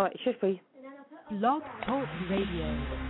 All 0.00 0.06
right, 0.06 0.16
should 0.24 0.36
we? 0.42 0.58
Blog 1.30 1.60
Talk 1.84 2.08
Radio. 2.30 3.09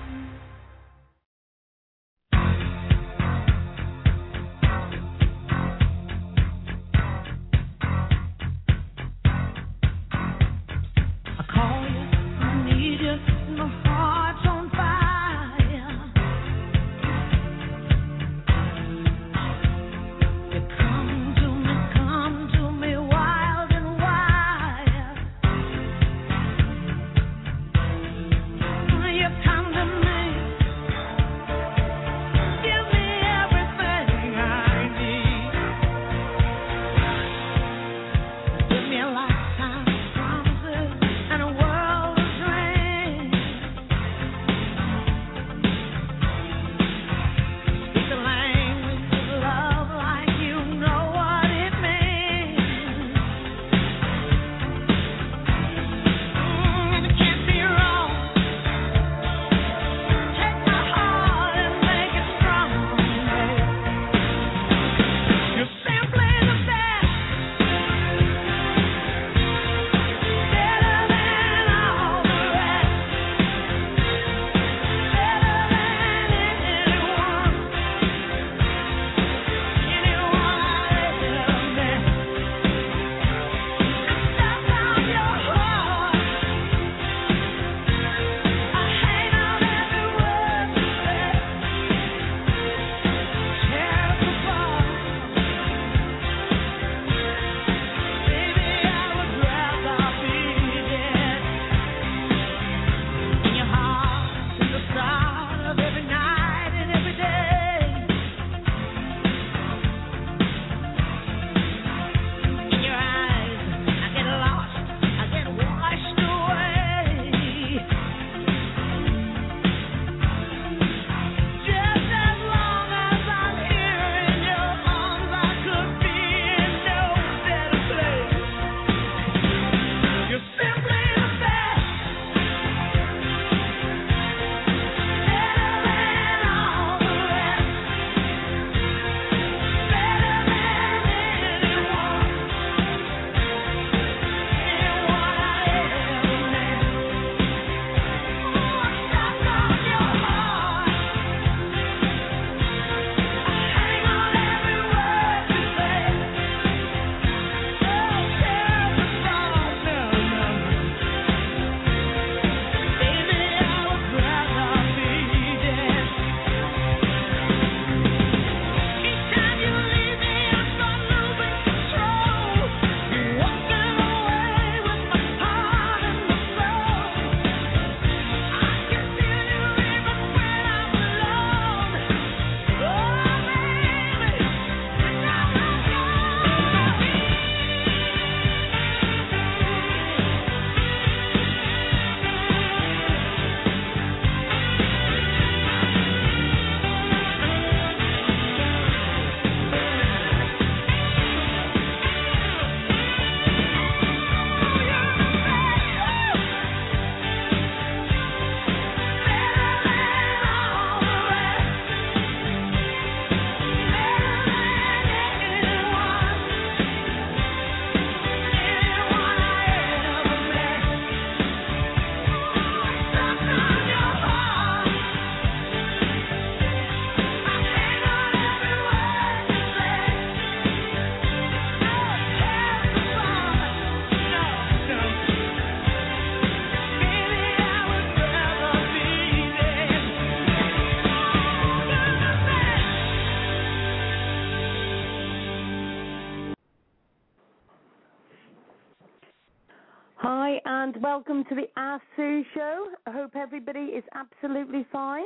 Sue 252.41 252.47
show. 252.55 252.87
I 253.07 253.11
hope 253.11 253.33
everybody 253.37 253.81
is 253.81 254.05
absolutely 254.15 254.87
fine. 254.93 255.25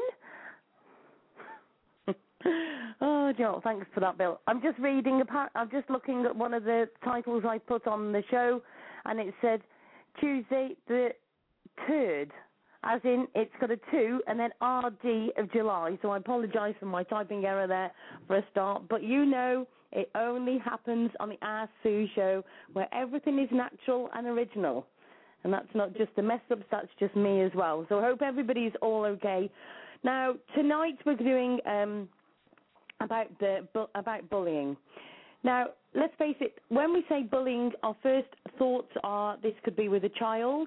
oh, 3.01 3.33
Joel, 3.37 3.61
thanks 3.63 3.87
for 3.95 4.01
that, 4.01 4.19
Bill. 4.19 4.41
I'm 4.47 4.61
just 4.63 4.79
reading. 4.79 5.23
I'm 5.55 5.71
just 5.71 5.89
looking 5.91 6.25
at 6.25 6.35
one 6.35 6.55
of 6.55 6.65
the 6.65 6.89
titles 7.05 7.45
I 7.47 7.59
put 7.59 7.87
on 7.87 8.13
the 8.13 8.23
show, 8.31 8.63
and 9.05 9.21
it 9.21 9.35
said 9.41 9.61
Tuesday 10.21 10.71
the 10.89 11.11
third, 11.87 12.31
as 12.83 13.01
in 13.05 13.27
it's 13.35 13.53
got 13.61 13.71
a 13.71 13.79
two 13.91 14.21
and 14.27 14.39
then 14.39 14.51
RD 14.61 15.33
of 15.39 15.53
July. 15.53 15.99
So 16.03 16.11
I 16.11 16.19
apologise 16.19 16.75
for 16.81 16.87
my 16.87 17.03
typing 17.05 17.45
error 17.45 17.67
there 17.67 17.93
for 18.27 18.37
a 18.37 18.45
start, 18.51 18.83
but 18.89 19.03
you 19.03 19.25
know 19.25 19.67
it 19.93 20.11
only 20.17 20.59
happens 20.59 21.11
on 21.21 21.29
the 21.29 21.39
Ask 21.43 21.71
Sue 21.83 22.07
show 22.15 22.45
where 22.73 22.89
everything 22.93 23.39
is 23.39 23.49
natural 23.53 24.11
and 24.15 24.27
original. 24.27 24.87
And 25.45 25.53
that's 25.53 25.69
not 25.75 25.95
just 25.97 26.11
a 26.17 26.23
mess 26.23 26.41
ups, 26.51 26.65
that's 26.71 26.89
just 26.99 27.15
me 27.15 27.43
as 27.43 27.53
well. 27.55 27.85
So 27.89 27.99
I 27.99 28.03
hope 28.03 28.23
everybody's 28.23 28.73
all 28.81 29.05
okay. 29.05 29.51
Now, 30.03 30.35
tonight 30.55 30.99
we're 31.05 31.17
doing 31.17 31.61
um, 31.67 32.09
about 33.01 33.27
the 33.39 33.67
bu- 33.73 33.87
about 33.95 34.29
bullying. 34.31 34.77
Now, 35.43 35.67
let's 35.95 36.15
face 36.17 36.37
it, 36.41 36.59
when 36.71 36.93
we 36.93 37.05
say 37.09 37.23
bullying, 37.23 37.73
our 37.83 37.95
first 38.03 38.29
thoughts 38.59 38.91
are 39.05 39.37
this 39.43 39.53
could 39.65 39.77
be 39.77 39.89
with 39.89 40.05
a 40.05 40.09
child, 40.11 40.67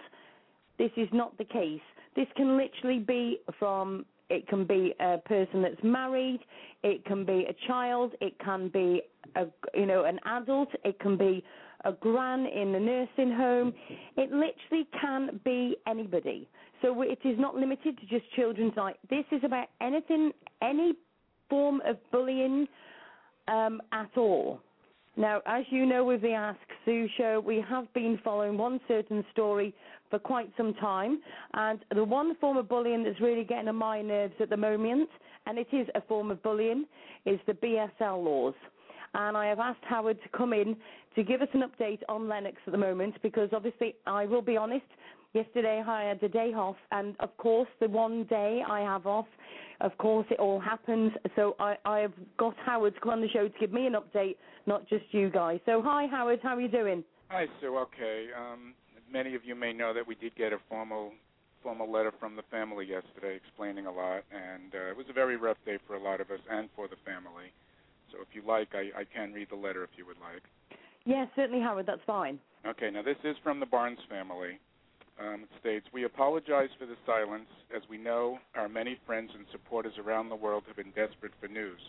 this 0.77 0.91
is 0.95 1.07
not 1.11 1.37
the 1.37 1.45
case. 1.45 1.81
This 2.15 2.27
can 2.35 2.57
literally 2.57 2.99
be 2.99 3.39
from 3.59 4.05
it 4.29 4.47
can 4.47 4.65
be 4.65 4.93
a 4.99 5.17
person 5.19 5.61
that's 5.61 5.81
married, 5.83 6.41
it 6.83 7.05
can 7.05 7.25
be 7.25 7.45
a 7.49 7.67
child, 7.67 8.11
it 8.19 8.37
can 8.39 8.69
be 8.69 9.01
a 9.35 9.45
you 9.73 9.85
know 9.85 10.03
an 10.05 10.19
adult, 10.25 10.69
it 10.83 10.99
can 10.99 11.17
be 11.17 11.43
a 11.85 11.91
gran 11.93 12.45
in 12.45 12.71
the 12.71 12.79
nursing 12.79 13.31
home. 13.35 13.73
It 14.15 14.31
literally 14.31 14.87
can 14.99 15.39
be 15.43 15.77
anybody. 15.87 16.47
So 16.81 17.01
it 17.01 17.19
is 17.23 17.39
not 17.39 17.55
limited 17.55 17.97
to 17.99 18.05
just 18.05 18.31
children's 18.35 18.75
night. 18.75 18.97
This 19.09 19.25
is 19.31 19.41
about 19.43 19.67
anything, 19.81 20.31
any 20.61 20.93
form 21.49 21.81
of 21.85 21.97
bullying 22.11 22.67
um, 23.47 23.81
at 23.91 24.09
all. 24.15 24.61
Now, 25.15 25.41
as 25.47 25.65
you 25.71 25.87
know 25.87 26.05
with 26.05 26.21
the 26.21 26.33
Ask 26.33 26.59
Sue 26.85 27.07
show, 27.17 27.41
we 27.43 27.63
have 27.67 27.91
been 27.93 28.19
following 28.23 28.55
one 28.55 28.79
certain 28.87 29.25
story 29.31 29.73
for 30.11 30.19
quite 30.19 30.51
some 30.55 30.75
time, 30.75 31.21
and 31.55 31.79
the 31.93 32.03
one 32.03 32.35
form 32.35 32.57
of 32.57 32.69
bullying 32.69 33.03
that's 33.03 33.19
really 33.19 33.43
getting 33.43 33.67
on 33.67 33.75
my 33.75 34.01
nerves 34.01 34.35
at 34.39 34.49
the 34.51 34.57
moment, 34.57 35.09
and 35.47 35.57
it 35.57 35.67
is 35.71 35.87
a 35.95 36.01
form 36.01 36.29
of 36.29 36.41
bullying, 36.43 36.85
is 37.25 37.39
the 37.47 37.53
BSL 37.53 38.23
laws. 38.23 38.53
And 39.13 39.37
I 39.37 39.47
have 39.47 39.59
asked 39.59 39.83
Howard 39.83 40.21
to 40.23 40.29
come 40.37 40.53
in 40.53 40.75
to 41.15 41.23
give 41.23 41.41
us 41.41 41.49
an 41.53 41.63
update 41.63 42.01
on 42.07 42.27
Lennox 42.27 42.57
at 42.65 42.71
the 42.71 42.77
moment, 42.77 43.15
because 43.23 43.49
obviously, 43.53 43.95
I 44.05 44.25
will 44.25 44.41
be 44.41 44.57
honest, 44.57 44.85
yesterday 45.33 45.83
I 45.85 46.09
had 46.09 46.21
a 46.21 46.29
day 46.29 46.53
off, 46.53 46.77
and 46.91 47.15
of 47.19 47.35
course, 47.37 47.69
the 47.79 47.87
one 47.87 48.25
day 48.25 48.61
I 48.67 48.81
have 48.81 49.07
off 49.07 49.27
of 49.81 49.97
course, 49.97 50.25
it 50.29 50.39
all 50.39 50.59
happens. 50.59 51.11
So 51.35 51.55
I, 51.59 51.75
I've 51.85 52.13
got 52.37 52.55
Howard 52.65 52.95
to 52.95 53.01
come 53.01 53.11
on 53.11 53.21
the 53.21 53.29
show 53.29 53.47
to 53.47 53.59
give 53.59 53.71
me 53.71 53.85
an 53.85 53.93
update, 53.93 54.35
not 54.65 54.87
just 54.87 55.05
you 55.11 55.29
guys. 55.29 55.59
So 55.65 55.81
hi, 55.83 56.07
Howard. 56.07 56.39
How 56.41 56.55
are 56.55 56.61
you 56.61 56.67
doing? 56.67 57.03
Hi, 57.29 57.45
Sue. 57.61 57.77
Okay. 57.77 58.27
Um, 58.37 58.73
many 59.11 59.35
of 59.35 59.45
you 59.45 59.55
may 59.55 59.73
know 59.73 59.93
that 59.93 60.07
we 60.07 60.15
did 60.15 60.35
get 60.35 60.53
a 60.53 60.57
formal 60.69 61.11
formal 61.63 61.91
letter 61.91 62.13
from 62.19 62.35
the 62.35 62.43
family 62.49 62.85
yesterday 62.85 63.35
explaining 63.35 63.87
a 63.87 63.91
lot, 63.91 64.23
and 64.31 64.73
uh, 64.73 64.89
it 64.89 64.95
was 64.95 65.07
a 65.09 65.13
very 65.13 65.35
rough 65.35 65.57
day 65.65 65.77
for 65.85 65.95
a 65.95 66.01
lot 66.01 66.21
of 66.21 66.29
us 66.29 66.39
and 66.49 66.69
for 66.75 66.87
the 66.87 66.95
family. 67.03 67.51
So 68.11 68.19
if 68.21 68.27
you 68.33 68.41
like, 68.47 68.69
I, 68.73 69.01
I 69.01 69.03
can 69.03 69.33
read 69.33 69.49
the 69.49 69.55
letter 69.55 69.83
if 69.83 69.91
you 69.97 70.05
would 70.05 70.19
like. 70.19 70.43
Yes, 71.05 71.27
certainly, 71.35 71.61
Howard. 71.61 71.85
That's 71.85 72.01
fine. 72.05 72.39
Okay. 72.65 72.89
Now 72.91 73.01
this 73.01 73.17
is 73.23 73.35
from 73.43 73.59
the 73.59 73.65
Barnes 73.65 73.99
family. 74.09 74.59
Um, 75.19 75.43
it 75.43 75.49
states, 75.59 75.87
We 75.93 76.03
apologize 76.03 76.69
for 76.77 76.85
the 76.85 76.97
silence, 77.05 77.49
as 77.75 77.81
we 77.89 77.97
know 77.97 78.37
our 78.55 78.69
many 78.69 78.99
friends 79.05 79.31
and 79.33 79.45
supporters 79.51 79.93
around 79.97 80.29
the 80.29 80.35
world 80.35 80.63
have 80.67 80.75
been 80.75 80.93
desperate 80.93 81.33
for 81.41 81.47
news. 81.47 81.79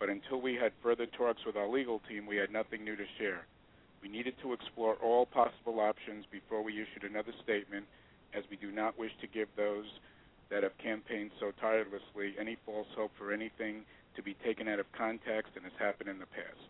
But 0.00 0.10
until 0.10 0.40
we 0.40 0.54
had 0.54 0.72
further 0.82 1.06
talks 1.06 1.44
with 1.46 1.56
our 1.56 1.68
legal 1.68 2.00
team, 2.08 2.26
we 2.26 2.36
had 2.36 2.50
nothing 2.50 2.84
new 2.84 2.96
to 2.96 3.04
share. 3.18 3.46
We 4.02 4.08
needed 4.08 4.34
to 4.42 4.52
explore 4.52 4.96
all 4.96 5.26
possible 5.26 5.80
options 5.80 6.26
before 6.30 6.62
we 6.62 6.82
issued 6.82 7.08
another 7.08 7.32
statement, 7.42 7.86
as 8.34 8.42
we 8.50 8.56
do 8.56 8.72
not 8.72 8.98
wish 8.98 9.12
to 9.20 9.26
give 9.26 9.48
those 9.56 9.86
that 10.50 10.62
have 10.62 10.76
campaigned 10.78 11.30
so 11.40 11.52
tirelessly 11.60 12.34
any 12.38 12.56
false 12.66 12.86
hope 12.96 13.12
for 13.16 13.32
anything 13.32 13.84
to 14.16 14.22
be 14.22 14.34
taken 14.44 14.68
out 14.68 14.80
of 14.80 14.90
context 14.92 15.52
and 15.54 15.64
has 15.64 15.72
happened 15.78 16.08
in 16.08 16.18
the 16.18 16.26
past. 16.26 16.68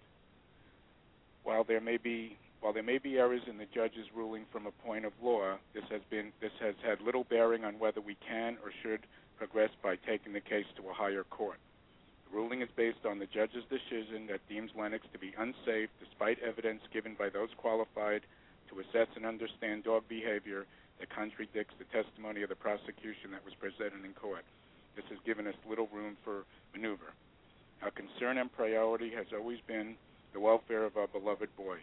While 1.45 1.65
there 1.65 1.81
may 1.81 1.97
be 1.97 2.37
while 2.61 2.73
there 2.73 2.83
may 2.83 2.99
be 2.99 3.19
errors 3.19 3.43
in 3.49 3.59
the 3.59 3.67
judge's 3.73 4.07
ruling 4.15 4.45
from 4.51 4.67
a 4.67 4.73
point 4.85 5.05
of 5.05 5.13
law, 5.23 5.57
this 5.75 5.85
has 5.91 6.01
been 6.11 6.33
this 6.41 6.53
has 6.61 6.75
had 6.85 7.01
little 7.01 7.25
bearing 7.25 7.65
on 7.65 7.79
whether 7.79 8.01
we 8.01 8.17
can 8.27 8.57
or 8.65 8.73
should 8.83 9.01
progress 9.39 9.71
by 9.83 9.97
taking 9.97 10.33
the 10.33 10.41
case 10.41 10.67
to 10.77 10.89
a 10.89 10.93
higher 10.93 11.25
court. 11.25 11.59
The 12.29 12.37
ruling 12.37 12.63
is 12.63 12.69
based 12.75 13.05
on 13.07 13.19
the 13.19 13.27
judge's 13.27 13.65
decision 13.71 14.27
that 14.29 14.41
deems 14.49 14.71
Lennox 14.77 15.07
to 15.13 15.19
be 15.19 15.35
unsafe 15.39 15.91
despite 16.01 16.43
evidence 16.43 16.81
given 16.93 17.15
by 17.15 17.29
those 17.29 17.51
qualified 17.57 18.23
to 18.71 18.81
assess 18.81 19.09
and 19.15 19.25
understand 19.25 19.85
dog 19.85 20.03
behavior 20.09 20.67
that 20.99 21.11
contradicts 21.11 21.75
the 21.79 21.85
testimony 21.93 22.43
of 22.43 22.49
the 22.49 22.57
prosecution 22.57 23.31
that 23.31 23.45
was 23.45 23.55
presented 23.55 24.05
in 24.05 24.13
court. 24.15 24.45
This 24.97 25.05
has 25.11 25.19
given 25.25 25.47
us 25.47 25.55
little 25.69 25.89
room 25.93 26.17
for 26.25 26.45
maneuver. 26.75 27.13
Our 27.83 27.91
concern 28.27 28.43
and 28.43 28.53
priority 28.53 29.13
has 29.15 29.27
always 29.33 29.59
been 29.69 29.95
the 30.33 30.41
welfare 30.41 30.85
of 30.85 30.97
our 30.97 31.07
beloved 31.07 31.49
boy. 31.57 31.77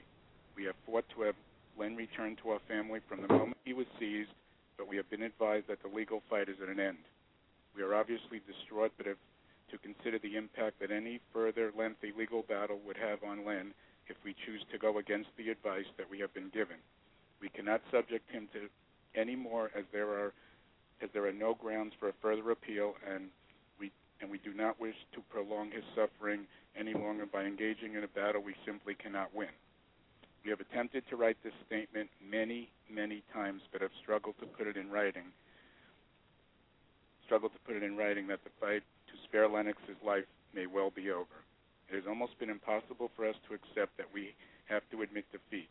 We 0.57 0.65
have 0.65 0.75
fought 0.85 1.05
to 1.15 1.21
have 1.21 1.35
Len 1.77 1.95
returned 1.95 2.37
to 2.43 2.49
our 2.49 2.59
family 2.67 2.99
from 3.07 3.21
the 3.21 3.29
moment 3.29 3.55
he 3.63 3.71
was 3.71 3.85
seized, 3.97 4.31
but 4.77 4.89
we 4.89 4.97
have 4.97 5.09
been 5.09 5.21
advised 5.21 5.67
that 5.69 5.81
the 5.81 5.95
legal 5.95 6.21
fight 6.29 6.49
is 6.49 6.57
at 6.61 6.67
an 6.67 6.81
end. 6.81 6.97
We 7.73 7.81
are 7.81 7.95
obviously 7.95 8.41
distraught, 8.45 8.91
but 8.97 9.05
have 9.05 9.23
to 9.71 9.77
consider 9.77 10.19
the 10.19 10.35
impact 10.35 10.81
that 10.81 10.91
any 10.91 11.21
further 11.31 11.71
lengthy 11.77 12.11
legal 12.11 12.41
battle 12.41 12.79
would 12.85 12.97
have 12.97 13.23
on 13.23 13.45
Len 13.45 13.73
if 14.07 14.17
we 14.25 14.35
choose 14.45 14.65
to 14.73 14.77
go 14.77 14.97
against 14.97 15.29
the 15.37 15.49
advice 15.49 15.87
that 15.97 16.09
we 16.11 16.19
have 16.19 16.33
been 16.33 16.49
given. 16.53 16.75
We 17.39 17.47
cannot 17.55 17.81
subject 17.89 18.29
him 18.29 18.49
to 18.51 18.67
any 19.15 19.37
more 19.37 19.71
as 19.77 19.85
there 19.93 20.09
are 20.09 20.33
as 21.01 21.09
there 21.13 21.25
are 21.25 21.33
no 21.33 21.53
grounds 21.53 21.93
for 21.99 22.09
a 22.09 22.13
further 22.21 22.51
appeal 22.51 22.95
and 23.09 23.29
and 24.23 24.31
we 24.31 24.39
do 24.39 24.53
not 24.55 24.79
wish 24.79 24.95
to 25.11 25.19
prolong 25.27 25.69
his 25.69 25.83
suffering 25.91 26.47
any 26.79 26.93
longer 26.93 27.25
by 27.25 27.43
engaging 27.43 27.95
in 27.95 28.05
a 28.05 28.07
battle 28.07 28.41
we 28.41 28.55
simply 28.65 28.95
cannot 28.95 29.35
win. 29.35 29.51
We 30.45 30.49
have 30.49 30.61
attempted 30.61 31.03
to 31.09 31.17
write 31.17 31.35
this 31.43 31.51
statement 31.67 32.09
many, 32.23 32.71
many 32.89 33.21
times, 33.33 33.61
but 33.71 33.81
have 33.81 33.91
struggled 34.01 34.39
to 34.39 34.45
put 34.45 34.65
it 34.65 34.77
in 34.77 34.89
writing. 34.89 35.27
Struggled 37.25 37.51
to 37.51 37.59
put 37.67 37.75
it 37.75 37.83
in 37.83 37.97
writing 37.97 38.27
that 38.27 38.39
the 38.45 38.49
fight 38.61 38.83
to 39.07 39.13
spare 39.27 39.47
Lennox's 39.49 39.99
life 40.05 40.25
may 40.55 40.67
well 40.67 40.89
be 40.89 41.11
over. 41.11 41.43
It 41.91 41.95
has 41.95 42.07
almost 42.07 42.39
been 42.39 42.49
impossible 42.49 43.11
for 43.17 43.27
us 43.27 43.35
to 43.49 43.55
accept 43.55 43.97
that 43.97 44.07
we 44.13 44.33
have 44.65 44.83
to 44.91 45.01
admit 45.01 45.25
defeat. 45.33 45.67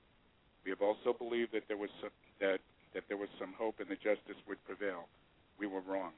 We 0.64 0.70
have 0.70 0.82
also 0.82 1.16
believed 1.16 1.52
that 1.52 1.64
there 1.68 1.78
was 1.78 1.90
some, 2.00 2.12
that 2.40 2.60
that 2.92 3.04
there 3.08 3.16
was 3.16 3.28
some 3.40 3.54
hope 3.56 3.80
and 3.80 3.88
the 3.88 3.96
justice 3.96 4.36
would 4.46 4.62
prevail. 4.66 5.08
We 5.58 5.66
were 5.66 5.80
wrong. 5.80 6.12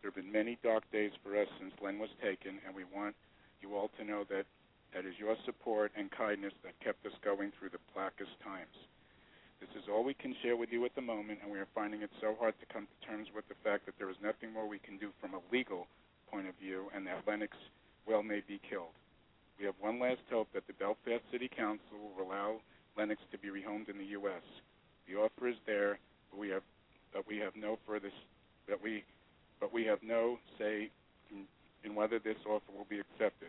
There 0.00 0.10
have 0.10 0.16
been 0.16 0.32
many 0.32 0.56
dark 0.62 0.84
days 0.92 1.12
for 1.22 1.36
us 1.36 1.48
since 1.58 1.72
Len 1.82 1.98
was 1.98 2.10
taken, 2.22 2.58
and 2.66 2.74
we 2.74 2.84
want 2.84 3.14
you 3.60 3.76
all 3.76 3.90
to 3.98 4.04
know 4.04 4.24
that 4.30 4.46
that 4.94 5.04
is 5.04 5.14
your 5.18 5.36
support 5.44 5.92
and 5.96 6.10
kindness 6.10 6.52
that 6.64 6.78
kept 6.80 7.04
us 7.06 7.12
going 7.22 7.52
through 7.58 7.70
the 7.70 7.84
blackest 7.94 8.32
times. 8.42 8.74
This 9.60 9.70
is 9.76 9.88
all 9.92 10.02
we 10.02 10.14
can 10.14 10.34
share 10.42 10.56
with 10.56 10.72
you 10.72 10.84
at 10.86 10.94
the 10.94 11.04
moment, 11.04 11.40
and 11.42 11.52
we 11.52 11.58
are 11.58 11.68
finding 11.74 12.00
it 12.00 12.10
so 12.20 12.34
hard 12.40 12.54
to 12.60 12.72
come 12.72 12.88
to 12.88 13.06
terms 13.06 13.28
with 13.34 13.46
the 13.48 13.60
fact 13.62 13.84
that 13.84 13.98
there 13.98 14.08
is 14.08 14.16
nothing 14.22 14.52
more 14.52 14.66
we 14.66 14.78
can 14.80 14.96
do 14.96 15.10
from 15.20 15.34
a 15.34 15.44
legal 15.52 15.86
point 16.30 16.48
of 16.48 16.56
view, 16.56 16.88
and 16.94 17.06
that 17.06 17.22
Lennox 17.26 17.52
well 18.08 18.22
may 18.22 18.40
be 18.48 18.58
killed. 18.68 18.96
We 19.58 19.66
have 19.66 19.74
one 19.78 20.00
last 20.00 20.24
hope 20.30 20.48
that 20.54 20.66
the 20.66 20.72
Belfast 20.72 21.22
City 21.30 21.50
Council 21.54 22.00
will 22.00 22.24
allow 22.24 22.60
Lennox 22.96 23.20
to 23.32 23.38
be 23.38 23.48
rehomed 23.48 23.90
in 23.90 23.98
the 23.98 24.16
U.S. 24.16 24.42
The 25.06 25.16
offer 25.16 25.48
is 25.48 25.60
there, 25.66 25.98
but 26.30 26.40
we 26.40 26.48
have, 26.48 26.62
but 27.12 27.28
we 27.28 27.36
have 27.38 27.54
no 27.54 27.78
further, 27.86 28.10
but 28.66 28.82
we, 28.82 29.04
but 29.60 29.72
we 29.72 29.84
have 29.84 30.02
no 30.02 30.38
say 30.58 30.90
in, 31.84 31.94
whether 31.94 32.18
this 32.18 32.36
offer 32.46 32.72
will 32.76 32.86
be 32.88 33.00
accepted. 33.00 33.48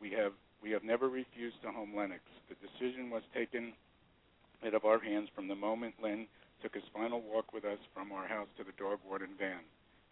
We 0.00 0.10
have 0.12 0.32
we 0.62 0.70
have 0.70 0.84
never 0.84 1.08
refused 1.08 1.60
to 1.62 1.70
home 1.70 1.94
Lennox. 1.94 2.22
The 2.48 2.56
decision 2.56 3.10
was 3.10 3.22
taken 3.34 3.72
out 4.64 4.74
of 4.74 4.84
our 4.84 4.98
hands 4.98 5.28
from 5.34 5.48
the 5.48 5.54
moment 5.54 5.94
Len 6.02 6.26
took 6.62 6.74
his 6.74 6.84
final 6.94 7.20
walk 7.20 7.52
with 7.52 7.64
us 7.64 7.78
from 7.94 8.10
our 8.10 8.26
house 8.26 8.48
to 8.56 8.64
the 8.64 8.72
dog 8.78 8.98
warden 9.06 9.36
van. 9.38 9.60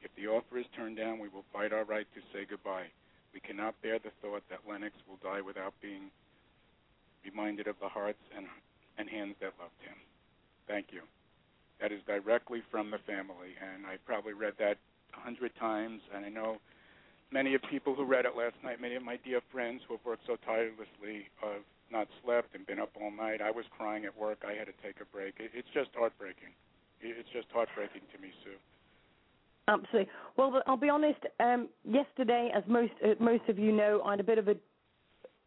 If 0.02 0.14
the 0.16 0.28
offer 0.28 0.58
is 0.58 0.66
turned 0.76 0.98
down, 0.98 1.18
we 1.18 1.28
will 1.28 1.44
fight 1.52 1.72
our 1.72 1.84
right 1.84 2.06
to 2.14 2.20
say 2.32 2.44
goodbye. 2.48 2.92
We 3.32 3.40
cannot 3.40 3.80
bear 3.82 3.98
the 3.98 4.12
thought 4.20 4.42
that 4.50 4.60
Lennox 4.68 4.94
will 5.08 5.18
die 5.22 5.40
without 5.40 5.72
being 5.80 6.10
reminded 7.24 7.66
of 7.66 7.76
the 7.80 7.88
hearts 7.88 8.22
and, 8.36 8.46
and 8.98 9.08
hands 9.08 9.34
that 9.40 9.54
loved 9.58 9.80
him. 9.80 9.96
Thank 10.68 10.92
you. 10.92 11.00
That 11.80 11.92
is 11.92 12.00
directly 12.06 12.62
from 12.70 12.90
the 12.90 12.98
family, 13.06 13.52
and 13.60 13.84
I 13.86 13.96
probably 14.06 14.32
read 14.32 14.54
that 14.58 14.78
a 15.16 15.20
hundred 15.20 15.52
times, 15.58 16.00
and 16.14 16.24
I 16.24 16.28
know 16.28 16.58
many 17.32 17.54
of 17.54 17.62
people 17.70 17.94
who 17.94 18.04
read 18.04 18.24
it 18.24 18.36
last 18.36 18.54
night, 18.62 18.80
many 18.80 18.94
of 18.94 19.02
my 19.02 19.18
dear 19.24 19.40
friends 19.52 19.82
who 19.86 19.94
have 19.94 20.04
worked 20.04 20.22
so 20.26 20.36
tirelessly 20.46 21.28
have 21.42 21.62
not 21.90 22.08
slept 22.24 22.54
and 22.54 22.66
been 22.66 22.78
up 22.78 22.90
all 23.00 23.10
night. 23.10 23.40
I 23.42 23.50
was 23.50 23.64
crying 23.76 24.04
at 24.04 24.16
work. 24.16 24.44
I 24.46 24.52
had 24.52 24.66
to 24.66 24.76
take 24.82 24.96
a 25.00 25.04
break. 25.14 25.34
It, 25.38 25.50
it's 25.52 25.68
just 25.74 25.90
heartbreaking. 25.94 26.54
It, 27.00 27.16
it's 27.18 27.28
just 27.32 27.46
heartbreaking 27.52 28.02
to 28.14 28.22
me, 28.22 28.28
Sue. 28.42 28.56
Absolutely. 29.68 30.10
Well, 30.36 30.62
I'll 30.66 30.76
be 30.76 30.88
honest. 30.88 31.20
Um, 31.40 31.68
yesterday, 31.84 32.50
as 32.54 32.62
most 32.68 32.92
uh, 33.04 33.14
most 33.18 33.48
of 33.48 33.58
you 33.58 33.72
know, 33.72 34.02
I 34.04 34.12
had 34.12 34.20
a 34.20 34.24
bit 34.24 34.38
of 34.38 34.48
a, 34.48 34.56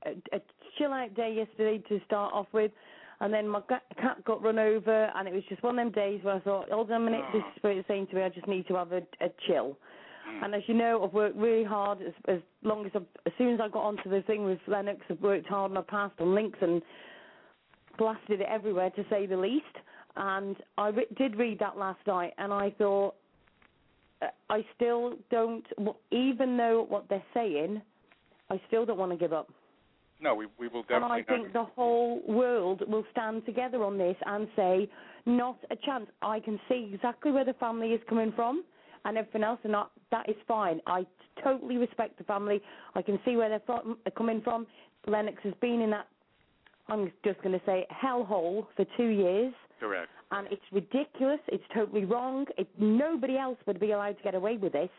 a, 0.06 0.12
a 0.34 0.42
chill 0.78 0.92
out 0.92 1.14
day 1.16 1.34
yesterday 1.36 1.84
to 1.90 2.00
start 2.06 2.34
off 2.34 2.48
with, 2.52 2.72
and 3.20 3.34
then 3.34 3.48
my 3.48 3.62
cat 3.62 4.24
got 4.26 4.44
run 4.44 4.60
over, 4.60 5.12
and 5.16 5.28
it 5.28 5.34
was 5.34 5.44
just 5.50 5.64
one 5.64 5.80
of 5.80 5.86
them 5.86 5.92
days 5.92 6.24
where 6.24 6.36
I 6.36 6.40
thought, 6.40 6.70
hold 6.70 6.92
on 6.92 7.02
a 7.02 7.06
minute, 7.06 7.24
this 7.34 7.42
is 7.56 7.64
what 7.64 7.86
saying 7.88 8.08
to 8.08 8.16
me. 8.16 8.22
I 8.22 8.30
just 8.30 8.48
need 8.48 8.68
to 8.68 8.76
have 8.76 8.92
a, 8.92 9.02
a 9.22 9.30
chill. 9.48 9.78
And 10.44 10.54
as 10.54 10.62
you 10.68 10.74
know, 10.74 11.04
I've 11.04 11.14
worked 11.14 11.38
really 11.38 11.64
hard 11.64 12.00
as, 12.02 12.14
as 12.28 12.40
long 12.62 12.86
as 12.86 12.92
I've, 12.94 13.06
as 13.26 13.34
soon 13.38 13.54
as 13.54 13.60
I 13.62 13.70
got 13.70 13.84
onto 13.84 14.10
the 14.10 14.22
thing 14.24 14.44
with 14.44 14.60
Lennox, 14.68 15.00
I've 15.10 15.22
worked 15.22 15.48
hard 15.48 15.72
and 15.72 15.80
I 15.80 15.82
passed 15.82 16.20
on 16.20 16.36
links 16.36 16.60
and 16.62 16.82
blasted 17.98 18.42
it 18.42 18.48
everywhere 18.50 18.90
to 18.92 19.06
say 19.10 19.26
the 19.26 19.38
least. 19.38 19.66
And 20.16 20.58
I 20.78 20.90
re- 20.90 21.08
did 21.18 21.38
read 21.38 21.60
that 21.60 21.78
last 21.78 22.00
night, 22.06 22.34
and 22.38 22.52
I 22.52 22.72
thought 22.78 23.16
uh, 24.22 24.28
I 24.50 24.66
still 24.76 25.14
don't, 25.32 25.66
even 26.12 26.58
though 26.58 26.86
what 26.88 27.08
they're 27.10 27.24
saying, 27.34 27.82
I 28.50 28.62
still 28.68 28.86
don't 28.86 28.98
want 28.98 29.12
to 29.12 29.18
give 29.18 29.34
up. 29.34 29.50
No, 30.20 30.34
we 30.34 30.48
we 30.58 30.68
will 30.68 30.84
And 30.90 31.06
I 31.06 31.22
think 31.22 31.54
the 31.54 31.66
whole 31.76 32.22
world 32.28 32.82
will 32.88 33.06
stand 33.12 33.46
together 33.46 33.84
on 33.84 33.98
this 33.98 34.16
and 34.26 34.48
say, 34.56 34.90
Not 35.26 35.58
a 35.70 35.76
chance. 35.76 36.08
I 36.22 36.40
can 36.40 36.60
see 36.68 36.92
exactly 36.94 37.32
where 37.32 37.46
the 37.46 37.54
family 37.54 37.90
is 37.90 38.02
coming 38.10 38.34
from 38.36 38.64
and 39.06 39.18
everything 39.18 39.44
else, 39.44 39.60
and 39.64 39.74
that, 39.74 39.90
that 40.12 40.30
is 40.30 40.36
fine. 40.48 40.82
I 40.86 41.06
totally 41.44 41.78
respect 41.78 42.18
the 42.18 42.24
family. 42.26 42.62
I 42.96 43.02
can 43.02 43.20
see 43.24 43.36
where 43.36 43.48
they're 43.50 43.62
from, 43.66 43.98
uh, 44.06 44.10
coming 44.18 44.42
from. 44.42 44.68
Lennox 45.08 45.38
has 45.44 45.54
been 45.62 45.82
in 45.82 45.92
that, 45.92 46.08
I'm 46.90 47.12
just 47.24 47.42
going 47.42 47.58
to 47.58 47.66
say, 47.66 47.86
hellhole 48.04 48.66
for 48.76 48.86
two 48.98 49.08
years 49.08 49.54
Correct. 49.80 50.10
and 50.32 50.48
it's 50.52 50.62
ridiculous. 50.72 51.40
It's 51.48 51.64
totally 51.74 52.06
wrong. 52.06 52.46
It, 52.58 52.68
nobody 52.78 53.38
else 53.38 53.58
would 53.66 53.80
be 53.80 53.92
allowed 53.92 54.18
to 54.18 54.24
get 54.24 54.36
away 54.36 54.58
with 54.58 54.74
this. 54.74 54.90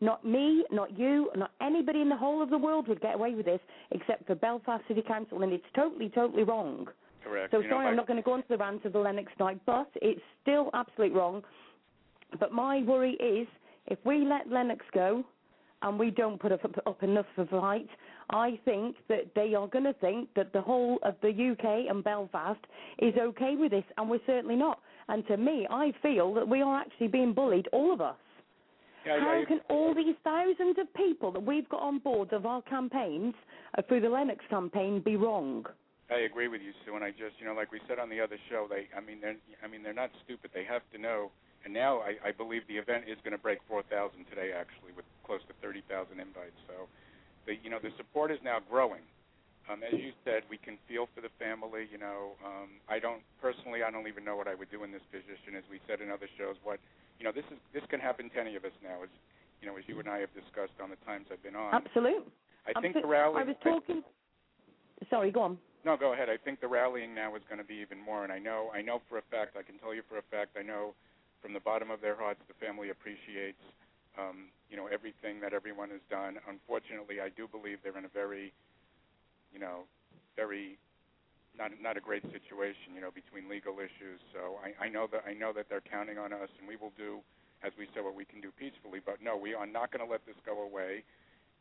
Not 0.00 0.24
me, 0.24 0.64
not 0.70 0.98
you, 0.98 1.30
not 1.36 1.52
anybody 1.60 2.00
in 2.00 2.08
the 2.08 2.16
whole 2.16 2.42
of 2.42 2.50
the 2.50 2.58
world 2.58 2.88
would 2.88 3.00
get 3.00 3.14
away 3.14 3.34
with 3.34 3.46
this 3.46 3.60
except 3.90 4.26
for 4.26 4.34
Belfast 4.34 4.82
City 4.88 5.02
Council, 5.02 5.42
and 5.42 5.52
it's 5.52 5.64
totally, 5.74 6.08
totally 6.08 6.42
wrong. 6.42 6.86
Correct. 7.22 7.52
So 7.52 7.58
you 7.58 7.68
know, 7.68 7.74
sorry, 7.74 7.88
I'm 7.88 7.96
not 7.96 8.06
going 8.06 8.18
to 8.18 8.22
go 8.22 8.34
into 8.34 8.48
the 8.48 8.58
rant 8.58 8.84
of 8.84 8.92
the 8.92 8.98
Lennox 8.98 9.32
night, 9.40 9.60
but 9.66 9.88
it's 9.96 10.20
still 10.42 10.70
absolutely 10.74 11.16
wrong. 11.16 11.42
But 12.38 12.52
my 12.52 12.82
worry 12.82 13.12
is 13.14 13.46
if 13.86 13.98
we 14.04 14.24
let 14.26 14.50
Lennox 14.50 14.84
go 14.92 15.24
and 15.82 15.98
we 15.98 16.10
don't 16.10 16.40
put 16.40 16.52
up, 16.52 16.60
up 16.86 17.02
enough 17.02 17.26
of 17.36 17.48
a 17.52 17.60
fight, 17.60 17.88
I 18.30 18.58
think 18.64 18.96
that 19.08 19.34
they 19.34 19.54
are 19.54 19.66
going 19.66 19.84
to 19.84 19.92
think 19.94 20.28
that 20.34 20.52
the 20.52 20.60
whole 20.60 20.98
of 21.02 21.14
the 21.22 21.28
UK 21.28 21.90
and 21.90 22.02
Belfast 22.02 22.60
is 22.98 23.14
okay 23.18 23.54
with 23.56 23.70
this, 23.70 23.84
and 23.98 24.08
we're 24.08 24.20
certainly 24.26 24.56
not. 24.56 24.80
And 25.08 25.26
to 25.26 25.36
me, 25.36 25.66
I 25.70 25.92
feel 26.02 26.32
that 26.34 26.48
we 26.48 26.62
are 26.62 26.78
actually 26.78 27.08
being 27.08 27.34
bullied, 27.34 27.68
all 27.72 27.92
of 27.92 28.00
us. 28.00 28.16
Yeah, 29.04 29.20
How 29.20 29.40
I- 29.40 29.44
can 29.44 29.60
all 29.68 29.94
these 29.94 30.16
thousands 30.24 30.78
of 30.78 30.92
people 30.94 31.30
that 31.32 31.42
we've 31.42 31.68
got 31.68 31.82
on 31.82 31.98
board 31.98 32.32
of 32.32 32.46
our 32.46 32.62
campaigns 32.62 33.34
uh, 33.76 33.82
through 33.82 34.00
the 34.00 34.08
Lennox 34.08 34.44
campaign 34.48 35.00
be 35.00 35.16
wrong? 35.16 35.66
I 36.10 36.20
agree 36.20 36.48
with 36.48 36.60
you, 36.62 36.72
Sue. 36.84 36.94
And 36.96 37.04
I 37.04 37.10
just, 37.10 37.38
you 37.38 37.46
know, 37.46 37.54
like 37.54 37.72
we 37.72 37.80
said 37.88 37.98
on 37.98 38.08
the 38.08 38.20
other 38.20 38.36
show, 38.48 38.66
they, 38.68 38.88
I 38.96 39.00
mean, 39.00 39.20
they're, 39.20 39.36
I 39.62 39.68
mean, 39.68 39.82
they're 39.82 39.92
not 39.92 40.10
stupid. 40.24 40.50
They 40.54 40.64
have 40.64 40.82
to 40.92 40.98
know. 40.98 41.30
And 41.64 41.72
now 41.72 42.00
I, 42.00 42.28
I 42.28 42.32
believe 42.32 42.62
the 42.68 42.76
event 42.76 43.04
is 43.08 43.16
going 43.24 43.32
to 43.32 43.40
break 43.40 43.58
4,000 43.68 44.24
today, 44.28 44.52
actually, 44.52 44.92
with 44.96 45.06
close 45.24 45.40
to 45.48 45.54
30,000 45.62 46.20
invites. 46.20 46.56
So, 46.68 46.88
the, 47.46 47.56
you 47.62 47.70
know, 47.70 47.78
the 47.80 47.90
support 47.96 48.30
is 48.30 48.38
now 48.44 48.58
growing. 48.68 49.00
Um, 49.64 49.80
as 49.80 49.96
you 49.96 50.12
said, 50.24 50.44
we 50.52 50.60
can 50.60 50.76
feel 50.86 51.08
for 51.14 51.24
the 51.24 51.32
family. 51.40 51.88
You 51.88 51.96
know, 51.96 52.36
um, 52.44 52.76
I 52.88 53.00
don't 53.00 53.24
personally, 53.40 53.80
I 53.80 53.90
don't 53.90 54.08
even 54.08 54.24
know 54.24 54.36
what 54.36 54.48
I 54.48 54.54
would 54.54 54.70
do 54.70 54.84
in 54.84 54.92
this 54.92 55.04
position. 55.08 55.56
As 55.56 55.64
we 55.72 55.80
said 55.88 56.04
in 56.04 56.12
other 56.12 56.28
shows, 56.36 56.56
what, 56.62 56.80
you 57.18 57.24
know, 57.24 57.32
this 57.32 57.48
is 57.48 57.58
this 57.72 57.82
can 57.88 58.00
happen 58.00 58.28
to 58.30 58.38
any 58.40 58.56
of 58.56 58.64
us 58.64 58.76
now. 58.84 59.00
As 59.02 59.12
you 59.60 59.66
know, 59.68 59.76
as 59.80 59.84
you 59.88 59.96
and 60.00 60.08
I 60.08 60.20
have 60.20 60.32
discussed 60.36 60.76
on 60.82 60.92
the 60.92 61.00
times 61.08 61.26
I've 61.32 61.42
been 61.42 61.56
on. 61.56 61.72
Absolute. 61.72 62.28
I 62.68 62.76
think 62.80 62.96
Absolute. 62.96 63.02
the 63.02 63.08
rally. 63.08 63.40
I 63.40 63.44
was 63.44 63.56
talking. 63.64 64.04
Sorry, 65.08 65.30
go 65.30 65.42
on. 65.42 65.58
No, 65.84 65.96
go 65.96 66.12
ahead. 66.16 66.32
I 66.32 66.40
think 66.40 66.60
the 66.60 66.68
rallying 66.68 67.14
now 67.14 67.36
is 67.36 67.42
going 67.48 67.60
to 67.60 67.66
be 67.66 67.76
even 67.84 68.00
more, 68.00 68.24
and 68.24 68.32
I 68.32 68.38
know, 68.40 68.72
I 68.72 68.80
know 68.80 69.04
for 69.08 69.18
a 69.20 69.26
fact, 69.28 69.52
I 69.52 69.62
can 69.62 69.76
tell 69.76 69.92
you 69.92 70.00
for 70.08 70.16
a 70.16 70.24
fact, 70.32 70.56
I 70.56 70.64
know 70.64 70.96
from 71.44 71.52
the 71.52 71.60
bottom 71.60 71.92
of 71.92 72.00
their 72.00 72.16
hearts, 72.16 72.40
the 72.48 72.56
family 72.56 72.88
appreciates, 72.88 73.60
um, 74.16 74.48
you 74.72 74.80
know, 74.80 74.88
everything 74.88 75.44
that 75.44 75.52
everyone 75.52 75.92
has 75.92 76.00
done. 76.08 76.40
Unfortunately, 76.48 77.20
I 77.20 77.28
do 77.28 77.44
believe 77.44 77.84
they're 77.84 77.98
in 78.00 78.08
a 78.08 78.14
very, 78.16 78.48
you 79.54 79.60
know, 79.62 79.86
very 80.34 80.76
not 81.56 81.70
not 81.80 81.96
a 81.96 82.02
great 82.02 82.26
situation, 82.34 82.92
you 82.94 83.00
know, 83.00 83.14
between 83.14 83.48
legal 83.48 83.78
issues. 83.78 84.18
So 84.34 84.58
I, 84.58 84.74
I 84.86 84.88
know 84.90 85.06
that 85.14 85.22
I 85.22 85.32
know 85.32 85.54
that 85.54 85.70
they're 85.70 85.86
counting 85.86 86.18
on 86.18 86.34
us, 86.34 86.50
and 86.58 86.66
we 86.66 86.74
will 86.74 86.92
do, 86.98 87.22
as 87.62 87.70
we 87.78 87.86
said, 87.94 88.02
what 88.02 88.18
we 88.18 88.26
can 88.26 88.42
do 88.42 88.50
peacefully. 88.58 88.98
But 88.98 89.22
no, 89.22 89.38
we 89.38 89.54
are 89.54 89.66
not 89.66 89.94
going 89.94 90.04
to 90.04 90.10
let 90.10 90.26
this 90.26 90.36
go 90.44 90.66
away. 90.66 91.06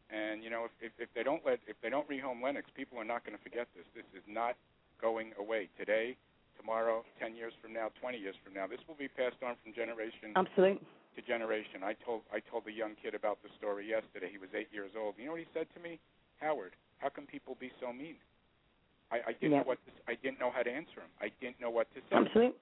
And 0.10 0.44
you 0.44 0.50
know, 0.50 0.66
if, 0.66 0.74
if 0.82 0.92
if 0.98 1.10
they 1.14 1.22
don't 1.22 1.46
let 1.46 1.62
if 1.70 1.78
they 1.86 1.94
don't 1.94 2.10
rehome 2.10 2.42
Lennox, 2.42 2.68
people 2.74 2.98
are 2.98 3.08
not 3.08 3.24
going 3.24 3.38
to 3.38 3.44
forget 3.46 3.70
this. 3.78 3.86
This 3.94 4.10
is 4.18 4.26
not 4.26 4.58
going 5.00 5.38
away 5.38 5.70
today, 5.78 6.18
tomorrow, 6.58 7.06
ten 7.22 7.38
years 7.38 7.54
from 7.62 7.72
now, 7.74 7.94
twenty 8.02 8.18
years 8.18 8.36
from 8.44 8.54
now. 8.58 8.66
This 8.66 8.82
will 8.90 8.98
be 8.98 9.08
passed 9.08 9.40
on 9.46 9.56
from 9.62 9.78
generation 9.78 10.34
Absolute. 10.36 10.82
to 11.16 11.22
generation. 11.22 11.86
I 11.86 11.94
told 12.02 12.26
I 12.34 12.42
told 12.42 12.66
the 12.66 12.74
young 12.74 12.98
kid 12.98 13.14
about 13.14 13.38
the 13.46 13.50
story 13.58 13.86
yesterday. 13.90 14.30
He 14.34 14.42
was 14.42 14.50
eight 14.58 14.74
years 14.74 14.92
old. 14.98 15.16
You 15.22 15.30
know 15.30 15.38
what 15.38 15.46
he 15.46 15.52
said 15.54 15.70
to 15.78 15.80
me? 15.80 16.02
Howard, 16.42 16.74
how 17.00 17.10
can 17.10 17.26
people 17.26 17.58
be 17.60 17.72
so 17.80 17.92
mean? 17.92 18.16
I, 19.12 19.18
I 19.28 19.34
didn't 19.34 19.52
Yeah. 19.52 19.60
know 19.60 19.70
what 19.76 19.80
to, 19.86 19.92
I 20.08 20.16
didn't 20.16 20.40
know 20.40 20.52
how 20.52 20.64
to 20.64 20.72
answer 20.72 21.02
him. 21.02 21.12
I 21.22 21.30
didn't 21.40 21.60
know 21.60 21.70
what 21.70 21.88
to 21.94 22.00
say. 22.10 22.16
Absolute. 22.16 22.56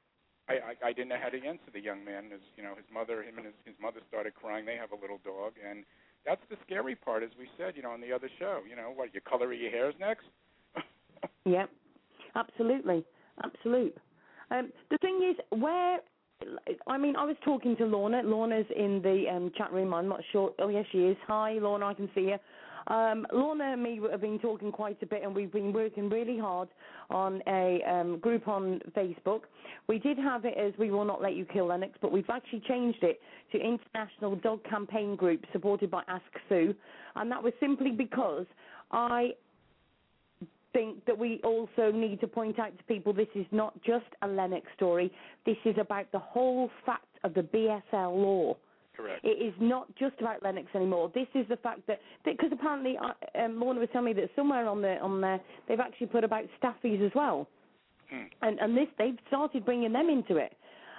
I, 0.50 0.54
I 0.54 0.90
I 0.90 0.94
didn't 0.94 1.10
know 1.10 1.22
how 1.22 1.30
to 1.30 1.40
answer 1.46 1.70
the 1.72 1.80
young 1.80 2.04
man. 2.04 2.32
As 2.34 2.42
you 2.58 2.64
know, 2.64 2.76
his 2.76 2.86
mother, 2.92 3.24
him 3.24 3.38
and 3.38 3.46
his 3.46 3.56
his 3.64 3.76
mother 3.80 4.02
started 4.10 4.34
crying. 4.36 4.66
They 4.66 4.76
have 4.76 4.92
a 4.92 5.00
little 5.00 5.20
dog, 5.24 5.54
and 5.62 5.86
that's 6.26 6.42
the 6.50 6.58
scary 6.66 6.96
part, 6.96 7.24
as 7.24 7.30
we 7.40 7.48
said, 7.58 7.76
you 7.76 7.84
know, 7.84 7.92
on 7.92 8.02
the 8.02 8.12
other 8.12 8.30
show. 8.40 8.62
You 8.68 8.76
know, 8.76 8.92
what 8.94 9.14
you 9.14 9.22
color 9.22 9.52
of 9.54 9.60
your 9.60 9.72
hairs 9.72 9.96
next? 10.00 10.26
Yeah. 11.46 11.66
Absolutely. 12.36 13.04
Absolute. 13.44 13.98
Um, 14.52 14.72
the 14.90 14.98
thing 15.00 15.20
is, 15.32 15.60
where 15.60 16.00
I 16.88 16.98
mean, 16.98 17.16
I 17.16 17.24
was 17.26 17.36
talking 17.44 17.76
to 17.78 17.86
Lorna. 17.86 18.22
Lorna's 18.24 18.66
in 18.76 19.02
the 19.02 19.26
um, 19.32 19.52
chat 19.58 19.72
room. 19.72 19.94
I'm 19.94 20.08
not 20.08 20.22
sure. 20.32 20.54
Oh, 20.60 20.70
yes, 20.70 20.86
she 20.92 21.00
is. 21.00 21.18
Hi, 21.28 21.54
Lorna. 21.54 21.88
I 21.88 21.94
can 21.94 22.10
see 22.16 22.22
you. 22.22 22.38
Um, 22.88 23.26
Lorna 23.32 23.74
and 23.74 23.84
me 23.84 24.00
have 24.10 24.22
been 24.22 24.40
talking 24.40 24.72
quite 24.72 25.02
a 25.02 25.06
bit, 25.06 25.24
and 25.24 25.36
we've 25.36 25.52
been 25.52 25.74
working 25.74 26.10
really 26.10 26.38
hard 26.38 26.70
on 27.10 27.42
a 27.48 27.82
um, 27.84 28.20
group 28.20 28.48
on 28.48 28.80
Facebook. 28.96 29.42
We 29.88 30.00
did 30.00 30.18
have 30.18 30.46
it 30.46 30.58
as 30.58 30.74
We 30.78 30.92
Will 30.92 31.06
Not 31.06 31.22
Let 31.22 31.36
You 31.36 31.46
Kill 31.46 31.68
Lennox, 31.68 31.94
but 32.02 32.12
we've 32.12 32.30
actually 32.30 32.62
changed 32.68 33.04
it 33.04 33.20
to 33.52 33.60
International 33.60 34.36
Dog 34.36 34.64
Campaign 34.64 35.16
Group, 35.16 35.46
supported 35.52 35.92
by 35.92 36.04
Ask 36.08 36.24
Sue, 36.50 36.74
and 37.16 37.32
that 37.32 37.42
was 37.42 37.54
simply 37.60 37.92
because 37.92 38.46
I 38.92 39.32
think 40.74 41.06
that 41.06 41.18
we 41.18 41.40
also 41.44 41.92
need 41.92 42.20
to 42.22 42.28
point 42.28 42.60
out 42.60 42.78
to 42.78 42.84
people 42.86 43.14
this 43.14 43.28
is 43.36 43.46
not 43.52 43.74
just 43.84 44.06
a 44.22 44.28
Lennox 44.28 44.66
story. 44.76 45.12
This 45.46 45.58
is 45.66 45.76
about 45.80 46.12
the 46.12 46.20
whole 46.20 46.70
fact 46.86 47.06
of 47.24 47.34
the 47.34 47.42
BSL 47.42 48.16
law. 48.16 48.56
Correct. 48.96 49.24
It 49.24 49.42
is 49.42 49.54
not 49.60 49.94
just 49.96 50.16
about 50.20 50.44
Lennox 50.44 50.68
anymore. 50.76 51.12
This 51.14 51.28
is 51.34 51.48
the 51.48 51.58
fact 51.58 51.82
that 51.88 52.00
because 52.26 52.50
apparently 52.52 52.98
uh, 52.98 53.14
um, 53.42 53.60
Lorna 53.60 53.80
was 53.80 53.90
telling 53.94 54.08
me 54.08 54.14
that 54.14 54.30
somewhere 54.36 54.68
on 54.68 54.82
the 54.82 54.98
on 55.00 55.22
there 55.22 55.40
they've 55.68 55.80
actually 55.80 56.08
put 56.08 56.24
about 56.24 56.44
staffies 56.62 57.06
as 57.06 57.12
well, 57.16 57.48
Hmm. 58.10 58.24
and 58.42 58.60
and 58.60 58.76
this 58.76 58.88
they've 58.98 59.18
started 59.28 59.64
bringing 59.66 59.94
them 59.94 60.10
into 60.10 60.36
it, 60.36 60.54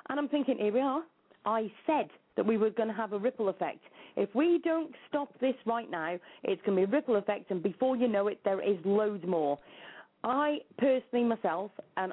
and 0.09 0.19
I'm 0.19 0.29
thinking 0.29 0.57
here 0.59 0.73
we 0.73 0.81
are. 0.81 1.03
I 1.45 1.71
said 1.87 2.09
that 2.37 2.47
we 2.47 2.57
were 2.57 2.71
going 2.71 2.89
to 2.89 2.95
have 2.95 3.13
a 3.13 3.19
ripple 3.19 3.49
effect. 3.51 3.81
If 4.17 4.35
we 4.35 4.61
don't 4.65 4.95
stop 5.09 5.29
this 5.41 5.55
right 5.67 5.91
now, 5.91 6.19
it's 6.45 6.63
going 6.65 6.81
to 6.81 6.87
be 6.87 6.91
a 6.91 6.97
ripple 6.97 7.17
effect, 7.17 7.51
and 7.51 7.63
before 7.63 7.97
you 7.97 8.09
know 8.09 8.29
it, 8.29 8.41
there 8.45 8.63
is 8.63 8.79
loads 8.85 9.25
more. 9.27 9.59
I 10.25 10.59
personally 10.79 11.25
myself, 11.25 11.71
and 11.97 12.13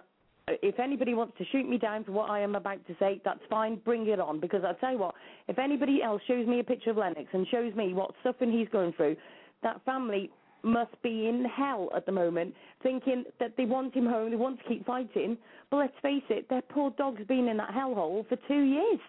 if 0.61 0.79
anybody 0.79 1.13
wants 1.13 1.37
to 1.37 1.45
shoot 1.51 1.67
me 1.67 1.77
down 1.77 2.03
for 2.03 2.11
what 2.11 2.29
I 2.29 2.39
am 2.39 2.55
about 2.55 2.85
to 2.87 2.95
say, 2.99 3.21
that's 3.23 3.39
fine. 3.49 3.75
Bring 3.85 4.07
it 4.07 4.19
on. 4.19 4.39
Because 4.39 4.61
I'll 4.65 4.75
tell 4.75 4.91
you 4.91 4.97
what, 4.97 5.15
if 5.47 5.59
anybody 5.59 6.01
else 6.03 6.21
shows 6.27 6.47
me 6.47 6.59
a 6.59 6.63
picture 6.63 6.91
of 6.91 6.97
Lennox 6.97 7.27
and 7.33 7.47
shows 7.47 7.73
me 7.75 7.93
what 7.93 8.11
suffering 8.23 8.51
he's 8.51 8.69
going 8.69 8.93
through, 8.93 9.15
that 9.63 9.83
family 9.85 10.31
must 10.63 11.01
be 11.01 11.27
in 11.27 11.45
hell 11.45 11.89
at 11.95 12.05
the 12.05 12.11
moment, 12.11 12.53
thinking 12.83 13.23
that 13.39 13.55
they 13.57 13.65
want 13.65 13.93
him 13.93 14.05
home, 14.05 14.29
they 14.29 14.35
want 14.35 14.59
to 14.59 14.67
keep 14.67 14.85
fighting. 14.85 15.37
But 15.71 15.77
let's 15.77 15.93
face 16.01 16.23
it, 16.29 16.49
their 16.49 16.61
poor 16.61 16.91
dog's 16.91 17.25
been 17.27 17.47
in 17.47 17.57
that 17.57 17.71
hellhole 17.71 18.27
for 18.27 18.35
two 18.47 18.61
years. 18.61 18.99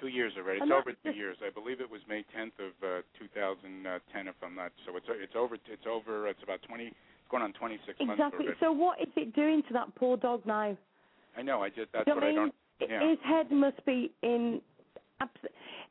Two 0.00 0.08
years 0.08 0.32
already. 0.36 0.60
It's 0.60 0.72
over 0.72 0.92
two 1.04 1.16
years. 1.16 1.36
I 1.44 1.50
believe 1.50 1.80
it 1.80 1.90
was 1.90 2.00
May 2.08 2.24
10th 2.36 2.58
of 2.58 2.72
uh, 2.82 3.02
2010, 3.18 4.28
if 4.28 4.34
I'm 4.42 4.54
not. 4.54 4.72
So 4.86 4.96
it's 4.96 5.06
it's 5.08 5.34
over. 5.36 5.54
It's 5.54 5.86
over. 5.88 6.28
It's 6.28 6.42
about 6.42 6.60
20. 6.66 6.92
Going 7.30 7.42
on 7.42 7.52
26 7.52 7.98
months 8.00 8.12
Exactly. 8.20 8.46
So 8.60 8.70
what 8.72 9.00
is 9.00 9.08
it 9.16 9.34
doing 9.34 9.62
to 9.68 9.72
that 9.72 9.94
poor 9.94 10.16
dog 10.16 10.42
now? 10.46 10.76
I 11.36 11.42
know. 11.42 11.62
I 11.62 11.68
just 11.68 11.90
that's 11.92 12.06
you 12.06 12.14
what 12.14 12.22
know 12.22 12.28
I 12.28 12.32
don't. 12.34 12.54
Mean? 12.80 12.90
Yeah. 12.90 13.08
His 13.10 13.18
head 13.24 13.50
must 13.50 13.84
be 13.86 14.12
in. 14.22 14.60
abs- 15.20 15.32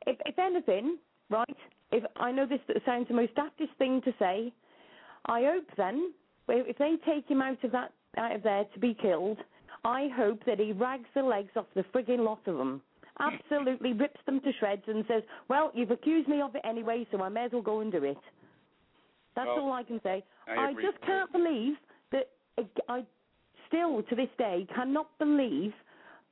If, 0.06 0.16
if 0.26 0.38
anything, 0.38 0.98
right? 1.30 1.56
If 1.92 2.04
I 2.16 2.30
know 2.32 2.46
this 2.46 2.60
that 2.68 2.78
sounds 2.86 3.08
the 3.08 3.14
most 3.14 3.34
daftest 3.34 3.74
thing 3.78 4.00
to 4.02 4.12
say, 4.18 4.52
I 5.26 5.42
hope 5.42 5.66
then, 5.76 6.12
if 6.48 6.66
if 6.68 6.78
they 6.78 6.96
take 7.06 7.28
him 7.28 7.42
out 7.42 7.62
of 7.64 7.72
that 7.72 7.92
out 8.16 8.34
of 8.36 8.42
there 8.42 8.64
to 8.72 8.78
be 8.78 8.94
killed, 8.94 9.38
I 9.84 10.08
hope 10.16 10.44
that 10.46 10.58
he 10.58 10.72
rags 10.72 11.08
the 11.14 11.22
legs 11.22 11.50
off 11.56 11.66
the 11.74 11.84
frigging 11.94 12.20
lot 12.24 12.40
of 12.46 12.56
them. 12.56 12.80
Absolutely 13.20 13.92
rips 13.92 14.20
them 14.26 14.40
to 14.40 14.52
shreds 14.58 14.82
and 14.86 15.04
says, 15.06 15.22
"Well, 15.48 15.70
you've 15.74 15.90
accused 15.90 16.28
me 16.28 16.40
of 16.40 16.54
it 16.54 16.62
anyway, 16.64 17.06
so 17.10 17.22
I 17.22 17.28
may 17.28 17.44
as 17.44 17.52
well 17.52 17.62
go 17.62 17.80
and 17.80 17.92
do 17.92 18.02
it." 18.04 18.18
That's 19.36 19.46
Well, 19.48 19.66
all 19.66 19.72
I 19.72 19.82
can 19.82 20.00
say. 20.02 20.22
I 20.48 20.70
agree. 20.70 20.84
just 20.84 21.00
can't 21.04 21.30
believe 21.32 21.74
that 22.12 22.30
uh, 22.58 22.62
I 22.88 23.04
still 23.68 24.02
to 24.02 24.14
this 24.14 24.28
day 24.38 24.66
cannot 24.74 25.06
believe 25.18 25.72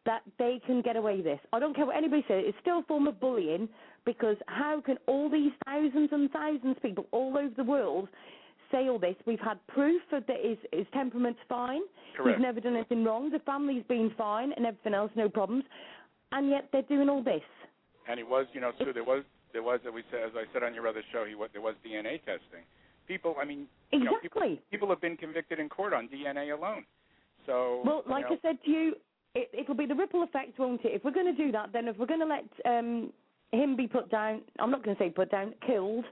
that 0.05 0.23
they 0.39 0.61
can 0.67 0.83
get 0.83 0.97
away 0.97 1.17
with 1.17 1.25
this. 1.25 1.41
I 1.53 1.59
don't 1.61 1.75
care 1.77 1.87
what 1.87 1.97
anybody 1.97 2.25
says. 2.27 2.43
It's 2.47 2.59
still 2.61 2.81
a 2.81 2.83
form 2.85 3.07
of 3.07 3.21
bullying 3.21 3.69
because 4.05 4.37
how 4.47 4.81
can 4.85 4.99
all 5.07 5.31
these 5.31 5.53
thousands 5.65 6.09
and 6.13 6.31
thousands 6.31 6.77
of 6.77 6.83
people 6.83 7.07
all 7.13 7.37
over 7.39 7.51
the 7.57 7.63
world 7.65 8.09
say 8.73 8.89
all 8.89 8.99
this? 8.99 9.15
We've 9.27 9.39
had 9.41 9.65
proof 9.69 10.03
that 10.11 10.25
his, 10.43 10.59
his 10.73 10.87
temperament's 10.93 11.39
fine. 11.49 11.83
Correct. 12.17 12.37
He's 12.39 12.43
never 12.43 12.61
done 12.61 12.75
anything 12.75 13.05
wrong. 13.05 13.31
The 13.31 13.39
family's 13.41 13.85
been 13.89 14.11
fine 14.19 14.53
and 14.57 14.67
everything 14.67 14.95
else, 14.95 15.11
no 15.15 15.29
problems. 15.29 15.65
And 16.33 16.49
yet 16.51 16.69
they're 16.73 16.83
doing 16.83 17.09
all 17.09 17.23
this. 17.23 17.43
And 18.09 18.19
it 18.19 18.27
was, 18.27 18.47
you 18.55 18.61
know, 18.61 18.73
Sue. 18.79 18.93
There 18.93 19.05
was, 19.05 19.23
there 19.53 19.63
was, 19.63 19.79
as 19.87 19.93
we 19.95 20.03
said, 20.11 20.23
as 20.25 20.33
I 20.35 20.45
said 20.53 20.65
on 20.65 20.75
your 20.75 20.89
other 20.89 21.03
show, 21.13 21.25
he 21.29 21.37
was, 21.37 21.51
there 21.53 21.63
was 21.63 21.75
DNA 21.87 22.19
testing. 22.25 22.67
People, 23.07 23.37
I 23.41 23.45
mean, 23.45 23.67
you 23.93 24.01
know, 24.01 24.17
people, 24.23 24.43
Exactly. 24.43 24.63
people 24.71 24.89
have 24.89 25.01
been 25.01 25.17
convicted 25.17 25.59
in 25.59 25.69
court 25.69 25.93
on 25.93 26.09
DNA 26.09 26.57
alone. 26.57 26.85
So, 27.47 27.83
Well, 27.85 28.03
you 28.07 28.13
like 28.13 28.31
know, 28.31 28.37
I 28.37 28.49
said 28.49 28.59
to 28.65 28.71
you, 28.71 28.95
it, 29.35 29.51
it'll 29.53 29.75
be 29.75 29.87
the 29.87 29.95
ripple 29.95 30.23
effect, 30.23 30.59
won't 30.59 30.85
it? 30.85 30.93
If 30.93 31.05
we're 31.05 31.11
going 31.13 31.35
to 31.35 31.45
do 31.45 31.51
that, 31.53 31.73
then 31.73 31.89
if 31.89 31.97
we're 31.99 32.07
going 32.07 32.21
to 32.21 32.27
let 32.27 32.45
um, 32.65 33.13
him 33.51 33.77
be 33.77 33.87
put 33.87 34.11
down, 34.11 34.43
I'm 34.59 34.71
not 34.71 34.85
going 34.85 34.97
to 34.97 35.03
say 35.03 35.11
put 35.11 35.31
down, 35.31 35.55
killed 35.67 36.05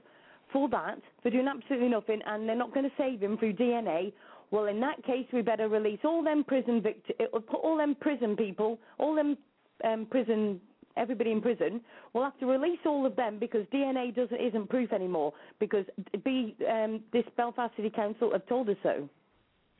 for 0.51 0.67
that, 0.69 0.99
for 1.23 1.29
doing 1.29 1.47
absolutely 1.47 1.89
nothing, 1.89 2.19
and 2.25 2.47
they're 2.47 2.55
not 2.55 2.73
going 2.73 2.85
to 2.85 2.95
save 2.97 3.21
him 3.21 3.37
through 3.37 3.53
DNA. 3.53 4.11
Well, 4.51 4.65
in 4.65 4.81
that 4.81 5.01
case, 5.05 5.25
we 5.31 5.41
better 5.41 5.69
release 5.69 5.99
all 6.03 6.23
them 6.23 6.43
prison 6.43 6.81
vict- 6.81 7.11
uh, 7.19 7.39
put 7.39 7.61
all 7.61 7.77
them 7.77 7.95
prison 7.99 8.35
people, 8.35 8.79
all 8.97 9.15
them 9.15 9.37
um, 9.85 10.05
prison, 10.09 10.59
everybody 10.97 11.31
in 11.31 11.41
prison. 11.41 11.81
We'll 12.13 12.23
have 12.23 12.37
to 12.39 12.45
release 12.45 12.79
all 12.85 13.05
of 13.05 13.15
them 13.15 13.39
because 13.39 13.65
DNA 13.73 14.15
doesn't 14.15 14.39
isn't 14.39 14.69
proof 14.69 14.91
anymore. 14.91 15.33
Because 15.59 15.85
be 16.23 16.55
um, 16.69 17.01
this 17.13 17.25
Belfast 17.37 17.75
City 17.75 17.89
Council 17.89 18.31
have 18.31 18.45
told 18.47 18.69
us 18.69 18.77
so. 18.83 19.09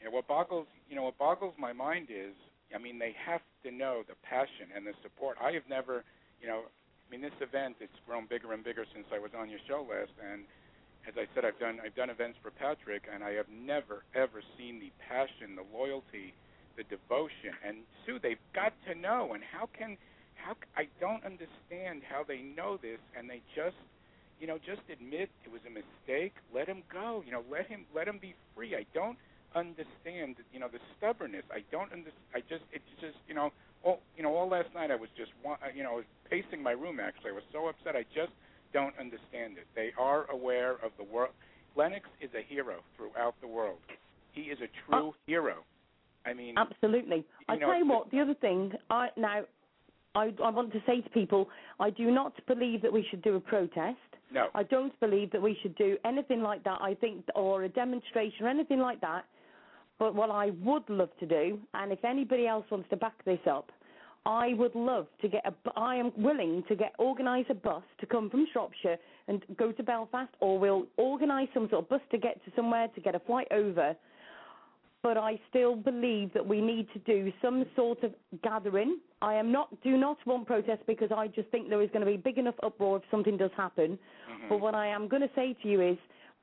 Yeah, 0.01 0.09
what 0.09 0.27
boggles 0.27 0.67
you 0.89 0.95
know 0.95 1.03
what 1.03 1.17
boggles 1.17 1.53
my 1.57 1.73
mind 1.73 2.07
is, 2.09 2.33
I 2.73 2.79
mean, 2.79 2.99
they 2.99 3.15
have 3.25 3.41
to 3.63 3.71
know 3.71 4.03
the 4.07 4.15
passion 4.23 4.73
and 4.75 4.85
the 4.85 4.93
support. 5.03 5.37
I 5.41 5.51
have 5.51 5.63
never, 5.69 6.03
you 6.41 6.47
know, 6.47 6.63
I 6.67 7.11
mean, 7.11 7.21
this 7.21 7.35
event 7.41 7.75
it's 7.79 7.99
grown 8.07 8.25
bigger 8.27 8.53
and 8.53 8.63
bigger 8.63 8.85
since 8.93 9.05
I 9.13 9.19
was 9.19 9.31
on 9.37 9.49
your 9.49 9.59
show 9.67 9.85
last, 9.89 10.11
and 10.21 10.43
as 11.07 11.13
I 11.17 11.25
said, 11.33 11.45
I've 11.45 11.59
done 11.59 11.79
I've 11.83 11.95
done 11.95 12.09
events 12.09 12.37
for 12.41 12.51
Patrick, 12.51 13.03
and 13.11 13.23
I 13.23 13.31
have 13.33 13.49
never 13.49 14.03
ever 14.15 14.41
seen 14.57 14.79
the 14.79 14.91
passion, 15.07 15.55
the 15.55 15.65
loyalty, 15.75 16.33
the 16.77 16.83
devotion. 16.83 17.57
And 17.65 17.77
Sue, 18.05 18.19
they've 18.21 18.41
got 18.53 18.73
to 18.87 18.95
know. 18.95 19.33
And 19.33 19.43
how 19.43 19.69
can 19.77 19.97
how 20.43 20.55
I 20.75 20.87
don't 20.99 21.23
understand 21.23 22.01
how 22.07 22.23
they 22.27 22.41
know 22.41 22.77
this, 22.81 22.99
and 23.17 23.29
they 23.29 23.41
just 23.55 23.77
you 24.39 24.47
know 24.47 24.57
just 24.57 24.81
admit 24.91 25.29
it 25.45 25.51
was 25.51 25.61
a 25.67 25.73
mistake. 25.73 26.33
Let 26.53 26.67
him 26.67 26.83
go. 26.91 27.23
You 27.25 27.31
know, 27.31 27.43
let 27.49 27.67
him 27.67 27.85
let 27.95 28.07
him 28.07 28.19
be 28.21 28.35
free. 28.55 28.75
I 28.75 28.85
don't 28.93 29.17
understand 29.55 30.35
you 30.53 30.59
know 30.59 30.67
the 30.71 30.79
stubbornness. 30.97 31.43
I 31.51 31.63
don't 31.71 31.91
under 31.91 32.09
I 32.33 32.39
just 32.41 32.63
it's 32.71 32.91
just 32.99 33.17
you 33.27 33.35
know 33.35 33.51
all 33.83 33.99
you 34.17 34.23
know 34.23 34.33
all 34.35 34.49
last 34.49 34.73
night 34.73 34.91
I 34.91 34.95
was 34.95 35.09
just 35.17 35.31
uh, 35.45 35.55
you 35.75 35.83
know 35.83 35.91
I 35.91 35.95
was 35.95 36.09
pacing 36.29 36.61
my 36.61 36.71
room 36.71 36.99
actually. 36.99 37.31
I 37.31 37.35
was 37.35 37.47
so 37.51 37.67
upset. 37.67 37.95
I 37.95 38.03
just 38.15 38.33
don't 38.73 38.97
understand 38.99 39.57
it. 39.57 39.67
They 39.75 39.91
are 39.99 40.29
aware 40.31 40.73
of 40.83 40.91
the 40.97 41.03
world. 41.03 41.31
Lennox 41.75 42.07
is 42.19 42.29
a 42.35 42.43
hero 42.43 42.83
throughout 42.97 43.35
the 43.41 43.47
world. 43.47 43.79
He 44.33 44.43
is 44.43 44.59
a 44.59 44.69
true 44.85 45.13
hero. 45.25 45.63
I 46.25 46.33
mean, 46.33 46.55
Absolutely. 46.57 47.25
I 47.49 47.55
know, 47.55 47.67
tell 47.67 47.77
you 47.77 47.87
what. 47.87 48.11
The 48.11 48.19
other 48.19 48.35
thing, 48.35 48.71
I 48.89 49.09
now, 49.17 49.41
I 50.15 50.33
I 50.43 50.49
want 50.49 50.71
to 50.73 50.81
say 50.85 51.01
to 51.01 51.09
people, 51.09 51.49
I 51.79 51.89
do 51.89 52.11
not 52.11 52.33
believe 52.47 52.81
that 52.81 52.91
we 52.91 53.05
should 53.09 53.21
do 53.21 53.35
a 53.35 53.39
protest. 53.39 53.97
no. 54.31 54.47
I 54.53 54.63
don't 54.63 54.97
believe 54.99 55.31
that 55.31 55.41
we 55.41 55.57
should 55.61 55.75
do 55.75 55.97
anything 56.05 56.41
like 56.41 56.63
that. 56.63 56.79
I 56.81 56.93
think, 56.95 57.25
or 57.35 57.63
a 57.63 57.69
demonstration 57.69 58.45
or 58.45 58.49
anything 58.49 58.79
like 58.79 59.01
that. 59.01 59.25
But 59.99 60.15
what 60.15 60.31
I 60.31 60.51
would 60.63 60.89
love 60.89 61.09
to 61.19 61.27
do, 61.27 61.59
and 61.73 61.91
if 61.91 62.03
anybody 62.03 62.47
else 62.47 62.65
wants 62.71 62.89
to 62.89 62.97
back 62.97 63.23
this 63.23 63.39
up, 63.45 63.71
I 64.25 64.53
would 64.55 64.75
love 64.75 65.07
to 65.21 65.27
get 65.27 65.43
a. 65.45 65.53
I 65.77 65.95
am 65.95 66.11
willing 66.17 66.63
to 66.67 66.75
get 66.75 66.93
organise 66.99 67.45
a 67.49 67.53
bus 67.53 67.83
to 67.99 68.05
come 68.05 68.29
from 68.29 68.45
Shropshire 68.51 68.97
and 69.27 69.43
go 69.57 69.71
to 69.71 69.83
Belfast, 69.83 70.31
or 70.39 70.59
we'll 70.59 70.87
organise 70.97 71.49
some 71.53 71.69
sort 71.69 71.83
of 71.83 71.89
bus 71.89 72.01
to 72.11 72.17
get 72.17 72.43
to 72.45 72.51
somewhere 72.55 72.87
to 72.89 73.01
get 73.01 73.15
a 73.15 73.19
flight 73.19 73.47
over. 73.51 73.95
But 75.03 75.17
I 75.17 75.39
still 75.49 75.75
believe 75.75 76.31
that 76.33 76.45
we 76.45 76.61
need 76.61 76.87
to 76.93 76.99
do 76.99 77.33
some 77.41 77.65
sort 77.75 78.03
of 78.03 78.13
gathering. 78.43 78.99
I 79.21 79.33
am 79.33 79.51
not 79.51 79.69
do 79.81 79.97
not 79.97 80.17
want 80.27 80.45
protest 80.45 80.83
because 80.85 81.09
I 81.15 81.27
just 81.27 81.49
think 81.49 81.69
there 81.69 81.81
is 81.81 81.89
going 81.89 82.05
to 82.05 82.11
be 82.11 82.17
big 82.17 82.37
enough 82.37 82.55
uproar 82.61 82.97
if 82.97 83.03
something 83.09 83.35
does 83.35 83.51
happen. 83.57 83.97
Mm-hmm. 83.97 84.49
But 84.49 84.61
what 84.61 84.75
I 84.75 84.87
am 84.87 85.07
going 85.07 85.23
to 85.23 85.29
say 85.35 85.55
to 85.63 85.67
you 85.67 85.81
is, 85.81 85.97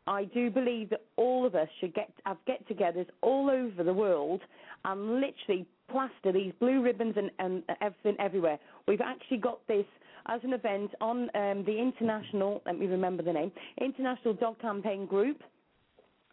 I 0.08 0.24
do 0.24 0.50
believe 0.50 0.90
that 0.90 1.04
all 1.16 1.46
of 1.46 1.54
us 1.54 1.68
should 1.80 1.94
get 1.94 2.10
have 2.24 2.38
get-togethers 2.46 3.06
all 3.20 3.48
over 3.50 3.84
the 3.84 3.92
world 3.92 4.40
and 4.84 5.20
literally 5.20 5.66
plaster 5.90 6.32
these 6.32 6.52
blue 6.58 6.82
ribbons 6.82 7.14
and, 7.16 7.30
and 7.38 7.62
everything 7.80 8.16
everywhere. 8.18 8.58
We've 8.86 9.00
actually 9.00 9.38
got 9.38 9.66
this 9.68 9.86
as 10.26 10.40
an 10.44 10.52
event 10.52 10.90
on 11.00 11.30
um, 11.34 11.64
the 11.64 11.78
international. 11.78 12.62
Let 12.66 12.78
me 12.78 12.86
remember 12.86 13.22
the 13.22 13.32
name. 13.32 13.52
International 13.80 14.34
Dog 14.34 14.60
Campaign 14.60 15.06
Group. 15.06 15.42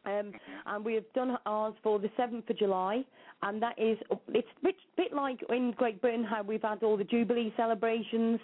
Um, 0.06 0.32
and 0.68 0.86
we 0.86 0.94
have 0.96 1.12
done 1.14 1.38
ours 1.46 1.74
for 1.82 2.00
the 2.00 2.10
7th 2.18 2.50
of 2.50 2.58
July, 2.58 3.04
and 3.44 3.62
that 3.62 3.78
is 3.80 3.98
it's 4.30 4.48
a 4.62 4.62
bit, 4.64 4.76
bit 4.98 5.14
like 5.14 5.40
in 5.50 5.72
Great 5.72 6.02
Britain 6.02 6.24
how 6.24 6.44
we've 6.44 6.62
had 6.62 6.84
all 6.84 6.98
the 6.98 7.04
Jubilee 7.04 7.54
celebrations 7.58 8.40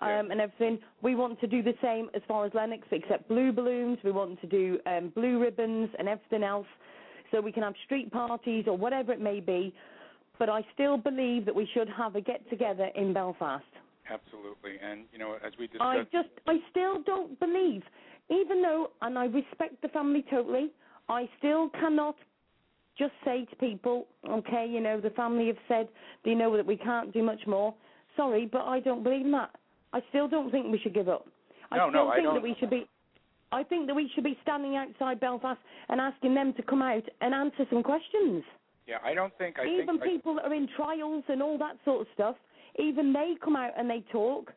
um, 0.00 0.08
Yeah. 0.08 0.26
and 0.30 0.40
everything. 0.40 0.78
We 1.02 1.14
want 1.14 1.40
to 1.40 1.46
do 1.46 1.62
the 1.62 1.74
same 1.82 2.08
as 2.14 2.22
far 2.26 2.46
as 2.46 2.52
Lennox, 2.54 2.86
except 2.90 3.28
blue 3.28 3.52
balloons. 3.52 3.98
We 4.02 4.10
want 4.12 4.40
to 4.40 4.46
do 4.46 4.78
um, 4.86 5.10
blue 5.14 5.38
ribbons 5.40 5.90
and 5.98 6.08
everything 6.08 6.42
else, 6.42 6.66
so 7.30 7.40
we 7.40 7.52
can 7.52 7.62
have 7.62 7.74
street 7.84 8.10
parties 8.10 8.64
or 8.66 8.76
whatever 8.76 9.12
it 9.12 9.20
may 9.20 9.40
be. 9.40 9.74
But 10.38 10.48
I 10.48 10.64
still 10.74 10.96
believe 10.96 11.44
that 11.44 11.54
we 11.54 11.68
should 11.74 11.88
have 11.90 12.16
a 12.16 12.20
get 12.20 12.48
together 12.50 12.88
in 12.96 13.12
Belfast. 13.12 13.64
Absolutely. 14.10 14.72
And 14.82 15.04
you 15.12 15.18
know, 15.18 15.36
as 15.44 15.52
we 15.58 15.66
discussed, 15.66 15.84
I 15.84 16.02
just, 16.10 16.30
I 16.46 16.56
still 16.70 17.02
don't 17.02 17.38
believe, 17.38 17.82
even 18.28 18.60
though, 18.62 18.90
and 19.02 19.18
I 19.18 19.26
respect 19.26 19.80
the 19.82 19.88
family 19.88 20.24
totally, 20.30 20.70
I 21.08 21.28
still 21.38 21.68
cannot 21.70 22.16
just 22.98 23.12
say 23.24 23.46
to 23.46 23.56
people, 23.56 24.06
okay, 24.28 24.66
you 24.68 24.80
know, 24.80 25.00
the 25.00 25.10
family 25.10 25.46
have 25.48 25.56
said 25.68 25.88
they 26.24 26.34
know 26.34 26.56
that 26.56 26.66
we 26.66 26.76
can't 26.76 27.12
do 27.12 27.22
much 27.22 27.46
more. 27.46 27.74
Sorry, 28.16 28.46
but 28.50 28.62
I 28.62 28.80
don't 28.80 29.02
believe 29.02 29.24
in 29.26 29.32
that. 29.32 29.50
I 29.92 30.00
still 30.10 30.28
don't 30.28 30.50
think 30.50 30.70
we 30.70 30.78
should 30.78 30.94
give 30.94 31.08
up. 31.08 31.26
I 31.70 31.78
No, 31.78 31.88
still 31.90 32.04
no, 32.04 32.10
I 32.10 32.16
think 32.16 32.32
that 32.34 32.42
we 32.42 32.54
should 32.60 32.70
be. 32.70 32.86
I 33.50 33.62
think 33.62 33.86
that 33.86 33.94
we 33.94 34.10
should 34.14 34.24
be 34.24 34.38
standing 34.42 34.76
outside 34.76 35.20
Belfast 35.20 35.60
and 35.88 36.00
asking 36.00 36.34
them 36.34 36.54
to 36.54 36.62
come 36.62 36.80
out 36.82 37.02
and 37.20 37.34
answer 37.34 37.66
some 37.70 37.82
questions. 37.82 38.44
yeah, 38.86 38.96
I 39.04 39.14
don't 39.14 39.36
think 39.38 39.58
I 39.58 39.66
even 39.66 39.86
think 39.98 40.02
I- 40.02 40.06
people 40.06 40.34
that 40.36 40.44
are 40.46 40.54
in 40.54 40.68
trials 40.68 41.24
and 41.28 41.42
all 41.42 41.58
that 41.58 41.76
sort 41.84 42.02
of 42.02 42.06
stuff, 42.14 42.36
even 42.78 43.12
they 43.12 43.34
come 43.42 43.56
out 43.56 43.72
and 43.76 43.88
they 43.88 44.00
talk. 44.12 44.52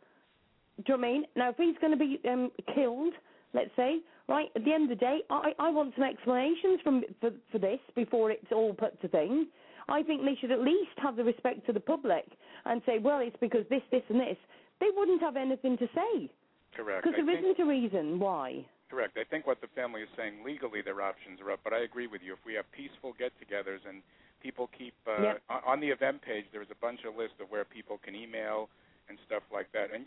Do 0.86 0.93
you 0.93 0.97
know 0.97 1.01
what 1.01 1.08
I 1.08 1.12
mean? 1.12 1.25
Now, 1.36 1.49
if 1.49 1.58
he's 1.58 1.77
going 1.79 1.91
to 1.91 1.97
be 1.97 2.19
um, 2.27 2.51
killed, 2.73 3.13
let's 3.53 3.71
say, 3.75 3.99
right 4.28 4.50
at 4.56 4.64
the 4.66 4.74
end 4.74 4.84
of 4.92 4.98
the 4.98 5.04
day, 5.04 5.20
I, 5.30 5.52
I 5.60 5.70
want 5.70 5.94
some 5.96 6.04
explanations 6.04 6.80
from 6.84 7.04
for, 7.22 7.32
for 7.52 7.60
this 7.60 7.80
before 7.96 8.32
it's 8.32 8.52
all 8.52 8.74
put 8.74 9.00
to 9.02 9.08
thing. 9.08 9.48
I 9.88 10.02
think 10.02 10.24
they 10.26 10.36
should 10.42 10.52
at 10.52 10.62
least 10.62 10.98
have 10.98 11.16
the 11.16 11.24
respect 11.24 11.66
to 11.68 11.74
the 11.74 11.80
public 11.80 12.26
and 12.66 12.82
say, 12.86 12.98
well, 12.98 13.20
it's 13.20 13.38
because 13.40 13.66
this, 13.70 13.84
this, 13.92 14.02
and 14.10 14.20
this. 14.20 14.38
They 14.80 14.88
wouldn't 14.96 15.22
have 15.22 15.36
anything 15.36 15.78
to 15.78 15.88
say 15.94 16.30
correct. 16.76 17.06
because 17.06 17.16
there 17.16 17.30
isn't 17.30 17.60
a 17.60 17.66
reason 17.66 18.20
why. 18.20 18.66
Correct. 18.90 19.18
I 19.18 19.24
think 19.24 19.46
what 19.46 19.62
the 19.62 19.68
family 19.76 20.02
is 20.02 20.10
saying 20.18 20.44
legally, 20.46 20.82
their 20.82 21.02
options 21.02 21.40
are 21.42 21.52
up. 21.52 21.60
But 21.64 21.74
I 21.74 21.80
agree 21.84 22.08
with 22.08 22.22
you. 22.26 22.34
If 22.34 22.40
we 22.46 22.54
have 22.56 22.66
peaceful 22.72 23.14
get-togethers 23.18 23.86
and 23.88 24.02
people 24.42 24.70
keep 24.78 24.94
uh, 25.08 25.22
Yep. 25.22 25.42
on, 25.50 25.62
on 25.66 25.80
the 25.80 25.90
event 25.90 26.22
page, 26.22 26.46
there 26.52 26.62
is 26.62 26.70
a 26.72 26.80
bunch 26.82 27.02
of 27.06 27.16
lists 27.16 27.38
of 27.42 27.50
where 27.50 27.66
people 27.66 28.00
can 28.04 28.16
email 28.16 28.70
and 29.10 29.18
stuff 29.26 29.44
like 29.54 29.72
that. 29.74 29.94
And 29.94 30.06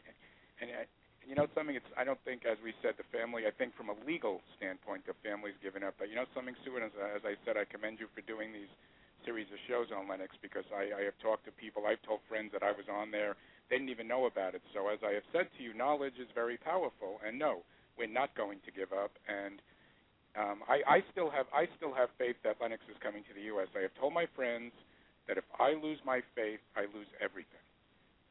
and 0.61 0.71
you 1.29 1.37
know 1.37 1.47
something? 1.53 1.77
It's 1.77 1.93
I 1.93 2.09
don't 2.09 2.19
think, 2.25 2.49
as 2.49 2.57
we 2.64 2.73
said, 2.81 2.97
the 2.97 3.05
family. 3.12 3.45
I 3.45 3.53
think 3.53 3.77
from 3.77 3.93
a 3.93 3.97
legal 4.09 4.41
standpoint, 4.57 5.05
the 5.05 5.12
family's 5.21 5.61
given 5.61 5.85
up. 5.85 5.95
But 6.01 6.09
you 6.09 6.17
know 6.17 6.25
something, 6.33 6.57
Sue, 6.64 6.81
as, 6.81 6.91
as 6.97 7.21
I 7.29 7.37
said, 7.45 7.61
I 7.61 7.69
commend 7.69 8.01
you 8.01 8.09
for 8.17 8.25
doing 8.25 8.51
these 8.51 8.73
series 9.29 9.47
of 9.53 9.61
shows 9.69 9.93
on 9.93 10.09
Lennox 10.09 10.33
because 10.41 10.64
I, 10.73 10.88
I 10.97 11.03
have 11.05 11.19
talked 11.21 11.45
to 11.45 11.53
people. 11.53 11.85
I've 11.85 12.01
told 12.01 12.25
friends 12.33 12.57
that 12.57 12.64
I 12.64 12.73
was 12.73 12.88
on 12.88 13.12
there. 13.12 13.37
They 13.69 13.77
didn't 13.77 13.93
even 13.93 14.09
know 14.09 14.25
about 14.25 14.57
it. 14.57 14.64
So 14.73 14.88
as 14.88 15.05
I 15.05 15.12
have 15.21 15.27
said 15.29 15.53
to 15.53 15.61
you, 15.61 15.77
knowledge 15.77 16.17
is 16.17 16.33
very 16.33 16.57
powerful. 16.57 17.21
And 17.21 17.37
no, 17.37 17.61
we're 18.01 18.09
not 18.09 18.33
going 18.33 18.64
to 18.64 18.73
give 18.73 18.97
up. 18.97 19.12
And 19.29 19.61
um, 20.33 20.64
I, 20.64 20.81
I 20.88 20.99
still 21.12 21.29
have 21.29 21.45
I 21.53 21.69
still 21.77 21.93
have 21.93 22.09
faith 22.17 22.41
that 22.45 22.57
Lennox 22.57 22.81
is 22.88 22.97
coming 23.05 23.21
to 23.29 23.35
the 23.37 23.53
U.S. 23.53 23.69
I 23.77 23.85
have 23.85 23.95
told 24.01 24.17
my 24.17 24.25
friends 24.33 24.73
that 25.29 25.37
if 25.37 25.45
I 25.61 25.77
lose 25.77 26.01
my 26.09 26.25
faith, 26.33 26.64
I 26.73 26.88
lose 26.97 27.11
everything. 27.21 27.68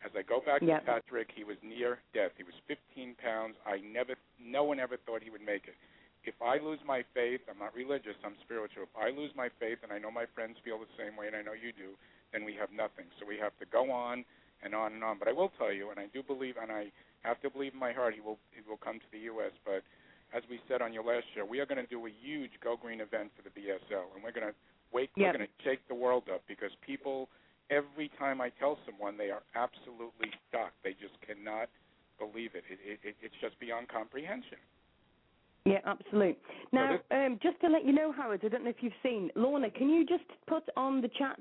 As 0.06 0.12
I 0.16 0.22
go 0.22 0.40
back 0.40 0.62
Yep. 0.62 0.82
to 0.82 0.86
Patrick, 0.86 1.32
he 1.34 1.44
was 1.44 1.58
near 1.64 2.00
death. 2.14 2.32
He 2.38 2.44
was 2.44 2.54
15 2.68 3.16
pounds. 3.16 3.56
I 3.66 3.80
never, 3.80 4.16
no 4.40 4.64
one 4.64 4.80
ever 4.80 4.98
thought 4.98 5.24
he 5.24 5.30
would 5.30 5.42
make 5.42 5.68
it. 5.68 5.76
If 6.24 6.36
I 6.42 6.58
lose 6.60 6.80
my 6.86 7.04
faith, 7.14 7.42
I'm 7.50 7.58
not 7.58 7.74
religious, 7.74 8.16
I'm 8.24 8.36
spiritual. 8.44 8.84
If 8.84 8.96
I 8.96 9.10
lose 9.10 9.32
my 9.36 9.50
faith, 9.60 9.80
and 9.84 9.92
I 9.92 9.98
know 9.98 10.12
my 10.12 10.26
friends 10.36 10.58
feel 10.64 10.78
the 10.78 10.92
same 10.98 11.16
way, 11.16 11.28
and 11.28 11.36
I 11.36 11.42
know 11.42 11.54
you 11.54 11.72
do, 11.72 11.96
then 12.34 12.44
we 12.44 12.54
have 12.56 12.70
nothing. 12.72 13.06
So 13.20 13.26
we 13.26 13.38
have 13.38 13.58
to 13.60 13.66
go 13.66 13.90
on 13.92 14.26
and 14.62 14.76
on 14.76 14.94
and 14.94 15.04
on. 15.04 15.18
But 15.20 15.30
I 15.30 15.34
will 15.34 15.50
tell 15.58 15.72
you, 15.72 15.90
and 15.90 16.00
I 16.00 16.08
do 16.14 16.22
believe, 16.22 16.56
and 16.62 16.72
I 16.72 16.92
have 17.24 17.40
to 17.42 17.50
believe 17.50 17.74
in 17.74 17.80
my 17.80 17.94
heart, 17.94 18.14
he 18.14 18.22
will 18.22 18.38
he 18.52 18.62
will 18.68 18.78
come 18.78 19.00
to 19.00 19.10
the 19.12 19.20
U.S. 19.32 19.52
But 19.64 19.84
as 20.36 20.44
we 20.50 20.60
said 20.68 20.82
on 20.82 20.92
your 20.92 21.04
last 21.04 21.26
show, 21.34 21.46
we 21.46 21.60
are 21.60 21.66
going 21.66 21.80
to 21.82 21.88
do 21.88 22.06
a 22.06 22.12
huge 22.12 22.52
Go 22.62 22.76
Green 22.76 23.00
event 23.00 23.32
for 23.36 23.44
the 23.48 23.54
BSL, 23.56 24.12
and 24.14 24.24
we're 24.24 24.36
going 24.36 24.48
to 24.48 24.56
wake, 24.92 25.10
Yep. 25.16 25.26
we're 25.26 25.38
going 25.40 25.48
to 25.48 25.64
shake 25.64 25.88
the 25.88 25.96
world 25.96 26.24
up 26.34 26.42
because 26.48 26.72
people, 26.86 27.30
every 27.70 28.10
time 28.20 28.42
I 28.42 28.50
tell 28.50 28.78
someone, 28.86 29.18
they 29.18 29.30
are 29.30 29.44
absolutely 29.56 30.32
shocked. 30.52 30.76
They 30.84 30.92
just 30.92 31.16
cannot 31.26 31.70
believe 32.20 32.52
it. 32.56 32.64
It, 32.70 32.80
it, 32.84 33.00
it 33.04 33.16
it's 33.22 33.36
just 33.42 33.60
beyond 33.60 33.90
comprehension. 33.90 34.58
Yeah, 35.66 35.80
absolutely. 35.86 36.38
Now, 36.72 36.98
um, 37.12 37.40
just 37.44 37.60
to 37.60 37.68
let 37.68 37.86
you 37.86 37.92
know, 37.92 38.14
Howard, 38.14 38.42
I 38.46 38.48
don't 38.48 38.64
know 38.64 38.70
if 38.70 38.78
you've 38.80 38.94
seen 39.04 39.30
Lorna. 39.36 39.70
Can 39.70 39.90
you 39.90 40.06
just 40.06 40.24
put 40.48 40.64
on 40.78 41.02
the 41.02 41.10
chat 41.10 41.40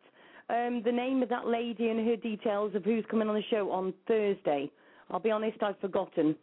um, 0.51 0.83
the 0.85 0.91
name 0.91 1.23
of 1.23 1.29
that 1.29 1.47
lady 1.47 1.89
and 1.89 2.07
her 2.07 2.17
details 2.17 2.75
of 2.75 2.85
who's 2.85 3.05
coming 3.09 3.29
on 3.29 3.37
the 3.37 3.43
show 3.51 3.71
on 3.71 3.95
Thursday? 4.09 4.71
I'll 5.11 5.21
be 5.21 5.31
honest, 5.31 5.63
I've 5.63 5.79
forgotten. 5.79 6.35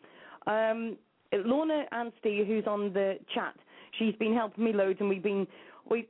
Um, 0.48 0.98
Lorna 1.34 1.84
Anstey, 1.92 2.46
who's 2.48 2.66
on 2.68 2.94
the 2.94 3.18
chat, 3.34 3.56
she's 4.00 4.16
been 4.16 4.34
helping 4.34 4.64
me 4.64 4.72
loads, 4.72 5.00
and 5.02 5.10
we've 5.10 5.24
been 5.24 5.46
we 5.90 6.08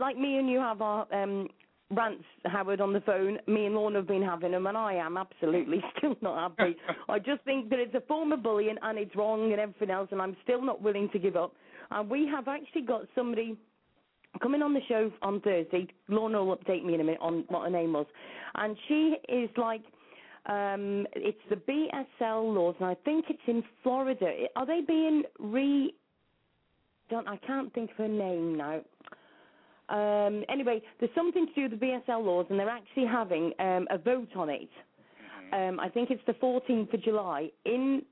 like 0.00 0.18
me 0.18 0.38
and 0.38 0.50
you 0.50 0.58
have 0.58 0.82
our 0.82 1.06
um, 1.14 1.48
rants, 1.94 2.24
Howard, 2.44 2.80
on 2.80 2.92
the 2.92 3.00
phone. 3.00 3.38
Me 3.46 3.66
and 3.66 3.74
Lorna 3.74 3.98
have 3.98 4.08
been 4.08 4.22
having 4.22 4.52
them, 4.52 4.66
and 4.66 4.76
I 4.76 4.94
am 4.94 5.16
absolutely 5.16 5.82
still 5.98 6.16
not 6.20 6.56
happy. 6.56 6.76
I 7.08 7.18
just 7.18 7.42
think 7.44 7.70
that 7.70 7.78
it's 7.78 7.94
a 7.94 8.00
form 8.02 8.32
of 8.32 8.42
bullying 8.42 8.76
and 8.82 8.98
it's 8.98 9.14
wrong 9.16 9.52
and 9.52 9.60
everything 9.60 9.90
else, 9.90 10.08
and 10.10 10.20
I'm 10.20 10.36
still 10.42 10.62
not 10.62 10.82
willing 10.82 11.08
to 11.12 11.18
give 11.18 11.36
up. 11.36 11.52
And 11.90 12.08
we 12.08 12.26
have 12.26 12.48
actually 12.48 12.82
got 12.82 13.02
somebody 13.14 13.56
coming 14.42 14.62
on 14.62 14.72
the 14.74 14.80
show 14.88 15.10
on 15.22 15.40
Thursday. 15.40 15.86
Lorna 16.08 16.44
will 16.44 16.56
update 16.56 16.84
me 16.84 16.94
in 16.94 17.00
a 17.00 17.04
minute 17.04 17.20
on 17.20 17.44
what 17.48 17.64
her 17.64 17.70
name 17.70 17.92
was, 17.92 18.06
and 18.54 18.76
she 18.88 19.16
is 19.28 19.50
like. 19.56 19.82
Um, 20.44 21.06
it's 21.14 21.38
the 21.50 21.54
BSL 21.54 22.52
laws, 22.52 22.74
and 22.80 22.88
I 22.88 22.96
think 23.04 23.26
it's 23.28 23.38
in 23.46 23.62
Florida. 23.84 24.26
Are 24.56 24.66
they 24.66 24.80
being 24.84 25.22
re? 25.38 25.94
Don't 27.10 27.28
I 27.28 27.36
can't 27.36 27.72
think 27.72 27.92
of 27.92 27.96
her 27.98 28.08
name 28.08 28.56
now. 28.56 28.80
Um, 29.88 30.44
anyway, 30.48 30.80
there's 31.00 31.14
something 31.14 31.46
to 31.46 31.54
do 31.54 31.62
with 31.62 31.80
the 31.80 31.86
BSL 31.86 32.24
laws, 32.24 32.46
and 32.50 32.58
they're 32.58 32.68
actually 32.68 33.06
having 33.06 33.52
um, 33.58 33.86
a 33.90 33.98
vote 33.98 34.30
on 34.36 34.48
it. 34.48 34.68
Um, 35.52 35.78
I 35.80 35.88
think 35.88 36.10
it's 36.10 36.22
the 36.26 36.32
14th 36.34 36.94
of 36.94 37.02
July 37.02 37.50
in 37.66 38.02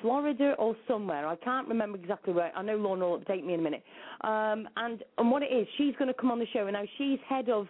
Florida 0.00 0.54
or 0.58 0.76
somewhere. 0.88 1.26
I 1.26 1.36
can't 1.36 1.68
remember 1.68 1.98
exactly 1.98 2.32
where. 2.32 2.52
I 2.56 2.62
know 2.62 2.76
Lorna 2.76 3.08
will 3.08 3.20
update 3.20 3.44
me 3.44 3.54
in 3.54 3.60
a 3.60 3.62
minute. 3.62 3.82
Um, 4.22 4.68
and 4.76 5.02
and 5.18 5.30
what 5.30 5.42
it 5.42 5.52
is, 5.52 5.66
she's 5.76 5.94
going 5.96 6.08
to 6.08 6.14
come 6.14 6.30
on 6.30 6.38
the 6.38 6.46
show, 6.52 6.66
and 6.66 6.72
now 6.72 6.84
she's 6.98 7.18
head 7.28 7.48
of. 7.48 7.66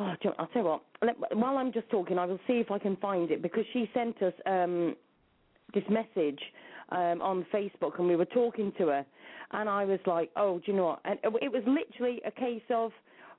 Oh, 0.00 0.14
I'll 0.38 0.46
tell 0.48 0.62
you 0.62 0.68
what. 0.68 0.82
Let, 1.02 1.36
while 1.36 1.58
I'm 1.58 1.72
just 1.72 1.88
talking, 1.90 2.18
I 2.18 2.24
will 2.24 2.40
see 2.46 2.54
if 2.54 2.70
I 2.70 2.78
can 2.78 2.96
find 2.96 3.30
it 3.30 3.42
because 3.42 3.64
she 3.72 3.88
sent 3.92 4.20
us 4.22 4.32
um, 4.46 4.96
this 5.74 5.84
message 5.88 6.40
um, 6.90 7.20
on 7.22 7.46
Facebook, 7.52 7.98
and 7.98 8.08
we 8.08 8.16
were 8.16 8.24
talking 8.24 8.72
to 8.78 8.88
her, 8.88 9.06
and 9.52 9.68
I 9.68 9.84
was 9.84 10.00
like, 10.06 10.30
"Oh, 10.36 10.58
do 10.58 10.72
you 10.72 10.76
know 10.76 10.86
what?" 10.86 11.00
And 11.04 11.18
it, 11.22 11.52
was 11.52 11.62
literally 11.66 12.20
a 12.24 12.30
case 12.30 12.62
of, 12.70 12.92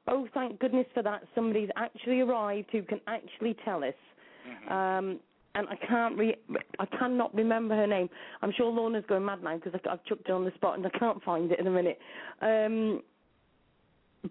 "Oh, 0.08 0.28
thank 0.34 0.60
goodness 0.60 0.88
for 0.94 1.04
that. 1.04 1.24
Somebody's 1.36 1.70
actually 1.76 2.22
arrived 2.22 2.70
who 2.72 2.84
can 2.84 3.02
actually 3.08 3.56
tell 3.66 3.84
us." 3.84 3.94
Um, 4.70 5.20
and 5.56 5.68
I 5.70 5.76
can't 5.88 6.18
re- 6.18 6.38
I 6.80 6.86
cannot 6.86 7.34
remember 7.36 7.76
her 7.76 7.88
name. 7.88 8.10
I'm 8.42 8.52
sure 8.52 8.72
Lorna's 8.72 9.06
going 9.08 9.26
mad 9.26 9.44
now 9.44 9.58
because 9.58 9.80
I've 9.90 10.04
chucked 10.06 10.28
her 10.28 10.34
on 10.34 10.46
the 10.46 10.52
spot 10.56 10.78
and 10.78 10.86
I 10.86 10.90
can't 10.98 11.22
find 11.24 11.52
it 11.52 11.60
in 11.60 11.68
a 11.68 11.72
minute. 11.72 12.00
Um, 12.42 13.02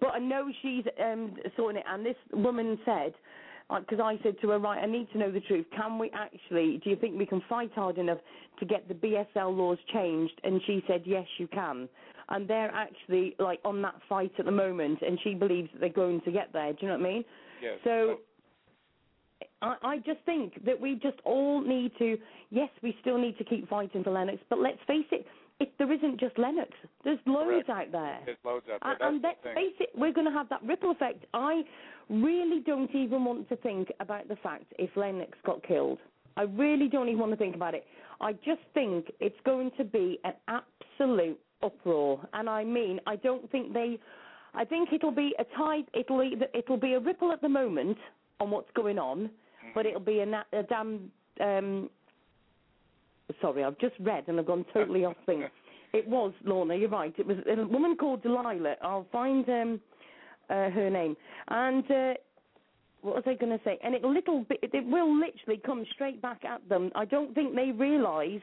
but 0.01 0.09
I 0.09 0.19
know 0.19 0.51
she's 0.63 0.85
um, 1.03 1.35
sorting 1.57 1.81
it. 1.81 1.85
And 1.89 2.05
this 2.05 2.17
woman 2.33 2.79
said, 2.85 3.15
because 3.81 4.01
I 4.01 4.19
said 4.23 4.37
to 4.43 4.51
her, 4.51 4.59
right, 4.59 4.83
I 4.83 4.87
need 4.87 5.11
to 5.13 5.19
know 5.19 5.31
the 5.31 5.41
truth. 5.41 5.67
Can 5.77 5.99
we 5.99 6.11
actually? 6.15 6.81
Do 6.83 6.91
you 6.91 6.97
think 6.97 7.19
we 7.19 7.27
can 7.27 7.43
fight 7.49 7.71
hard 7.75 7.99
enough 7.99 8.19
to 8.61 8.67
get 8.67 8.89
the 8.89 8.95
BSL 8.95 9.57
laws 9.57 9.79
changed? 9.93 10.41
And 10.45 10.61
she 10.67 10.83
said, 10.87 11.03
yes, 11.05 11.27
you 11.39 11.47
can. 11.49 11.89
And 12.29 12.49
they're 12.49 12.71
actually 12.73 13.35
like 13.39 13.61
on 13.65 13.83
that 13.83 13.97
fight 14.09 14.33
at 14.39 14.45
the 14.45 14.53
moment, 14.53 15.01
and 15.03 15.19
she 15.23 15.35
believes 15.35 15.71
that 15.73 15.81
they're 15.81 15.89
going 15.89 16.21
to 16.23 16.33
get 16.33 16.53
there. 16.53 16.73
Do 16.73 16.79
you 16.81 16.89
know 16.89 16.99
what 16.99 17.07
I 17.07 17.13
mean? 17.13 17.25
Yes. 17.63 17.79
So 17.85 18.19
I, 19.61 19.77
I 19.83 19.97
just 19.99 20.21
think 20.25 20.65
that 20.65 20.81
we 20.81 20.95
just 20.95 21.19
all 21.25 21.61
need 21.61 21.93
to. 21.99 22.17
Yes, 22.51 22.71
we 22.83 22.97
still 23.01 23.19
need 23.19 23.39
to 23.39 23.45
keep 23.45 23.69
fighting 23.69 24.05
for 24.05 24.11
Lennox, 24.11 24.39
but 24.49 24.59
let's 24.59 24.79
face 24.87 25.07
it. 25.11 25.27
If 25.61 25.69
there 25.79 25.93
isn't 25.93 26.19
just 26.19 26.39
Lennox, 26.39 26.71
there's 27.05 27.19
loads 27.27 27.67
Correct. 27.67 27.71
out 27.71 27.93
there. 27.93 28.19
There's 28.25 28.39
loads 28.45 28.67
out 28.73 28.81
there. 28.83 29.09
And, 29.09 29.17
and 29.17 29.23
let's 29.23 29.43
face 29.55 29.75
it, 29.79 29.91
we're 29.95 30.13
going 30.13 30.27
to 30.27 30.33
have 30.33 30.49
that 30.49 30.63
ripple 30.65 30.91
effect. 30.91 31.25
I 31.35 31.63
really 32.11 32.61
don't 32.61 32.93
even 32.95 33.25
want 33.25 33.49
to 33.49 33.57
think 33.57 33.93
about 34.01 34.29
the 34.29 34.37
fact 34.37 34.65
if 34.79 34.91
Lennox 34.97 35.39
got 35.45 35.63
killed. 35.63 35.99
I 36.37 36.43
really 36.43 36.89
don't 36.89 37.09
even 37.09 37.21
want 37.21 37.33
to 37.33 37.37
think 37.37 37.55
about 37.55 37.75
it. 37.75 37.87
I 38.21 38.33
just 38.33 38.61
think 38.75 39.11
it's 39.21 39.37
going 39.45 39.71
to 39.77 39.85
be 39.85 40.19
an 40.25 40.33
absolute 40.49 41.39
uproar, 41.63 42.27
and 42.33 42.49
I 42.49 42.65
mean, 42.65 43.01
I 43.07 43.17
don't 43.17 43.51
think 43.51 43.73
they. 43.73 43.99
I 44.55 44.65
think 44.65 44.91
it'll 44.93 45.13
be 45.13 45.35
a 45.39 45.45
tide. 45.57 45.85
It'll 45.95 46.21
it'll 46.55 46.77
be 46.77 46.95
a 46.95 47.01
ripple 47.01 47.33
at 47.33 47.41
the 47.41 47.49
moment 47.49 47.99
on 48.41 48.51
what's 48.51 48.71
going 48.75 48.99
on, 48.99 49.31
but 49.75 49.87
it'll 49.87 50.01
be 50.01 50.21
a, 50.21 50.45
a 50.53 50.63
damn. 50.63 51.11
Um, 51.41 51.91
sorry, 53.41 53.65
I've 53.65 53.79
just 53.79 53.95
read 54.01 54.25
and 54.29 54.39
I've 54.39 54.47
gone 54.47 54.65
totally 54.73 55.05
off 55.05 55.17
thing. 55.27 55.45
It 55.95 56.09
was 56.09 56.33
Lorna. 56.43 56.75
You're 56.75 56.89
right. 56.89 57.13
It 57.19 57.27
was 57.27 57.37
a 57.47 57.67
woman 57.67 57.97
called 57.99 58.23
Delilah. 58.23 58.77
I'll 58.81 59.07
find 59.13 59.47
um, 59.51 59.81
uh, 60.49 60.71
her 60.71 60.89
name. 60.89 61.15
And 61.49 61.85
uh, 61.91 62.15
what 63.03 63.17
was 63.17 63.25
I 63.27 63.35
going 63.35 63.57
to 63.57 63.63
say? 63.63 63.79
And 63.85 63.95
it 63.95 64.03
little 64.03 64.45
bit. 64.49 64.61
It 64.63 64.87
will 64.87 65.15
literally 65.15 65.61
come 65.65 65.85
straight 65.93 66.23
back 66.23 66.45
at 66.45 66.67
them. 66.69 66.91
I 66.95 67.05
don't 67.05 67.35
think 67.35 67.55
they 67.55 67.73
realise 67.73 68.41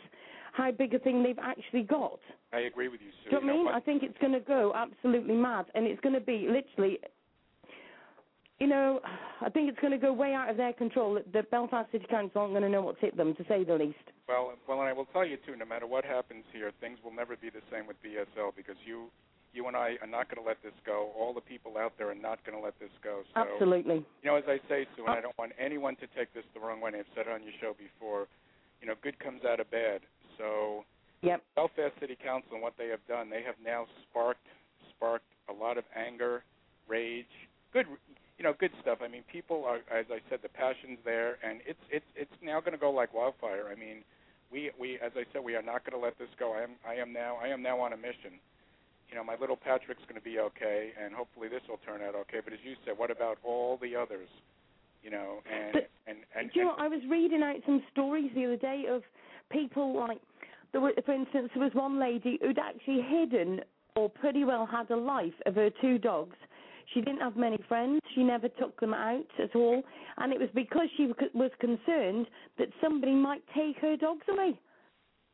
how 0.53 0.71
big 0.71 0.93
a 0.93 0.99
thing 0.99 1.23
they've 1.23 1.39
actually 1.41 1.83
got. 1.83 2.19
I 2.53 2.59
agree 2.61 2.87
with 2.87 3.01
you, 3.01 3.09
Sue. 3.23 3.29
Do 3.31 3.35
you 3.37 3.41
know 3.41 3.47
what 3.47 3.53
I 3.53 3.55
mean? 3.55 3.65
what? 3.65 3.75
I 3.75 3.79
think 3.79 4.03
it's 4.03 4.17
going 4.19 4.33
to 4.33 4.39
go 4.39 4.73
absolutely 4.75 5.35
mad, 5.35 5.65
and 5.75 5.85
it's 5.85 5.99
going 6.01 6.15
to 6.15 6.21
be 6.21 6.47
literally. 6.49 6.99
You 8.59 8.67
know, 8.67 8.99
I 9.39 9.49
think 9.49 9.69
it's 9.69 9.79
going 9.79 9.93
to 9.93 9.97
go 9.97 10.11
way 10.11 10.33
out 10.33 10.49
of 10.49 10.57
their 10.57 10.73
control. 10.73 11.17
The 11.31 11.43
Belfast 11.43 11.89
City 11.93 12.05
Council 12.09 12.41
aren't 12.41 12.53
going 12.53 12.63
to 12.63 12.69
know 12.69 12.81
what's 12.81 12.99
hit 12.99 13.15
them, 13.15 13.33
to 13.35 13.43
say 13.47 13.63
the 13.63 13.75
least. 13.75 14.03
Well, 14.27 14.53
well, 14.67 14.79
and 14.81 14.89
I 14.89 14.93
will 14.93 15.05
tell 15.05 15.25
you 15.25 15.37
too. 15.45 15.55
No 15.55 15.65
matter 15.65 15.87
what 15.87 16.03
happens 16.03 16.43
here, 16.51 16.71
things 16.81 16.99
will 17.03 17.13
never 17.13 17.37
be 17.37 17.49
the 17.49 17.63
same 17.71 17.87
with 17.87 17.95
BSL 18.03 18.51
because 18.57 18.75
you, 18.85 19.07
you 19.53 19.67
and 19.67 19.77
I 19.77 19.95
are 20.01 20.07
not 20.11 20.27
going 20.27 20.43
to 20.43 20.47
let 20.47 20.61
this 20.61 20.75
go. 20.85 21.11
All 21.17 21.33
the 21.33 21.41
people 21.41 21.77
out 21.77 21.93
there 21.97 22.09
are 22.11 22.15
not 22.15 22.43
going 22.45 22.57
to 22.57 22.63
let 22.63 22.77
this 22.79 22.91
go. 23.01 23.21
So, 23.33 23.39
Absolutely. 23.39 24.03
you 24.21 24.25
know, 24.29 24.35
as 24.35 24.43
I 24.47 24.59
say, 24.67 24.85
Sue, 24.97 25.05
and 25.07 25.15
I 25.15 25.21
don't 25.21 25.37
want 25.39 25.53
anyone 25.57 25.95
to 25.97 26.07
take 26.17 26.33
this 26.33 26.43
the 26.53 26.59
wrong 26.59 26.81
way. 26.81 26.91
and 26.91 26.97
I've 26.97 27.11
said 27.15 27.27
it 27.27 27.31
on 27.31 27.43
your 27.43 27.53
show 27.61 27.73
before. 27.79 28.27
You 28.81 28.87
know, 28.87 28.95
good 29.01 29.17
comes 29.19 29.41
out 29.47 29.59
of 29.59 29.71
bad. 29.71 30.01
So, 30.37 30.83
Yep. 31.21 31.43
Belfast 31.55 31.93
City 31.99 32.17
Council 32.21 32.53
and 32.53 32.61
what 32.61 32.73
they 32.77 32.87
have 32.87 33.05
done, 33.07 33.29
they 33.29 33.43
have 33.43 33.55
now 33.63 33.85
sparked 34.09 34.45
sparked 34.95 35.27
a 35.49 35.53
lot 35.53 35.77
of 35.77 35.83
anger, 35.95 36.43
rage, 36.87 37.25
good, 37.73 37.85
you 38.39 38.45
know, 38.45 38.53
good 38.57 38.71
stuff. 38.81 38.99
I 39.03 39.09
mean, 39.09 39.23
people 39.29 39.65
are, 39.67 39.83
as 39.91 40.05
I 40.09 40.19
said, 40.29 40.39
the 40.41 40.49
passion's 40.49 40.97
there, 41.03 41.37
and 41.43 41.59
it's 41.67 41.83
it's 41.91 42.07
it's 42.15 42.31
now 42.41 42.61
going 42.61 42.71
to 42.71 42.79
go 42.79 42.89
like 42.89 43.13
wildfire. 43.13 43.67
I 43.69 43.75
mean, 43.77 43.97
we 44.49 44.71
we 44.79 44.95
as 45.03 45.11
I 45.15 45.25
said, 45.33 45.43
we 45.43 45.55
are 45.55 45.61
not 45.61 45.83
going 45.83 45.99
to 45.99 46.03
let 46.03 46.17
this 46.17 46.29
go. 46.39 46.53
I 46.53 46.63
am 46.63 46.71
I 46.87 46.95
am 46.95 47.11
now 47.11 47.37
I 47.43 47.49
am 47.49 47.61
now 47.61 47.79
on 47.81 47.91
a 47.91 47.97
mission. 47.97 48.39
You 49.09 49.15
know, 49.15 49.23
my 49.23 49.35
little 49.41 49.57
Patrick's 49.57 50.03
going 50.07 50.21
to 50.21 50.23
be 50.23 50.39
okay, 50.39 50.91
and 51.03 51.13
hopefully 51.13 51.49
this 51.49 51.61
will 51.67 51.81
turn 51.85 52.01
out 52.01 52.15
okay. 52.15 52.39
But 52.43 52.53
as 52.53 52.59
you 52.63 52.75
said, 52.85 52.93
what 52.97 53.11
about 53.11 53.39
all 53.43 53.77
the 53.81 53.95
others? 53.95 54.29
You 55.03 55.11
know, 55.11 55.43
and 55.51 55.73
But- 55.73 55.89
and 56.07 56.17
and, 56.33 56.51
Do 56.53 56.59
you 56.59 56.65
know, 56.65 56.71
and 56.71 56.79
what, 56.79 56.85
I 56.85 56.95
was 56.95 57.03
reading 57.09 57.43
out 57.43 57.57
some 57.65 57.83
stories 57.91 58.31
the 58.33 58.45
other 58.45 58.57
day 58.57 58.85
of 58.89 59.03
people 59.51 59.93
like, 59.99 60.21
there 60.71 60.79
were, 60.81 60.93
for 61.05 61.13
instance, 61.13 61.49
there 61.53 61.63
was 61.63 61.73
one 61.73 61.99
lady 61.99 62.37
who'd 62.41 62.57
actually 62.59 63.01
hidden 63.01 63.61
or 63.95 64.09
pretty 64.09 64.43
well 64.45 64.65
had 64.65 64.89
a 64.91 64.95
life 64.95 65.33
of 65.45 65.55
her 65.55 65.69
two 65.81 65.97
dogs. 65.97 66.37
She 66.93 67.01
didn't 67.01 67.21
have 67.21 67.35
many 67.35 67.57
friends. 67.67 68.01
She 68.15 68.23
never 68.23 68.49
took 68.49 68.79
them 68.79 68.93
out 68.93 69.27
at 69.41 69.55
all, 69.55 69.83
and 70.17 70.33
it 70.33 70.39
was 70.39 70.49
because 70.55 70.87
she 70.97 71.11
was 71.33 71.51
concerned 71.59 72.27
that 72.57 72.69
somebody 72.81 73.13
might 73.13 73.43
take 73.55 73.77
her 73.77 73.95
dogs 73.95 74.25
away. 74.29 74.59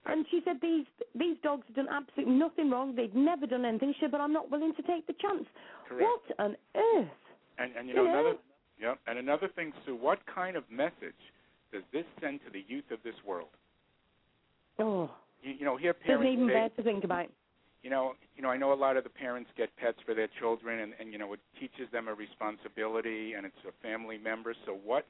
And 0.08 0.26
she 0.30 0.42
said 0.46 0.58
these 0.62 0.86
these 1.16 1.38
dogs 1.42 1.64
have 1.68 1.76
done 1.76 1.88
absolutely 1.90 2.36
nothing 2.36 2.70
wrong. 2.70 2.96
They've 2.96 3.16
never 3.16 3.48
done 3.48 3.66
anything. 3.66 3.94
She 3.94 4.02
said, 4.02 4.12
but 4.12 4.22
I'm 4.22 4.34
not 4.34 4.52
willing 4.52 4.74
to 4.76 4.82
take 4.84 5.08
the 5.08 5.14
chance. 5.14 5.46
Correct. 5.90 6.04
What 6.04 6.40
on 6.40 6.56
earth? 6.76 7.08
And, 7.58 7.72
and 7.76 7.88
you 7.88 7.96
know 7.96 8.04
know? 8.04 8.12
another, 8.12 8.38
yeah, 8.80 8.94
and 9.08 9.18
another 9.18 9.48
thing, 9.56 9.74
Sue. 9.86 9.96
What 9.96 10.20
kind 10.28 10.56
of 10.56 10.64
message 10.70 11.16
does 11.72 11.84
this 11.92 12.06
send 12.22 12.42
to 12.46 12.52
the 12.52 12.64
youth 12.68 12.92
of 12.92 13.00
this 13.04 13.16
world? 13.26 13.50
Oh, 14.78 15.10
You, 15.42 15.54
you 15.60 15.66
know, 15.66 15.78
here 15.78 15.96
doesn't 16.06 16.28
even 16.28 16.48
say, 16.48 16.54
bear 16.54 16.70
to 16.70 16.84
think 16.84 17.04
about. 17.04 17.28
You 17.86 17.92
know, 17.92 18.14
you 18.36 18.42
know, 18.42 18.50
I 18.50 18.58
know 18.58 18.74
a 18.74 18.82
lot 18.82 18.98
of 18.98 19.04
the 19.04 19.12
parents 19.12 19.52
get 19.56 19.70
pets 19.78 20.00
for 20.08 20.16
their 20.16 20.28
children, 20.40 20.80
and, 20.80 20.94
and 21.00 21.14
you 21.14 21.20
know, 21.20 21.32
it 21.34 21.40
teaches 21.60 21.86
them 21.94 22.08
a 22.08 22.16
responsibility, 22.16 23.34
and 23.34 23.46
it's 23.46 23.62
a 23.62 23.72
family 23.86 24.18
member. 24.18 24.56
So 24.66 24.74
what, 24.84 25.06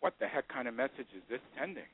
what 0.00 0.12
the 0.20 0.28
heck 0.28 0.46
kind 0.52 0.68
of 0.68 0.74
message 0.74 1.08
is 1.16 1.24
this 1.30 1.40
sending? 1.58 1.88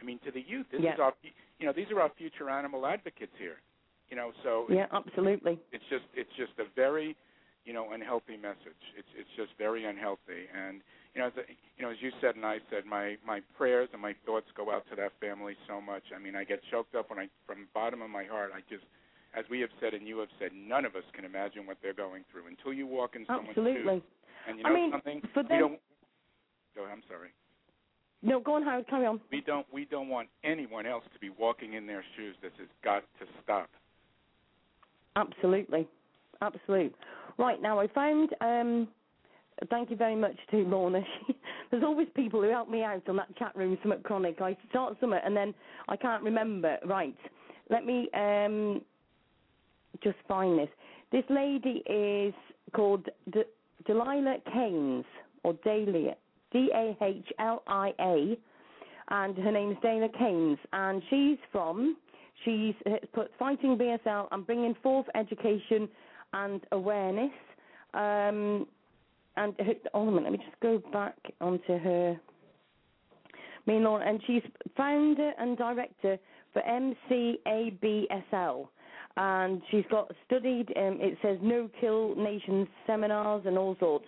I 0.00 0.04
mean, 0.04 0.18
to 0.26 0.32
the 0.32 0.42
youth, 0.42 0.66
this 0.72 0.80
Yeah. 0.82 0.94
is 0.94 1.00
our, 1.00 1.14
you 1.60 1.66
know, 1.66 1.72
these 1.72 1.86
are 1.92 2.00
our 2.00 2.10
future 2.18 2.50
animal 2.50 2.86
advocates 2.86 3.30
here. 3.38 3.62
You 4.10 4.16
know, 4.16 4.32
so 4.42 4.66
Yeah, 4.68 4.86
absolutely. 4.90 5.60
it's 5.70 5.84
just 5.88 6.06
it's 6.14 6.32
just 6.36 6.58
a 6.58 6.64
very 6.74 7.14
you 7.64 7.74
know 7.74 7.92
unhealthy 7.92 8.38
message 8.38 8.82
it's 8.96 9.12
it's 9.18 9.28
just 9.36 9.50
very 9.58 9.84
unhealthy 9.84 10.48
and 10.56 10.80
you 11.14 11.20
know 11.20 11.26
as 11.26 11.34
you 11.76 11.84
know 11.84 11.90
as 11.90 12.00
you 12.00 12.10
said 12.22 12.34
and 12.36 12.46
I 12.46 12.58
said 12.70 12.86
my 12.86 13.18
my 13.26 13.40
prayers 13.58 13.90
and 13.92 14.00
my 14.00 14.14
thoughts 14.24 14.46
go 14.56 14.70
out 14.70 14.88
to 14.88 14.96
that 14.96 15.12
family 15.20 15.54
so 15.68 15.78
much 15.78 16.04
i 16.16 16.18
mean 16.18 16.34
i 16.34 16.44
get 16.44 16.60
choked 16.70 16.94
up 16.94 17.10
when 17.10 17.18
i 17.18 17.28
from 17.46 17.68
the 17.68 17.72
bottom 17.74 18.00
of 18.00 18.08
my 18.08 18.24
heart 18.24 18.52
i 18.54 18.60
just 18.72 18.84
as 19.36 19.44
we 19.50 19.60
have 19.60 19.70
said 19.80 19.94
and 19.94 20.06
you 20.06 20.18
have 20.18 20.28
said 20.38 20.50
none 20.54 20.84
of 20.84 20.94
us 20.96 21.02
can 21.12 21.24
imagine 21.24 21.66
what 21.66 21.76
they're 21.82 21.92
going 21.94 22.24
through 22.32 22.46
until 22.48 22.72
you 22.72 22.86
walk 22.86 23.16
in 23.16 23.24
someone's 23.26 23.48
shoes. 23.48 23.58
Absolutely. 23.58 23.94
shoes 23.96 24.02
and 24.48 24.58
you 24.58 24.64
I 24.64 24.68
know 24.68 24.74
mean, 24.74 24.90
something 24.92 25.22
for 25.34 25.42
we 25.42 25.48
don't 25.58 25.80
go 26.76 26.84
i'm 26.90 27.02
sorry 27.08 27.30
No, 28.22 28.40
go 28.40 28.54
on, 28.54 28.62
Howard. 28.62 28.88
Carry 28.88 29.06
on. 29.06 29.20
we 29.30 29.40
don't 29.40 29.66
we 29.72 29.84
don't 29.84 30.08
want 30.08 30.28
anyone 30.44 30.86
else 30.86 31.04
to 31.12 31.18
be 31.20 31.30
walking 31.30 31.74
in 31.74 31.86
their 31.86 32.04
shoes 32.16 32.34
this 32.42 32.52
has 32.58 32.68
got 32.84 33.02
to 33.20 33.26
stop 33.42 33.68
Absolutely. 35.16 35.86
absolutely. 36.42 36.94
Right, 37.38 37.60
now 37.60 37.78
I 37.80 37.86
found, 37.88 38.30
um, 38.40 38.88
thank 39.70 39.90
you 39.90 39.96
very 39.96 40.14
much 40.16 40.36
to 40.50 40.58
Lorna. 40.58 41.00
She, 41.26 41.36
there's 41.70 41.84
always 41.84 42.08
people 42.16 42.40
who 42.42 42.48
help 42.48 42.70
me 42.70 42.82
out 42.82 43.06
on 43.08 43.16
that 43.16 43.36
chat 43.36 43.54
room, 43.54 43.76
Summit 43.82 44.02
Chronic. 44.02 44.40
I 44.40 44.56
start 44.70 44.96
Summit 45.00 45.20
and 45.24 45.36
then 45.36 45.52
I 45.88 45.96
can't 45.96 46.22
remember. 46.22 46.78
Right, 46.86 47.14
let 47.68 47.84
me 47.84 48.08
um, 48.14 48.80
just 50.02 50.16
find 50.26 50.58
this. 50.58 50.68
This 51.12 51.24
lady 51.30 51.82
is 51.88 52.34
called 52.74 53.08
D- 53.32 53.42
Delilah 53.86 54.38
Keynes 54.52 55.04
or 55.44 55.54
Dahlia, 55.64 56.14
D 56.52 56.70
A 56.74 56.96
H 57.02 57.26
L 57.38 57.62
I 57.66 57.94
A, 58.00 58.36
and 59.10 59.36
her 59.36 59.52
name's 59.52 59.76
Dana 59.82 60.08
Keynes, 60.18 60.58
and 60.72 61.02
she's 61.08 61.38
from. 61.50 61.96
She's 62.44 62.74
put 63.14 63.30
fighting 63.38 63.76
BSL 63.76 64.28
and 64.30 64.46
bringing 64.46 64.74
forth 64.82 65.06
education 65.14 65.88
and 66.32 66.60
awareness. 66.72 67.32
Um, 67.94 68.66
and 69.36 69.54
her, 69.58 69.74
oh, 69.94 70.04
let 70.04 70.30
me 70.30 70.38
just 70.38 70.60
go 70.60 70.82
back 70.92 71.16
onto 71.40 71.78
her. 71.78 72.20
And 73.66 73.84
Laura, 73.84 74.08
and 74.08 74.20
she's 74.26 74.42
founder 74.76 75.32
and 75.38 75.58
director 75.58 76.18
for 76.52 76.62
MCABSL, 76.62 78.68
and 79.18 79.60
she's 79.70 79.84
got 79.90 80.10
studied. 80.26 80.72
Um, 80.76 80.98
it 81.00 81.18
says 81.22 81.38
no 81.42 81.68
kill 81.80 82.14
nations 82.14 82.68
seminars 82.86 83.42
and 83.46 83.58
all 83.58 83.76
sorts. 83.80 84.06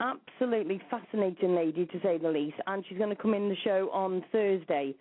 Absolutely 0.00 0.80
fascinating 0.90 1.54
lady, 1.54 1.86
to 1.86 2.00
say 2.02 2.18
the 2.18 2.30
least. 2.30 2.56
And 2.66 2.84
she's 2.88 2.98
going 2.98 3.14
to 3.14 3.20
come 3.20 3.34
in 3.34 3.48
the 3.48 3.56
show 3.64 3.90
on 3.92 4.24
Thursday. 4.32 4.94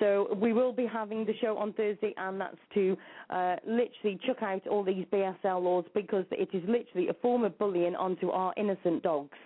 So 0.00 0.36
we 0.40 0.52
will 0.52 0.72
be 0.72 0.86
having 0.86 1.24
the 1.24 1.34
show 1.40 1.56
on 1.56 1.72
Thursday, 1.74 2.14
and 2.16 2.40
that's 2.40 2.56
to 2.74 2.96
uh, 3.30 3.56
literally 3.66 4.18
chuck 4.26 4.42
out 4.42 4.66
all 4.66 4.82
these 4.82 5.04
BSL 5.12 5.62
laws 5.62 5.84
because 5.94 6.24
it 6.32 6.48
is 6.52 6.62
literally 6.66 7.08
a 7.08 7.14
form 7.14 7.44
of 7.44 7.56
bullying 7.58 7.94
onto 7.94 8.30
our 8.30 8.52
innocent 8.56 9.02
dogs, 9.02 9.38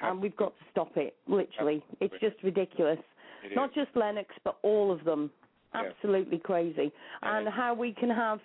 and 0.00 0.20
we've 0.22 0.36
got 0.36 0.56
to 0.56 0.64
stop 0.70 0.92
it. 0.96 1.16
Literally, 1.26 1.82
it's 2.00 2.14
just 2.20 2.36
ridiculous. 2.44 2.98
It 3.44 3.56
Not 3.56 3.70
is. 3.70 3.74
just 3.86 3.96
Lennox, 3.96 4.28
but 4.44 4.58
all 4.62 4.92
of 4.92 5.02
them. 5.04 5.30
Absolutely 5.74 6.38
crazy. 6.38 6.92
And 7.22 7.46
And 7.46 7.54
how 7.54 7.74
we 7.74 7.92
can 7.92 8.08
have, 8.10 8.38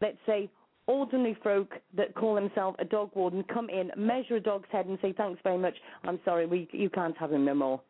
let's 0.00 0.18
say, 0.26 0.50
ordinary 0.86 1.36
folk 1.42 1.74
that 1.96 2.14
call 2.14 2.34
themselves 2.34 2.76
a 2.80 2.84
dog 2.84 3.10
warden 3.14 3.44
come 3.44 3.68
in, 3.68 3.90
measure 3.96 4.36
a 4.36 4.40
dog's 4.40 4.68
head, 4.70 4.86
and 4.86 4.98
say, 5.00 5.12
"Thanks 5.12 5.40
very 5.42 5.58
much. 5.58 5.74
I'm 6.04 6.20
sorry, 6.24 6.46
we 6.46 6.68
you 6.72 6.90
can't 6.90 7.16
have 7.18 7.32
him 7.32 7.44
no 7.44 7.54
more." 7.54 7.80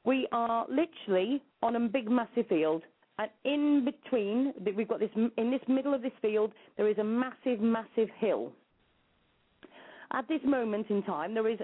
We 0.05 0.29
are 0.33 0.67
literally 0.69 1.43
on 1.63 1.77
a 1.77 1.81
big, 1.81 2.11
massive 2.11 2.47
field, 2.49 2.83
and 3.19 3.31
in 3.45 3.85
between, 3.85 4.53
we've 4.77 4.87
got 4.87 5.01
this. 5.01 5.11
In 5.17 5.51
this 5.51 5.63
middle 5.67 5.95
of 5.95 6.03
this 6.03 6.13
field, 6.21 6.53
there 6.77 6.89
is 6.89 6.99
a 6.99 7.05
massive, 7.05 7.61
massive 7.61 8.09
hill. 8.19 8.53
At 10.13 10.29
this 10.29 10.41
moment 10.45 10.87
in 10.91 11.03
time, 11.03 11.35
there 11.35 11.49
is 11.49 11.59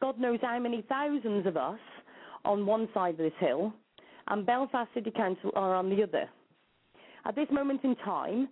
God 0.00 0.18
knows 0.18 0.40
how 0.42 0.58
many 0.58 0.84
thousands 0.88 1.46
of 1.46 1.56
us 1.56 1.78
on 2.44 2.66
one 2.66 2.88
side 2.92 3.12
of 3.12 3.18
this 3.18 3.32
hill, 3.38 3.72
and 4.30 4.46
Belfast 4.46 4.88
City 4.94 5.10
Council 5.10 5.50
are 5.54 5.74
on 5.74 5.90
the 5.90 6.02
other. 6.02 6.28
At 7.26 7.34
this 7.34 7.48
moment 7.50 7.84
in 7.84 7.96
time, 7.96 8.48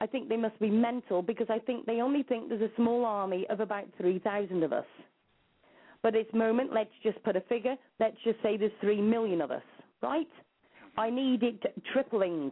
I 0.00 0.06
think 0.06 0.28
they 0.28 0.36
must 0.36 0.58
be 0.58 0.70
mental 0.70 1.22
because 1.22 1.46
I 1.50 1.58
think 1.58 1.86
they 1.86 2.00
only 2.00 2.22
think 2.22 2.48
there's 2.48 2.62
a 2.62 2.74
small 2.76 3.04
army 3.04 3.46
of 3.50 3.60
about 3.60 3.84
3,000 3.98 4.62
of 4.62 4.72
us. 4.72 4.86
But 6.02 6.16
at 6.16 6.26
this 6.26 6.34
moment, 6.34 6.72
let's 6.72 6.90
just 7.02 7.22
put 7.22 7.36
a 7.36 7.42
figure. 7.42 7.76
Let's 7.98 8.16
just 8.24 8.42
say 8.42 8.56
there's 8.56 8.72
3 8.80 9.02
million 9.02 9.42
of 9.42 9.50
us, 9.50 9.62
right? 10.02 10.26
I 10.96 11.10
need 11.10 11.42
it 11.42 11.62
tripling. 11.92 12.50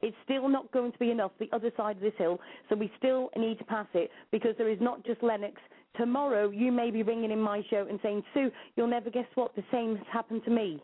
It's 0.00 0.16
still 0.24 0.48
not 0.48 0.70
going 0.70 0.92
to 0.92 0.98
be 0.98 1.10
enough, 1.10 1.32
the 1.40 1.48
other 1.52 1.72
side 1.76 1.96
of 1.96 2.02
this 2.02 2.12
hill, 2.16 2.38
so 2.68 2.76
we 2.76 2.92
still 2.98 3.30
need 3.36 3.58
to 3.58 3.64
pass 3.64 3.86
it 3.94 4.10
because 4.30 4.54
there 4.56 4.68
is 4.68 4.78
not 4.80 5.04
just 5.04 5.22
Lennox. 5.22 5.54
Tomorrow, 5.96 6.50
you 6.50 6.70
may 6.70 6.90
be 6.90 7.02
ringing 7.02 7.30
in 7.30 7.40
my 7.40 7.62
show 7.70 7.86
and 7.88 7.98
saying, 8.02 8.22
Sue, 8.34 8.50
you'll 8.76 8.86
never 8.86 9.10
guess 9.10 9.26
what, 9.34 9.54
the 9.56 9.64
same 9.72 9.96
has 9.96 10.06
happened 10.12 10.42
to 10.44 10.50
me. 10.50 10.82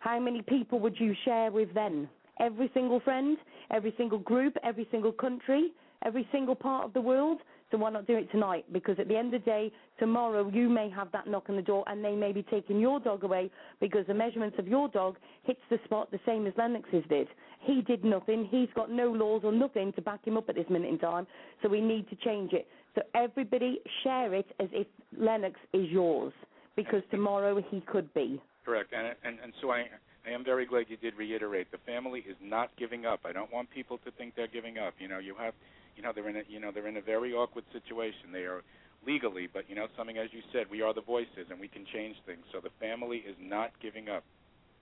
How 0.00 0.18
many 0.18 0.40
people 0.40 0.80
would 0.80 0.98
you 0.98 1.14
share 1.26 1.50
with 1.50 1.72
then? 1.74 2.08
Every 2.40 2.70
single 2.72 3.00
friend, 3.00 3.36
every 3.70 3.94
single 3.98 4.18
group, 4.18 4.56
every 4.64 4.88
single 4.90 5.12
country, 5.12 5.72
every 6.04 6.26
single 6.32 6.54
part 6.54 6.86
of 6.86 6.94
the 6.94 7.00
world? 7.02 7.40
So 7.70 7.76
why 7.76 7.90
not 7.90 8.06
do 8.06 8.16
it 8.16 8.30
tonight? 8.32 8.64
Because 8.72 8.98
at 8.98 9.08
the 9.08 9.16
end 9.16 9.34
of 9.34 9.42
the 9.42 9.50
day, 9.50 9.70
tomorrow 9.98 10.50
you 10.52 10.70
may 10.70 10.88
have 10.88 11.12
that 11.12 11.28
knock 11.28 11.50
on 11.50 11.56
the 11.56 11.62
door 11.62 11.84
and 11.86 12.02
they 12.02 12.16
may 12.16 12.32
be 12.32 12.42
taking 12.42 12.80
your 12.80 12.98
dog 12.98 13.24
away 13.24 13.50
because 13.78 14.06
the 14.06 14.14
measurements 14.14 14.58
of 14.58 14.66
your 14.66 14.88
dog 14.88 15.16
hits 15.44 15.60
the 15.68 15.78
spot 15.84 16.10
the 16.10 16.18
same 16.24 16.46
as 16.46 16.54
Lennox's 16.56 17.04
did. 17.10 17.28
He 17.60 17.82
did 17.82 18.02
nothing. 18.02 18.48
He's 18.50 18.70
got 18.74 18.90
no 18.90 19.12
laws 19.12 19.42
or 19.44 19.52
nothing 19.52 19.92
to 19.92 20.00
back 20.00 20.24
him 20.24 20.38
up 20.38 20.48
at 20.48 20.54
this 20.54 20.68
minute 20.70 20.88
in 20.88 20.98
time. 20.98 21.26
So 21.62 21.68
we 21.68 21.82
need 21.82 22.08
to 22.08 22.16
change 22.16 22.54
it. 22.54 22.66
So 22.94 23.02
everybody 23.14 23.80
share 24.02 24.32
it 24.32 24.46
as 24.58 24.68
if 24.72 24.86
Lennox 25.16 25.60
is 25.74 25.90
yours 25.90 26.32
because 26.74 27.02
tomorrow 27.10 27.62
he 27.70 27.82
could 27.82 28.12
be. 28.14 28.40
Correct, 28.70 28.92
and 28.92 29.16
and 29.24 29.36
and 29.42 29.52
so 29.60 29.72
I 29.72 29.86
I 30.24 30.30
am 30.30 30.44
very 30.44 30.64
glad 30.64 30.86
you 30.88 30.96
did 30.96 31.16
reiterate 31.16 31.72
the 31.72 31.78
family 31.78 32.20
is 32.20 32.36
not 32.40 32.70
giving 32.76 33.04
up. 33.04 33.18
I 33.24 33.32
don't 33.32 33.52
want 33.52 33.68
people 33.68 33.98
to 34.04 34.12
think 34.12 34.36
they're 34.36 34.46
giving 34.46 34.78
up. 34.78 34.94
You 35.00 35.08
know, 35.08 35.18
you 35.18 35.34
have, 35.40 35.54
you 35.96 36.04
know, 36.04 36.12
they're 36.14 36.28
in 36.28 36.36
a 36.36 36.42
you 36.48 36.60
know 36.60 36.70
they're 36.72 36.86
in 36.86 36.96
a 36.96 37.02
very 37.02 37.32
awkward 37.32 37.64
situation. 37.72 38.30
They 38.32 38.44
are 38.44 38.62
legally, 39.04 39.48
but 39.52 39.68
you 39.68 39.74
know 39.74 39.88
something 39.96 40.18
as 40.18 40.28
you 40.30 40.40
said, 40.52 40.66
we 40.70 40.82
are 40.82 40.94
the 40.94 41.00
voices 41.00 41.50
and 41.50 41.58
we 41.58 41.66
can 41.66 41.84
change 41.92 42.14
things. 42.26 42.44
So 42.52 42.60
the 42.60 42.70
family 42.78 43.24
is 43.26 43.34
not 43.40 43.72
giving 43.82 44.08
up. 44.08 44.22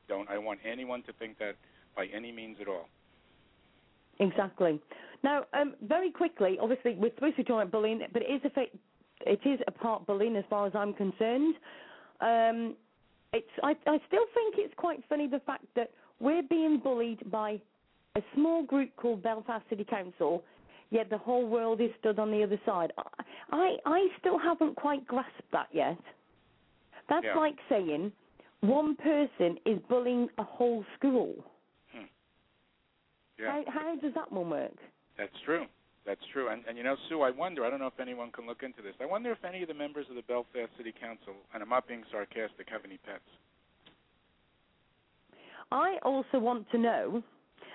Don't 0.07 0.29
I 0.29 0.37
want 0.37 0.61
anyone 0.70 1.03
to 1.05 1.14
think 1.14 1.38
that 1.38 1.55
by 1.96 2.09
any 2.14 2.31
means 2.31 2.59
at 2.61 2.68
all. 2.68 2.88
Exactly. 4.20 4.79
Now, 5.24 5.46
um, 5.55 5.77
very 5.81 6.11
quickly, 6.11 6.59
obviously, 6.61 6.94
we're 6.94 7.14
supposed 7.14 7.37
to 7.37 7.42
be 7.42 7.44
talking 7.44 7.62
about 7.62 7.72
bullying, 7.72 8.03
but 8.12 8.20
it 8.20 8.27
is 8.27 8.42
a 8.44 8.51
fa- 8.51 8.79
it 9.24 9.40
is 9.46 9.61
a 9.66 9.70
part 9.70 10.07
bullying 10.07 10.37
as 10.37 10.44
far 10.51 10.66
as 10.66 10.74
I'm 10.74 10.92
concerned. 10.92 11.55
Um, 12.20 12.77
it's 13.32 13.46
I, 13.62 13.70
I 13.86 13.98
still 14.06 14.24
think 14.34 14.54
it's 14.58 14.74
quite 14.76 15.00
funny 15.08 15.26
the 15.28 15.40
fact 15.40 15.64
that 15.76 15.90
we're 16.20 16.42
being 16.42 16.78
bullied 16.82 17.30
by 17.30 17.60
a 18.16 18.22
small 18.34 18.62
group 18.64 18.90
called 18.96 19.22
Belfast 19.22 19.64
City 19.68 19.84
Council, 19.84 20.42
yet 20.90 21.10
the 21.10 21.18
whole 21.18 21.46
world 21.46 21.80
is 21.80 21.90
stood 22.00 22.18
on 22.18 22.30
the 22.30 22.42
other 22.42 22.60
side. 22.66 22.92
I 23.52 23.76
I 23.84 24.08
still 24.18 24.38
haven't 24.38 24.76
quite 24.76 25.06
grasped 25.06 25.50
that 25.52 25.68
yet. 25.72 25.98
That's 27.08 27.24
Yeah. 27.24 27.36
like 27.36 27.56
saying 27.68 28.12
one 28.60 28.96
person 28.96 29.58
is 29.64 29.78
bullying 29.88 30.28
a 30.38 30.42
whole 30.42 30.84
school. 30.96 31.34
Hmm. 31.92 32.04
Yeah, 33.38 33.52
How 33.52 33.64
how 33.70 33.96
does 33.96 34.14
that 34.14 34.32
one 34.32 34.50
work? 34.50 34.76
that's 35.16 35.38
true. 35.44 35.66
That's 36.09 36.25
true. 36.33 36.49
And, 36.49 36.62
and 36.66 36.79
you 36.79 36.85
know, 36.85 36.97
Sue, 37.11 37.21
I 37.21 37.31
wonder, 37.31 37.66
I 37.66 37.71
don't 37.71 37.81
know 37.81 37.87
if 37.87 38.01
anyone 38.01 38.31
can 38.31 38.47
look 38.47 38.62
into 38.62 38.81
this. 38.81 38.94
I 38.99 39.05
wonder 39.05 39.31
if 39.31 39.44
any 39.44 39.61
of 39.61 39.68
the 39.68 39.75
members 39.75 40.07
of 40.09 40.16
the 40.16 40.23
Belfast 40.23 40.71
City 40.79 40.94
Council, 40.99 41.35
and 41.53 41.62
I'm 41.62 41.68
not 41.68 41.87
being 41.87 42.03
sarcastic, 42.11 42.66
have 42.71 42.81
any 42.87 42.97
pets. 43.05 43.21
I 45.71 45.99
also 46.03 46.38
want 46.38 46.71
to 46.71 46.79
know, 46.79 47.23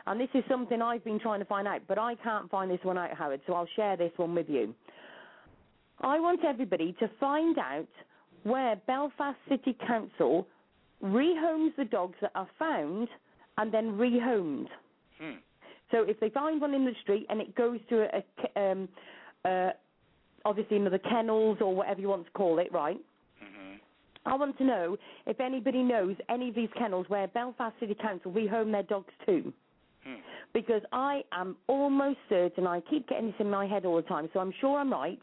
and 0.08 0.20
this 0.20 0.30
is 0.34 0.44
something 0.50 0.82
I've 0.82 1.04
been 1.04 1.20
trying 1.20 1.42
to 1.42 1.46
find 1.46 1.68
out, 1.68 1.82
but 1.88 2.00
I 2.00 2.16
can't 2.16 2.50
find 2.50 2.72
this 2.72 2.80
one 2.82 2.98
out, 2.98 3.14
Howard, 3.16 3.42
so 3.46 3.54
I'll 3.54 3.70
share 3.76 3.96
this 3.98 4.12
one 4.18 4.34
with 4.34 4.50
you. 4.50 4.74
I 6.02 6.20
want 6.20 6.40
everybody 6.44 6.96
to 7.02 7.12
find 7.20 7.60
out 7.60 7.88
where 8.42 8.82
Belfast 8.88 9.38
City 9.48 9.78
Council 9.86 10.48
rehomes 11.04 11.76
the 11.78 11.86
dogs 11.86 12.16
that 12.22 12.32
are 12.34 12.50
found 12.58 13.10
and 13.60 13.72
then 13.72 13.92
rehomed. 13.92 14.70
Hmm. 15.22 15.38
So 15.94 16.02
if 16.08 16.20
they 16.20 16.30
find 16.30 16.60
one 16.60 16.74
in 16.74 16.86
the 16.86 16.96
street 17.04 17.28
and 17.30 17.40
it 17.40 17.54
goes 17.54 17.80
to 17.90 18.08
a, 18.16 18.24
a 18.58 18.72
um, 18.72 18.90
uh, 19.46 19.70
obviously 20.44 20.78
another 20.78 20.98
kennels 20.98 21.60
or 21.62 21.76
whatever 21.76 22.02
you 22.02 22.10
want 22.10 22.26
to 22.26 22.32
call 22.32 22.60
it, 22.60 22.72
right? 22.74 23.00
hmm 23.40 23.76
I 24.26 24.36
want 24.36 24.58
to 24.58 24.64
know 24.64 24.98
if 25.28 25.40
anybody 25.42 25.84
knows 25.84 26.16
any 26.30 26.48
of 26.48 26.56
these 26.56 26.70
kennels 26.78 27.06
where 27.10 27.28
Belfast 27.28 27.76
City 27.80 27.94
Council 28.02 28.32
rehome 28.32 28.72
their 28.72 28.84
dogs 28.84 29.14
to. 29.26 29.54
Hmm. 30.06 30.16
Because 30.54 30.82
I 30.94 31.24
am 31.34 31.58
almost 31.68 32.20
certain, 32.30 32.66
I 32.66 32.80
keep 32.90 33.10
getting 33.10 33.28
this 33.28 33.36
in 33.40 33.50
my 33.50 33.68
head 33.68 33.86
all 33.86 33.98
the 33.98 34.02
time, 34.02 34.30
so 34.34 34.40
I'm 34.40 34.54
sure 34.62 34.80
I'm 34.80 34.92
right. 34.92 35.20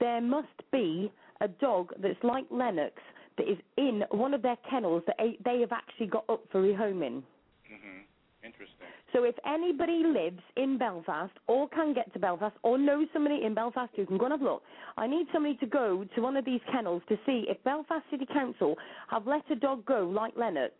There 0.00 0.20
must 0.20 0.48
be 0.72 1.10
a 1.40 1.48
dog 1.48 1.92
that's 2.02 2.22
like 2.22 2.46
Lennox 2.50 2.94
that 3.38 3.48
is 3.48 3.58
in 3.76 4.02
one 4.10 4.34
of 4.34 4.42
their 4.42 4.56
kennels 4.68 5.04
that 5.06 5.16
they 5.44 5.60
have 5.60 5.72
actually 5.72 6.06
got 6.06 6.24
up 6.28 6.42
for 6.50 6.60
rehoming. 6.60 7.22
Mm-hmm. 7.70 8.02
Interesting. 8.44 8.75
So 9.12 9.24
if 9.24 9.34
anybody 9.46 10.02
lives 10.04 10.40
in 10.56 10.78
Belfast 10.78 11.32
or 11.46 11.68
can 11.68 11.94
get 11.94 12.12
to 12.12 12.18
Belfast 12.18 12.54
or 12.62 12.76
knows 12.76 13.06
somebody 13.12 13.44
in 13.44 13.54
Belfast 13.54 13.92
who 13.96 14.04
can 14.04 14.18
go 14.18 14.24
and 14.24 14.32
have 14.32 14.42
a 14.42 14.44
look, 14.44 14.62
I 14.96 15.06
need 15.06 15.26
somebody 15.32 15.56
to 15.58 15.66
go 15.66 16.04
to 16.14 16.20
one 16.20 16.36
of 16.36 16.44
these 16.44 16.60
kennels 16.72 17.02
to 17.08 17.16
see 17.24 17.44
if 17.48 17.62
Belfast 17.64 18.04
City 18.10 18.26
Council 18.32 18.76
have 19.08 19.26
let 19.26 19.48
a 19.50 19.54
dog 19.54 19.86
go 19.86 20.10
like 20.12 20.34
Lennox 20.36 20.74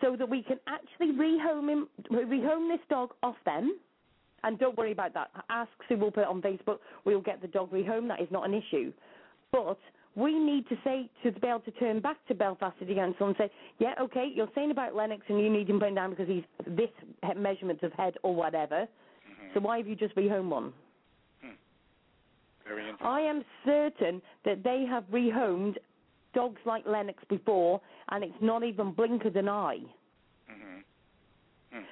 so 0.00 0.16
that 0.16 0.28
we 0.28 0.42
can 0.42 0.58
actually 0.66 1.12
rehome 1.12 1.68
him, 1.70 1.88
rehome 2.10 2.70
this 2.70 2.84
dog 2.90 3.10
off 3.22 3.36
them. 3.46 3.78
And 4.42 4.58
don't 4.58 4.76
worry 4.76 4.92
about 4.92 5.14
that. 5.14 5.30
Ask 5.48 5.70
Sue, 5.88 5.96
we'll 5.96 6.10
put 6.10 6.20
it 6.20 6.28
on 6.28 6.42
Facebook. 6.42 6.78
We'll 7.04 7.22
get 7.22 7.40
the 7.40 7.48
dog 7.48 7.72
rehomed. 7.72 8.08
That 8.08 8.20
is 8.20 8.28
not 8.30 8.46
an 8.46 8.54
issue. 8.54 8.92
But 9.50 9.78
we 10.16 10.38
need 10.38 10.66
to 10.70 10.76
say 10.82 11.08
to 11.22 11.30
be 11.30 11.46
able 11.46 11.60
to 11.60 11.70
turn 11.72 12.00
back 12.00 12.16
to 12.26 12.34
Belfast 12.34 12.76
City 12.78 12.94
Council 12.94 13.28
and 13.28 13.36
say, 13.36 13.50
yeah, 13.78 13.94
okay, 14.00 14.30
you're 14.34 14.48
saying 14.54 14.70
about 14.70 14.96
Lennox 14.96 15.22
and 15.28 15.38
you 15.38 15.50
need 15.50 15.68
him 15.68 15.78
put 15.78 15.94
down 15.94 16.10
because 16.10 16.26
he's 16.26 16.42
this 16.66 16.88
measurement 17.36 17.82
of 17.82 17.92
head 17.92 18.14
or 18.22 18.34
whatever. 18.34 18.88
hmm 19.24 19.48
So 19.54 19.60
why 19.60 19.76
have 19.76 19.86
you 19.86 19.94
just 19.94 20.16
rehomed 20.16 20.48
one? 20.48 20.72
Very 22.66 22.82
interesting. 22.82 23.06
I 23.06 23.20
am 23.20 23.44
certain 23.64 24.20
that 24.44 24.64
they 24.64 24.84
have 24.88 25.04
rehomed 25.12 25.76
dogs 26.34 26.60
like 26.64 26.84
Lennox 26.86 27.22
before, 27.28 27.80
and 28.10 28.24
it's 28.24 28.34
not 28.40 28.64
even 28.64 28.92
blinkered 28.92 29.36
an 29.36 29.48
eye. 29.48 29.78
hmm 30.48 30.80
Hmm. 31.72 31.82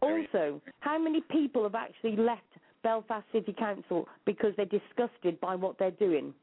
Also, 0.00 0.60
how 0.80 0.98
many 0.98 1.20
people 1.30 1.62
have 1.62 1.74
actually 1.74 2.16
left 2.16 2.42
Belfast 2.82 3.24
City 3.32 3.52
Council 3.52 4.08
because 4.24 4.52
they're 4.56 4.66
disgusted 4.66 5.40
by 5.40 5.54
what 5.54 5.78
they're 5.78 5.90
doing? 5.92 6.34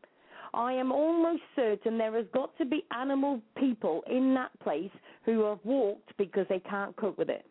I 0.58 0.74
am 0.74 0.92
almost 0.92 1.44
certain 1.56 2.00
there 2.00 2.16
has 2.18 2.26
got 2.34 2.58
to 2.58 2.66
be 2.66 2.84
animal 2.92 3.42
people 3.58 4.04
in 4.10 4.34
that 4.34 4.50
place 4.60 4.90
who 5.24 5.44
have 5.44 5.60
walked 5.64 6.18
because 6.18 6.48
they 6.50 6.60
can't 6.60 6.96
cope 6.96 7.18
with 7.20 7.30
it. 7.30 7.46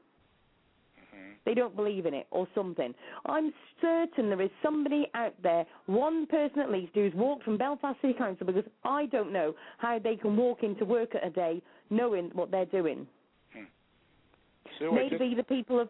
hmm 1.14 1.30
They 1.44 1.54
don't 1.54 1.76
believe 1.76 2.04
in 2.06 2.14
it 2.14 2.26
or 2.32 2.48
something. 2.52 2.92
I'm 3.26 3.52
certain 3.80 4.28
there 4.28 4.42
is 4.42 4.50
somebody 4.60 5.06
out 5.14 5.34
there, 5.40 5.64
one 5.86 6.26
person 6.26 6.58
at 6.58 6.70
least, 6.72 6.92
who's 6.94 7.14
walked 7.14 7.44
from 7.44 7.56
Belfast 7.56 7.96
City 8.02 8.14
Council 8.14 8.44
because 8.44 8.64
I 8.82 9.06
don't 9.06 9.32
know 9.32 9.54
how 9.78 10.00
they 10.00 10.16
can 10.16 10.36
walk 10.36 10.64
into 10.64 10.84
work 10.84 11.14
at 11.14 11.24
a 11.24 11.30
day 11.30 11.62
knowing 11.90 12.30
what 12.34 12.50
they're 12.50 12.66
doing. 12.66 13.06
I 13.54 15.08
just, 15.08 15.20
maybe 15.20 15.34
the 15.36 15.44
people 15.44 15.78
of 15.80 15.88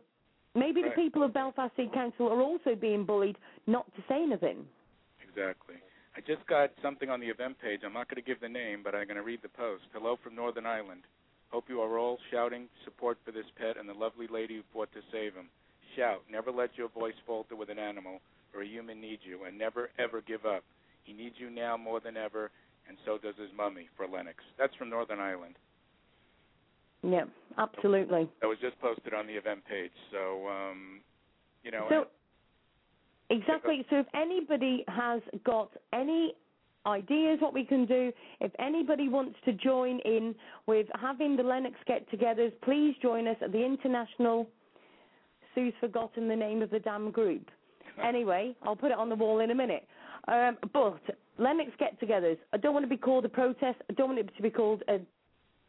maybe 0.54 0.82
Right. 0.82 0.94
the 0.94 1.02
people 1.02 1.22
of 1.22 1.32
Belfast 1.32 1.74
City 1.76 1.90
Council 1.94 2.28
are 2.28 2.42
also 2.42 2.74
being 2.74 3.04
bullied 3.04 3.38
not 3.66 3.86
to 3.96 4.02
say 4.06 4.22
anything. 4.22 4.66
exactly. 5.26 5.76
I 6.16 6.20
just 6.20 6.46
got 6.46 6.70
something 6.80 7.10
on 7.10 7.20
the 7.20 7.26
event 7.26 7.60
page. 7.60 7.80
I'm 7.84 7.92
not 7.92 8.08
going 8.08 8.22
to 8.22 8.26
give 8.26 8.40
the 8.40 8.48
name, 8.48 8.80
but 8.82 8.94
I'm 8.94 9.06
going 9.06 9.20
to 9.20 9.22
read 9.22 9.40
the 9.42 9.50
post. 9.50 9.84
Hello 9.92 10.16
from 10.24 10.34
Northern 10.34 10.64
Ireland. 10.64 11.02
Hope 11.50 11.64
you 11.68 11.82
are 11.82 11.98
all 11.98 12.18
shouting 12.30 12.68
support 12.84 13.18
for 13.22 13.32
this 13.32 13.44
pet 13.60 13.76
and 13.78 13.86
the 13.86 13.92
lovely 13.92 14.26
lady 14.26 14.56
who 14.56 14.62
fought 14.72 14.90
to 14.94 15.00
save 15.12 15.34
him. 15.34 15.48
Shout. 15.94 16.22
Never 16.30 16.50
let 16.50 16.70
your 16.76 16.88
voice 16.88 17.14
falter 17.26 17.54
with 17.54 17.68
an 17.68 17.78
animal, 17.78 18.20
or 18.54 18.62
a 18.62 18.66
human 18.66 18.98
needs 18.98 19.22
you, 19.24 19.44
and 19.44 19.58
never 19.58 19.90
ever 19.98 20.22
give 20.22 20.46
up. 20.46 20.64
He 21.04 21.12
needs 21.12 21.36
you 21.38 21.50
now 21.50 21.76
more 21.76 22.00
than 22.00 22.16
ever, 22.16 22.50
and 22.88 22.96
so 23.04 23.18
does 23.18 23.36
his 23.38 23.50
mummy 23.54 23.88
for 23.94 24.08
Lennox. 24.08 24.38
That's 24.58 24.74
from 24.76 24.88
Northern 24.88 25.20
Ireland. 25.20 25.56
Yeah, 27.02 27.24
absolutely. 27.58 28.28
That 28.40 28.46
was 28.46 28.58
just 28.62 28.80
posted 28.80 29.12
on 29.12 29.26
the 29.26 29.34
event 29.34 29.60
page. 29.68 29.92
So, 30.10 30.48
um, 30.48 31.00
you 31.62 31.70
know, 31.70 31.86
So 31.90 32.06
exactly. 33.30 33.84
So 33.90 34.00
if 34.00 34.06
anybody 34.14 34.84
has 34.88 35.20
got 35.44 35.70
any 35.92 36.34
ideas 36.86 37.38
what 37.40 37.52
we 37.52 37.64
can 37.64 37.84
do, 37.86 38.12
if 38.40 38.52
anybody 38.58 39.08
wants 39.08 39.36
to 39.44 39.52
join 39.52 39.98
in 40.00 40.34
with 40.66 40.86
having 41.00 41.36
the 41.36 41.42
Lennox 41.42 41.74
get-togethers, 41.86 42.52
please 42.62 42.94
join 43.02 43.26
us 43.26 43.36
at 43.42 43.52
the 43.52 43.64
International. 43.64 44.48
Sue's 45.54 45.74
forgotten 45.80 46.28
the 46.28 46.36
name 46.36 46.62
of 46.62 46.70
the 46.70 46.80
damn 46.80 47.10
group. 47.10 47.50
Anyway, 48.04 48.54
I'll 48.62 48.76
put 48.76 48.90
it 48.90 48.98
on 48.98 49.08
the 49.08 49.14
wall 49.14 49.40
in 49.40 49.50
a 49.50 49.54
minute. 49.54 49.88
Um, 50.28 50.58
but 50.74 51.00
Lennox 51.38 51.70
get-togethers. 51.78 52.36
I 52.52 52.58
don't 52.58 52.74
want 52.74 52.84
to 52.84 52.90
be 52.90 52.98
called 52.98 53.24
a 53.24 53.28
protest. 53.30 53.78
I 53.88 53.94
don't 53.94 54.08
want 54.08 54.18
it 54.18 54.36
to 54.36 54.42
be 54.42 54.50
called 54.50 54.82
a 54.88 54.98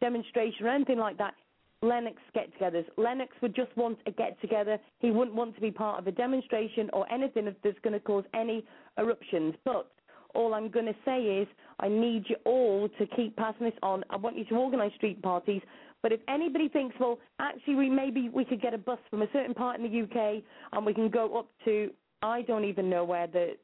demonstration 0.01 0.65
or 0.65 0.69
anything 0.69 0.97
like 0.97 1.17
that. 1.19 1.35
Lennox 1.81 2.17
get-togethers. 2.33 2.85
Lennox 2.97 3.31
would 3.41 3.55
just 3.55 3.75
want 3.77 3.99
a 4.07 4.11
get-together. 4.11 4.79
He 4.99 5.11
wouldn't 5.11 5.35
want 5.35 5.55
to 5.55 5.61
be 5.61 5.71
part 5.71 5.99
of 5.99 6.07
a 6.07 6.11
demonstration 6.11 6.89
or 6.93 7.11
anything 7.11 7.45
that's 7.45 7.79
going 7.83 7.93
to 7.93 7.99
cause 7.99 8.23
any 8.33 8.65
eruptions. 8.97 9.53
But 9.63 9.91
all 10.33 10.53
I'm 10.53 10.69
going 10.69 10.85
to 10.85 10.95
say 11.05 11.21
is 11.21 11.47
I 11.79 11.87
need 11.87 12.25
you 12.27 12.35
all 12.45 12.89
to 12.97 13.05
keep 13.15 13.35
passing 13.35 13.65
this 13.65 13.77
on. 13.83 14.03
I 14.09 14.17
want 14.17 14.37
you 14.37 14.45
to 14.45 14.55
organise 14.55 14.93
street 14.95 15.21
parties. 15.21 15.61
But 16.01 16.11
if 16.11 16.19
anybody 16.27 16.69
thinks, 16.69 16.95
well, 16.99 17.19
actually, 17.39 17.75
we 17.75 17.89
maybe 17.89 18.29
we 18.29 18.45
could 18.45 18.61
get 18.61 18.73
a 18.73 18.77
bus 18.77 18.99
from 19.09 19.21
a 19.21 19.27
certain 19.33 19.53
part 19.53 19.79
in 19.79 19.83
the 19.83 20.01
UK 20.03 20.43
and 20.73 20.85
we 20.85 20.93
can 20.93 21.09
go 21.09 21.37
up 21.37 21.47
to 21.65 21.91
I 22.21 22.41
don't 22.43 22.65
even 22.65 22.89
know 22.89 23.03
where 23.03 23.27
the 23.27 23.57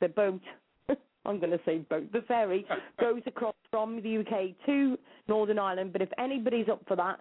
the 0.00 0.08
boat. 0.08 0.40
I'm 1.26 1.40
going 1.40 1.50
to 1.50 1.60
say 1.64 1.78
boat. 1.78 2.12
The 2.12 2.22
ferry 2.22 2.66
goes 3.00 3.22
across 3.26 3.54
from 3.70 4.02
the 4.02 4.18
UK 4.18 4.66
to 4.66 4.98
Northern 5.28 5.58
Ireland. 5.58 5.92
But 5.92 6.02
if 6.02 6.08
anybody's 6.18 6.68
up 6.68 6.82
for 6.86 6.96
that, 6.96 7.20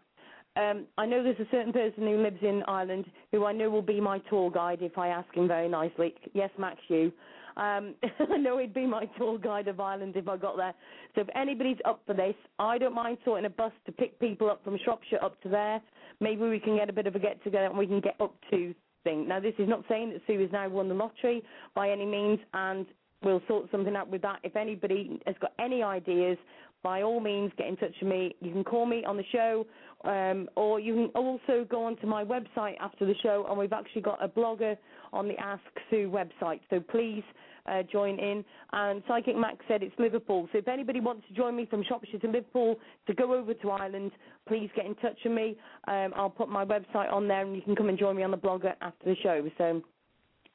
um, 0.57 0.85
I 0.97 1.05
know 1.05 1.21
there's 1.21 1.39
a 1.39 1.51
certain 1.51 1.73
person 1.73 2.03
who 2.03 2.21
lives 2.21 2.39
in 2.41 2.63
Ireland 2.67 3.05
who 3.31 3.45
I 3.45 3.51
know 3.51 3.69
will 3.69 3.81
be 3.81 3.99
my 3.99 4.19
tour 4.29 4.49
guide 4.49 4.79
if 4.81 4.97
I 4.97 5.09
ask 5.09 5.31
him 5.33 5.47
very 5.47 5.67
nicely. 5.67 6.15
Yes, 6.33 6.49
Max, 6.57 6.77
you. 6.87 7.11
Um, 7.57 7.95
I 8.31 8.37
know 8.37 8.57
he'd 8.57 8.73
be 8.73 8.85
my 8.85 9.05
tour 9.17 9.37
guide 9.37 9.67
of 9.67 9.79
Ireland 9.79 10.15
if 10.15 10.27
I 10.27 10.37
got 10.37 10.55
there. 10.55 10.73
So 11.13 11.21
if 11.21 11.27
anybody's 11.35 11.77
up 11.85 12.01
for 12.05 12.13
this, 12.13 12.35
I 12.59 12.77
don't 12.77 12.95
mind 12.95 13.17
sorting 13.25 13.45
a 13.45 13.49
bus 13.49 13.73
to 13.85 13.91
pick 13.91 14.19
people 14.19 14.49
up 14.49 14.63
from 14.63 14.77
Shropshire 14.83 15.23
up 15.23 15.41
to 15.41 15.49
there. 15.49 15.81
Maybe 16.21 16.43
we 16.43 16.59
can 16.59 16.77
get 16.77 16.89
a 16.89 16.93
bit 16.93 17.07
of 17.07 17.15
a 17.15 17.19
get 17.19 17.43
together 17.43 17.65
and 17.65 17.77
we 17.77 17.87
can 17.87 17.99
get 17.99 18.15
up 18.21 18.33
to 18.51 18.73
thing. 19.05 19.27
Now, 19.27 19.39
this 19.39 19.53
is 19.57 19.69
not 19.69 19.83
saying 19.87 20.11
that 20.11 20.21
Sue 20.27 20.41
has 20.41 20.51
now 20.51 20.67
won 20.67 20.89
the 20.89 20.95
lottery 20.95 21.41
by 21.73 21.89
any 21.89 22.05
means, 22.05 22.39
and 22.53 22.85
we'll 23.23 23.41
sort 23.47 23.71
something 23.71 23.95
out 23.95 24.09
with 24.09 24.21
that. 24.23 24.39
If 24.43 24.57
anybody 24.57 25.21
has 25.25 25.35
got 25.39 25.53
any 25.59 25.81
ideas, 25.81 26.37
by 26.85 27.01
all 27.01 27.19
means, 27.19 27.51
get 27.57 27.65
in 27.65 27.75
touch 27.77 27.95
with 27.99 28.11
me. 28.11 28.35
You 28.41 28.51
can 28.51 28.63
call 28.63 28.85
me 28.85 29.03
on 29.05 29.17
the 29.17 29.23
show, 29.31 29.65
um, 30.03 30.47
or 30.55 30.79
you 30.79 30.93
can 30.93 31.05
also 31.15 31.65
go 31.67 31.83
onto 31.83 32.05
my 32.05 32.23
website 32.23 32.75
after 32.79 33.07
the 33.07 33.15
show, 33.23 33.47
and 33.49 33.57
we've 33.57 33.73
actually 33.73 34.03
got 34.03 34.23
a 34.23 34.27
blogger 34.27 34.77
on 35.11 35.27
the 35.27 35.35
Ask 35.39 35.63
Sue 35.89 36.13
website. 36.13 36.59
So 36.69 36.79
please 36.79 37.23
uh, 37.65 37.81
join 37.91 38.19
in. 38.19 38.45
And 38.71 39.01
Psychic 39.07 39.35
Max 39.35 39.65
said 39.67 39.81
it's 39.81 39.95
Liverpool. 39.97 40.47
So 40.51 40.59
if 40.59 40.67
anybody 40.67 40.99
wants 40.99 41.27
to 41.27 41.33
join 41.33 41.55
me 41.55 41.65
from 41.65 41.83
Shropshire 41.83 42.19
to 42.19 42.27
Liverpool 42.27 42.75
to 43.07 43.15
go 43.15 43.33
over 43.33 43.55
to 43.55 43.71
Ireland, 43.71 44.11
please 44.47 44.69
get 44.75 44.85
in 44.85 44.93
touch 44.93 45.17
with 45.25 45.33
me. 45.33 45.57
Um, 45.87 46.13
I'll 46.15 46.29
put 46.29 46.49
my 46.49 46.63
website 46.63 47.11
on 47.11 47.27
there, 47.27 47.41
and 47.41 47.55
you 47.55 47.63
can 47.63 47.75
come 47.75 47.89
and 47.89 47.97
join 47.97 48.15
me 48.15 48.21
on 48.21 48.29
the 48.29 48.37
blogger 48.37 48.75
after 48.81 49.05
the 49.05 49.15
show. 49.23 49.49
So 49.57 49.81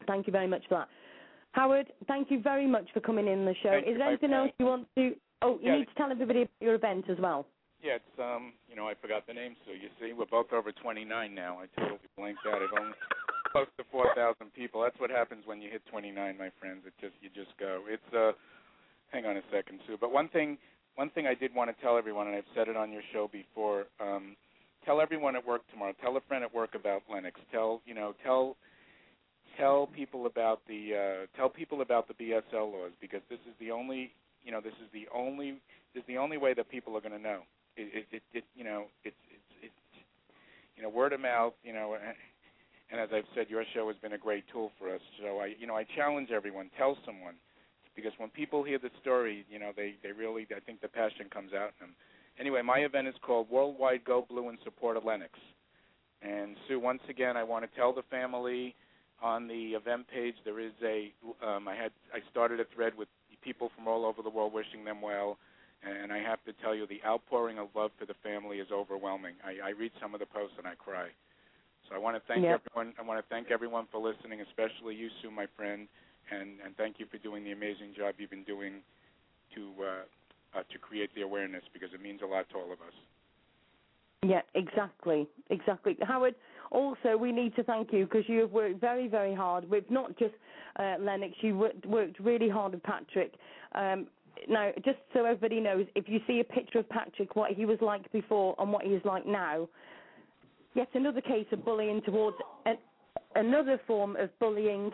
thank 0.07 0.28
you 0.28 0.33
very 0.33 0.47
much 0.47 0.62
for 0.68 0.76
that. 0.76 0.89
Howard, 1.51 1.93
thank 2.07 2.31
you 2.31 2.41
very 2.41 2.68
much 2.68 2.87
for 2.95 3.01
coming 3.01 3.26
in 3.26 3.45
the 3.45 3.55
show. 3.64 3.70
Thank 3.70 3.89
Is 3.89 3.97
there 3.99 4.07
anything 4.07 4.33
else 4.33 4.53
you 4.61 4.66
want 4.66 4.87
to? 4.95 5.16
Oh, 5.43 5.59
you 5.62 5.72
Yeah, 5.72 5.76
need 5.78 5.88
to 5.88 5.95
tell 5.95 6.11
everybody 6.11 6.43
about 6.43 6.61
your 6.61 6.74
event 6.74 7.09
as 7.09 7.18
well. 7.18 7.47
Yeah, 7.82 7.97
it's 7.97 8.18
um, 8.18 8.53
you 8.68 8.76
know, 8.76 8.86
I 8.88 8.95
forgot 8.95 9.26
the 9.26 9.32
name. 9.32 9.57
So 9.64 9.72
you 9.72 9.88
see, 9.99 10.12
we're 10.12 10.26
both 10.26 10.53
over 10.53 10.70
29 10.70 11.09
now. 11.34 11.61
I 11.61 11.66
totally 11.80 11.99
blanked 12.16 12.45
out. 12.47 12.61
I've 12.61 12.78
only 12.78 12.93
close 13.53 13.68
to 13.78 13.84
4,000 13.91 14.53
people. 14.53 14.82
That's 14.82 14.99
what 15.01 15.11
happens 15.11 15.47
when 15.47 15.61
you 15.62 15.70
hit 15.70 15.82
29, 15.91 16.14
my 16.38 16.51
friends. 16.61 16.82
It 16.86 16.93
just 17.01 17.14
you 17.22 17.30
just 17.34 17.57
go. 17.59 17.84
It's 17.88 18.14
uh, 18.14 18.32
hang 19.12 19.24
on 19.24 19.38
a 19.38 19.43
second, 19.51 19.80
Sue. 19.86 19.97
But 19.99 20.12
one 20.12 20.28
thing, 20.28 20.59
one 20.97 21.09
thing 21.11 21.26
I 21.26 21.34
did 21.34 21.55
want 21.55 21.74
to 21.74 21.82
tell 21.82 21.97
everyone, 21.97 22.26
and 22.26 22.36
I've 22.36 22.51
said 22.55 22.68
it 22.68 22.76
on 22.76 22.93
your 22.93 23.03
show 23.12 23.30
before. 23.32 23.86
Um, 23.99 24.36
tell 24.84 25.01
everyone 25.01 25.34
at 25.34 25.47
work 25.47 25.62
tomorrow. 25.72 25.95
Tell 26.03 26.16
a 26.18 26.20
friend 26.28 26.45
at 26.45 26.55
work 26.55 26.74
about 26.74 27.03
Lennox. 27.11 27.41
Tell 27.51 27.80
you 27.86 27.95
know, 27.95 28.14
tell 28.22 28.57
tell 29.57 29.86
people 29.86 30.26
about 30.26 30.61
the 30.68 31.24
uh, 31.24 31.36
tell 31.38 31.49
people 31.49 31.80
about 31.80 32.09
the 32.09 32.14
BSL 32.14 32.72
laws 32.72 32.93
because 33.01 33.22
this 33.30 33.41
is 33.49 33.55
the 33.59 33.70
only 33.70 34.12
you 34.45 34.53
know 34.53 34.61
this 34.61 34.74
is 34.82 34.88
the 34.93 35.07
only 35.14 35.53
this 35.95 36.03
is 36.03 36.07
the 36.07 36.18
only 36.18 36.36
way 36.36 36.55
that 36.55 36.68
people 36.68 36.97
are 36.97 37.01
going 37.01 37.12
to 37.12 37.18
know. 37.18 37.41
It, 37.76 38.07
it, 38.11 38.16
it, 38.16 38.22
it 38.32 38.45
you 38.55 38.64
know 38.64 38.84
it's 39.05 39.16
it's 39.30 39.72
it's 39.72 40.05
you 40.76 40.82
know 40.82 40.88
word 40.88 41.12
of 41.12 41.20
mouth 41.20 41.55
you 41.62 41.72
know 41.72 41.95
and, 41.95 43.01
as 43.01 43.09
I've 43.14 43.28
said 43.34 43.47
your 43.49 43.64
show 43.72 43.86
has 43.88 43.97
been 44.03 44.12
a 44.14 44.18
great 44.18 44.45
tool 44.53 44.72
for 44.78 44.95
us. 44.95 45.01
So 45.22 45.38
I 45.38 45.55
you 45.59 45.66
know 45.66 45.76
I 45.76 45.84
challenge 45.97 46.30
everyone 46.30 46.70
tell 46.76 46.97
someone 47.05 47.34
because 47.95 48.12
when 48.18 48.30
people 48.30 48.62
hear 48.62 48.78
the 48.78 48.91
story 49.01 49.45
you 49.51 49.59
know 49.59 49.70
they 49.76 49.95
they 50.03 50.12
really 50.12 50.47
I 50.55 50.61
think 50.61 50.80
the 50.80 50.88
passion 50.88 51.26
comes 51.32 51.53
out 51.53 51.72
in 51.80 51.86
them. 51.86 51.95
Anyway, 52.38 52.62
my 52.62 52.78
event 52.78 53.07
is 53.07 53.14
called 53.20 53.51
Worldwide 53.51 54.05
Go 54.05 54.24
Blue 54.28 54.49
in 54.49 54.57
support 54.64 54.97
of 54.97 55.05
Lennox. 55.05 55.32
And 56.22 56.57
Sue, 56.66 56.80
once 56.80 57.03
again, 57.09 57.36
I 57.36 57.45
want 57.45 57.68
to 57.68 57.78
tell 57.78 57.93
the 57.93 58.03
family 58.11 58.74
on 59.22 59.47
the 59.47 59.72
event 59.74 60.07
page 60.09 60.34
there 60.45 60.61
is 60.61 60.72
a 60.82 61.12
um, 61.47 61.68
I 61.68 61.74
had 61.74 61.93
I 62.14 62.20
started 62.30 62.61
a 62.61 62.64
thread 62.74 62.95
with 62.97 63.09
people 63.43 63.70
from 63.76 63.88
all 63.88 64.05
over 64.05 64.22
the 64.22 64.30
world 64.30 64.53
wishing 64.53 64.84
them 64.84 65.01
well, 65.03 65.38
and 65.82 66.12
I 66.12 66.18
have 66.18 66.43
to 66.45 66.53
tell 66.62 66.74
you 66.74 66.86
the 66.86 67.01
outpouring 67.05 67.59
of 67.59 67.68
love 67.74 67.91
for 67.99 68.07
the 68.07 68.14
family 68.22 68.59
is 68.59 68.68
overwhelming. 68.72 69.34
I, 69.45 69.68
I 69.68 69.70
read 69.70 69.93
some 70.01 70.14
of 70.14 70.20
the 70.20 70.26
posts 70.26 70.57
and 70.59 70.66
I 70.66 70.74
cry. 70.74 71.09
So 71.88 71.95
I 71.95 71.99
want 71.99 72.16
to 72.16 72.22
thank 72.28 72.45
Yeah. 72.45 72.59
everyone. 72.59 72.95
I 72.99 73.03
want 73.03 73.18
to 73.18 73.28
thank 73.28 73.51
everyone 73.51 73.86
for 73.91 73.99
listening, 73.99 74.41
especially 74.43 74.95
you, 74.95 75.09
Sue, 75.20 75.30
my 75.30 75.47
friend, 75.57 75.88
and 76.30 76.61
and 76.64 76.76
thank 76.76 77.01
you 77.01 77.07
for 77.07 77.18
doing 77.18 77.43
the 77.45 77.53
amazing 77.53 77.95
job 77.97 78.14
you've 78.18 78.30
been 78.30 78.45
doing 78.45 78.82
to 79.55 79.72
uh, 79.82 80.59
uh, 80.59 80.62
to 80.70 80.78
create 80.78 81.11
the 81.14 81.22
awareness 81.22 81.62
because 81.72 81.93
it 81.95 82.01
means 82.01 82.20
a 82.22 82.26
lot 82.26 82.49
to 82.51 82.57
all 82.57 82.72
of 82.72 82.80
us. 82.80 82.95
Yeah, 84.22 84.43
exactly, 84.55 85.26
exactly. 85.49 85.97
Howard, 86.03 86.34
also 86.71 87.16
we 87.16 87.33
need 87.33 87.55
to 87.57 87.62
thank 87.64 87.93
you 87.93 88.05
because 88.05 88.25
you 88.29 88.41
have 88.41 88.51
worked 88.51 88.81
very, 88.81 89.09
very 89.09 89.35
hard 89.35 89.68
with 89.68 89.85
not 89.91 90.16
just 90.18 90.35
uh, 90.79 90.97
Lennox. 91.01 91.35
You 91.41 91.57
worked, 91.85 92.21
really 92.21 92.49
hard 92.49 92.73
with 92.73 92.83
Patrick. 92.83 93.35
Um, 93.75 94.07
now, 94.49 94.71
just 94.85 94.99
so 95.12 95.25
everybody 95.25 95.61
knows, 95.61 95.87
if 95.95 96.09
you 96.09 96.21
see 96.27 96.41
a 96.41 96.45
picture 96.45 96.79
of 96.79 96.89
Patrick, 96.89 97.37
what 97.37 97.53
he 97.53 97.66
was 97.66 97.79
like 97.81 98.11
before 98.12 98.55
and 98.59 98.73
what 98.73 98.85
he 98.85 98.91
is 98.91 99.05
like 99.05 99.27
now, 99.27 99.68
yet 100.75 100.89
another 100.95 101.21
case 101.21 101.47
of 101.53 101.64
bullying 101.64 102.01
towards 102.03 102.37
an, 102.64 102.79
another 103.35 103.81
form 103.87 104.16
of 104.16 104.31
bullying, 104.39 104.91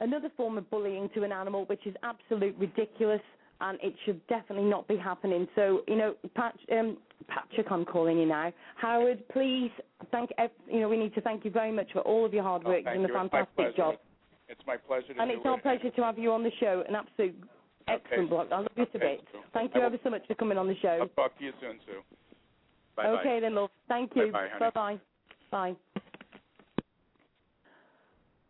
another 0.00 0.30
form 0.36 0.56
of 0.56 0.70
bullying 0.70 1.10
to 1.14 1.22
an 1.24 1.32
animal, 1.32 1.64
which 1.66 1.86
is 1.86 1.94
absolute 2.02 2.56
ridiculous, 2.58 3.20
and 3.60 3.78
it 3.82 3.94
should 4.04 4.24
definitely 4.28 4.68
not 4.68 4.86
be 4.88 4.96
happening. 4.96 5.48
So, 5.54 5.82
you 5.88 5.96
know, 5.96 6.14
Pat, 6.34 6.54
um, 6.72 6.96
Patrick, 7.28 7.66
I'm 7.70 7.84
calling 7.84 8.18
you 8.18 8.26
now. 8.26 8.52
Howard, 8.76 9.26
please 9.28 9.70
thank. 10.10 10.30
ev- 10.38 10.50
You 10.70 10.80
know, 10.80 10.88
we 10.88 10.96
need 10.96 11.14
to 11.14 11.20
thank 11.20 11.44
you 11.44 11.50
very 11.50 11.72
much 11.72 11.92
for 11.92 12.00
all 12.00 12.24
of 12.24 12.32
your 12.32 12.42
hard 12.42 12.62
Oh, 12.64 12.70
work 12.70 12.84
thank 12.84 12.96
and 12.96 13.04
the 13.04 13.08
fantastic 13.08 13.76
job. 13.76 13.96
It's 14.48 14.60
my 14.66 14.76
pleasure 14.76 15.14
to 15.14 15.20
And 15.20 15.30
it's 15.30 15.44
our 15.44 15.56
it. 15.56 15.62
pleasure 15.62 15.90
to 15.90 16.02
have 16.02 16.18
you 16.18 16.32
on 16.32 16.42
the 16.42 16.52
show. 16.60 16.84
An 16.88 16.94
absolute 16.94 17.36
excellent 17.88 18.30
bloke. 18.30 18.52
I 18.52 18.58
love 18.60 18.68
you 18.76 18.86
to 18.86 18.96
Okay, 18.96 19.16
bits. 19.16 19.44
Thank 19.52 19.74
you 19.74 19.80
ever 19.82 19.98
so 20.04 20.10
much 20.10 20.26
for 20.26 20.34
coming 20.34 20.58
on 20.58 20.68
the 20.68 20.76
show. 20.76 20.98
I'll 21.02 21.08
talk 21.08 21.36
to 21.38 21.44
you 21.44 21.52
soon, 21.60 21.78
Sue. 21.84 22.02
Bye 22.96 23.06
okay 23.08 23.40
then, 23.40 23.54
love. 23.54 23.70
Thank 23.88 24.12
you. 24.14 24.32
Bye-bye. 24.32 24.70
Bye-bye. 24.70 25.00
Bye. 25.50 25.76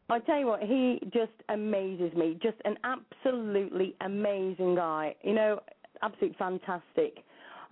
I 0.08 0.20
tell 0.20 0.38
you 0.38 0.46
what, 0.46 0.62
he 0.62 1.00
just 1.12 1.32
amazes 1.48 2.14
me. 2.14 2.38
Just 2.40 2.58
an 2.64 2.76
absolutely 2.84 3.96
amazing 4.02 4.76
guy. 4.76 5.16
You 5.24 5.32
know, 5.34 5.60
absolutely 6.02 6.36
fantastic. 6.38 7.24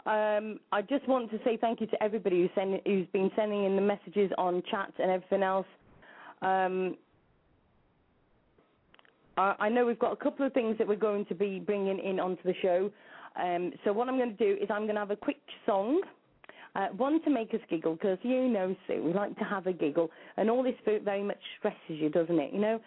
Um, 0.07 0.61
I 0.71 0.83
just 0.83 1.09
want 1.09 1.31
to 1.31 1.39
say 1.45 1.57
thank 1.57 1.81
you 1.81 1.87
to 1.87 2.03
everybody 2.03 2.43
who's, 2.43 2.51
send, 2.55 2.79
who's 2.85 3.07
been 3.13 3.31
sending 3.35 3.65
in 3.65 3.75
the 3.75 3.83
messages 3.83 4.31
on 4.37 4.63
chat 4.71 4.93
and 4.99 5.11
everything 5.11 5.43
else. 5.43 5.67
Um, 6.43 6.97
I, 9.39 9.55
I 9.61 9.69
know 9.71 9.87
we've 9.87 9.99
got 9.99 10.13
a 10.13 10.17
couple 10.17 10.47
of 10.47 10.53
things 10.53 10.77
that 10.77 10.87
we're 10.87 10.97
going 10.97 11.25
to 11.27 11.35
be 11.35 11.59
bringing 11.59 11.99
in 11.99 12.21
onto 12.21 12.43
the 12.43 12.55
show. 12.61 12.91
Um, 13.41 13.73
so 13.85 13.93
what 13.93 14.09
I'm 14.09 14.19
going 14.19 14.37
to 14.37 14.45
do 14.45 14.63
is 14.63 14.69
I'm 14.71 14.83
going 14.83 14.95
to 14.95 15.01
have 15.01 15.11
a 15.11 15.17
quick 15.17 15.41
song. 15.65 16.03
Uh, 16.77 16.89
one 16.97 17.23
to 17.23 17.31
make 17.31 17.55
us 17.55 17.61
giggle 17.71 17.95
because 17.95 18.19
you 18.23 18.49
know, 18.49 18.77
Sue, 18.87 19.03
we 19.03 19.13
like 19.13 19.39
to 19.39 19.45
have 19.45 19.67
a 19.69 19.73
giggle, 19.73 20.11
and 20.37 20.51
all 20.51 20.63
this 20.63 20.75
food 20.85 21.05
very 21.05 21.23
much 21.23 21.39
stresses 21.59 21.79
you, 21.89 22.09
doesn't 22.09 22.39
it? 22.39 22.53
You 22.53 22.61
know, 22.61 22.81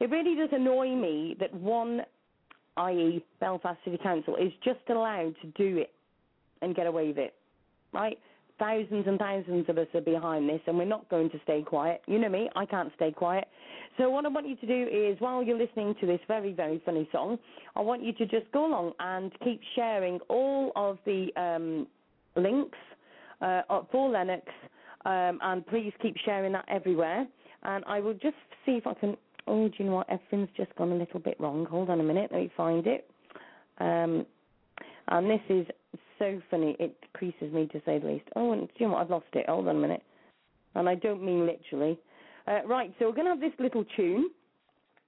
it 0.00 0.10
really 0.10 0.36
does 0.36 0.50
annoy 0.52 0.88
me 0.88 1.34
that 1.40 1.52
one, 1.54 2.02
i.e., 2.76 3.24
Belfast 3.40 3.78
City 3.84 3.98
Council, 4.02 4.36
is 4.36 4.52
just 4.62 4.80
allowed 4.90 5.34
to 5.40 5.46
do 5.56 5.78
it 5.78 5.92
and 6.62 6.74
get 6.74 6.86
away 6.86 7.08
with 7.08 7.18
it, 7.18 7.34
right? 7.92 8.18
Thousands 8.58 9.06
and 9.06 9.18
thousands 9.18 9.68
of 9.68 9.76
us 9.76 9.88
are 9.94 10.00
behind 10.00 10.48
this, 10.48 10.60
and 10.66 10.78
we're 10.78 10.84
not 10.84 11.08
going 11.08 11.28
to 11.30 11.40
stay 11.42 11.62
quiet. 11.62 12.02
You 12.06 12.18
know 12.18 12.28
me, 12.28 12.48
I 12.54 12.64
can't 12.64 12.92
stay 12.94 13.10
quiet. 13.10 13.48
So 13.98 14.08
what 14.08 14.24
I 14.24 14.28
want 14.28 14.48
you 14.48 14.56
to 14.56 14.66
do 14.66 14.88
is, 14.90 15.20
while 15.20 15.42
you're 15.42 15.58
listening 15.58 15.94
to 16.00 16.06
this 16.06 16.20
very, 16.28 16.52
very 16.52 16.80
funny 16.84 17.08
song, 17.12 17.38
I 17.76 17.80
want 17.80 18.02
you 18.02 18.12
to 18.14 18.26
just 18.26 18.50
go 18.52 18.66
along 18.66 18.92
and 19.00 19.32
keep 19.42 19.60
sharing 19.74 20.20
all 20.28 20.72
of 20.76 20.98
the 21.04 21.28
um, 21.36 21.86
links 22.36 22.78
uh, 23.40 23.62
for 23.90 24.08
Lennox, 24.10 24.44
um, 25.04 25.38
and 25.42 25.66
please 25.66 25.92
keep 26.00 26.16
sharing 26.24 26.52
that 26.52 26.64
everywhere. 26.68 27.26
And 27.64 27.84
I 27.86 28.00
will 28.00 28.14
just 28.14 28.36
see 28.64 28.72
if 28.72 28.86
I 28.86 28.94
can. 28.94 29.16
Oh, 29.48 29.68
do 29.68 29.74
you 29.78 29.86
know 29.86 29.96
what? 29.96 30.08
Everything's 30.08 30.48
just 30.56 30.74
gone 30.76 30.92
a 30.92 30.94
little 30.94 31.20
bit 31.20 31.38
wrong. 31.40 31.66
Hold 31.66 31.90
on 31.90 32.00
a 32.00 32.04
minute. 32.04 32.30
Let 32.30 32.42
me 32.42 32.50
find 32.56 32.86
it. 32.86 33.10
Um, 33.78 34.24
and 35.08 35.28
this 35.28 35.40
is 35.48 35.66
so 36.18 36.40
funny. 36.50 36.76
It 36.78 36.96
creases 37.14 37.52
me 37.52 37.66
to 37.72 37.80
say 37.84 37.98
the 37.98 38.06
least. 38.06 38.24
Oh, 38.36 38.52
and 38.52 38.68
you 38.76 38.86
know 38.86 38.94
what? 38.94 39.02
I've 39.02 39.10
lost 39.10 39.26
it. 39.34 39.48
Hold 39.48 39.68
on 39.68 39.76
a 39.76 39.80
minute. 39.80 40.02
And 40.74 40.88
I 40.88 40.94
don't 40.94 41.22
mean 41.22 41.46
literally. 41.46 41.98
Uh, 42.46 42.60
right. 42.66 42.92
So 42.98 43.06
we're 43.06 43.14
going 43.14 43.26
to 43.26 43.30
have 43.30 43.40
this 43.40 43.58
little 43.58 43.84
tune. 43.96 44.30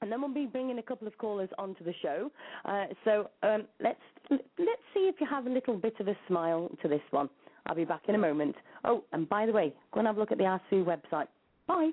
And 0.03 0.13
then 0.13 0.21
we'll 0.21 0.35
be 0.35 0.47
bringing 0.47 0.79
a 0.79 0.83
couple 0.83 1.07
of 1.07 1.17
callers 1.17 1.49
onto 1.57 1.83
the 1.83 1.95
show. 2.03 2.31
Uh, 2.67 2.87
so 3.05 3.31
um, 3.43 3.65
let's 3.81 4.01
let's 4.31 4.83
see 4.93 5.09
if 5.09 5.15
you 5.19 5.27
have 5.29 5.47
a 5.47 5.51
little 5.51 5.77
bit 5.77 5.95
of 5.99 6.09
a 6.09 6.17
smile 6.29 6.71
to 6.83 6.89
this 6.89 7.01
one. 7.11 7.31
I'll 7.67 7.75
be 7.75 7.87
back 7.87 8.03
in 8.09 8.15
a 8.15 8.19
moment. 8.19 8.55
Oh, 8.85 9.05
and 9.13 9.27
by 9.27 9.47
the 9.47 9.53
way, 9.53 9.73
go 9.93 10.01
and 10.01 10.07
have 10.07 10.19
a 10.19 10.21
look 10.21 10.33
at 10.33 10.37
the 10.37 10.45
ASU 10.45 10.85
website. 10.85 11.29
Bye. 11.67 11.93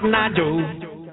something 0.00 0.14
I 0.14 0.28
do. 0.34 1.10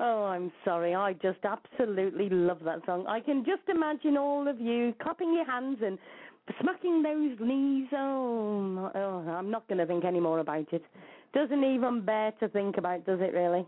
Oh, 0.00 0.24
I'm 0.24 0.50
sorry. 0.64 0.94
I 0.94 1.12
just 1.14 1.38
absolutely 1.44 2.28
love 2.28 2.58
that 2.64 2.84
song. 2.84 3.06
I 3.06 3.20
can 3.20 3.44
just 3.44 3.62
imagine 3.68 4.16
all 4.16 4.48
of 4.48 4.60
you 4.60 4.92
clapping 5.00 5.32
your 5.32 5.46
hands 5.46 5.78
and 5.84 5.98
smacking 6.60 7.02
those 7.02 7.38
knees. 7.40 7.86
Oh, 7.92 8.90
oh 8.94 9.30
I'm 9.30 9.50
not 9.50 9.68
going 9.68 9.78
to 9.78 9.86
think 9.86 10.04
any 10.04 10.18
more 10.20 10.40
about 10.40 10.72
it. 10.72 10.84
Doesn't 11.32 11.62
even 11.62 12.04
bear 12.04 12.32
to 12.40 12.48
think 12.48 12.76
about, 12.76 13.06
does 13.06 13.20
it 13.20 13.32
really? 13.34 13.66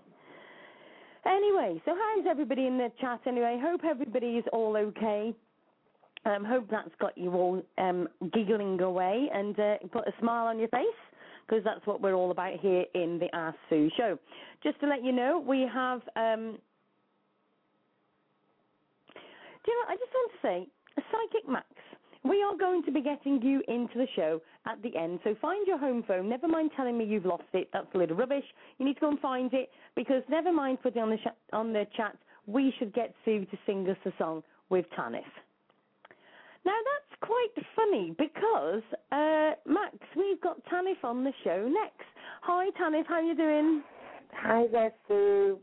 Anyway, 1.24 1.80
so 1.84 1.92
how's 1.94 2.26
everybody 2.28 2.66
in 2.66 2.76
the 2.76 2.90
chat 3.00 3.20
anyway? 3.26 3.58
Hope 3.62 3.82
everybody 3.88 4.38
is 4.38 4.44
all 4.52 4.76
okay. 4.76 5.32
Um, 6.24 6.44
hope 6.44 6.66
that's 6.70 6.90
got 7.00 7.16
you 7.16 7.32
all 7.32 7.62
um, 7.78 8.08
giggling 8.32 8.80
away 8.80 9.28
and 9.32 9.58
uh, 9.58 9.74
put 9.92 10.08
a 10.08 10.12
smile 10.18 10.46
on 10.46 10.58
your 10.58 10.68
face 10.68 10.84
because 11.46 11.64
that's 11.64 11.86
what 11.86 12.00
we're 12.00 12.14
all 12.14 12.30
about 12.30 12.58
here 12.60 12.84
in 12.94 13.18
the 13.18 13.34
Ask 13.34 13.56
Sue 13.68 13.90
show. 13.96 14.18
Just 14.62 14.80
to 14.80 14.86
let 14.86 15.04
you 15.04 15.12
know, 15.12 15.42
we 15.46 15.68
have. 15.72 16.02
Um, 16.16 16.58
do 19.64 19.72
you 19.72 19.78
know? 19.80 19.88
I 19.88 19.96
just 19.96 20.12
want 20.14 20.32
to 20.32 20.38
say, 20.42 20.68
Psychic 21.10 21.48
Max. 21.48 21.66
We 22.24 22.42
are 22.42 22.56
going 22.56 22.82
to 22.84 22.90
be 22.90 23.02
getting 23.02 23.40
you 23.40 23.62
into 23.68 23.98
the 23.98 24.06
show 24.16 24.42
at 24.66 24.82
the 24.82 24.96
end, 24.96 25.20
so 25.22 25.36
find 25.40 25.64
your 25.64 25.78
home 25.78 26.02
phone. 26.08 26.28
Never 26.28 26.48
mind 26.48 26.72
telling 26.76 26.98
me 26.98 27.04
you've 27.04 27.24
lost 27.24 27.44
it. 27.52 27.68
That's 27.72 27.86
a 27.94 27.98
little 27.98 28.16
rubbish. 28.16 28.42
You 28.78 28.86
need 28.86 28.94
to 28.94 29.00
go 29.00 29.10
and 29.10 29.20
find 29.20 29.54
it 29.54 29.70
because 29.94 30.24
never 30.28 30.52
mind 30.52 30.82
putting 30.82 31.02
on 31.02 31.10
the 31.10 31.18
sh- 31.18 31.52
on 31.52 31.72
the 31.72 31.86
chat. 31.96 32.16
We 32.46 32.74
should 32.78 32.92
get 32.94 33.14
Sue 33.24 33.44
to 33.44 33.58
sing 33.64 33.88
us 33.88 33.96
a 34.06 34.12
song 34.18 34.42
with 34.70 34.86
Tanith. 34.96 35.22
Now 36.64 36.74
that's 36.74 37.05
quite 37.20 37.54
funny 37.74 38.14
because 38.18 38.82
uh, 39.12 39.52
Max, 39.66 39.96
we've 40.16 40.40
got 40.40 40.62
Tanith 40.66 41.02
on 41.04 41.24
the 41.24 41.32
show 41.44 41.68
next. 41.68 42.06
Hi 42.42 42.70
Tanith, 42.78 43.06
how 43.08 43.20
you 43.20 43.34
doing? 43.34 43.82
Hi 44.34 44.66
there, 44.70 44.92
Sue. 45.08 45.58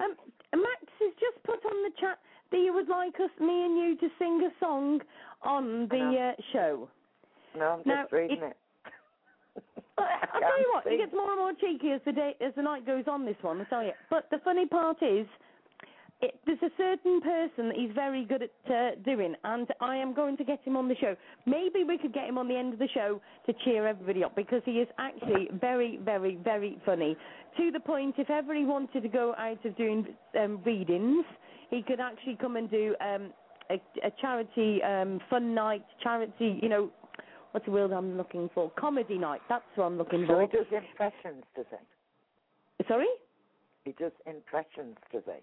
Um, 0.00 0.14
Max 0.52 0.84
has 1.00 1.12
just 1.20 1.42
put 1.44 1.64
on 1.64 1.82
the 1.84 1.90
chat 2.00 2.18
that 2.50 2.58
you 2.58 2.72
would 2.74 2.88
like 2.88 3.14
us, 3.16 3.30
me 3.40 3.64
and 3.64 3.76
you, 3.78 3.96
to 4.00 4.08
sing 4.18 4.42
a 4.50 4.64
song 4.64 5.00
on 5.42 5.88
the 5.88 5.96
know. 5.96 6.34
uh, 6.38 6.42
show. 6.52 6.88
No, 7.56 7.64
I'm 7.70 7.78
just 7.78 7.86
Now, 7.86 8.06
reading 8.10 8.38
it- 8.38 8.42
it. 8.44 8.56
I'll 9.98 10.40
tell 10.40 10.60
you 10.60 10.70
what, 10.74 10.86
it 10.86 10.98
gets 10.98 11.12
more 11.12 11.30
and 11.30 11.38
more 11.38 11.52
cheeky 11.54 11.92
as 11.92 12.00
the 12.04 12.12
day 12.12 12.34
as 12.44 12.52
the 12.56 12.62
night 12.62 12.84
goes 12.84 13.04
on. 13.06 13.24
This 13.24 13.36
one, 13.42 13.60
I 13.60 13.64
tell 13.64 13.82
you. 13.84 13.92
But 14.10 14.28
the 14.30 14.38
funny 14.44 14.66
part 14.66 15.00
is, 15.02 15.26
it, 16.20 16.34
there's 16.46 16.62
a 16.62 16.70
certain 16.76 17.20
person 17.20 17.68
that 17.68 17.76
he's 17.76 17.90
very 17.94 18.24
good 18.24 18.42
at 18.42 18.72
uh, 18.72 18.90
doing, 19.04 19.34
and 19.44 19.66
I 19.80 19.96
am 19.96 20.14
going 20.14 20.36
to 20.38 20.44
get 20.44 20.60
him 20.64 20.76
on 20.76 20.88
the 20.88 20.94
show. 20.96 21.16
Maybe 21.46 21.84
we 21.84 21.98
could 21.98 22.14
get 22.14 22.28
him 22.28 22.38
on 22.38 22.48
the 22.48 22.56
end 22.56 22.72
of 22.72 22.78
the 22.78 22.88
show 22.94 23.20
to 23.46 23.52
cheer 23.64 23.86
everybody 23.86 24.24
up 24.24 24.34
because 24.36 24.62
he 24.64 24.72
is 24.80 24.88
actually 24.98 25.48
very, 25.60 25.98
very, 26.02 26.36
very 26.42 26.78
funny. 26.86 27.16
To 27.58 27.70
the 27.70 27.80
point, 27.80 28.14
if 28.18 28.30
ever 28.30 28.54
he 28.54 28.64
wanted 28.64 29.02
to 29.02 29.08
go 29.08 29.34
out 29.38 29.64
of 29.64 29.76
doing 29.76 30.06
um, 30.40 30.60
readings, 30.64 31.24
he 31.70 31.82
could 31.82 32.00
actually 32.00 32.36
come 32.40 32.56
and 32.56 32.70
do 32.70 32.94
um, 33.00 33.32
a, 33.70 33.74
a 34.06 34.10
charity 34.20 34.82
um, 34.82 35.20
fun 35.28 35.54
night, 35.54 35.84
charity, 36.02 36.58
you 36.62 36.68
know. 36.68 36.90
What's 37.52 37.66
the 37.66 37.72
word 37.72 37.92
I'm 37.92 38.16
looking 38.16 38.50
for? 38.52 38.70
Comedy 38.76 39.16
night. 39.16 39.40
That's 39.48 39.62
what 39.76 39.84
I'm 39.84 39.96
looking 39.96 40.24
So 40.26 40.34
for. 40.34 40.40
he 40.40 40.48
does 40.48 40.66
impressions, 40.72 41.44
does 41.54 41.66
he? 41.70 42.84
Sorry? 42.88 43.06
He 43.84 43.92
does 43.92 44.10
impressions, 44.26 44.96
does 45.12 45.22
he? 45.26 45.40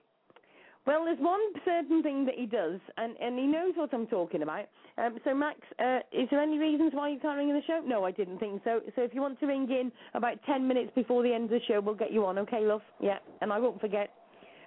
Well, 0.88 1.06
there's 1.06 1.20
one 1.20 1.40
certain 1.64 2.02
thing 2.02 2.26
that 2.26 2.34
he 2.36 2.48
does, 2.48 2.80
and, 2.98 3.16
and 3.22 3.38
he 3.38 3.46
knows 3.46 3.74
what 3.76 3.94
I'm 3.94 4.08
talking 4.08 4.42
about. 4.42 4.66
Um, 4.98 5.20
so, 5.24 5.36
Max, 5.36 5.60
uh, 5.80 6.00
is 6.12 6.28
there 6.32 6.42
any 6.42 6.58
reasons 6.58 6.92
why 6.94 7.10
you 7.10 7.20
can't 7.20 7.38
ring 7.38 7.50
in 7.50 7.56
the 7.56 7.62
show? 7.68 7.82
No, 7.86 8.04
I 8.04 8.12
didn't 8.12 8.40
think 8.40 8.62
so. 8.64 8.82
So, 8.96 9.04
if 9.04 9.14
you 9.14 9.22
want 9.22 9.40
to 9.42 9.46
ring 9.46 9.70
in 9.70 9.92
about 10.16 10.38
10 10.48 10.68
minutes 10.68 10.92
before 10.96 11.22
the 11.22 11.32
end 11.32 11.46
of 11.46 11.50
the 11.52 11.60
show, 11.68 11.82
we'll 11.82 11.94
get 11.94 12.12
you 12.12 12.26
on, 12.26 12.40
okay, 12.40 12.62
love? 12.62 12.82
Yeah, 13.00 13.20
and 13.42 13.54
I 13.54 13.60
won't 13.60 13.80
forget. 13.80 14.10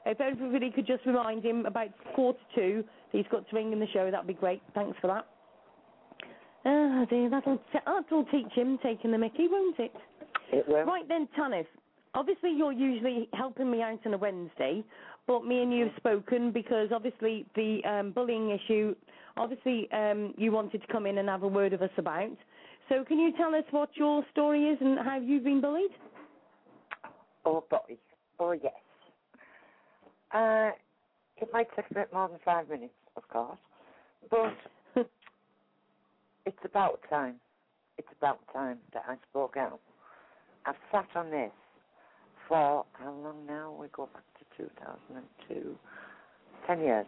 If 0.07 0.21
everybody 0.21 0.71
could 0.71 0.87
just 0.87 1.05
remind 1.05 1.45
him 1.45 1.67
about 1.67 1.89
quarter 2.15 2.39
two 2.55 2.85
that 3.13 3.19
he's 3.19 3.27
got 3.31 3.49
to 3.49 3.57
ring 3.57 3.73
in 3.73 3.81
the 3.81 3.89
show, 3.93 4.09
that'd 4.11 4.27
be 4.27 4.35
great. 4.35 4.63
Thanks 4.75 4.97
for 5.01 5.09
that. 5.09 5.27
Ah, 6.67 7.05
dear, 7.11 7.29
that'll, 7.29 7.59
t- 7.73 7.79
that'll 7.85 8.25
teach 8.27 8.53
him 8.55 8.79
taking 8.83 9.11
the 9.11 9.19
mickey, 9.19 9.49
won't 9.51 9.79
it? 9.81 9.93
It 10.53 10.69
will. 10.69 10.85
Right 10.85 11.09
then, 11.09 11.29
Tanith. 11.37 11.67
Obviously, 12.15 12.55
you're 12.57 12.73
usually 12.73 13.29
helping 13.33 13.71
me 13.71 13.83
out 13.83 13.99
on 14.07 14.15
a 14.15 14.19
Wednesday, 14.19 14.85
but 15.27 15.45
me 15.45 15.63
and 15.63 15.73
you 15.73 15.87
have 15.87 15.97
spoken 15.97 16.53
because 16.53 16.89
obviously 16.93 17.47
the 17.55 17.81
um, 17.85 18.13
bullying 18.13 18.51
issue. 18.51 18.95
Obviously, 19.37 19.91
um, 19.93 20.33
you 20.37 20.53
wanted 20.53 20.81
to 20.81 20.93
come 20.93 21.07
in 21.07 21.19
and 21.19 21.29
have 21.29 21.43
a 21.43 21.49
word 21.49 21.73
of 21.73 21.83
us 21.83 21.91
about. 21.99 22.37
So, 22.89 23.05
can 23.05 23.19
you 23.19 23.33
tell 23.37 23.55
us 23.55 23.65
what 23.71 23.89
your 23.95 24.25
story 24.31 24.65
is 24.65 24.79
and 24.81 24.99
how 24.99 25.19
you've 25.19 25.45
been 25.45 25.61
bullied? 25.61 25.91
Oh 27.45 27.65
boy. 27.71 27.97
Oh 28.39 28.53
yes. 28.53 28.73
Uh, 30.33 30.71
it 31.37 31.49
might 31.53 31.69
take 31.75 31.87
a 31.91 31.95
bit 31.95 32.13
more 32.13 32.29
than 32.29 32.39
five 32.45 32.69
minutes, 32.69 32.95
of 33.17 33.27
course, 33.29 33.59
but 34.31 34.55
it's 36.47 36.59
about 36.65 37.01
time. 37.09 37.37
It's 37.99 38.09
about 38.19 38.41
time 38.53 38.79
that 38.93 39.05
I 39.09 39.17
spoke 39.31 39.57
out. 39.57 39.81
I've 40.67 40.75
sat 40.91 41.07
on 41.15 41.31
this 41.31 41.53
for 42.49 42.85
how 42.93 43.13
long 43.13 43.47
now? 43.47 43.75
We 43.79 43.89
go 43.93 44.09
back 44.13 44.23
to 44.39 44.63
2002. 44.65 45.77
Ten 46.67 46.81
years. 46.81 47.07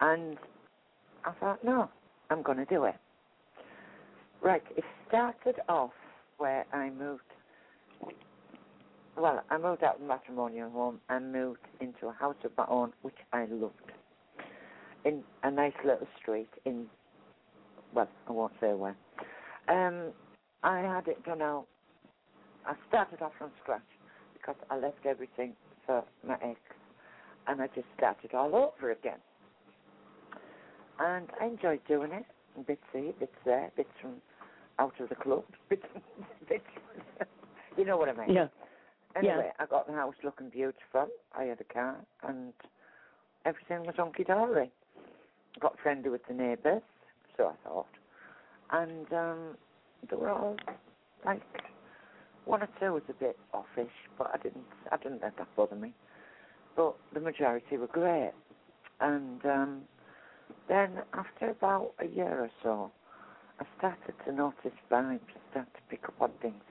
And 0.00 0.36
I 1.24 1.32
thought, 1.40 1.64
no, 1.64 1.88
I'm 2.30 2.42
going 2.42 2.58
to 2.58 2.64
do 2.64 2.84
it. 2.84 2.94
Right, 4.42 4.62
it 4.76 4.84
started 5.08 5.56
off 5.68 5.90
where 6.38 6.64
I 6.72 6.90
moved 6.90 7.22
well, 9.20 9.42
I 9.50 9.58
moved 9.58 9.82
out 9.82 9.96
of 9.96 10.00
the 10.00 10.06
matrimonial 10.06 10.70
home 10.70 11.00
and 11.08 11.32
moved 11.32 11.66
into 11.80 12.06
a 12.06 12.12
house 12.12 12.36
of 12.44 12.52
my 12.56 12.66
own, 12.68 12.92
which 13.02 13.16
I 13.32 13.46
loved. 13.50 13.74
In 15.04 15.22
a 15.42 15.50
nice 15.50 15.72
little 15.84 16.06
street 16.20 16.48
in, 16.64 16.86
well, 17.94 18.08
I 18.28 18.32
won't 18.32 18.52
say 18.60 18.74
where. 18.74 18.96
Um, 19.68 20.12
I 20.62 20.80
had 20.80 21.08
it 21.08 21.24
done 21.24 21.42
out. 21.42 21.66
I 22.68 22.74
started 22.88 23.22
off 23.22 23.32
from 23.38 23.50
scratch 23.62 23.80
because 24.34 24.56
I 24.70 24.76
left 24.76 25.06
everything 25.06 25.54
for 25.86 26.04
my 26.26 26.34
ex, 26.34 26.60
and 27.46 27.62
I 27.62 27.66
just 27.68 27.86
started 27.96 28.34
all 28.34 28.54
over 28.54 28.90
again. 28.90 29.18
And 31.00 31.28
I 31.40 31.46
enjoyed 31.46 31.80
doing 31.88 32.12
it. 32.12 32.26
Bits 32.66 32.82
here, 32.92 33.12
bits 33.18 33.32
there, 33.46 33.70
bits 33.74 33.88
from 34.02 34.16
out 34.78 34.92
of 35.00 35.08
the 35.08 35.14
club, 35.14 35.44
bits, 35.70 35.86
bits. 36.48 36.64
you 37.78 37.86
know 37.86 37.96
what 37.96 38.10
I 38.10 38.26
mean? 38.26 38.36
Yeah. 38.36 38.48
Anyway, 39.16 39.50
I 39.58 39.66
got 39.66 39.86
the 39.86 39.94
house 39.94 40.14
looking 40.22 40.50
beautiful. 40.50 41.08
I 41.36 41.44
had 41.44 41.60
a 41.60 41.72
car, 41.72 41.96
and 42.22 42.52
everything 43.46 43.86
was 43.86 43.94
hunky 43.96 44.24
dory. 44.24 44.70
Got 45.58 45.78
friendly 45.82 46.10
with 46.10 46.26
the 46.28 46.34
neighbours, 46.34 46.82
so 47.36 47.46
I 47.46 47.68
thought, 47.68 47.86
and 48.72 49.12
um, 49.12 49.56
they 50.10 50.16
were 50.16 50.28
all 50.28 50.56
like 51.24 51.42
one 52.48 52.62
or 52.62 52.68
two 52.80 52.92
was 52.92 53.02
a 53.08 53.12
bit 53.12 53.38
offish, 53.52 53.92
but 54.16 54.30
I 54.32 54.38
didn't, 54.38 54.64
I 54.90 54.96
didn't 54.96 55.22
let 55.22 55.36
that 55.38 55.48
bother 55.56 55.76
me. 55.76 55.92
But 56.76 56.94
the 57.12 57.20
majority 57.20 57.76
were 57.76 57.86
great, 57.88 58.32
and 59.00 59.44
um, 59.44 59.80
then 60.68 61.02
after 61.14 61.50
about 61.50 61.92
a 62.00 62.06
year 62.06 62.40
or 62.40 62.50
so, 62.62 62.90
I 63.60 63.64
started 63.76 64.14
to 64.24 64.32
notice 64.32 64.72
vibes. 64.90 65.20
Started 65.50 65.74
to 65.74 65.82
pick 65.90 66.04
up 66.04 66.14
on 66.20 66.30
things 66.40 66.62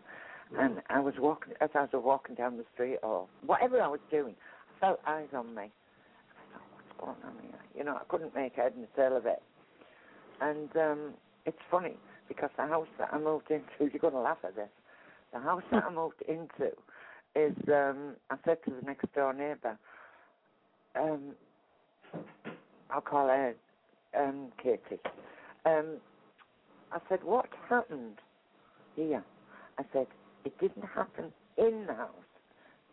and 0.57 0.81
I 0.89 0.99
was 0.99 1.15
walking 1.19 1.53
as 1.61 1.69
I 1.75 1.81
was 1.81 1.89
walking 1.93 2.35
down 2.35 2.57
the 2.57 2.65
street 2.73 2.99
or 3.03 3.27
whatever 3.45 3.81
I 3.81 3.87
was 3.87 3.99
doing, 4.09 4.35
I 4.77 4.79
felt 4.79 4.99
eyes 5.05 5.27
on 5.33 5.53
me. 5.53 5.63
I 5.63 6.53
thought, 6.53 6.67
what's 6.73 6.99
going 6.99 7.17
on 7.25 7.41
here? 7.43 7.59
You 7.75 7.83
know, 7.83 7.95
I 7.95 8.03
couldn't 8.07 8.33
make 8.35 8.55
head 8.55 8.73
and 8.75 8.87
tail 8.95 9.17
of 9.17 9.25
it. 9.25 9.41
And 10.41 10.69
um 10.77 11.13
it's 11.45 11.57
funny 11.71 11.97
because 12.27 12.49
the 12.57 12.67
house 12.67 12.87
that 12.99 13.09
I 13.11 13.19
moved 13.19 13.49
into, 13.49 13.65
you're 13.79 13.99
going 13.99 14.13
to 14.13 14.19
laugh 14.19 14.39
at 14.43 14.55
this. 14.55 14.69
The 15.33 15.39
house 15.39 15.63
that 15.71 15.83
I 15.83 15.93
moved 15.93 16.21
into 16.27 16.71
is, 17.35 17.55
um 17.67 18.15
I 18.29 18.37
said 18.45 18.57
to 18.65 18.71
the 18.71 18.85
next 18.85 19.11
door 19.13 19.33
neighbour, 19.33 19.77
um, 20.95 21.35
I'll 22.89 23.01
call 23.01 23.27
her 23.27 23.53
um, 24.17 24.51
Katie. 24.61 25.01
Um, 25.65 25.97
I 26.91 26.99
said, 27.09 27.19
what 27.23 27.47
happened 27.69 28.17
here? 28.95 29.23
I 29.77 29.83
said, 29.93 30.07
it 30.45 30.57
didn't 30.59 30.85
happen 30.85 31.31
in 31.57 31.85
the 31.87 31.93
house, 31.93 32.09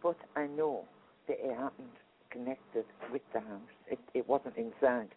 but 0.03 0.17
I 0.37 0.47
know 0.47 0.85
that 1.29 1.37
it 1.41 1.57
happened 1.57 1.89
connected 2.31 2.85
with 3.13 3.23
the 3.33 3.41
house. 3.41 3.61
It, 3.89 3.99
it 4.13 4.29
wasn't 4.29 4.57
inside. 4.57 5.09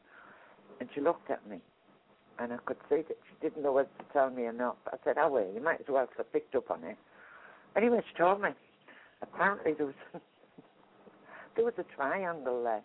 And 0.80 0.88
she 0.94 1.02
looked 1.02 1.32
at 1.32 1.48
me, 1.50 1.58
and 2.38 2.54
I 2.54 2.58
could 2.66 2.78
see 2.90 2.98
that 2.98 3.18
she 3.28 3.36
didn't 3.42 3.64
know 3.64 3.72
whether 3.72 3.90
to 3.98 4.06
tell 4.14 4.30
me 4.30 4.44
or 4.44 4.54
not. 4.54 4.78
But 4.86 4.94
I 4.94 4.98
said, 5.04 5.16
oh, 5.20 5.30
well, 5.30 5.48
you 5.54 5.62
might 5.62 5.80
as 5.82 5.88
well 5.90 6.08
have 6.18 6.32
picked 6.32 6.54
up 6.56 6.70
on 6.70 6.84
it. 6.84 6.98
Anyway, 7.78 8.02
she 8.10 8.18
told 8.18 8.42
me. 8.42 8.50
Apparently, 9.22 9.74
there 9.74 9.86
was 9.86 9.96
there 11.56 11.66
was 11.66 11.74
a 11.78 11.86
triangle 11.96 12.64
there. 12.64 12.82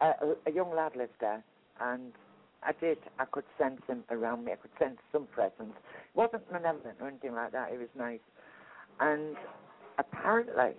A, 0.00 0.50
a, 0.50 0.52
young 0.52 0.74
lad 0.74 0.96
lived 0.96 1.12
there, 1.20 1.42
and 1.80 2.12
I 2.62 2.72
did. 2.72 2.98
I 3.18 3.26
could 3.26 3.44
sense 3.58 3.80
him 3.86 4.04
around 4.10 4.44
me. 4.44 4.52
I 4.52 4.56
could 4.56 4.70
sense 4.78 4.98
some 5.12 5.26
presence. 5.26 5.74
It 5.76 6.16
wasn't 6.16 6.50
malevolent 6.50 6.96
or 7.00 7.08
anything 7.08 7.34
like 7.34 7.52
that. 7.52 7.72
It 7.72 7.78
was 7.78 7.88
nice. 7.96 8.20
And 9.00 9.36
apparently, 9.98 10.72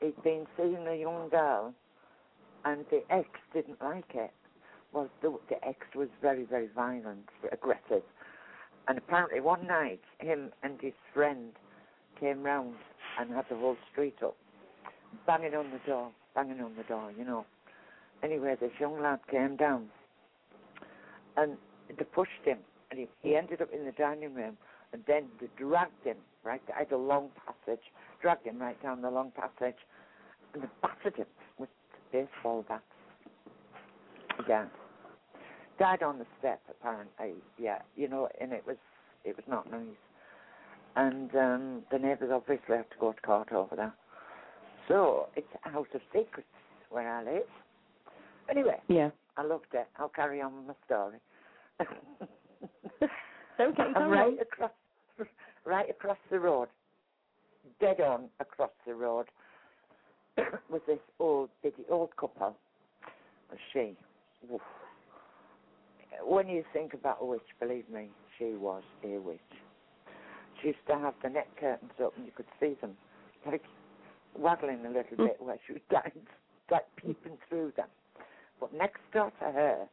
he'd 0.00 0.20
been 0.22 0.46
seeing 0.56 0.86
a 0.88 0.96
young 0.96 1.28
girl, 1.28 1.74
and 2.64 2.84
the 2.90 3.02
ex 3.10 3.28
didn't 3.52 3.82
like 3.82 4.14
it. 4.14 4.32
Well, 4.92 5.08
the, 5.22 5.36
the 5.48 5.64
ex 5.66 5.86
was 5.94 6.08
very, 6.22 6.44
very 6.44 6.68
violent, 6.74 7.28
aggressive. 7.52 8.02
And 8.86 8.98
apparently 8.98 9.40
one 9.40 9.66
night, 9.66 10.00
him 10.18 10.52
and 10.62 10.80
his 10.80 10.92
friend 11.12 11.52
came 12.24 12.42
round 12.42 12.74
and 13.20 13.30
had 13.30 13.44
the 13.50 13.56
whole 13.56 13.76
street 13.92 14.16
up, 14.24 14.34
banging 15.26 15.54
on 15.54 15.70
the 15.70 15.80
door, 15.86 16.10
banging 16.34 16.60
on 16.60 16.72
the 16.74 16.82
door, 16.84 17.12
you 17.16 17.24
know. 17.24 17.44
Anyway, 18.22 18.56
this 18.58 18.70
young 18.80 18.98
lad 19.02 19.18
came 19.30 19.56
down, 19.56 19.88
and 21.36 21.58
they 21.88 22.04
pushed 22.04 22.30
him, 22.44 22.58
and 22.90 23.00
he, 23.00 23.08
he 23.22 23.36
ended 23.36 23.60
up 23.60 23.68
in 23.74 23.84
the 23.84 23.92
dining 23.92 24.32
room, 24.32 24.56
and 24.94 25.02
then 25.06 25.24
they 25.38 25.48
dragged 25.58 26.02
him, 26.02 26.16
right, 26.44 26.62
I 26.74 26.78
had 26.80 26.92
a 26.92 26.96
long 26.96 27.28
passage, 27.44 27.84
dragged 28.22 28.46
him 28.46 28.58
right 28.58 28.82
down 28.82 29.02
the 29.02 29.10
long 29.10 29.30
passage, 29.32 29.76
and 30.54 30.62
they 30.62 30.68
battered 30.80 31.16
him 31.16 31.26
with 31.58 31.68
baseball 32.10 32.64
bats. 32.66 32.82
Yeah. 34.48 34.64
Died 35.78 36.02
on 36.02 36.18
the 36.18 36.26
step, 36.38 36.62
apparently. 36.70 37.34
Yeah, 37.58 37.78
you 37.96 38.08
know, 38.08 38.28
and 38.40 38.52
it 38.52 38.64
was 38.66 38.76
it 39.24 39.36
was 39.36 39.44
not 39.48 39.70
nice. 39.70 39.80
And 40.96 41.34
um 41.34 41.82
the 41.90 41.98
neighbours 41.98 42.30
obviously 42.32 42.76
have 42.76 42.90
to 42.90 42.96
go 43.00 43.12
to 43.12 43.20
court 43.20 43.52
over 43.52 43.76
that. 43.76 43.94
So 44.88 45.28
it's 45.36 45.48
a 45.64 45.70
house 45.70 45.86
of 45.94 46.00
secrets 46.12 46.48
where 46.90 47.08
I 47.08 47.24
live. 47.24 47.42
Anyway, 48.50 48.80
Yeah. 48.88 49.10
I 49.36 49.42
loved 49.42 49.66
it. 49.72 49.88
I'll 49.98 50.08
carry 50.08 50.40
on 50.40 50.56
with 50.56 50.66
my 50.68 50.74
story. 50.86 51.18
Okay, 53.60 53.84
I'm 53.94 54.10
right 54.10 54.36
across, 54.40 54.72
right 55.64 55.88
across 55.88 56.16
the 56.28 56.40
road, 56.40 56.66
dead 57.80 58.00
on 58.00 58.28
across 58.40 58.72
the 58.84 58.94
road, 58.94 59.26
was 60.70 60.80
this 60.86 60.98
old, 61.20 61.50
biddy, 61.62 61.84
old 61.88 62.10
couple. 62.16 62.56
Was 63.50 63.58
she? 63.72 63.96
Oof. 64.52 64.60
When 66.24 66.48
you 66.48 66.64
think 66.72 66.94
about 66.94 67.18
a 67.20 67.24
witch, 67.24 67.42
believe 67.60 67.88
me, 67.88 68.08
she 68.38 68.54
was 68.54 68.82
a 69.04 69.18
witch. 69.18 69.38
Used 70.64 70.78
to 70.88 70.98
have 70.98 71.14
the 71.22 71.28
net 71.28 71.48
curtains 71.60 71.92
up, 72.02 72.14
and 72.16 72.24
you 72.24 72.32
could 72.34 72.46
see 72.58 72.74
them, 72.80 72.96
like 73.46 73.62
waggling 74.38 74.80
a 74.86 74.88
little 74.88 75.16
bit 75.16 75.36
where 75.38 75.58
she 75.66 75.74
was 75.74 75.82
dying, 75.90 76.26
like 76.70 76.86
peeping 76.96 77.36
through 77.48 77.72
them. 77.76 77.88
But 78.60 78.72
next 78.72 79.00
door 79.12 79.30
to 79.40 79.44
her 79.52 79.86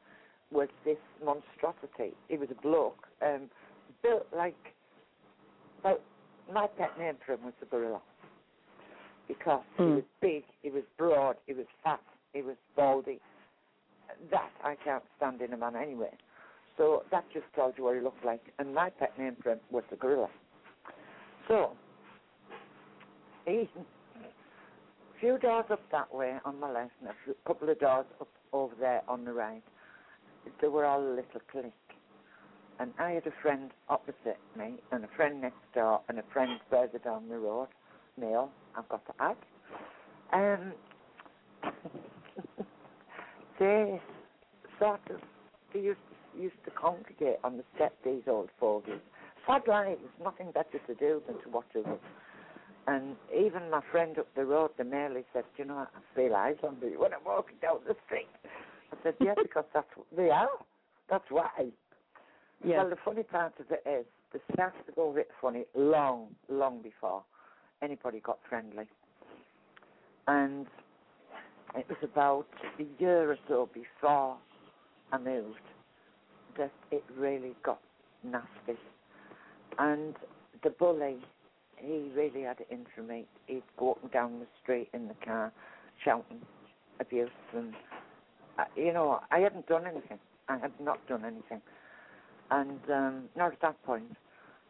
was 0.51 0.69
this 0.85 0.97
monstrosity. 1.23 2.15
He 2.29 2.37
was 2.37 2.49
a 2.51 2.61
bloke, 2.61 3.05
um, 3.21 3.49
built 4.01 4.27
like, 4.35 4.55
well, 5.83 5.99
my 6.53 6.67
pet 6.77 6.97
name 6.97 7.15
for 7.25 7.33
him 7.33 7.43
was 7.43 7.53
the 7.59 7.65
gorilla. 7.65 8.01
Because 9.27 9.63
he 9.77 9.83
Hmm. 9.83 9.95
was 9.95 10.03
big, 10.21 10.43
he 10.61 10.69
was 10.69 10.83
broad, 10.97 11.37
he 11.47 11.53
was 11.53 11.65
fat, 11.83 12.01
he 12.33 12.41
was 12.41 12.55
baldy. 12.75 13.19
That 14.29 14.51
I 14.63 14.75
can't 14.75 15.03
stand 15.17 15.41
in 15.41 15.53
a 15.53 15.57
man 15.57 15.75
anyway. 15.75 16.11
So 16.77 17.03
that 17.11 17.25
just 17.33 17.45
tells 17.55 17.73
you 17.77 17.85
what 17.85 17.95
he 17.95 18.01
looked 18.01 18.25
like. 18.25 18.41
And 18.59 18.73
my 18.73 18.89
pet 18.89 19.17
name 19.17 19.35
for 19.41 19.51
him 19.51 19.59
was 19.69 19.83
the 19.89 19.95
gorilla. 19.95 20.29
So, 21.47 21.71
a 23.47 23.67
few 25.19 25.37
doors 25.39 25.65
up 25.71 25.81
that 25.91 26.13
way 26.13 26.37
on 26.45 26.59
my 26.59 26.71
left 26.71 26.93
and 27.01 27.09
a 27.09 27.13
few, 27.23 27.35
couple 27.45 27.69
of 27.69 27.79
doors 27.79 28.05
up 28.19 28.27
over 28.53 28.73
there 28.79 29.01
on 29.07 29.25
the 29.25 29.33
right, 29.33 29.63
they 30.61 30.67
were 30.67 30.85
all 30.85 31.01
a 31.01 31.09
little 31.09 31.41
clique. 31.51 31.73
And 32.79 32.93
I 32.99 33.11
had 33.11 33.27
a 33.27 33.33
friend 33.41 33.71
opposite 33.89 34.39
me, 34.57 34.75
and 34.91 35.03
a 35.03 35.07
friend 35.15 35.41
next 35.41 35.57
door, 35.75 36.01
and 36.09 36.19
a 36.19 36.23
friend 36.33 36.59
further 36.69 36.97
down 36.99 37.29
the 37.29 37.37
road, 37.37 37.67
male, 38.19 38.49
I've 38.75 38.89
got 38.89 39.05
to 39.05 39.13
add. 39.19 39.37
Um, 40.33 40.73
they 43.59 44.01
sort 44.79 45.01
of, 45.11 45.21
they 45.73 45.81
used 45.81 45.99
to, 46.35 46.41
used 46.41 46.55
to 46.65 46.71
congregate 46.71 47.37
on 47.43 47.57
the 47.57 47.63
step, 47.75 47.93
these 48.03 48.23
old 48.27 48.49
fogies. 48.59 49.01
Sad 49.45 49.63
lives, 49.67 50.01
nothing 50.23 50.51
better 50.51 50.79
to 50.87 50.95
do 50.95 51.21
than 51.27 51.41
to 51.41 51.49
watch 51.49 51.65
them. 51.73 51.97
And 52.87 53.15
even 53.35 53.69
my 53.69 53.81
friend 53.91 54.17
up 54.17 54.27
the 54.35 54.45
road, 54.45 54.71
the 54.77 54.83
he 54.83 55.23
said, 55.33 55.45
"Do 55.55 55.63
you 55.63 55.65
know, 55.65 55.77
I 55.77 56.15
feel 56.15 56.35
eyes 56.35 56.57
on 56.63 56.79
me 56.79 56.97
when 56.97 57.13
I'm 57.13 57.23
walking 57.25 57.57
down 57.61 57.79
the 57.87 57.95
street. 58.05 58.27
I 58.91 58.97
said, 59.03 59.15
yeah, 59.19 59.35
because 59.41 59.65
that's 59.73 59.87
they 60.15 60.29
are. 60.29 60.49
That's 61.09 61.29
why. 61.29 61.67
Yeah. 62.63 62.77
Well, 62.77 62.89
the 62.89 62.97
funny 63.03 63.23
part 63.23 63.53
of 63.59 63.65
it 63.71 63.83
is, 63.87 64.05
they 64.33 64.39
started 64.53 64.85
to 64.85 64.91
go 64.93 65.11
a 65.11 65.13
bit 65.13 65.29
funny 65.41 65.65
long, 65.75 66.27
long 66.49 66.81
before 66.81 67.23
anybody 67.81 68.19
got 68.19 68.39
friendly. 68.47 68.87
And 70.27 70.67
it 71.75 71.85
was 71.89 71.97
about 72.03 72.47
a 72.79 73.01
year 73.01 73.31
or 73.31 73.37
so 73.47 73.69
before 73.73 74.37
I 75.11 75.17
moved 75.17 75.59
that 76.57 76.71
it 76.91 77.03
really 77.17 77.55
got 77.63 77.79
nasty. 78.23 78.79
And 79.79 80.15
the 80.63 80.69
bully, 80.69 81.17
he 81.77 82.11
really 82.15 82.43
had 82.43 82.59
it 82.59 82.67
in 82.69 82.85
for 82.95 83.01
me. 83.01 83.25
He'd 83.47 83.63
go 83.77 83.97
down 84.13 84.39
the 84.39 84.47
street 84.61 84.89
in 84.93 85.07
the 85.07 85.15
car 85.25 85.51
shouting 86.03 86.41
abuse 86.99 87.29
and 87.55 87.73
uh, 88.59 88.65
you 88.75 88.93
know, 88.93 89.21
I 89.31 89.39
hadn't 89.39 89.67
done 89.67 89.87
anything. 89.87 90.19
I 90.49 90.57
had 90.57 90.71
not 90.79 90.99
done 91.07 91.25
anything. 91.25 91.61
And 92.51 92.79
um 92.91 93.23
not 93.35 93.53
at 93.53 93.61
that 93.61 93.83
point. 93.83 94.15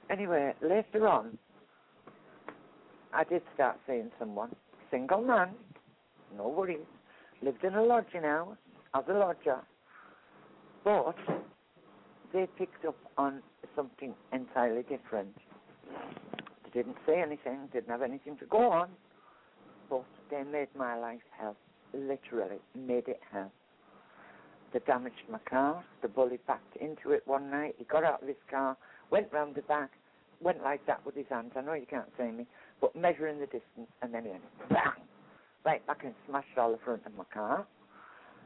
Anyway, 0.10 0.54
later 0.62 1.08
on 1.08 1.38
I 3.14 3.24
did 3.24 3.42
start 3.54 3.78
seeing 3.88 4.12
someone. 4.20 4.56
Single 4.90 5.22
man, 5.22 5.50
no 6.38 6.48
worries. 6.48 6.80
Lived 7.42 7.64
in 7.64 7.76
a 7.76 7.84
lodging 7.84 8.24
house 8.24 8.56
as 8.94 9.04
a 9.10 9.14
lodger. 9.14 9.60
But 10.84 11.16
they 12.34 12.48
picked 12.58 12.86
up 12.86 12.98
on 13.18 13.42
something 13.76 14.14
entirely 14.32 14.84
different. 14.84 15.36
They 16.64 16.72
didn't 16.74 16.98
say 17.06 17.22
anything, 17.22 17.70
didn't 17.74 17.90
have 17.90 18.02
anything 18.02 18.38
to 18.38 18.46
go 18.46 18.72
on, 18.72 18.90
but 19.90 20.06
they 20.30 20.44
made 20.44 20.70
my 20.78 20.98
life 20.98 21.22
hell. 21.38 21.56
Literally 21.94 22.60
made 22.76 23.08
it 23.08 23.20
hell. 23.32 23.52
They 24.74 24.80
damaged 24.80 25.24
my 25.30 25.40
car. 25.40 25.84
The 26.02 26.08
bully 26.08 26.40
backed 26.48 26.78
into 26.78 27.12
it 27.12 27.24
one 27.26 27.52
night. 27.52 27.76
He 27.78 27.84
got 27.84 28.04
out 28.04 28.22
of 28.22 28.28
his 28.28 28.38
car, 28.50 28.78
went 29.10 29.28
round 29.34 29.56
the 29.56 29.62
back, 29.64 29.92
went 30.42 30.64
like 30.64 30.86
that 30.86 31.06
with 31.06 31.16
his 31.16 31.26
hands. 31.30 31.52
I 31.56 31.62
know 31.62 31.74
you 31.74 31.86
can't 31.86 32.10
see 32.18 32.32
me, 32.32 32.46
but 32.80 32.96
measuring 32.96 33.40
the 33.40 33.46
distance, 33.46 33.92
and 34.02 34.14
then 34.14 34.24
he 34.24 34.30
went 34.30 34.44
bang, 34.70 35.04
right 35.66 35.86
back 35.86 36.04
and 36.04 36.14
smashed 36.28 36.58
all 36.58 36.72
the 36.72 36.80
front 36.84 37.06
of 37.06 37.14
my 37.16 37.26
car. 37.34 37.66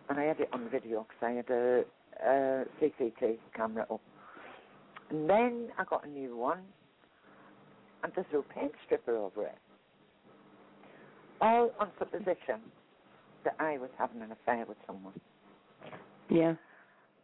And 0.09 0.19
I 0.19 0.23
had 0.23 0.39
it 0.39 0.49
on 0.51 0.69
video 0.69 1.05
because 1.07 1.21
I 1.21 1.32
had 1.32 1.49
a, 1.49 1.84
a 2.23 2.65
CCTV 2.82 3.38
camera 3.55 3.86
up. 3.91 4.01
And 5.09 5.29
then 5.29 5.69
I 5.77 5.83
got 5.83 6.05
a 6.05 6.09
new 6.09 6.35
one, 6.35 6.61
and 8.03 8.11
they 8.15 8.23
threw 8.29 8.39
a 8.39 8.53
paint 8.53 8.71
stripper 8.85 9.15
over 9.15 9.45
it. 9.45 9.57
All 11.41 11.71
on 11.79 11.89
supposition 11.99 12.61
that 13.43 13.55
I 13.59 13.77
was 13.77 13.89
having 13.97 14.21
an 14.21 14.31
affair 14.31 14.65
with 14.67 14.77
someone. 14.87 15.13
Yeah. 16.29 16.55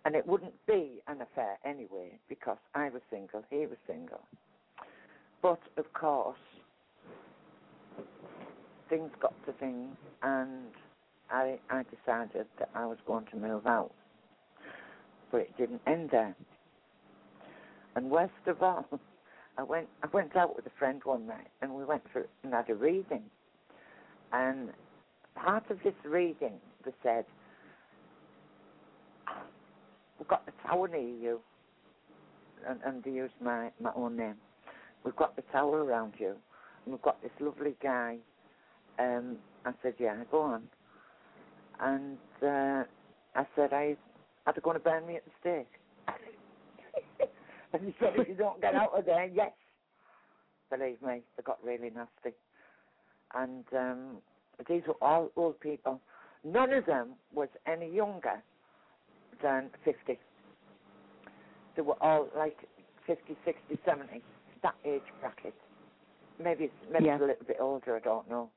And 0.05 0.15
it 0.15 0.25
wouldn't 0.25 0.53
be 0.67 1.01
an 1.07 1.21
affair 1.21 1.57
anyway, 1.65 2.19
because 2.29 2.57
I 2.75 2.89
was 2.89 3.01
single, 3.09 3.43
he 3.49 3.65
was 3.65 3.77
single. 3.87 4.21
But 5.41 5.59
of 5.77 5.91
course, 5.93 6.37
things 8.89 9.09
got 9.19 9.33
to 9.45 9.53
things, 9.53 9.95
and 10.21 10.67
I 11.31 11.57
I 11.69 11.83
decided 11.83 12.45
that 12.59 12.69
I 12.75 12.85
was 12.85 12.97
going 13.07 13.25
to 13.31 13.37
move 13.37 13.65
out. 13.65 13.91
But 15.31 15.41
it 15.41 15.57
didn't 15.57 15.81
end 15.87 16.09
there. 16.11 16.35
And 17.95 18.09
worst 18.09 18.33
of 18.47 18.61
all, 18.61 18.85
I 19.57 19.63
went 19.63 19.87
I 20.03 20.07
went 20.13 20.35
out 20.35 20.55
with 20.55 20.65
a 20.65 20.71
friend 20.79 21.01
one 21.03 21.27
night, 21.27 21.49
and 21.61 21.73
we 21.73 21.83
went 21.83 22.03
for 22.11 22.25
and 22.43 22.53
had 22.53 22.69
a 22.69 22.75
reading. 22.75 23.23
And 24.31 24.69
part 25.35 25.69
of 25.69 25.79
this 25.83 25.93
reading, 26.05 26.53
they 26.85 26.91
said, 27.03 27.25
we've 30.17 30.27
got 30.27 30.45
the 30.45 30.53
tower 30.65 30.87
near 30.87 31.01
you, 31.01 31.39
and, 32.67 32.79
and 32.85 33.03
they 33.03 33.11
used 33.11 33.33
my, 33.41 33.71
my 33.81 33.91
own 33.95 34.15
name. 34.15 34.35
We've 35.03 35.15
got 35.15 35.35
the 35.35 35.41
tower 35.51 35.83
around 35.83 36.13
you, 36.17 36.35
and 36.85 36.93
we've 36.93 37.01
got 37.01 37.21
this 37.21 37.31
lovely 37.39 37.75
guy. 37.81 38.17
Um, 38.99 39.37
I 39.65 39.73
said, 39.83 39.95
yeah, 39.99 40.15
go 40.29 40.41
on. 40.41 40.63
And 41.79 42.17
uh, 42.41 42.83
I 43.35 43.45
said, 43.55 43.73
I, 43.73 43.97
are 44.45 44.53
they 44.53 44.61
to 44.61 44.79
burn 44.79 45.07
me 45.07 45.15
at 45.15 45.25
the 45.25 45.31
stake? 45.39 45.80
And 47.73 47.85
he 47.85 47.95
said, 47.99 48.13
if 48.15 48.27
you 48.27 48.35
don't 48.35 48.61
get 48.61 48.75
out 48.75 48.97
of 48.97 49.05
there, 49.05 49.25
yes. 49.25 49.51
Believe 50.69 51.01
me, 51.01 51.21
they 51.37 51.43
got 51.43 51.63
really 51.63 51.89
nasty. 51.89 52.35
And 53.33 53.65
um, 53.77 54.17
these 54.69 54.83
were 54.87 55.01
all 55.01 55.31
old 55.35 55.59
people. 55.59 55.99
None 56.43 56.73
of 56.73 56.85
them 56.85 57.13
was 57.33 57.49
any 57.67 57.89
younger 57.93 58.41
than 59.43 59.69
50. 59.85 60.19
They 61.75 61.81
were 61.81 62.01
all 62.01 62.27
like 62.35 62.57
50, 63.07 63.35
60, 63.45 63.79
70, 63.85 64.21
that 64.63 64.75
age 64.85 65.01
bracket. 65.19 65.53
Maybe 66.43 66.65
it's, 66.65 66.73
maybe 66.91 67.05
Yeah. 67.05 67.17
a 67.17 67.19
little 67.25 67.45
bit 67.45 67.57
older, 67.59 67.95
I 67.95 67.99
don't 67.99 68.29
know. 68.29 68.49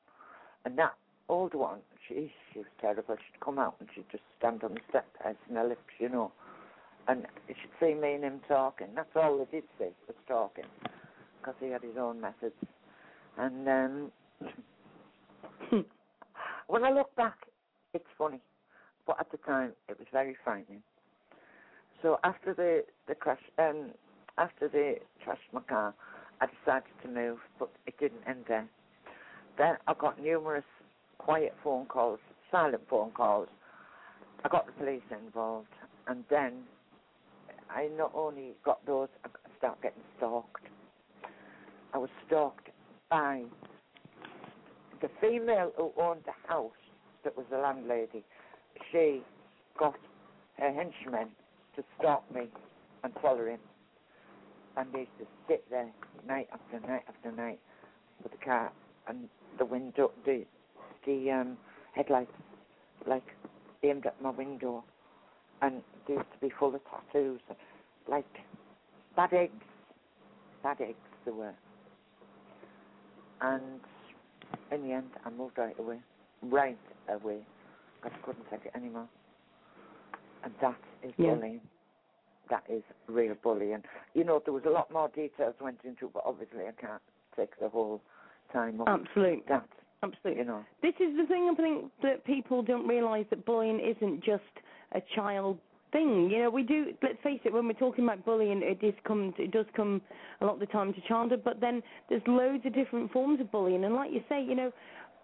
And 0.65 0.79
that 0.79 0.95
older 1.29 1.59
one, 1.59 1.81
she 2.09 2.33
she 2.53 2.59
was 2.61 2.69
terrible. 2.81 3.17
She'd 3.17 3.41
come 3.41 3.59
out 3.59 3.77
and 3.81 3.89
she'd 3.95 4.09
just 4.11 4.25
stand 4.39 4.65
on 4.65 4.75
the 4.75 4.81
step 4.89 5.07
in 5.49 5.57
her 5.57 5.65
lips, 5.69 5.83
you 5.99 6.09
know, 6.09 6.33
and 7.09 7.27
she'd 7.49 7.71
see 7.81 7.95
me 7.95 8.15
and 8.15 8.25
him 8.25 8.41
talking. 8.49 8.89
That's 8.95 9.09
all 9.15 9.39
they 9.39 9.59
did 9.59 9.65
see 9.79 9.91
was 10.07 10.17
talking, 10.27 10.65
because 11.41 11.55
he 11.61 11.69
had 11.69 11.83
his 11.83 11.97
own 11.99 12.21
methods. 12.21 12.55
And 13.37 13.69
um, 13.69 14.13
when 16.67 16.85
I 16.85 16.91
look 16.91 17.15
back, 17.17 17.37
it's 17.93 18.05
funny, 18.17 18.41
but 19.07 19.17
at 19.21 19.31
the 19.31 19.39
time 19.39 19.73
it 19.89 19.99
was 19.99 20.09
very 20.13 20.37
frightening. 20.45 20.83
So 22.03 22.19
after 22.25 22.55
the 22.55 22.85
the 23.09 23.15
crash, 23.15 23.41
um, 23.59 23.93
after 24.37 24.69
they 24.69 24.99
trashed 25.27 25.53
my 25.53 25.61
car, 25.63 25.95
I 26.41 26.47
decided 26.47 26.91
to 27.03 27.09
move, 27.09 27.39
but 27.59 27.71
it 27.87 27.99
didn't 27.99 28.23
end 28.29 28.45
there. 28.49 28.69
Then 29.57 29.77
I 29.87 29.95
got 29.95 30.21
numerous 30.21 30.65
quiet 31.19 31.55
phone 31.63 31.87
calls, 31.87 32.19
silent 32.51 32.83
phone 32.91 33.13
calls. 33.13 33.49
I 34.45 34.49
got 34.49 34.67
the 34.67 34.73
police 34.73 35.03
involved, 35.11 35.69
and 36.07 36.25
then 36.29 36.65
I 37.75 37.89
not 37.97 38.13
only 38.15 38.53
got 38.65 38.85
those, 38.87 39.09
I 39.25 39.29
started 39.59 39.83
getting 39.83 40.03
stalked. 40.17 40.63
I 41.93 41.99
was 41.99 42.11
stalked 42.27 42.69
by 43.11 43.43
the 45.03 45.09
female 45.21 45.73
who 45.77 45.93
owned 46.01 46.21
the 46.25 46.49
house 46.49 46.71
that 47.25 47.37
was 47.37 47.47
the 47.51 47.59
landlady. 47.59 48.25
She 48.93 49.23
got 49.79 49.97
her 50.59 50.73
henchmen 50.73 51.29
to 51.77 51.85
stalk 51.99 52.23
me 52.33 52.49
and 53.03 53.13
follow 53.21 53.45
him. 53.47 53.61
And 54.77 54.93
they 54.93 55.01
used 55.01 55.19
to 55.19 55.27
sit 55.49 55.65
there 55.71 55.91
night 56.27 56.49
after 56.53 56.87
night 56.87 57.03
after 57.09 57.33
night 57.33 57.59
with 58.23 58.33
the 58.33 58.39
car 58.39 58.71
and 59.09 59.29
the 59.59 59.65
window, 59.65 60.13
the 60.25 60.45
the 61.07 61.31
um, 61.31 61.57
headlights, 61.93 62.33
like 63.07 63.25
aimed 63.83 64.07
at 64.07 64.21
my 64.23 64.31
window, 64.31 64.85
and 65.63 65.83
they 66.07 66.15
used 66.15 66.33
to 66.33 66.39
be 66.41 66.53
full 66.59 66.75
of 66.75 66.81
tattoos, 66.91 67.41
like 68.09 68.27
bad 69.17 69.33
eggs, 69.33 69.53
bad 70.63 70.81
eggs 70.81 70.97
they 71.25 71.33
were. 71.33 71.55
And 73.41 73.81
in 74.73 74.83
the 74.83 74.93
end, 74.93 75.11
I 75.25 75.31
moved 75.31 75.59
right 75.59 75.79
away, 75.79 75.99
right 76.43 76.79
away, 77.09 77.41
because 78.03 78.19
I 78.21 78.27
couldn't 78.27 78.51
take 78.51 78.67
it 78.67 78.73
anymore. 78.77 79.09
And 80.43 80.55
that 80.61 80.79
is 81.03 81.15
Yeah. 81.17 81.35
bullying. 81.35 81.61
That 82.51 82.65
is 82.69 82.83
real 83.07 83.35
bullying. 83.37 83.83
You 84.13 84.25
know, 84.25 84.39
there 84.45 84.53
was 84.53 84.65
a 84.67 84.71
lot 84.71 84.91
more 84.91 85.09
details 85.09 85.55
went 85.61 85.81
into, 85.85 86.07
it, 86.07 86.13
but 86.13 86.25
obviously 86.27 86.67
I 86.67 86.73
can't 86.73 87.03
take 87.37 87.59
the 87.59 87.69
whole 87.69 88.03
time 88.53 88.81
up. 88.83 88.89
Absolutely. 88.89 89.43
that, 89.49 89.67
Absolutely. 90.03 90.43
you 90.43 90.47
know. 90.47 90.65
This 90.83 90.95
is 91.01 91.17
the 91.17 91.27
thing 91.27 91.49
I 91.51 91.55
think 91.55 91.91
that 92.03 92.25
people 92.25 92.63
don't 92.63 92.87
realise 92.87 93.27
that 93.31 93.47
bullying 93.47 93.81
isn't 93.81 94.23
just 94.23 94.43
a 94.95 95.03
child 95.15 95.59
thing. 95.93 96.31
You 96.31 96.45
know, 96.45 96.51
we 96.51 96.63
do. 96.63 96.93
Let's 97.03 97.19
face 97.23 97.41
it. 97.45 97.53
When 97.53 97.67
we're 97.67 97.75
talking 97.75 98.05
about 98.05 98.25
bullying, 98.25 98.63
it 98.63 98.81
does 98.81 98.95
come. 99.07 99.35
It 99.39 99.51
does 99.51 99.67
come 99.75 100.01
a 100.41 100.45
lot 100.45 100.55
of 100.55 100.61
the 100.61 100.67
time 100.67 100.93
to 100.93 101.01
childhood. 101.09 101.43
But 101.45 101.61
then 101.61 101.83
there's 102.09 102.23
loads 102.27 102.65
of 102.67 102.75
different 102.75 103.13
forms 103.13 103.41
of 103.41 103.51
bullying, 103.51 103.85
and 103.85 103.95
like 103.95 104.13
you 104.13 104.23
say, 104.29 104.43
you 104.43 104.55
know, 104.55 104.73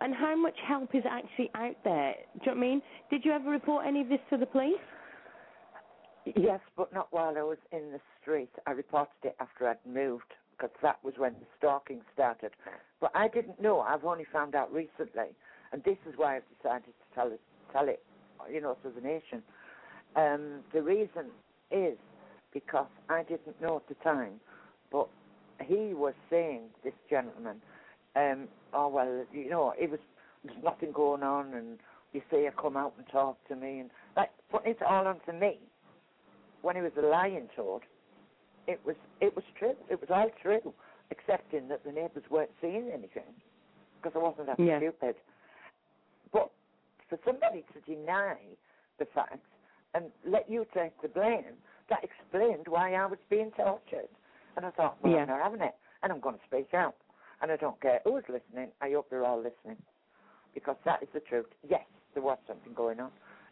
and 0.00 0.14
how 0.14 0.34
much 0.36 0.54
help 0.66 0.94
is 0.94 1.02
actually 1.08 1.50
out 1.54 1.76
there? 1.84 2.14
Do 2.34 2.40
you 2.40 2.46
know 2.46 2.52
what 2.52 2.66
I 2.66 2.68
mean? 2.68 2.82
Did 3.10 3.24
you 3.24 3.32
ever 3.32 3.50
report 3.50 3.84
any 3.86 4.00
of 4.00 4.08
this 4.08 4.20
to 4.30 4.36
the 4.36 4.46
police? 4.46 4.78
Yes, 6.36 6.60
but 6.76 6.92
not 6.92 7.08
while 7.10 7.36
I 7.36 7.42
was 7.42 7.58
in 7.72 7.92
the 7.92 8.00
street. 8.20 8.50
I 8.66 8.72
reported 8.72 9.10
it 9.24 9.36
after 9.40 9.68
I'd 9.68 9.78
moved 9.86 10.32
because 10.56 10.74
that 10.82 10.98
was 11.02 11.14
when 11.16 11.32
the 11.32 11.46
stalking 11.58 12.00
started. 12.12 12.50
But 13.00 13.12
I 13.14 13.28
didn't 13.28 13.60
know. 13.60 13.80
I've 13.80 14.04
only 14.04 14.26
found 14.32 14.54
out 14.54 14.72
recently, 14.72 15.34
and 15.72 15.82
this 15.84 15.96
is 16.06 16.14
why 16.16 16.36
I've 16.36 16.42
decided 16.56 16.84
to 16.86 17.14
tell 17.14 17.28
it, 17.28 17.40
tell 17.72 17.88
it, 17.88 18.02
you 18.52 18.60
know, 18.60 18.76
to 18.82 18.90
the 18.90 19.00
nation. 19.00 19.42
Um, 20.16 20.60
the 20.72 20.82
reason 20.82 21.26
is 21.70 21.96
because 22.52 22.88
I 23.08 23.22
didn't 23.22 23.60
know 23.60 23.76
at 23.76 23.88
the 23.88 23.94
time, 24.02 24.40
but 24.90 25.08
he 25.64 25.94
was 25.94 26.14
saying 26.28 26.62
this 26.82 26.94
gentleman, 27.08 27.60
um, 28.16 28.48
oh 28.72 28.88
well, 28.88 29.24
you 29.32 29.48
know, 29.50 29.72
it 29.78 29.90
was 29.90 30.00
there's 30.44 30.58
nothing 30.64 30.90
going 30.92 31.22
on, 31.22 31.54
and 31.54 31.78
you 32.12 32.22
see 32.30 32.44
her 32.44 32.52
come 32.60 32.76
out 32.76 32.94
and 32.98 33.06
talk 33.08 33.36
to 33.48 33.56
me, 33.56 33.80
and 33.80 33.90
like 34.16 34.30
putting 34.50 34.72
it 34.72 34.82
all 34.82 35.06
onto 35.06 35.32
me 35.32 35.58
when 36.62 36.76
he 36.76 36.82
was 36.82 36.92
a 36.98 37.06
lying 37.06 37.48
toad, 37.54 37.82
it 38.66 38.80
was 38.84 38.96
it 39.20 39.34
was 39.34 39.44
true. 39.58 39.74
It 39.88 40.00
was 40.00 40.10
all 40.10 40.30
true, 40.42 40.72
excepting 41.10 41.68
that 41.68 41.84
the 41.84 41.92
neighbours 41.92 42.24
weren't 42.30 42.50
seeing 42.60 42.90
anything 42.92 43.34
because 44.02 44.16
I 44.16 44.22
wasn't 44.22 44.46
that 44.46 44.58
Yeah. 44.58 44.78
stupid. 44.78 45.16
But 46.32 46.50
for 47.08 47.18
somebody 47.24 47.64
to 47.74 47.80
deny 47.80 48.36
the 48.98 49.06
facts 49.06 49.38
and 49.94 50.06
let 50.24 50.48
you 50.50 50.66
take 50.74 51.00
the 51.02 51.08
blame, 51.08 51.56
that 51.88 52.04
explained 52.04 52.66
why 52.68 52.94
I 52.94 53.06
was 53.06 53.18
being 53.28 53.50
tortured. 53.56 54.08
And 54.56 54.64
I 54.66 54.70
thought, 54.70 54.96
well, 55.02 55.12
Yeah. 55.12 55.22
I'm 55.22 55.28
not 55.28 55.42
having 55.42 55.60
it, 55.60 55.74
and 56.02 56.12
I'm 56.12 56.20
going 56.20 56.36
to 56.36 56.44
speak 56.46 56.74
out. 56.74 56.96
And 57.42 57.50
I 57.50 57.56
don't 57.56 57.80
care 57.80 58.00
who's 58.04 58.24
listening. 58.28 58.70
I 58.80 58.90
hope 58.92 59.08
they're 59.08 59.24
all 59.24 59.38
listening 59.38 59.78
because 60.54 60.76
that 60.84 61.02
is 61.02 61.08
the 61.14 61.20
truth. 61.20 61.46
Yes, 61.68 61.84
there 62.14 62.22
was 62.22 62.38
something 62.46 62.74
going 62.74 63.00
on. 63.00 63.10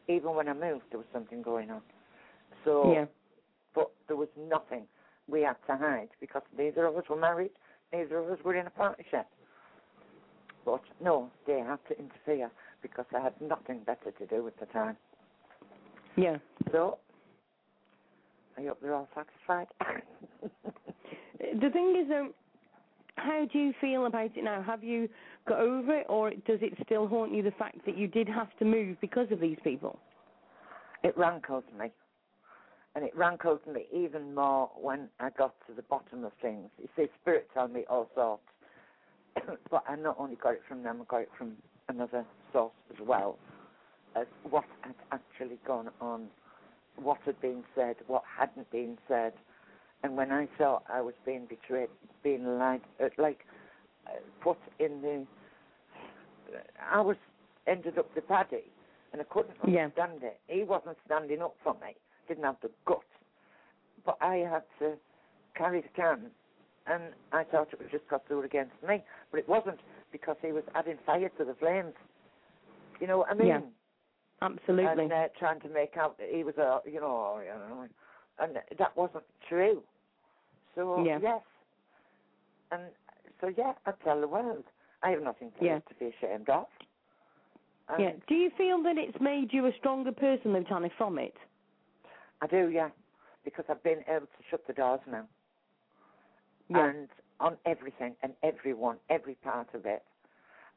Even 0.08 0.34
when 0.34 0.48
I 0.48 0.52
moved, 0.52 0.84
there 0.90 0.98
was 0.98 1.06
something 1.12 1.42
going 1.42 1.70
on. 1.70 1.82
So, 2.64 2.92
Yeah. 2.92 3.06
but 3.74 3.90
there 4.06 4.16
was 4.16 4.28
nothing 4.36 4.86
we 5.26 5.42
had 5.42 5.56
to 5.66 5.76
hide 5.76 6.10
because 6.20 6.42
neither 6.56 6.86
of 6.86 6.96
us 6.96 7.08
were 7.08 7.16
married, 7.16 7.52
neither 7.92 8.18
of 8.18 8.30
us 8.30 8.42
were 8.44 8.54
in 8.54 8.66
a 8.66 8.70
partnership. 8.70 9.26
But 10.64 10.82
no, 11.00 11.30
they 11.46 11.60
had 11.60 11.78
to 11.88 11.98
interfere 11.98 12.50
because 12.82 13.06
I 13.14 13.20
had 13.20 13.40
nothing 13.40 13.80
better 13.84 14.10
to 14.10 14.26
do 14.26 14.46
at 14.46 14.58
the 14.58 14.66
time. 14.66 14.96
Yeah. 16.18 16.36
So, 16.72 16.98
I 18.58 18.62
hope 18.62 18.78
they're 18.82 18.94
all 18.94 19.08
satisfied. 19.14 19.68
The 21.40 21.70
thing 21.70 22.04
is, 22.04 22.10
um, 22.12 22.34
how 23.14 23.46
do 23.50 23.58
you 23.60 23.72
feel 23.80 24.06
about 24.06 24.36
it 24.36 24.42
now? 24.42 24.60
Have 24.60 24.82
you 24.82 25.08
got 25.46 25.60
over 25.60 26.00
it, 26.00 26.06
or 26.08 26.30
does 26.30 26.58
it 26.60 26.72
still 26.84 27.06
haunt 27.06 27.32
you 27.32 27.44
the 27.44 27.52
fact 27.52 27.78
that 27.86 27.96
you 27.96 28.08
did 28.08 28.28
have 28.28 28.48
to 28.58 28.64
move 28.64 28.96
because 29.00 29.28
of 29.30 29.38
these 29.38 29.56
people? 29.62 30.00
it 31.02 31.16
rankled 31.16 31.64
me. 31.78 31.90
And 32.94 33.04
it 33.04 33.16
rankled 33.16 33.60
me 33.66 33.86
even 33.94 34.34
more 34.34 34.70
when 34.74 35.08
I 35.20 35.30
got 35.30 35.54
to 35.68 35.74
the 35.74 35.82
bottom 35.82 36.24
of 36.24 36.32
things. 36.42 36.68
You 36.80 36.88
see, 36.96 37.06
Spirit 37.20 37.48
told 37.54 37.72
me 37.72 37.84
all 37.88 38.08
sorts. 38.14 38.42
but 39.70 39.84
I 39.88 39.94
not 39.96 40.16
only 40.18 40.36
got 40.36 40.54
it 40.54 40.62
from 40.68 40.82
them, 40.82 41.00
I 41.02 41.04
got 41.04 41.22
it 41.22 41.30
from 41.36 41.52
another 41.88 42.24
source 42.52 42.72
as 42.90 43.06
well. 43.06 43.38
As 44.16 44.26
what 44.48 44.64
had 44.82 44.94
actually 45.12 45.58
gone 45.66 45.90
on, 46.00 46.26
what 46.96 47.18
had 47.24 47.40
been 47.40 47.62
said, 47.74 47.96
what 48.06 48.22
hadn't 48.38 48.70
been 48.70 48.98
said. 49.06 49.32
And 50.02 50.16
when 50.16 50.30
I 50.32 50.48
saw 50.56 50.80
I 50.92 51.00
was 51.00 51.14
being 51.26 51.46
betrayed, 51.46 51.88
being 52.22 52.44
lied, 52.58 52.80
uh, 53.02 53.08
like 53.18 53.40
uh, 54.06 54.10
put 54.40 54.58
in 54.78 55.00
the, 55.02 55.26
I 56.90 57.00
was 57.00 57.16
ended 57.66 57.98
up 57.98 58.12
the 58.14 58.22
paddy, 58.22 58.64
and 59.12 59.20
I 59.20 59.24
couldn't 59.24 59.56
Yeah. 59.66 59.84
understand 59.84 60.22
it. 60.22 60.40
He 60.46 60.62
wasn't 60.64 60.96
standing 61.04 61.42
up 61.42 61.56
for 61.62 61.74
me, 61.74 61.96
didn't 62.28 62.44
have 62.44 62.56
the 62.62 62.70
guts, 62.86 63.02
but 64.04 64.16
I 64.20 64.36
had 64.36 64.62
to 64.78 64.96
carry 65.54 65.80
the 65.80 65.88
can, 65.88 66.30
and 66.86 67.02
I 67.32 67.44
thought 67.44 67.68
it 67.72 67.78
was 67.80 67.90
just 67.90 68.04
because 68.04 68.20
they 68.28 68.34
were 68.34 68.44
against 68.44 68.80
me, 68.86 69.02
but 69.30 69.38
it 69.40 69.48
wasn't 69.48 69.80
because 70.12 70.36
he 70.40 70.52
was 70.52 70.64
adding 70.74 70.98
fire 71.04 71.28
to 71.38 71.44
the 71.44 71.54
flames. 71.54 71.94
You 73.00 73.06
know 73.06 73.18
what 73.18 73.30
I 73.30 73.34
mean? 73.34 73.48
Yeah. 73.48 73.60
Absolutely. 74.40 75.04
and 75.04 75.12
uh, 75.12 75.28
trying 75.38 75.60
to 75.60 75.68
make 75.68 75.96
out 75.96 76.16
that 76.18 76.28
he 76.32 76.44
was 76.44 76.56
a, 76.56 76.80
you 76.88 77.00
know, 77.00 77.40
you 77.42 77.48
know, 77.48 77.86
and 78.40 78.56
that 78.78 78.96
wasn't 78.96 79.24
true. 79.48 79.82
So 80.74 81.04
Yeah. 81.04 81.18
yes, 81.20 81.42
and 82.70 82.82
so 83.40 83.48
yeah, 83.56 83.72
I 83.86 83.92
tell 84.04 84.20
the 84.20 84.28
world 84.28 84.64
I 85.02 85.10
have 85.10 85.22
nothing 85.22 85.50
to, 85.58 85.64
Yeah. 85.64 85.78
to 85.80 85.94
be 85.98 86.06
ashamed 86.06 86.48
of. 86.48 86.66
And 87.88 88.00
yeah. 88.02 88.12
Do 88.28 88.34
you 88.34 88.50
feel 88.56 88.82
that 88.84 88.96
it's 88.96 89.20
made 89.20 89.52
you 89.52 89.66
a 89.66 89.72
stronger 89.78 90.12
person, 90.12 90.52
Lieutenant, 90.52 90.92
from 90.96 91.18
it? 91.18 91.34
I 92.40 92.46
do, 92.46 92.68
yeah, 92.68 92.90
because 93.44 93.64
I've 93.68 93.82
been 93.82 94.04
able 94.08 94.26
to 94.26 94.42
shut 94.50 94.64
the 94.66 94.72
doors 94.72 95.00
now, 95.10 95.26
Yeah. 96.68 96.90
and 96.90 97.08
on 97.40 97.56
everything 97.66 98.14
and 98.22 98.34
everyone, 98.42 98.98
every 99.10 99.34
part 99.36 99.68
of 99.74 99.86
it, 99.86 100.04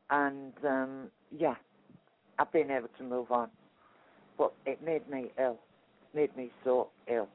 and 0.09 0.53
um 0.66 1.12
yeah, 1.38 1.55
I've 2.40 2.52
been 2.52 2.72
able 2.72 2.90
to 2.98 3.04
move 3.04 3.32
on, 3.32 3.50
but 4.38 4.54
it 4.66 4.84
made 4.84 5.08
me 5.10 5.32
ill, 5.40 5.60
made 6.14 6.36
me 6.36 6.52
so 6.64 6.90
ill 7.08 7.28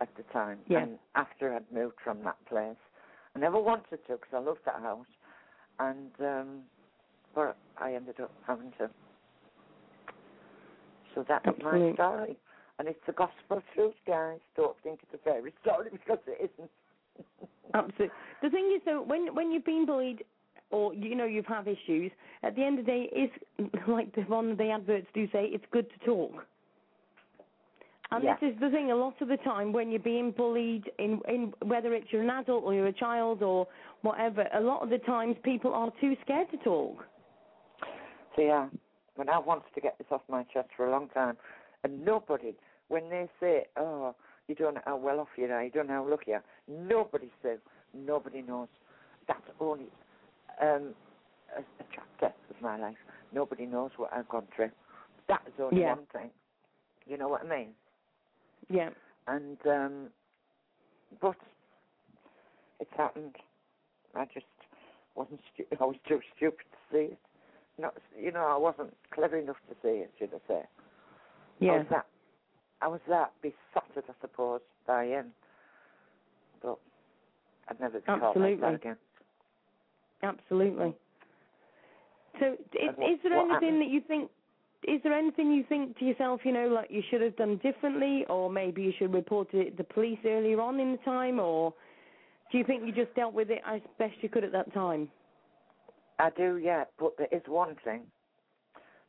at 0.00 0.08
the 0.16 0.22
time, 0.24 0.58
Yeah. 0.68 0.82
and 0.82 0.98
after 1.14 1.54
I'd 1.54 1.70
moved 1.72 1.96
from 2.04 2.22
that 2.24 2.36
place, 2.46 2.76
I 3.34 3.38
never 3.38 3.58
wanted 3.58 3.98
to 4.06 4.12
because 4.12 4.32
I 4.34 4.38
loved 4.38 4.64
that 4.66 4.80
house, 4.80 5.06
and 5.78 6.10
um 6.20 6.62
but 7.34 7.56
I 7.78 7.94
ended 7.94 8.20
up 8.20 8.32
having 8.46 8.72
to. 8.78 8.90
So 11.14 11.24
that's 11.26 11.46
my 11.62 11.92
story. 11.94 12.36
And 12.78 12.88
it's 12.88 13.00
the 13.06 13.12
gospel 13.12 13.62
truth, 13.74 13.94
guys. 14.06 14.38
Don't 14.54 14.76
think 14.82 15.00
it's 15.02 15.14
a 15.14 15.18
fairy 15.24 15.54
story 15.62 15.88
because 15.92 16.18
it 16.26 16.50
isn't. 16.52 16.70
Absolutely. 17.74 18.10
The 18.42 18.50
thing 18.50 18.72
is, 18.74 18.82
though, 18.84 19.02
when 19.02 19.34
when 19.34 19.50
you've 19.50 19.64
been 19.64 19.86
bullied, 19.86 20.24
or 20.70 20.94
you 20.94 21.14
know 21.14 21.26
you've 21.26 21.46
had 21.46 21.66
issues, 21.66 22.10
at 22.42 22.56
the 22.56 22.64
end 22.64 22.78
of 22.78 22.86
the 22.86 22.92
day, 22.92 23.08
it's 23.12 23.78
like 23.88 24.14
the 24.14 24.22
one 24.22 24.56
the 24.56 24.70
adverts 24.70 25.06
do 25.14 25.26
say, 25.26 25.46
it's 25.46 25.64
good 25.70 25.86
to 25.90 26.06
talk. 26.06 26.44
And 28.10 28.24
Yeah. 28.24 28.36
this 28.40 28.52
is 28.52 28.60
the 28.60 28.70
thing. 28.70 28.92
A 28.92 28.94
lot 28.96 29.20
of 29.20 29.28
the 29.28 29.36
time, 29.38 29.72
when 29.72 29.90
you're 29.90 29.98
being 29.98 30.30
bullied, 30.30 30.84
in 30.98 31.20
in 31.28 31.52
whether 31.64 31.92
it's 31.92 32.06
you're 32.12 32.22
an 32.22 32.30
adult 32.30 32.62
or 32.64 32.72
you're 32.72 32.86
a 32.86 32.92
child 32.92 33.42
or 33.42 33.66
whatever, 34.02 34.46
a 34.54 34.60
lot 34.60 34.82
of 34.82 34.90
the 34.90 34.98
times 34.98 35.36
people 35.42 35.74
are 35.74 35.90
too 36.00 36.16
scared 36.22 36.50
to 36.52 36.56
talk. 36.58 37.04
So 38.36 38.42
yeah, 38.42 38.68
but 39.16 39.28
I 39.28 39.38
wanted 39.38 39.74
to 39.74 39.80
get 39.80 39.98
this 39.98 40.06
off 40.10 40.22
my 40.28 40.44
chest 40.44 40.68
for 40.76 40.86
a 40.86 40.90
long 40.90 41.08
time, 41.08 41.36
and 41.82 42.04
nobody, 42.04 42.54
when 42.88 43.08
they 43.10 43.28
say, 43.40 43.66
"Oh, 43.76 44.14
you 44.46 44.54
don't 44.54 44.74
know 44.74 44.82
how 44.84 44.96
well 44.96 45.18
off 45.20 45.28
you 45.36 45.46
are, 45.46 45.64
you 45.64 45.70
don't 45.70 45.88
know 45.88 46.04
how 46.04 46.08
lucky 46.08 46.30
you 46.30 46.34
are," 46.34 46.44
nobody 46.68 47.30
says, 47.42 47.58
nobody 47.92 48.42
knows. 48.42 48.68
That's 49.26 49.40
only 49.58 49.86
um, 50.62 50.94
a, 51.56 51.60
a 51.60 51.84
chapter 51.94 52.34
of 52.50 52.62
my 52.62 52.76
life. 52.78 52.96
Nobody 53.32 53.66
knows 53.66 53.90
what 53.96 54.12
I've 54.12 54.28
gone 54.28 54.46
through. 54.54 54.70
That 55.28 55.42
is 55.46 55.54
only 55.60 55.80
Yeah. 55.80 55.94
one 55.94 56.06
thing. 56.12 56.30
You 57.06 57.16
know 57.16 57.28
what 57.28 57.44
I 57.44 57.48
mean? 57.48 57.68
Yeah. 58.68 58.90
And 59.28 59.58
um, 59.66 60.08
but 61.20 61.36
it's 62.80 62.90
happened. 62.96 63.36
I 64.14 64.24
just 64.32 64.46
wasn't. 65.14 65.40
stupid. 65.54 65.78
I 65.80 65.84
was 65.84 65.96
too 66.08 66.20
stupid 66.36 66.64
to 66.70 66.78
see 66.96 67.12
it. 67.12 67.18
Not, 67.78 67.94
you 68.18 68.32
know, 68.32 68.46
I 68.46 68.56
wasn't 68.56 68.94
clever 69.12 69.36
enough 69.36 69.56
to 69.68 69.74
see 69.82 69.98
it. 69.98 70.10
Should 70.18 70.30
I 70.34 70.48
say? 70.48 70.62
Yeah. 71.60 71.72
I 71.72 71.76
was 71.78 71.86
that. 71.90 72.06
I 72.82 72.88
was 72.88 73.00
that 73.08 73.32
besotted, 73.42 74.04
I 74.08 74.12
suppose, 74.20 74.60
by 74.86 75.06
him. 75.06 75.32
But 76.62 76.78
I'd 77.68 77.80
never 77.80 78.00
be 78.00 78.06
caught 78.06 78.36
like 78.36 78.60
that 78.60 78.74
again. 78.74 78.96
Absolutely. 80.22 80.94
So, 82.38 82.52
is, 82.52 82.58
And 82.80 82.96
what- 82.96 83.10
is 83.10 83.18
there 83.22 83.32
anything 83.32 83.78
that 83.78 83.88
you 83.88 84.00
think? 84.00 84.30
Is 84.82 85.02
there 85.02 85.12
anything 85.14 85.52
you 85.52 85.64
think 85.64 85.98
to 85.98 86.04
yourself, 86.04 86.44
you 86.44 86.52
know, 86.52 86.68
like 86.68 86.90
you 86.90 87.02
should 87.02 87.20
have 87.22 87.34
done 87.36 87.56
differently, 87.58 88.24
or 88.26 88.50
maybe 88.50 88.82
you 88.82 88.92
should 88.92 89.08
have 89.08 89.14
reported 89.14 89.66
it 89.66 89.70
to 89.70 89.76
the 89.78 89.84
police 89.84 90.18
earlier 90.24 90.60
on 90.60 90.78
in 90.78 90.92
the 90.92 90.98
time, 90.98 91.40
or 91.40 91.74
do 92.52 92.58
you 92.58 92.64
think 92.64 92.84
you 92.84 92.92
just 92.92 93.12
dealt 93.14 93.32
with 93.32 93.50
it 93.50 93.62
as 93.64 93.80
best 93.98 94.14
you 94.22 94.28
could 94.28 94.44
at 94.44 94.52
that 94.52 94.72
time? 94.72 95.10
I 96.18 96.30
do, 96.30 96.58
yeah. 96.58 96.84
But 96.98 97.16
there 97.16 97.28
is 97.32 97.42
one 97.46 97.74
thing. 97.76 98.02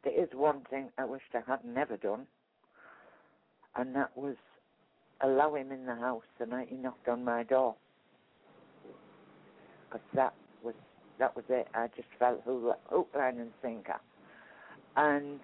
There 0.04 0.14
is 0.14 0.30
one 0.34 0.62
thing 0.70 0.90
I 0.98 1.06
wished 1.06 1.36
I 1.36 1.42
had 1.42 1.64
never 1.64 1.98
done, 1.98 2.28
and 3.76 3.96
that 3.96 4.16
was 4.18 4.36
allow 5.22 5.56
him 5.56 5.72
in 5.72 5.86
the 5.86 5.96
house 5.96 6.24
the 6.40 6.46
night 6.46 6.70
he 6.70 6.76
knocked 6.76 7.08
on 7.08 7.24
my 7.24 7.44
door. 7.44 7.76
Because 9.90 10.06
that 10.14 10.34
was 10.64 10.76
that 11.20 11.36
was 11.36 11.46
it. 11.50 11.68
I 11.74 11.88
just 11.96 12.08
felt 12.20 12.42
hook, 12.46 12.80
hook, 12.90 13.10
line, 13.16 13.40
and 13.40 13.52
sinker, 13.62 14.00
and 14.96 15.40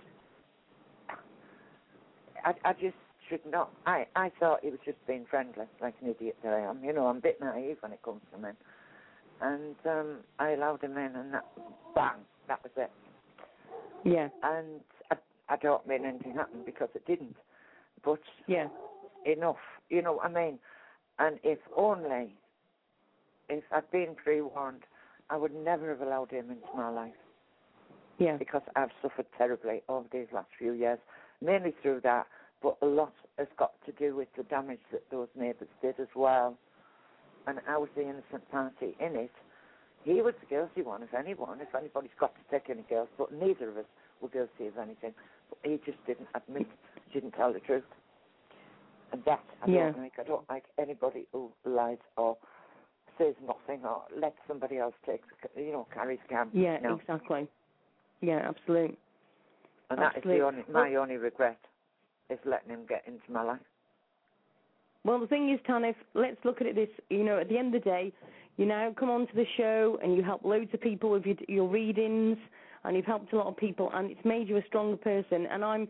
I, 2.46 2.54
I 2.66 2.74
just 2.74 2.96
should 3.30 3.46
not. 3.50 3.72
I, 3.86 4.06
I 4.16 4.32
thought 4.40 4.60
he 4.64 4.70
was 4.70 4.80
just 4.86 4.98
being 5.08 5.26
friendly, 5.30 5.66
like 5.82 5.96
an 6.02 6.10
idiot 6.10 6.38
that 6.44 6.54
I 6.54 6.60
am. 6.60 6.84
You 6.84 6.94
know, 6.94 7.08
I'm 7.08 7.18
a 7.18 7.22
bit 7.22 7.40
naive 7.40 7.78
when 7.82 7.94
it 7.94 8.02
comes 8.04 8.22
to 8.34 8.38
men. 8.40 8.56
And 9.42 9.76
um, 9.86 10.18
I 10.40 10.52
allowed 10.52 10.84
him 10.84 10.98
in, 10.98 11.16
and 11.16 11.34
that, 11.34 11.46
bang, 11.96 12.20
that 12.48 12.62
was 12.64 12.72
it. 12.78 12.92
Yeah. 14.06 14.30
And 14.44 14.82
I, 15.12 15.16
I 15.50 15.58
don't 15.58 15.86
mean 15.88 16.06
anything 16.06 16.34
happened 16.34 16.66
because 16.66 16.90
it 16.96 17.06
didn't. 17.06 17.36
But 18.04 18.20
Yeah. 18.48 18.68
enough, 19.26 19.58
you 19.90 20.02
know 20.02 20.14
what 20.14 20.26
I 20.26 20.30
mean? 20.30 20.60
And 21.20 21.40
if 21.44 21.60
only, 21.76 22.36
if 23.50 23.64
I'd 23.72 23.90
been 23.92 24.16
pre-warned, 24.16 24.84
I 25.30 25.38
would 25.38 25.54
never 25.54 25.90
have 25.90 26.02
allowed 26.02 26.32
him 26.32 26.52
into 26.52 26.68
my 26.76 26.90
life 26.90 27.14
Yeah. 28.18 28.38
because 28.38 28.62
I've 28.76 28.92
suffered 29.02 29.26
terribly 29.38 29.82
over 29.90 30.08
these 30.12 30.28
last 30.32 30.50
few 30.58 30.74
years, 30.74 31.00
mainly 31.42 31.72
through 31.82 32.02
that, 32.02 32.28
but 32.62 32.78
a 32.82 32.86
lot 32.86 33.14
has 33.38 33.48
got 33.58 33.74
to 33.86 33.92
do 33.94 34.16
with 34.16 34.28
the 34.38 34.44
damage 34.44 34.80
that 34.92 35.10
those 35.10 35.28
neighbours 35.36 35.70
did 35.82 36.00
as 36.00 36.08
well. 36.16 36.58
And 37.48 37.60
I 37.68 37.78
was 37.78 37.90
the 37.96 38.04
innocent 38.04 38.50
party 38.52 38.96
in 39.00 39.16
it. 39.16 39.32
He 40.04 40.22
was 40.22 40.34
the 40.40 40.46
guilty 40.46 40.82
one, 40.82 41.04
if 41.04 41.14
anyone, 41.14 41.62
if 41.62 41.74
anybody's 41.76 42.12
got 42.20 42.34
to 42.36 42.42
take 42.52 42.70
any 42.70 42.84
guilt, 42.90 43.10
but 43.18 43.32
neither 43.34 43.70
of 43.70 43.78
us 43.78 43.86
were 44.22 44.30
guilty 44.30 44.68
of 44.68 44.78
anything. 44.78 45.14
But 45.50 45.60
he 45.64 45.80
just 45.86 45.98
didn't 46.06 46.28
admit, 46.36 46.68
didn't 47.14 47.32
tell 47.32 47.54
the 47.54 47.60
truth. 47.60 47.84
And 49.12 49.24
that 49.26 49.44
I 49.62 49.68
Yeah. 49.68 49.92
don't 49.92 49.98
like. 50.00 50.14
I 50.20 50.24
don't 50.24 50.50
like 50.50 50.66
anybody 50.78 51.28
who 51.32 51.52
lies 51.66 52.00
or 52.18 52.38
says 53.18 53.36
nothing 53.45 53.84
or 53.86 54.03
lets 54.20 54.38
somebody 54.47 54.78
else 54.78 54.95
take, 55.05 55.22
you 55.55 55.72
know, 55.72 55.88
carry 55.93 56.20
scam. 56.30 56.49
Yeah. 56.53 56.80
No. 56.82 56.99
Exactly. 56.99 57.47
Yeah. 58.22 58.41
Absolutely. 58.47 58.97
And 59.89 59.99
that 59.99 60.14
is 60.14 60.18
Absolutely. 60.18 60.39
the 60.39 60.45
only, 60.45 60.64
my 60.72 60.95
only 60.95 61.18
regret 61.18 61.59
is 62.30 62.39
letting 62.45 62.70
him 62.70 62.86
get 62.88 63.03
into 63.05 63.32
my 63.32 63.43
life. 63.43 63.59
Well, 65.03 65.20
the 65.20 65.28
thing 65.28 65.51
is, 65.51 65.59
Tanith, 65.68 65.97
let's 66.14 66.38
look 66.45 66.61
at 66.61 66.68
it 66.68 66.76
this. 66.76 66.89
You 67.09 67.24
know, 67.24 67.38
at 67.38 67.49
the 67.49 67.57
end 67.57 67.76
of 67.76 67.84
the 67.84 67.89
day, 67.89 68.14
you 68.57 68.66
now 68.66 68.93
come 68.97 69.09
onto 69.09 69.34
the 69.34 69.45
show 69.57 69.99
and 70.01 70.16
you 70.16 70.24
help 70.24 70.45
loads 70.45 70.70
of 70.74 70.82
people 70.82 71.09
with 71.11 71.26
your, 71.26 71.36
your 71.47 71.68
readings, 71.68 72.38
and 72.84 72.95
you've 72.95 73.05
helped 73.05 73.34
a 73.34 73.36
lot 73.36 73.47
of 73.47 73.57
people, 73.57 73.91
and 73.93 74.11
it's 74.11 74.24
made 74.24 74.47
you 74.47 74.57
a 74.57 74.64
stronger 74.68 74.97
person. 74.97 75.45
And 75.51 75.64
I'm 75.64 75.88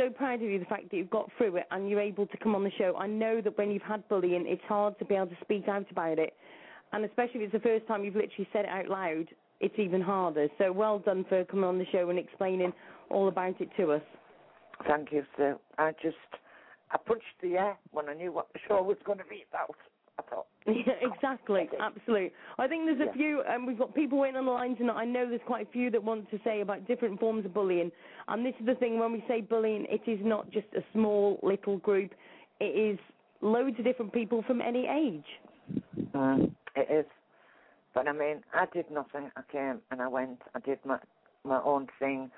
so 0.00 0.10
proud 0.10 0.42
of 0.42 0.48
you, 0.48 0.58
the 0.58 0.64
fact 0.64 0.90
that 0.90 0.96
you've 0.96 1.10
got 1.10 1.30
through 1.36 1.56
it 1.56 1.66
and 1.70 1.88
you're 1.90 2.00
able 2.00 2.26
to 2.26 2.36
come 2.38 2.54
on 2.54 2.64
the 2.64 2.70
show. 2.78 2.96
I 2.98 3.06
know 3.06 3.40
that 3.42 3.58
when 3.58 3.70
you've 3.70 3.82
had 3.82 4.08
bullying, 4.08 4.46
it's 4.46 4.62
hard 4.66 4.98
to 4.98 5.04
be 5.04 5.14
able 5.14 5.26
to 5.26 5.36
speak 5.42 5.68
out 5.68 5.90
about 5.90 6.18
it, 6.18 6.34
and 6.92 7.04
especially 7.04 7.40
if 7.40 7.52
it's 7.52 7.62
the 7.62 7.68
first 7.68 7.86
time 7.86 8.04
you've 8.04 8.16
literally 8.16 8.48
said 8.52 8.64
it 8.64 8.70
out 8.70 8.88
loud, 8.88 9.26
it's 9.60 9.74
even 9.78 10.00
harder. 10.00 10.48
So 10.56 10.72
well 10.72 10.98
done 11.00 11.26
for 11.28 11.44
coming 11.44 11.66
on 11.66 11.78
the 11.78 11.86
show 11.92 12.08
and 12.08 12.18
explaining 12.18 12.72
all 13.10 13.28
about 13.28 13.60
it 13.60 13.68
to 13.76 13.92
us. 13.92 14.02
Thank 14.88 15.12
you, 15.12 15.24
Sue. 15.36 15.56
I 15.76 15.92
just, 16.02 16.16
I 16.90 16.96
punched 16.96 17.24
the 17.42 17.58
air 17.58 17.76
when 17.90 18.08
I 18.08 18.14
knew 18.14 18.32
what 18.32 18.48
the 18.54 18.60
show 18.66 18.82
was 18.82 18.96
going 19.04 19.18
to 19.18 19.24
be 19.24 19.44
about. 19.52 19.76
Yeah, 20.66 20.92
exactly, 21.00 21.68
absolutely. 21.80 22.32
I 22.58 22.68
think 22.68 22.84
there's 22.84 23.00
a 23.00 23.06
Yeah. 23.06 23.12
few, 23.12 23.42
and 23.42 23.66
we've 23.66 23.78
got 23.78 23.94
people 23.94 24.18
waiting 24.18 24.36
on 24.36 24.44
the 24.44 24.50
line 24.52 24.76
tonight. 24.76 24.96
I 24.96 25.04
know 25.04 25.26
there's 25.28 25.40
quite 25.46 25.66
a 25.68 25.70
few 25.72 25.90
that 25.90 26.02
want 26.02 26.30
to 26.30 26.38
say 26.44 26.60
about 26.60 26.86
different 26.86 27.18
forms 27.18 27.44
of 27.46 27.54
bullying. 27.54 27.90
And 28.28 28.44
this 28.44 28.54
is 28.60 28.66
the 28.66 28.74
thing: 28.74 28.98
when 28.98 29.12
we 29.12 29.24
say 29.26 29.40
bullying, 29.40 29.86
it 29.88 30.02
is 30.06 30.20
not 30.22 30.50
just 30.50 30.66
a 30.76 30.82
small 30.92 31.40
little 31.42 31.78
group. 31.78 32.12
It 32.60 32.76
is 32.76 32.98
loads 33.40 33.78
of 33.78 33.84
different 33.84 34.12
people 34.12 34.42
from 34.42 34.60
any 34.60 34.86
age. 34.86 35.24
mm, 36.14 36.54
it 36.76 36.90
is. 36.90 37.06
But 37.94 38.06
I 38.06 38.12
mean, 38.12 38.42
I 38.54 38.66
did 38.72 38.90
nothing. 38.90 39.30
I 39.36 39.42
came 39.50 39.80
and 39.90 40.00
I 40.02 40.08
went. 40.08 40.42
I 40.54 40.60
did 40.60 40.78
my 40.84 40.98
my 41.44 41.60
own 41.62 41.88
thing. 41.98 42.30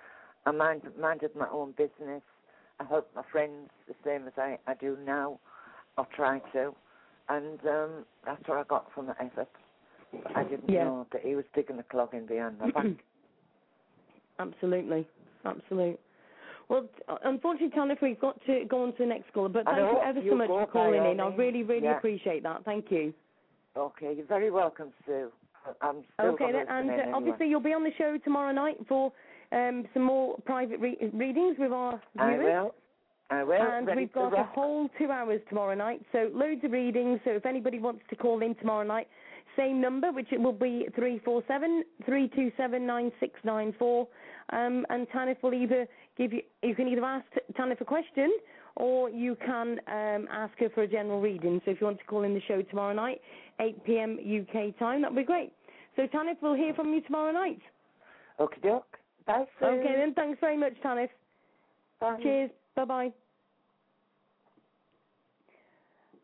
I 0.46 0.50
mind, 0.52 0.82
minded 0.98 1.34
my 1.36 1.48
own 1.50 1.72
business. 1.72 2.22
I 2.80 2.84
helped 2.84 3.14
my 3.14 3.22
friends 3.30 3.70
the 3.86 3.94
same 4.04 4.26
as 4.26 4.32
I, 4.36 4.58
I 4.66 4.74
do 4.74 4.96
now, 5.04 5.38
or 5.96 6.06
try 6.14 6.40
to. 6.52 6.74
And 7.28 7.60
um, 7.66 8.06
that's 8.24 8.42
what 8.48 8.58
I 8.58 8.64
got 8.64 8.92
from 8.94 9.06
the 9.06 9.14
effort. 9.22 9.48
But 10.12 10.36
I 10.36 10.44
didn't 10.44 10.68
Yeah. 10.70 10.84
know 10.84 11.06
that 11.12 11.22
he 11.22 11.34
was 11.34 11.44
digging 11.54 11.76
the 11.78 11.82
clog 11.84 12.14
in 12.14 12.26
behind 12.26 12.58
my 12.58 12.68
back. 12.68 12.86
Absolutely, 14.38 15.06
absolutely. 15.44 15.98
Well, 16.68 16.82
t- 16.84 17.02
unfortunately, 17.24 17.70
Tanya, 17.76 17.96
we've 18.00 18.18
got 18.20 18.40
to 18.46 18.64
go 18.68 18.82
on 18.84 18.92
to 18.92 18.98
the 19.00 19.06
next 19.06 19.32
caller. 19.34 19.48
But 19.50 19.66
thank 19.66 19.78
you 19.78 20.00
ever 20.04 20.20
so 20.28 20.36
much 20.36 20.48
for 20.48 20.66
calling 20.66 21.00
all 21.00 21.12
in. 21.12 21.20
I 21.20 21.28
really, 21.36 21.62
really 21.62 21.84
Yeah. 21.84 21.98
appreciate 21.98 22.42
that. 22.44 22.64
Thank 22.64 22.90
you. 22.90 23.12
Okay, 23.76 24.14
you're 24.16 24.26
very 24.26 24.50
welcome, 24.50 24.92
Sue. 25.06 25.30
I'm 25.80 26.02
still 26.14 26.30
Okay, 26.30 26.50
then, 26.52 26.66
and 26.68 26.90
uh, 26.90 26.92
anyway. 26.94 27.12
obviously 27.14 27.48
you'll 27.48 27.60
be 27.60 27.72
on 27.74 27.84
the 27.84 27.92
show 27.98 28.18
tomorrow 28.24 28.52
night 28.52 28.78
for 28.88 29.12
um, 29.52 29.86
some 29.94 30.02
more 30.02 30.38
private 30.46 30.80
re- 30.80 30.98
readings 31.12 31.56
with 31.58 31.72
our 31.72 31.92
viewers. 31.92 32.02
I 32.18 32.36
viewers. 32.38 32.44
will. 32.64 32.74
Will. 33.40 33.60
and 33.62 33.86
we've 33.96 34.12
got 34.12 34.32
a 34.34 34.44
whole 34.54 34.88
two 34.98 35.10
hours 35.10 35.40
tomorrow 35.48 35.74
night, 35.74 36.02
so 36.12 36.30
loads 36.34 36.62
of 36.64 36.72
readings. 36.72 37.20
So 37.24 37.30
if 37.32 37.46
anybody 37.46 37.78
wants 37.78 38.02
to 38.10 38.16
call 38.16 38.42
in 38.42 38.54
tomorrow 38.56 38.86
night, 38.86 39.08
same 39.56 39.80
number, 39.80 40.12
which 40.12 40.28
it 40.32 40.40
will 40.40 40.52
be 40.52 40.86
three 40.94 41.18
four 41.24 41.42
seven 41.48 41.84
three 42.06 42.28
two 42.28 42.50
seven 42.56 42.86
nine 42.86 43.10
six 43.20 43.38
nine 43.44 43.74
four. 43.78 44.08
Um, 44.50 44.84
and 44.90 45.06
Tanith 45.10 45.38
will 45.42 45.54
either 45.54 45.86
give 46.18 46.32
you, 46.32 46.42
you 46.62 46.74
can 46.74 46.88
either 46.88 47.04
ask 47.04 47.26
Tanith 47.56 47.80
a 47.80 47.84
question 47.84 48.30
or 48.76 49.08
you 49.10 49.36
can 49.36 49.78
um, 49.86 50.28
ask 50.30 50.56
her 50.58 50.68
for 50.74 50.82
a 50.82 50.88
general 50.88 51.20
reading. 51.20 51.60
So 51.64 51.70
if 51.70 51.80
you 51.80 51.86
want 51.86 51.98
to 51.98 52.04
call 52.04 52.22
in 52.24 52.34
the 52.34 52.40
show 52.48 52.62
tomorrow 52.62 52.94
night, 52.94 53.20
8 53.60 53.84
p.m. 53.84 54.18
UK 54.18 54.78
time, 54.78 55.02
that'd 55.02 55.16
be 55.16 55.24
great. 55.24 55.52
So 55.96 56.06
Tanith, 56.06 56.38
we'll 56.40 56.54
hear 56.54 56.74
from 56.74 56.92
you 56.92 57.00
tomorrow 57.02 57.32
night. 57.32 57.60
Okay, 58.40 58.60
doke. 58.62 58.98
Bye, 59.26 59.44
Sue. 59.58 59.66
Okay 59.66 59.94
then, 59.96 60.14
thanks 60.14 60.38
very 60.40 60.56
much, 60.56 60.72
Tanith. 60.82 61.10
Bye. 62.00 62.18
Cheers. 62.22 62.50
Bye 62.74 62.84
bye. 62.86 63.12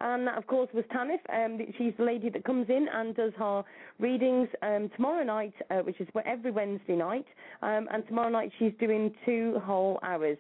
And 0.01 0.27
that, 0.29 0.39
of 0.39 0.47
course, 0.47 0.69
was 0.73 0.85
Tanith. 0.93 1.21
Um, 1.33 1.59
she's 1.77 1.93
the 1.99 2.05
lady 2.05 2.31
that 2.31 2.45
comes 2.45 2.67
in 2.69 2.87
and 2.93 3.17
does 3.17 3.33
her 3.39 3.65
readings 3.99 4.49
um, 4.63 4.91
tomorrow 4.95 5.25
night, 5.25 5.55
uh, 5.71 5.79
which 5.79 6.01
is 6.01 6.07
every 6.25 6.53
Wednesday 6.53 6.95
night. 6.95 7.27
Um, 7.63 7.89
and 7.93 8.07
tomorrow 8.07 8.29
night 8.29 8.53
she's 8.59 8.73
doing 8.79 9.13
two 9.27 9.61
whole 9.65 9.99
hours. 10.03 10.39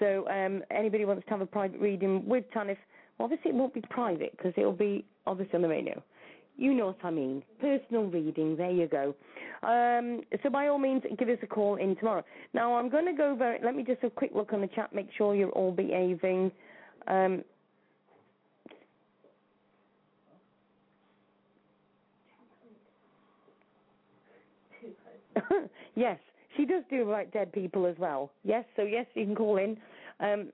So 0.00 0.28
um, 0.28 0.62
anybody 0.70 1.04
wants 1.04 1.24
to 1.24 1.30
have 1.30 1.40
a 1.40 1.46
private 1.46 1.80
reading 1.80 2.26
with 2.26 2.44
Tanith, 2.52 2.78
obviously 3.20 3.50
it 3.50 3.54
won't 3.54 3.74
be 3.74 3.82
private 3.90 4.36
because 4.36 4.52
it'll 4.56 4.72
be 4.72 5.04
obviously 5.26 5.56
on 5.56 5.62
the 5.62 5.68
radio. 5.68 6.02
You 6.58 6.72
know 6.74 6.86
what 6.86 6.98
I 7.04 7.10
mean. 7.10 7.42
Personal 7.60 8.04
reading. 8.04 8.56
There 8.56 8.70
you 8.70 8.88
go. 8.88 9.14
Um, 9.62 10.22
so 10.42 10.48
by 10.48 10.68
all 10.68 10.78
means, 10.78 11.02
give 11.18 11.28
us 11.28 11.38
a 11.42 11.46
call 11.46 11.76
in 11.76 11.96
tomorrow. 11.96 12.24
Now 12.54 12.74
I'm 12.76 12.88
going 12.88 13.04
to 13.06 13.12
go 13.12 13.34
very. 13.36 13.58
Let 13.62 13.74
me 13.74 13.82
just 13.82 14.00
have 14.02 14.12
a 14.12 14.14
quick 14.14 14.30
look 14.34 14.52
on 14.52 14.62
the 14.62 14.68
chat. 14.68 14.94
Make 14.94 15.08
sure 15.16 15.34
you're 15.34 15.50
all 15.50 15.72
behaving. 15.72 16.50
Um, 17.08 17.44
yes, 25.96 26.18
she 26.56 26.64
does 26.64 26.84
do 26.88 27.02
about 27.08 27.32
dead 27.32 27.52
people 27.52 27.86
as 27.86 27.96
well. 27.98 28.30
Yes, 28.44 28.64
so 28.76 28.82
yes, 28.82 29.06
you 29.14 29.24
can 29.24 29.34
call 29.34 29.56
in. 29.58 29.76
Um, 30.20 30.52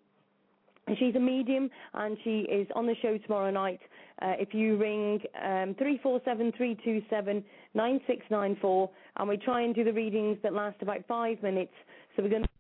she's 0.99 1.14
a 1.14 1.20
medium 1.20 1.70
and 1.95 2.16
she 2.24 2.40
is 2.40 2.66
on 2.74 2.86
the 2.86 2.95
show 3.03 3.18
tomorrow 3.18 3.51
night. 3.51 3.80
Uh, 4.20 4.34
if 4.38 4.55
you 4.55 4.76
ring 4.76 5.20
um, 5.45 5.74
three 5.78 5.99
four 6.03 6.20
seven 6.24 6.53
three 6.57 6.78
two 6.84 7.03
seven 7.11 7.45
nine 7.74 8.01
six 8.07 8.24
nine 8.30 8.57
four, 8.61 8.90
and 9.16 9.28
we 9.28 9.36
try 9.36 9.62
and 9.62 9.74
do 9.74 9.84
the 9.84 9.93
readings 9.93 10.38
that 10.43 10.53
last 10.53 10.76
about 10.80 11.05
five 11.09 11.43
minutes. 11.43 11.72
So 12.16 12.22
we're 12.22 12.30
going 12.30 12.43
to. 12.43 12.51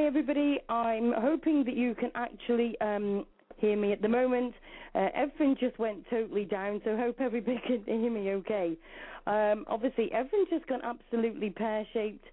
Hi, 0.00 0.06
everybody. 0.06 0.58
I'm 0.70 1.12
hoping 1.12 1.62
that 1.64 1.76
you 1.76 1.94
can 1.94 2.10
actually 2.14 2.74
um, 2.80 3.26
hear 3.58 3.76
me 3.76 3.92
at 3.92 4.00
the 4.00 4.08
moment. 4.08 4.54
Uh, 4.94 5.08
everything 5.14 5.56
just 5.60 5.78
went 5.78 6.08
totally 6.08 6.46
down, 6.46 6.80
so 6.86 6.96
hope 6.96 7.20
everybody 7.20 7.60
can 7.66 7.84
hear 7.84 8.10
me 8.10 8.30
okay. 8.30 8.78
Um, 9.26 9.66
obviously, 9.68 10.10
everything's 10.10 10.48
just 10.48 10.66
gone 10.68 10.80
absolutely 10.82 11.50
pear 11.50 11.86
shaped. 11.92 12.24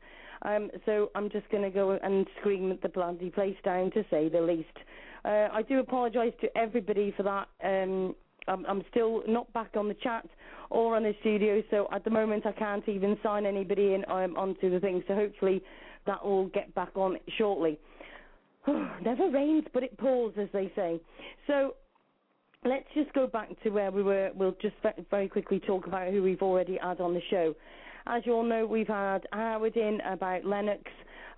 Um, 0.44 0.72
so 0.86 1.12
I'm 1.14 1.30
just 1.30 1.50
going 1.50 1.64
to 1.64 1.70
go 1.70 1.92
and 2.02 2.26
scream 2.40 2.72
at 2.72 2.82
the 2.82 2.88
bloody 2.88 3.30
place 3.30 3.58
down, 3.66 3.92
to 3.92 4.06
say 4.10 4.30
the 4.30 4.40
least. 4.40 4.70
Uh, 5.26 5.50
I 5.52 5.62
do 5.62 5.80
apologise 5.80 6.32
to 6.40 6.58
everybody 6.58 7.14
for 7.18 7.24
that. 7.24 7.50
Um, 7.62 8.16
I'm, 8.48 8.66
I'm 8.66 8.84
still 8.92 9.24
not 9.28 9.52
back 9.52 9.72
on 9.76 9.90
the 9.90 9.94
chat 9.96 10.26
or 10.70 10.96
on 10.96 11.04
the 11.04 11.14
studio, 11.20 11.62
so 11.70 11.90
at 11.92 12.06
the 12.06 12.12
moment 12.12 12.46
I 12.46 12.54
can't 12.54 12.88
even 12.88 13.18
sign 13.22 13.46
anybody 13.46 13.94
in 13.94 14.06
um, 14.08 14.38
onto 14.38 14.70
the 14.70 14.80
thing. 14.80 15.04
So 15.06 15.16
hopefully 15.16 15.62
that 16.08 16.26
will 16.26 16.48
get 16.48 16.74
back 16.74 16.92
on 16.96 17.18
shortly. 17.38 17.80
Never 19.04 19.30
rains, 19.30 19.66
but 19.74 19.84
it 19.84 19.98
pours, 19.98 20.34
as 20.40 20.50
they 20.54 20.72
say. 20.76 21.00
So 21.46 21.76
let's 22.66 22.86
just 22.94 23.14
go 23.14 23.28
back 23.28 23.50
to 23.64 23.70
where 23.70 23.92
we 23.92 24.04
were. 24.04 24.32
We'll 24.36 24.56
just 24.62 24.76
very 25.10 25.30
quickly 25.30 25.60
talk 25.60 25.88
about 25.88 26.12
who 26.12 26.24
we've 26.24 26.42
already 26.42 26.78
had 26.82 27.00
on 27.00 27.14
the 27.14 27.22
show. 27.30 27.56
As 28.08 28.24
you 28.26 28.34
all 28.34 28.44
know, 28.44 28.66
we've 28.66 28.88
had 28.88 29.28
Howard 29.34 29.76
in 29.76 30.00
about 30.06 30.46
Lennox, 30.46 30.82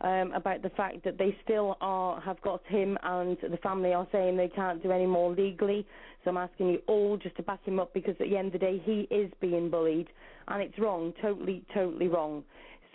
um, 0.02 0.32
about 0.34 0.62
the 0.62 0.70
fact 0.70 1.04
that 1.04 1.18
they 1.18 1.36
still 1.44 1.78
are 1.82 2.22
have 2.22 2.40
got 2.42 2.62
him, 2.68 2.98
and 3.04 3.38
the 3.42 3.58
family 3.58 3.94
are 3.94 4.08
saying 4.12 4.38
they 4.38 4.50
can't 4.50 4.82
do 4.82 4.92
any 4.92 5.08
more 5.08 5.32
legally. 5.32 5.86
So 6.24 6.30
I'm 6.30 6.38
asking 6.38 6.70
you 6.70 6.82
all 6.88 7.18
just 7.18 7.36
to 7.38 7.44
back 7.44 7.64
him 7.66 7.80
up 7.80 7.94
because 7.94 8.16
at 8.20 8.30
the 8.30 8.38
end 8.38 8.48
of 8.48 8.54
the 8.54 8.60
day, 8.60 8.82
he 8.84 9.08
is 9.14 9.32
being 9.42 9.70
bullied, 9.70 10.08
and 10.48 10.62
it's 10.62 10.78
wrong, 10.78 11.14
totally, 11.22 11.64
totally 11.74 12.08
wrong. 12.08 12.44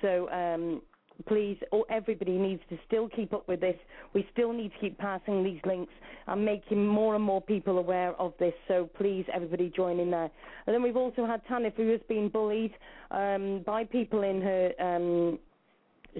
So 0.02 0.30
um, 0.30 0.82
please, 1.26 1.58
or 1.70 1.84
everybody 1.90 2.36
needs 2.36 2.62
to 2.70 2.78
still 2.86 3.08
keep 3.08 3.32
up 3.32 3.46
with 3.48 3.60
this. 3.60 3.76
We 4.12 4.26
still 4.32 4.52
need 4.52 4.72
to 4.72 4.78
keep 4.78 4.98
passing 4.98 5.44
these 5.44 5.60
links 5.64 5.92
and 6.26 6.44
making 6.44 6.86
more 6.86 7.14
and 7.14 7.24
more 7.24 7.40
people 7.40 7.78
aware 7.78 8.12
of 8.20 8.34
this. 8.38 8.54
So 8.68 8.90
please, 8.96 9.24
everybody, 9.32 9.72
join 9.74 10.00
in 10.00 10.10
there. 10.10 10.30
And 10.66 10.74
then 10.74 10.82
we've 10.82 10.96
also 10.96 11.26
had 11.26 11.42
Tanith, 11.46 11.74
who 11.76 11.90
has 11.90 12.00
been 12.08 12.28
bullied 12.28 12.72
um, 13.10 13.62
by 13.64 13.84
people 13.84 14.22
in 14.22 14.40
her 14.42 14.72
um, 14.80 15.38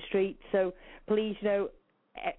street. 0.08 0.38
So 0.52 0.72
please, 1.06 1.36
you 1.40 1.48
know, 1.48 1.68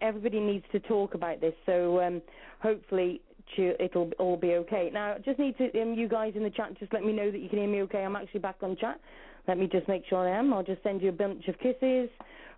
everybody 0.01 0.39
needs 0.39 0.65
to 0.71 0.79
talk 0.79 1.13
about 1.13 1.41
this. 1.41 1.53
So 1.65 2.01
um, 2.01 2.21
hopefully. 2.59 3.21
It'll 3.57 4.09
all 4.17 4.37
be 4.37 4.53
okay. 4.53 4.89
Now, 4.91 5.17
just 5.23 5.37
need 5.37 5.55
to 5.59 5.65
um, 5.79 5.93
you 5.93 6.09
guys 6.09 6.33
in 6.35 6.41
the 6.41 6.49
chat 6.49 6.77
just 6.79 6.91
let 6.91 7.03
me 7.03 7.13
know 7.13 7.29
that 7.29 7.37
you 7.37 7.47
can 7.47 7.59
hear 7.59 7.67
me 7.67 7.83
okay. 7.83 8.03
I'm 8.03 8.15
actually 8.15 8.39
back 8.39 8.55
on 8.63 8.75
chat. 8.75 8.99
Let 9.47 9.59
me 9.59 9.67
just 9.71 9.87
make 9.87 10.03
sure 10.09 10.27
I 10.27 10.37
am. 10.37 10.51
I'll 10.51 10.63
just 10.63 10.81
send 10.81 11.01
you 11.01 11.09
a 11.09 11.11
bunch 11.11 11.47
of 11.47 11.57
kisses. 11.59 12.09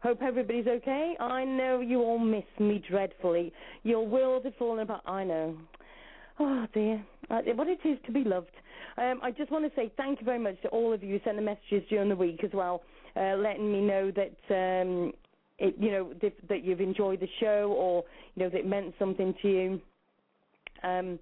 Hope 0.04 0.22
everybody's 0.22 0.68
okay. 0.68 1.16
I 1.20 1.44
know 1.44 1.80
you 1.80 2.02
all 2.02 2.20
miss 2.20 2.46
me 2.60 2.84
dreadfully. 2.90 3.52
Your 3.84 4.06
world 4.06 4.46
is 4.46 4.54
fallen 4.60 4.80
apart. 4.82 5.02
I 5.06 5.24
know. 5.24 5.58
Oh 6.40 6.68
dear, 6.74 7.04
uh, 7.32 7.42
what 7.56 7.68
it 7.68 7.80
is 7.84 7.98
to 8.06 8.12
be 8.12 8.24
loved. 8.24 8.52
Um, 8.98 9.20
I 9.24 9.32
just 9.32 9.52
want 9.52 9.66
to 9.66 9.72
say 9.76 9.92
thank 9.98 10.20
you 10.20 10.26
very 10.26 10.40
much 10.40 10.62
to 10.62 10.68
all 10.70 10.94
of 10.94 11.04
you 11.04 11.18
who 11.18 11.20
sent 11.24 11.38
the 11.38 11.42
messages 11.42 11.84
during 11.90 12.10
the 12.10 12.16
week 12.16 12.44
as 12.44 12.52
well, 12.54 12.84
uh, 13.16 13.36
letting 13.36 13.72
me 13.72 13.82
know 13.82 14.12
that 14.12 14.54
um, 14.54 15.14
it, 15.60 15.76
you 15.80 15.92
know 15.92 16.14
that, 16.22 16.34
that 16.48 16.64
you've 16.64 16.82
enjoyed 16.82 17.20
the 17.20 17.30
show 17.40 17.74
or 17.76 18.04
you 18.36 18.44
know 18.44 18.50
that 18.50 18.60
it 18.60 18.68
meant 18.68 18.94
something 19.00 19.34
to 19.42 19.48
you. 19.48 19.82
Um, 20.84 21.20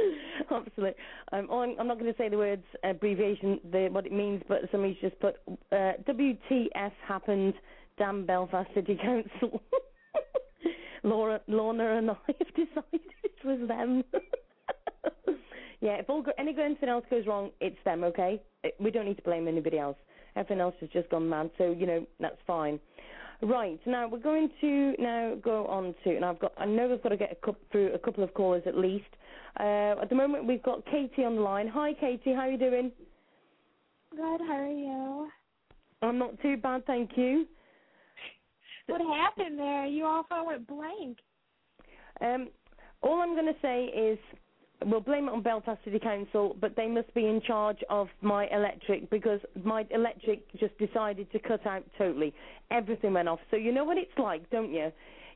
Absolutely. 0.50 0.94
Um, 1.32 1.48
I'm, 1.50 1.74
I'm 1.78 1.86
not 1.86 1.98
going 1.98 2.12
to 2.12 2.18
say 2.18 2.28
the 2.28 2.36
words 2.36 2.64
abbreviation, 2.84 3.60
the, 3.70 3.88
what 3.90 4.06
it 4.06 4.12
means, 4.12 4.42
but 4.48 4.60
somebody's 4.70 4.96
just 5.00 5.18
put 5.20 5.36
uh, 5.70 5.92
WTF 6.08 6.92
happened. 7.06 7.54
Damn 7.98 8.24
Belfast 8.24 8.68
City 8.74 8.98
Council. 9.00 9.60
Laura, 11.02 11.40
Lorna, 11.48 11.96
and 11.96 12.10
I 12.10 12.16
have 12.26 12.48
decided 12.54 13.00
it 13.24 13.44
was 13.44 13.68
them. 13.68 14.04
yeah, 15.80 15.94
if 15.94 16.08
all 16.08 16.24
any 16.38 16.54
anything 16.58 16.88
else 16.88 17.04
goes 17.10 17.26
wrong, 17.26 17.50
it's 17.60 17.76
them. 17.84 18.04
Okay, 18.04 18.40
we 18.78 18.90
don't 18.90 19.04
need 19.04 19.16
to 19.16 19.22
blame 19.22 19.48
anybody 19.48 19.78
else. 19.78 19.96
Everything 20.36 20.60
else 20.60 20.74
has 20.80 20.88
just 20.90 21.10
gone 21.10 21.28
mad, 21.28 21.50
so 21.58 21.74
you 21.78 21.86
know 21.86 22.06
that's 22.20 22.38
fine. 22.46 22.78
Right 23.42 23.80
now 23.86 24.06
we're 24.08 24.18
going 24.18 24.50
to 24.60 24.94
now 25.00 25.34
go 25.42 25.66
on 25.66 25.94
to, 26.04 26.14
and 26.14 26.24
I've 26.24 26.38
got 26.38 26.52
I 26.56 26.64
know 26.64 26.88
we've 26.88 27.02
got 27.02 27.08
to 27.08 27.16
get 27.16 27.32
a 27.32 27.34
couple, 27.34 27.60
through 27.72 27.92
a 27.92 27.98
couple 27.98 28.22
of 28.22 28.32
callers 28.34 28.62
at 28.66 28.76
least. 28.76 29.08
Uh, 29.58 29.96
at 30.00 30.08
the 30.08 30.14
moment 30.14 30.46
we've 30.46 30.62
got 30.62 30.84
Katie 30.86 31.24
on 31.24 31.34
the 31.36 31.42
line. 31.42 31.66
Hi 31.68 31.92
Katie, 31.94 32.32
how 32.32 32.42
are 32.42 32.50
you 32.50 32.58
doing? 32.58 32.92
Good, 34.12 34.40
how 34.46 34.54
are 34.54 34.68
you? 34.68 35.28
I'm 36.02 36.18
not 36.18 36.40
too 36.40 36.56
bad, 36.56 36.86
thank 36.86 37.10
you. 37.16 37.46
What 38.86 39.00
happened 39.00 39.58
there? 39.58 39.86
You 39.86 40.06
all 40.06 40.24
went 40.46 40.66
blank. 40.66 41.18
Um, 42.20 42.48
all 43.02 43.20
I'm 43.20 43.34
going 43.34 43.46
to 43.46 43.60
say 43.60 43.84
is 43.86 44.18
we'll 44.86 45.00
blame 45.00 45.28
it 45.28 45.32
on 45.32 45.42
Belfast 45.42 45.78
City 45.84 45.98
Council, 45.98 46.56
but 46.60 46.76
they 46.76 46.86
must 46.86 47.12
be 47.14 47.26
in 47.26 47.40
charge 47.40 47.78
of 47.90 48.08
my 48.20 48.46
electric 48.52 49.10
because 49.10 49.40
my 49.64 49.86
electric 49.90 50.50
just 50.58 50.76
decided 50.78 51.30
to 51.32 51.38
cut 51.38 51.66
out 51.66 51.84
totally. 51.98 52.34
Everything 52.70 53.12
went 53.14 53.28
off. 53.28 53.40
So 53.50 53.56
you 53.56 53.72
know 53.72 53.84
what 53.84 53.98
it's 53.98 54.16
like, 54.18 54.48
don't 54.50 54.72
you? 54.72 54.92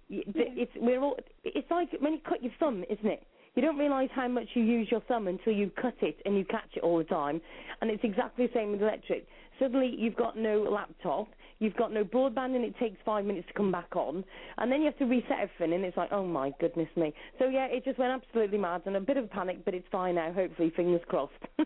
It's 0.08 0.72
we're 0.76 1.00
all. 1.00 1.16
It's 1.44 1.70
like 1.70 1.88
when 2.00 2.14
you 2.14 2.20
cut 2.28 2.42
your 2.42 2.52
thumb, 2.60 2.84
isn't 2.88 3.06
it? 3.06 3.24
You 3.56 3.62
don't 3.62 3.78
realise 3.78 4.10
how 4.14 4.28
much 4.28 4.48
you 4.54 4.62
use 4.62 4.88
your 4.90 5.00
thumb 5.08 5.28
until 5.28 5.52
you 5.52 5.70
cut 5.80 5.94
it 6.02 6.18
and 6.26 6.36
you 6.36 6.44
catch 6.44 6.68
it 6.76 6.82
all 6.82 6.98
the 6.98 7.04
time. 7.04 7.40
And 7.80 7.90
it's 7.90 8.04
exactly 8.04 8.46
the 8.46 8.52
same 8.52 8.72
with 8.72 8.82
electric. 8.82 9.26
Suddenly 9.58 9.94
you've 9.98 10.14
got 10.14 10.36
no 10.36 10.62
laptop, 10.62 11.28
you've 11.58 11.76
got 11.76 11.92
no 11.92 12.04
broadband 12.04 12.54
and 12.56 12.64
it 12.64 12.74
takes 12.78 12.96
five 13.04 13.24
minutes 13.24 13.46
to 13.48 13.54
come 13.54 13.72
back 13.72 13.94
on. 13.96 14.24
And 14.58 14.70
then 14.70 14.80
you 14.80 14.86
have 14.86 14.98
to 14.98 15.04
reset 15.04 15.38
everything 15.40 15.74
and 15.74 15.84
it's 15.84 15.96
like, 15.96 16.10
oh 16.12 16.24
my 16.24 16.52
goodness 16.60 16.88
me. 16.96 17.12
So 17.38 17.48
yeah, 17.48 17.66
it 17.66 17.84
just 17.84 17.98
went 17.98 18.12
absolutely 18.12 18.58
mad 18.58 18.82
and 18.86 18.96
a 18.96 19.00
bit 19.00 19.16
of 19.16 19.24
a 19.24 19.28
panic, 19.28 19.64
but 19.64 19.74
it's 19.74 19.86
fine 19.90 20.16
now, 20.16 20.32
hopefully, 20.32 20.72
fingers 20.76 21.00
crossed. 21.08 21.32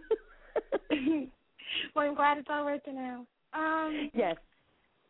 well, 0.92 2.06
I'm 2.06 2.14
glad 2.14 2.38
it's 2.38 2.48
all 2.50 2.64
working 2.64 2.96
out. 2.98 3.26
Um, 3.52 4.10
yes. 4.14 4.36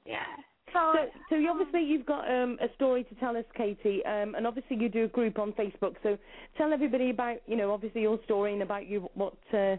yeah. 0.07 0.24
So, 0.72 0.93
So, 0.95 1.07
so 1.31 1.37
you 1.37 1.51
obviously 1.51 1.83
you've 1.83 2.07
got 2.07 2.31
um, 2.31 2.57
a 2.61 2.72
story 2.76 3.05
to 3.05 3.14
tell 3.16 3.37
us, 3.37 3.45
Katie, 3.57 4.05
um, 4.05 4.35
and 4.35 4.47
obviously 4.47 4.76
you 4.76 4.89
do 4.89 5.05
a 5.05 5.09
group 5.09 5.39
on 5.39 5.53
Facebook. 5.53 5.97
So 6.03 6.16
tell 6.57 6.72
everybody 6.72 7.11
about, 7.11 7.39
you 7.47 7.57
know, 7.57 7.72
obviously 7.72 8.03
your 8.03 8.18
story 8.24 8.53
and 8.53 8.62
about 8.62 8.89
you, 8.89 9.09
what, 9.14 9.35
uh, 9.53 9.76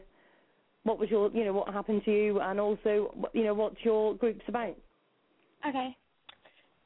what 0.83 0.99
was 0.99 1.09
your, 1.09 1.31
you 1.31 1.45
know, 1.45 1.53
what 1.53 1.73
happened 1.73 2.03
to 2.05 2.11
you, 2.11 2.41
and 2.41 2.59
also, 2.59 3.13
you 3.33 3.43
know, 3.43 3.53
what 3.53 3.73
your 3.83 4.15
group's 4.15 4.43
about. 4.47 4.75
Okay. 5.67 5.95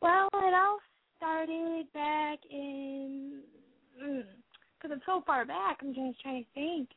Well, 0.01 0.27
it 0.33 0.53
all 0.53 0.77
started 1.17 1.85
back 1.93 2.39
in, 2.51 3.41
because 3.95 4.97
it's 4.97 5.05
so 5.05 5.23
far 5.25 5.45
back. 5.45 5.77
I'm 5.81 5.93
just 5.93 6.21
trying 6.21 6.43
to 6.43 6.49
think. 6.53 6.89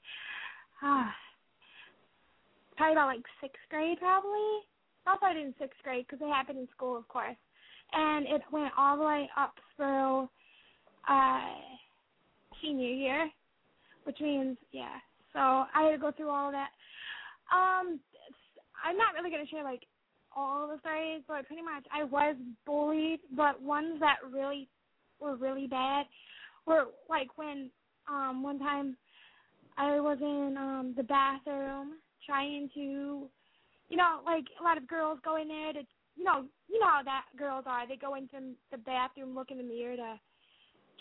Ah, 0.82 1.12
probably 2.76 2.92
about 2.92 3.06
like 3.06 3.22
sixth 3.40 3.62
grade, 3.70 3.98
probably. 3.98 4.66
I 5.06 5.16
started 5.16 5.46
in 5.46 5.54
sixth 5.58 5.80
grade 5.82 6.06
because 6.08 6.24
it 6.24 6.30
happened 6.32 6.58
in 6.58 6.68
school, 6.76 6.96
of 6.96 7.08
course, 7.08 7.36
and 7.92 8.26
it 8.26 8.42
went 8.52 8.72
all 8.76 8.96
the 8.98 9.04
way 9.04 9.30
up 9.36 9.54
through 9.76 10.28
uh 11.08 11.40
senior 12.60 12.88
year, 12.88 13.30
which 14.04 14.20
means 14.20 14.56
yeah. 14.72 14.96
So 15.32 15.38
I 15.38 15.82
had 15.84 15.92
to 15.92 15.98
go 15.98 16.12
through 16.12 16.30
all 16.30 16.48
of 16.48 16.52
that. 16.52 16.70
Um, 17.52 18.00
I'm 18.84 18.96
not 18.96 19.14
really 19.14 19.30
gonna 19.30 19.46
share 19.46 19.64
like 19.64 19.82
all 20.38 20.68
the 20.68 20.78
stories, 20.80 21.22
but 21.26 21.46
pretty 21.46 21.62
much 21.62 21.84
I 21.92 22.04
was 22.04 22.36
bullied. 22.64 23.20
But 23.36 23.60
ones 23.60 24.00
that 24.00 24.16
really 24.32 24.68
were 25.20 25.36
really 25.36 25.66
bad 25.66 26.06
were 26.66 26.86
like 27.08 27.36
when 27.36 27.70
um 28.08 28.42
one 28.42 28.58
time 28.58 28.96
I 29.76 30.00
was 30.00 30.18
in 30.20 30.56
um 30.56 30.94
the 30.96 31.02
bathroom 31.02 31.94
trying 32.24 32.70
to 32.74 33.28
you 33.90 33.96
know, 33.96 34.20
like 34.26 34.44
a 34.60 34.62
lot 34.62 34.76
of 34.76 34.86
girls 34.86 35.18
go 35.24 35.40
in 35.40 35.48
there 35.48 35.72
to 35.72 35.80
you 36.16 36.24
know, 36.24 36.44
you 36.68 36.80
know 36.80 36.86
how 36.86 37.02
that 37.04 37.24
girls 37.38 37.64
are. 37.66 37.86
They 37.86 37.96
go 37.96 38.14
into 38.14 38.54
the 38.70 38.78
bathroom, 38.78 39.34
look 39.34 39.50
in 39.50 39.58
the 39.58 39.62
mirror 39.62 39.96
to 39.96 40.20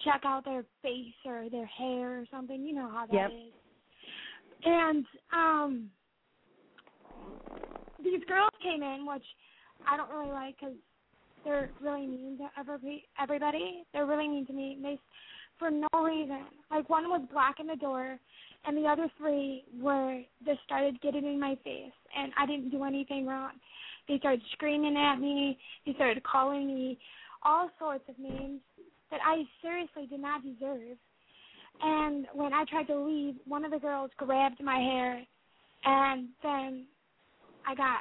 check 0.06 0.22
out 0.26 0.46
their 0.46 0.64
face 0.82 1.14
or 1.26 1.50
their 1.50 1.66
hair 1.66 2.20
or 2.20 2.26
something. 2.32 2.64
You 2.64 2.76
know 2.76 2.90
how 2.90 3.06
that 3.08 3.32
is. 3.32 3.32
Yep. 3.32 4.74
And 4.74 5.06
um 5.34 5.90
these 8.04 8.24
girls 8.28 8.52
came 8.62 8.84
in, 8.84 9.06
which 9.08 9.24
I 9.90 9.98
don't 9.98 10.10
really 10.10 10.32
like 10.32 10.56
because 10.60 10.76
they're 11.44 11.70
really 11.82 12.08
mean 12.08 12.38
to 12.40 12.48
every 12.60 13.06
everybody. 13.22 13.84
They're 13.94 14.06
really 14.06 14.28
mean 14.28 14.46
to 14.48 14.54
me. 14.54 14.78
They, 14.82 15.00
for 15.60 15.72
no 15.72 15.88
reason. 16.04 16.46
Like 16.70 16.90
one 16.90 17.10
was 17.10 17.22
blocking 17.32 17.68
the 17.68 17.76
door, 17.76 18.20
and 18.66 18.78
the 18.78 18.88
other 18.88 19.08
three 19.18 19.64
were 19.80 20.22
just 20.46 20.60
started 20.66 21.02
getting 21.02 21.26
in 21.26 21.40
my 21.40 21.58
face, 21.64 21.92
and 22.16 22.32
I 22.38 22.46
didn't 22.46 22.70
do 22.70 22.84
anything 22.84 23.26
wrong. 23.26 23.52
They 24.08 24.20
started 24.20 24.42
screaming 24.54 24.96
at 24.98 25.16
me. 25.16 25.58
They 25.86 25.94
started 25.94 26.24
calling 26.24 26.68
me 26.68 26.98
all 27.44 27.70
sorts 27.80 28.04
of 28.08 28.18
names 28.20 28.62
that 29.12 29.20
I 29.26 29.44
seriously 29.62 30.08
did 30.10 30.22
not 30.22 30.44
deserve. 30.44 30.98
And 31.82 32.26
when 32.34 32.54
I 32.54 32.66
tried 32.70 32.88
to 32.88 33.00
leave, 33.00 33.36
one 33.46 33.64
of 33.64 33.72
the 33.72 33.80
girls 33.80 34.12
grabbed 34.18 34.62
my 34.62 34.80
hair, 34.80 35.22
and 35.86 36.30
then 36.42 36.86
I 37.68 37.76
got 37.76 38.00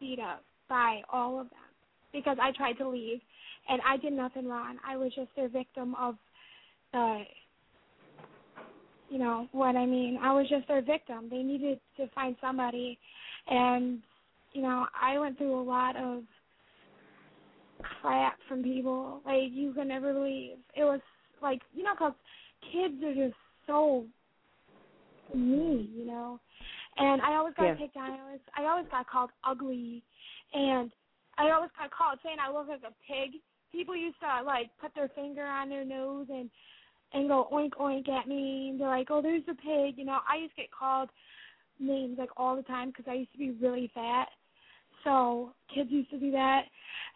beat 0.00 0.18
up 0.18 0.42
by 0.68 1.02
all 1.12 1.40
of 1.40 1.48
them 1.50 1.58
because 2.12 2.36
I 2.40 2.52
tried 2.52 2.74
to 2.74 2.88
leave, 2.88 3.20
and 3.68 3.80
I 3.86 3.96
did 3.96 4.12
nothing 4.12 4.48
wrong. 4.48 4.76
I 4.86 4.96
was 4.96 5.12
just 5.14 5.30
a 5.36 5.48
victim 5.48 5.94
of 5.94 6.16
the, 6.92 7.22
you 9.08 9.18
know 9.18 9.46
what 9.52 9.76
I 9.76 9.86
mean. 9.86 10.18
I 10.22 10.32
was 10.32 10.48
just 10.48 10.66
their 10.68 10.82
victim. 10.82 11.28
They 11.30 11.42
needed 11.42 11.80
to 11.96 12.08
find 12.14 12.34
somebody, 12.40 12.98
and 13.48 14.00
you 14.52 14.62
know 14.62 14.86
I 15.00 15.18
went 15.18 15.38
through 15.38 15.60
a 15.60 15.62
lot 15.62 15.96
of 15.96 16.22
crap 18.00 18.38
from 18.48 18.62
people. 18.62 19.20
Like 19.24 19.50
you 19.52 19.72
can 19.72 19.88
never 19.88 20.12
believe. 20.12 20.56
It 20.74 20.84
was 20.84 21.00
like 21.40 21.60
you 21.74 21.84
know, 21.84 21.94
'cause 21.96 22.14
kids 22.72 23.02
are 23.04 23.14
just 23.14 23.36
so 23.66 24.04
mean, 25.34 25.92
you 25.94 26.06
know. 26.06 26.40
And 26.98 27.22
I 27.22 27.34
always 27.36 27.54
got 27.54 27.66
Yeah. 27.66 27.74
picked 27.76 27.96
on. 27.96 28.10
I 28.10 28.20
always 28.20 28.40
I 28.56 28.64
always 28.64 28.86
got 28.90 29.06
called 29.08 29.30
ugly, 29.44 30.02
and 30.52 30.90
I 31.36 31.50
always 31.50 31.70
got 31.78 31.90
called 31.90 32.18
saying 32.22 32.38
I 32.40 32.50
look 32.50 32.68
like 32.68 32.82
a 32.82 32.94
pig. 33.06 33.40
People 33.70 33.96
used 33.96 34.18
to 34.20 34.42
like 34.42 34.70
put 34.80 34.94
their 34.94 35.08
finger 35.08 35.44
on 35.44 35.68
their 35.68 35.84
nose 35.84 36.26
and 36.30 36.50
and 37.12 37.28
go 37.28 37.48
oink 37.52 37.72
oink 37.80 38.08
at 38.08 38.28
me 38.28 38.70
and 38.70 38.80
they're 38.80 38.88
like, 38.88 39.08
oh, 39.10 39.22
there's 39.22 39.42
a 39.48 39.54
pig. 39.54 39.96
You 39.96 40.04
know, 40.04 40.18
I 40.28 40.36
used 40.36 40.54
to 40.56 40.62
get 40.62 40.70
called 40.70 41.08
names 41.78 42.18
like 42.18 42.30
all 42.36 42.56
the 42.56 42.62
time 42.62 42.88
because 42.88 43.06
I 43.08 43.14
used 43.14 43.32
to 43.32 43.38
be 43.38 43.52
really 43.52 43.90
fat. 43.94 44.28
So 45.04 45.52
kids 45.72 45.90
used 45.92 46.10
to 46.10 46.18
do 46.18 46.32
that, 46.32 46.62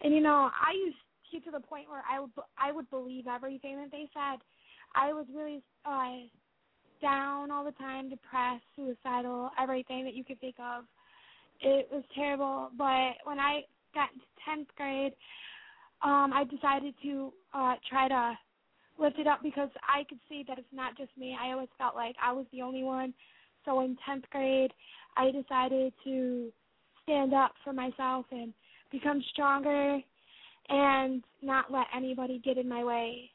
and 0.02 0.14
you 0.14 0.20
know, 0.20 0.50
I 0.54 0.72
used 0.72 0.96
to 0.96 1.36
get 1.40 1.44
to 1.46 1.50
the 1.50 1.66
point 1.66 1.88
where 1.90 2.04
I 2.08 2.20
would 2.20 2.30
I 2.56 2.70
would 2.70 2.88
believe 2.90 3.26
everything 3.26 3.76
that 3.76 3.90
they 3.90 4.08
said. 4.14 4.38
I 4.94 5.12
was 5.12 5.26
really 5.34 5.62
uh 5.84 6.28
down 7.02 7.50
all 7.50 7.64
the 7.64 7.72
time, 7.72 8.08
depressed, 8.08 8.64
suicidal, 8.76 9.50
everything 9.60 10.04
that 10.04 10.14
you 10.14 10.24
could 10.24 10.40
think 10.40 10.56
of. 10.58 10.84
It 11.60 11.88
was 11.92 12.04
terrible. 12.14 12.70
But 12.78 13.14
when 13.24 13.38
I 13.38 13.62
got 13.94 14.08
into 14.12 14.24
tenth 14.44 14.68
grade, 14.76 15.12
um, 16.02 16.32
I 16.32 16.44
decided 16.44 16.94
to 17.02 17.32
uh 17.54 17.74
try 17.88 18.08
to 18.08 18.38
lift 18.98 19.18
it 19.18 19.26
up 19.26 19.42
because 19.42 19.70
I 19.82 20.04
could 20.08 20.18
see 20.28 20.44
that 20.48 20.58
it's 20.58 20.66
not 20.72 20.96
just 20.96 21.10
me. 21.16 21.36
I 21.40 21.52
always 21.52 21.68
felt 21.78 21.94
like 21.94 22.16
I 22.22 22.32
was 22.32 22.46
the 22.52 22.62
only 22.62 22.82
one. 22.82 23.14
So 23.64 23.80
in 23.80 23.96
tenth 24.06 24.24
grade 24.30 24.72
I 25.16 25.30
decided 25.30 25.92
to 26.04 26.48
stand 27.02 27.34
up 27.34 27.52
for 27.64 27.72
myself 27.72 28.26
and 28.30 28.52
become 28.90 29.22
stronger 29.32 29.98
and 30.68 31.22
not 31.42 31.72
let 31.72 31.86
anybody 31.94 32.40
get 32.44 32.58
in 32.58 32.68
my 32.68 32.84
way. 32.84 33.30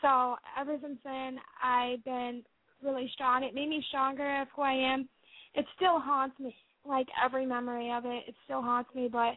So 0.00 0.36
ever 0.58 0.76
since 0.82 0.98
then 1.04 1.38
I've 1.62 2.04
been 2.04 2.42
really 2.84 3.10
strong. 3.14 3.42
It 3.44 3.54
made 3.54 3.68
me 3.68 3.84
stronger 3.88 4.42
of 4.42 4.48
who 4.54 4.62
I 4.62 4.72
am. 4.72 5.08
It 5.54 5.66
still 5.76 5.98
haunts 5.98 6.38
me, 6.38 6.54
like 6.86 7.06
every 7.22 7.46
memory 7.46 7.92
of 7.92 8.04
it. 8.04 8.24
It 8.28 8.34
still 8.44 8.62
haunts 8.62 8.90
me. 8.94 9.08
But 9.10 9.34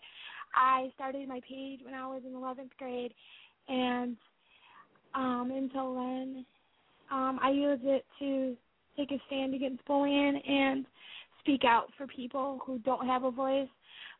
I 0.56 0.92
started 0.96 1.28
my 1.28 1.42
page 1.48 1.82
when 1.84 1.94
I 1.94 2.08
was 2.08 2.22
in 2.26 2.34
11th 2.34 2.76
grade, 2.78 3.14
and 3.68 4.16
um, 5.14 5.52
until 5.54 5.96
then, 5.96 6.46
um, 7.12 7.40
I 7.42 7.52
use 7.52 7.80
it 7.84 8.06
to 8.20 8.56
take 8.98 9.12
a 9.12 9.22
stand 9.28 9.54
against 9.54 9.86
bullying 9.86 10.42
and 10.48 10.86
speak 11.40 11.64
out 11.64 11.88
for 11.98 12.08
people 12.08 12.60
who 12.66 12.80
don't 12.80 13.06
have 13.06 13.24
a 13.24 13.32
voice. 13.32 13.68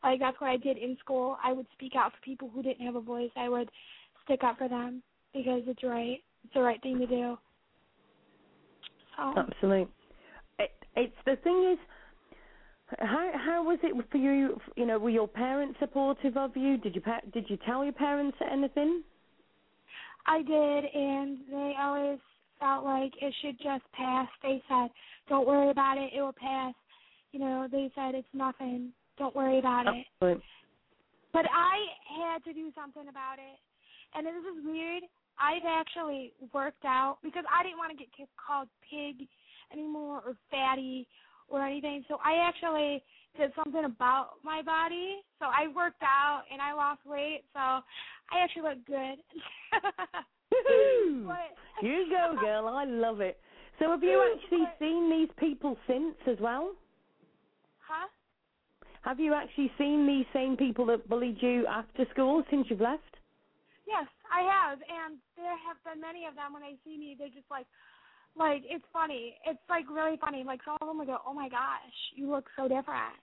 Like 0.02 0.20
that's 0.20 0.40
what 0.40 0.50
I 0.50 0.56
did 0.56 0.78
in 0.78 0.96
school. 1.00 1.36
I 1.42 1.52
would 1.52 1.66
speak 1.72 1.92
out 1.96 2.12
for 2.12 2.18
people 2.22 2.50
who 2.52 2.62
didn't 2.62 2.84
have 2.84 2.94
a 2.96 3.00
voice. 3.00 3.30
I 3.36 3.48
would 3.48 3.70
stick 4.24 4.44
up 4.44 4.58
for 4.58 4.68
them 4.68 5.02
because 5.34 5.62
it's 5.66 5.82
right. 5.82 6.18
It's 6.44 6.54
the 6.54 6.60
right 6.60 6.80
thing 6.82 6.98
to 6.98 7.06
do. 7.06 7.38
So 9.16 9.34
Absolutely. 9.36 9.88
It, 10.58 10.70
it's 10.94 11.14
the 11.24 11.36
thing 11.36 11.72
is, 11.72 11.78
how 12.98 13.30
how 13.34 13.64
was 13.64 13.78
it 13.82 13.94
for 14.10 14.18
you? 14.18 14.60
You 14.76 14.86
know, 14.86 14.98
were 14.98 15.10
your 15.10 15.28
parents 15.28 15.78
supportive 15.80 16.36
of 16.36 16.56
you? 16.56 16.76
Did 16.78 16.94
you 16.94 17.00
pa- 17.00 17.20
did 17.32 17.50
you 17.50 17.58
tell 17.66 17.82
your 17.82 17.92
parents 17.92 18.36
anything? 18.50 19.02
I 20.26 20.38
did, 20.42 20.84
and 20.94 21.38
they 21.50 21.74
always 21.80 22.18
felt 22.60 22.84
like 22.84 23.12
it 23.20 23.34
should 23.42 23.58
just 23.58 23.84
pass. 23.92 24.28
They 24.42 24.62
said, 24.68 24.90
"Don't 25.28 25.46
worry 25.46 25.70
about 25.70 25.98
it; 25.98 26.12
it 26.14 26.20
will 26.20 26.32
pass." 26.32 26.74
You 27.32 27.40
know, 27.40 27.68
they 27.70 27.90
said 27.94 28.14
it's 28.14 28.28
nothing. 28.32 28.92
Don't 29.18 29.34
worry 29.34 29.58
about 29.58 29.86
it. 29.88 30.06
But 31.32 31.46
I 31.52 31.76
had 32.32 32.44
to 32.44 32.52
do 32.52 32.70
something 32.74 33.08
about 33.08 33.38
it, 33.38 33.58
and 34.14 34.26
this 34.26 34.34
is 34.34 34.64
weird. 34.64 35.02
I've 35.38 35.66
actually 35.66 36.32
worked 36.54 36.84
out 36.84 37.18
because 37.22 37.44
I 37.52 37.62
didn't 37.62 37.78
want 37.78 37.90
to 37.92 37.96
get 37.96 38.28
called 38.36 38.68
pig 38.88 39.28
anymore 39.72 40.22
or 40.26 40.36
fatty 40.50 41.06
or 41.48 41.64
anything. 41.64 42.04
So 42.08 42.18
I 42.24 42.36
actually 42.46 43.02
did 43.38 43.52
something 43.54 43.84
about 43.84 44.30
my 44.42 44.62
body. 44.62 45.18
So 45.38 45.46
I 45.46 45.68
worked 45.74 46.02
out 46.02 46.42
and 46.50 46.60
I 46.60 46.72
lost 46.72 47.00
weight. 47.06 47.42
So 47.52 47.60
I 47.60 47.82
actually 48.42 48.62
look 48.62 48.86
good. 48.86 49.18
But- 51.26 51.84
You 51.86 52.06
go, 52.08 52.36
girl. 52.40 52.68
I 52.68 52.84
love 52.84 53.20
it. 53.20 53.38
So 53.78 53.90
have 53.90 54.02
you 54.02 54.22
actually 54.34 54.64
seen 54.78 55.10
these 55.10 55.28
people 55.38 55.76
since 55.86 56.14
as 56.26 56.38
well? 56.40 56.72
Huh? 57.86 58.08
Have 59.02 59.20
you 59.20 59.34
actually 59.34 59.70
seen 59.76 60.06
these 60.06 60.24
same 60.32 60.56
people 60.56 60.86
that 60.86 61.08
bullied 61.08 61.36
you 61.42 61.66
after 61.66 62.06
school 62.10 62.42
since 62.50 62.66
you've 62.70 62.80
left? 62.80 63.02
Yes, 63.86 64.06
I 64.26 64.42
have, 64.42 64.78
and 64.82 65.18
there 65.38 65.54
have 65.62 65.78
been 65.86 66.00
many 66.02 66.26
of 66.26 66.34
them. 66.34 66.52
When 66.52 66.62
they 66.62 66.74
see 66.84 66.98
me, 66.98 67.14
they're 67.16 67.30
just 67.30 67.46
like, 67.50 67.66
like 68.36 68.62
it's 68.66 68.84
funny. 68.92 69.38
It's 69.46 69.62
like 69.70 69.86
really 69.88 70.18
funny. 70.18 70.42
Like 70.44 70.60
some 70.64 70.76
of 70.80 70.88
them 70.88 70.98
will 70.98 71.06
go, 71.06 71.22
"Oh 71.24 71.32
my 71.32 71.48
gosh, 71.48 71.94
you 72.14 72.28
look 72.28 72.50
so 72.58 72.66
different," 72.66 73.14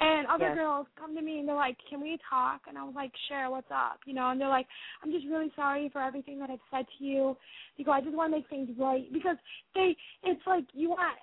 and 0.00 0.26
other 0.26 0.48
Yes. 0.48 0.56
girls 0.56 0.86
come 0.96 1.14
to 1.14 1.22
me 1.22 1.38
and 1.38 1.46
they're 1.46 1.54
like, 1.54 1.76
"Can 1.88 2.00
we 2.00 2.18
talk?" 2.28 2.62
And 2.66 2.78
I 2.78 2.84
was 2.84 2.94
like, 2.96 3.12
"Sure, 3.28 3.50
what's 3.50 3.70
up?" 3.70 4.00
You 4.06 4.14
know, 4.14 4.30
and 4.30 4.40
they're 4.40 4.48
like, 4.48 4.66
"I'm 5.04 5.12
just 5.12 5.26
really 5.26 5.52
sorry 5.54 5.90
for 5.90 6.00
everything 6.00 6.38
that 6.40 6.50
I've 6.50 6.64
said 6.70 6.86
to 6.98 7.04
you." 7.04 7.36
You 7.76 7.84
go, 7.84 7.92
"I 7.92 8.00
just 8.00 8.16
want 8.16 8.32
to 8.32 8.38
make 8.38 8.48
things 8.48 8.70
right," 8.78 9.12
because 9.12 9.36
they, 9.74 9.96
it's 10.24 10.46
like 10.46 10.64
you 10.72 10.90
want. 10.90 11.18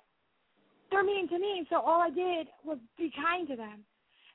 They're 0.90 1.04
mean 1.04 1.28
to 1.28 1.38
me, 1.38 1.66
so 1.68 1.80
all 1.80 2.00
I 2.00 2.10
did 2.10 2.48
was 2.64 2.78
be 2.96 3.10
kind 3.10 3.46
to 3.48 3.56
them. 3.56 3.84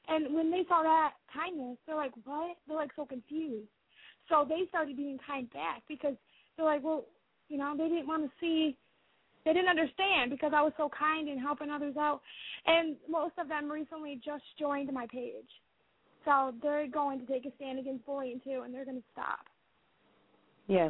And 0.07 0.35
when 0.35 0.51
they 0.51 0.65
saw 0.67 0.83
that 0.83 1.13
kindness, 1.33 1.77
they're 1.87 1.95
like, 1.95 2.13
"What?" 2.25 2.57
They're 2.67 2.77
like 2.77 2.91
so 2.95 3.05
confused. 3.05 3.69
So 4.34 4.43
they 4.49 4.65
started 4.69 4.97
being 4.97 5.19
kind 5.26 5.47
back 5.53 5.84
because 5.88 6.15
they're 6.57 6.65
like, 6.65 6.84
well, 6.84 7.05
you 7.49 7.57
know, 7.60 7.76
they 7.77 7.88
didn't 7.88 8.07
want 8.07 8.23
to 8.23 8.31
see, 8.41 8.76
they 9.45 9.53
didn't 9.53 9.69
understand 9.69 10.31
because 10.31 10.53
I 10.55 10.61
was 10.64 10.73
so 10.76 10.89
kind 10.89 11.30
and 11.30 11.39
helping 11.39 11.69
others 11.69 11.95
out. 11.99 12.22
And 12.65 12.95
most 13.07 13.34
of 13.38 13.47
them 13.47 13.72
recently 13.72 14.19
just 14.26 14.43
joined 14.60 14.91
my 14.91 15.05
page. 15.05 15.49
So 16.26 16.51
they're 16.64 16.88
going 16.88 17.19
to 17.19 17.26
take 17.27 17.45
a 17.45 17.51
stand 17.57 17.77
against 17.77 18.07
bullying 18.07 18.41
too, 18.43 18.64
and 18.65 18.73
they're 18.73 18.85
going 18.85 18.97
to 18.97 19.03
stop. 19.11 19.45
Yeah. 20.68 20.89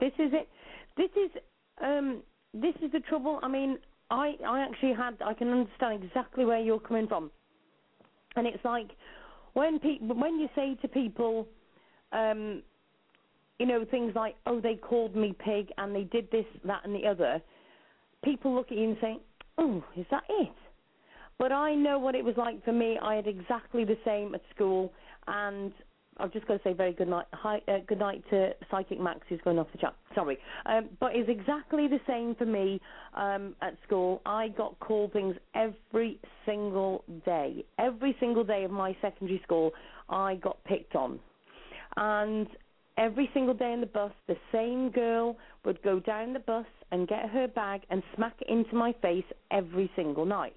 This 0.00 0.12
is 0.18 0.32
it. 0.32 0.48
This 0.96 1.10
is 1.16 1.30
um 1.84 2.22
this 2.54 2.74
is 2.82 2.92
the 2.92 3.00
trouble. 3.00 3.38
I 3.42 3.48
mean, 3.48 3.78
I 4.10 4.36
I 4.46 4.60
actually 4.60 4.94
had 4.94 5.16
I 5.22 5.34
can 5.34 5.48
understand 5.48 6.04
exactly 6.04 6.44
where 6.44 6.60
you're 6.60 6.80
coming 6.80 7.06
from. 7.06 7.30
And 8.36 8.46
it's 8.46 8.64
like 8.64 8.90
when 9.52 9.78
people 9.78 10.16
when 10.16 10.38
you 10.38 10.48
say 10.54 10.76
to 10.80 10.88
people 10.88 11.48
um 12.12 12.62
you 13.58 13.66
know 13.66 13.84
things 13.90 14.12
like 14.14 14.36
oh 14.46 14.60
they 14.60 14.74
called 14.74 15.14
me 15.14 15.34
pig 15.44 15.68
and 15.78 15.94
they 15.94 16.04
did 16.04 16.30
this 16.30 16.46
that 16.64 16.80
and 16.84 16.94
the 16.94 17.06
other 17.06 17.40
people 18.24 18.54
look 18.54 18.70
at 18.70 18.78
you 18.78 18.90
and 18.90 18.96
say 19.00 19.18
oh 19.58 19.84
is 19.96 20.06
that 20.10 20.24
it 20.28 20.54
but 21.38 21.52
I 21.52 21.74
know 21.74 21.98
what 21.98 22.14
it 22.14 22.24
was 22.24 22.36
like 22.36 22.64
for 22.64 22.72
me 22.72 22.98
I 23.00 23.14
had 23.16 23.26
exactly 23.26 23.84
the 23.84 23.98
same 24.04 24.34
at 24.34 24.42
school 24.54 24.92
and 25.26 25.72
I've 26.18 26.32
just 26.32 26.46
got 26.46 26.54
to 26.54 26.60
say 26.62 26.72
very 26.72 26.92
good 26.92 27.08
night. 27.08 27.26
Hi, 27.32 27.60
uh, 27.68 27.78
good 27.86 27.98
night 27.98 28.22
to 28.30 28.50
Psychic 28.70 29.00
Max, 29.00 29.20
who's 29.28 29.40
going 29.42 29.58
off 29.58 29.66
the 29.72 29.78
chat. 29.78 29.94
Sorry, 30.14 30.38
um, 30.66 30.90
but 31.00 31.12
it's 31.14 31.28
exactly 31.28 31.88
the 31.88 32.00
same 32.06 32.34
for 32.34 32.44
me 32.44 32.80
um, 33.14 33.54
at 33.62 33.76
school. 33.86 34.20
I 34.26 34.48
got 34.48 34.78
called 34.80 35.12
things 35.12 35.36
every 35.54 36.20
single 36.44 37.04
day. 37.24 37.64
Every 37.78 38.14
single 38.20 38.44
day 38.44 38.64
of 38.64 38.70
my 38.70 38.94
secondary 39.00 39.40
school, 39.42 39.72
I 40.10 40.34
got 40.36 40.62
picked 40.64 40.94
on, 40.94 41.18
and 41.96 42.46
every 42.96 43.30
single 43.34 43.54
day 43.54 43.72
in 43.72 43.80
the 43.80 43.86
bus, 43.86 44.12
the 44.28 44.36
same 44.50 44.90
girl 44.90 45.36
would 45.64 45.82
go 45.82 46.00
down 46.00 46.32
the 46.32 46.40
bus 46.40 46.66
and 46.90 47.08
get 47.08 47.28
her 47.30 47.48
bag 47.48 47.82
and 47.90 48.02
smack 48.14 48.34
it 48.40 48.48
into 48.48 48.74
my 48.74 48.92
face 49.02 49.24
every 49.50 49.90
single 49.96 50.24
night 50.24 50.54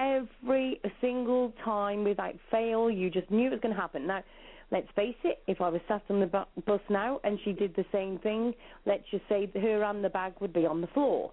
every 0.00 0.80
single 1.00 1.52
time 1.64 2.04
without 2.04 2.34
fail. 2.50 2.90
You 2.90 3.10
just 3.10 3.30
knew 3.30 3.48
it 3.48 3.50
was 3.50 3.60
going 3.60 3.74
to 3.74 3.80
happen. 3.80 4.06
Now, 4.06 4.22
let's 4.70 4.88
face 4.96 5.16
it, 5.24 5.42
if 5.46 5.60
I 5.60 5.68
was 5.68 5.80
sat 5.86 6.02
on 6.08 6.20
the 6.20 6.26
bu- 6.26 6.62
bus 6.66 6.80
now 6.88 7.20
and 7.24 7.38
she 7.44 7.52
did 7.52 7.74
the 7.76 7.84
same 7.92 8.18
thing, 8.18 8.54
let's 8.86 9.04
just 9.10 9.24
say 9.28 9.50
her 9.60 9.84
and 9.84 10.02
the 10.02 10.08
bag 10.08 10.34
would 10.40 10.52
be 10.52 10.66
on 10.66 10.80
the 10.80 10.86
floor. 10.88 11.32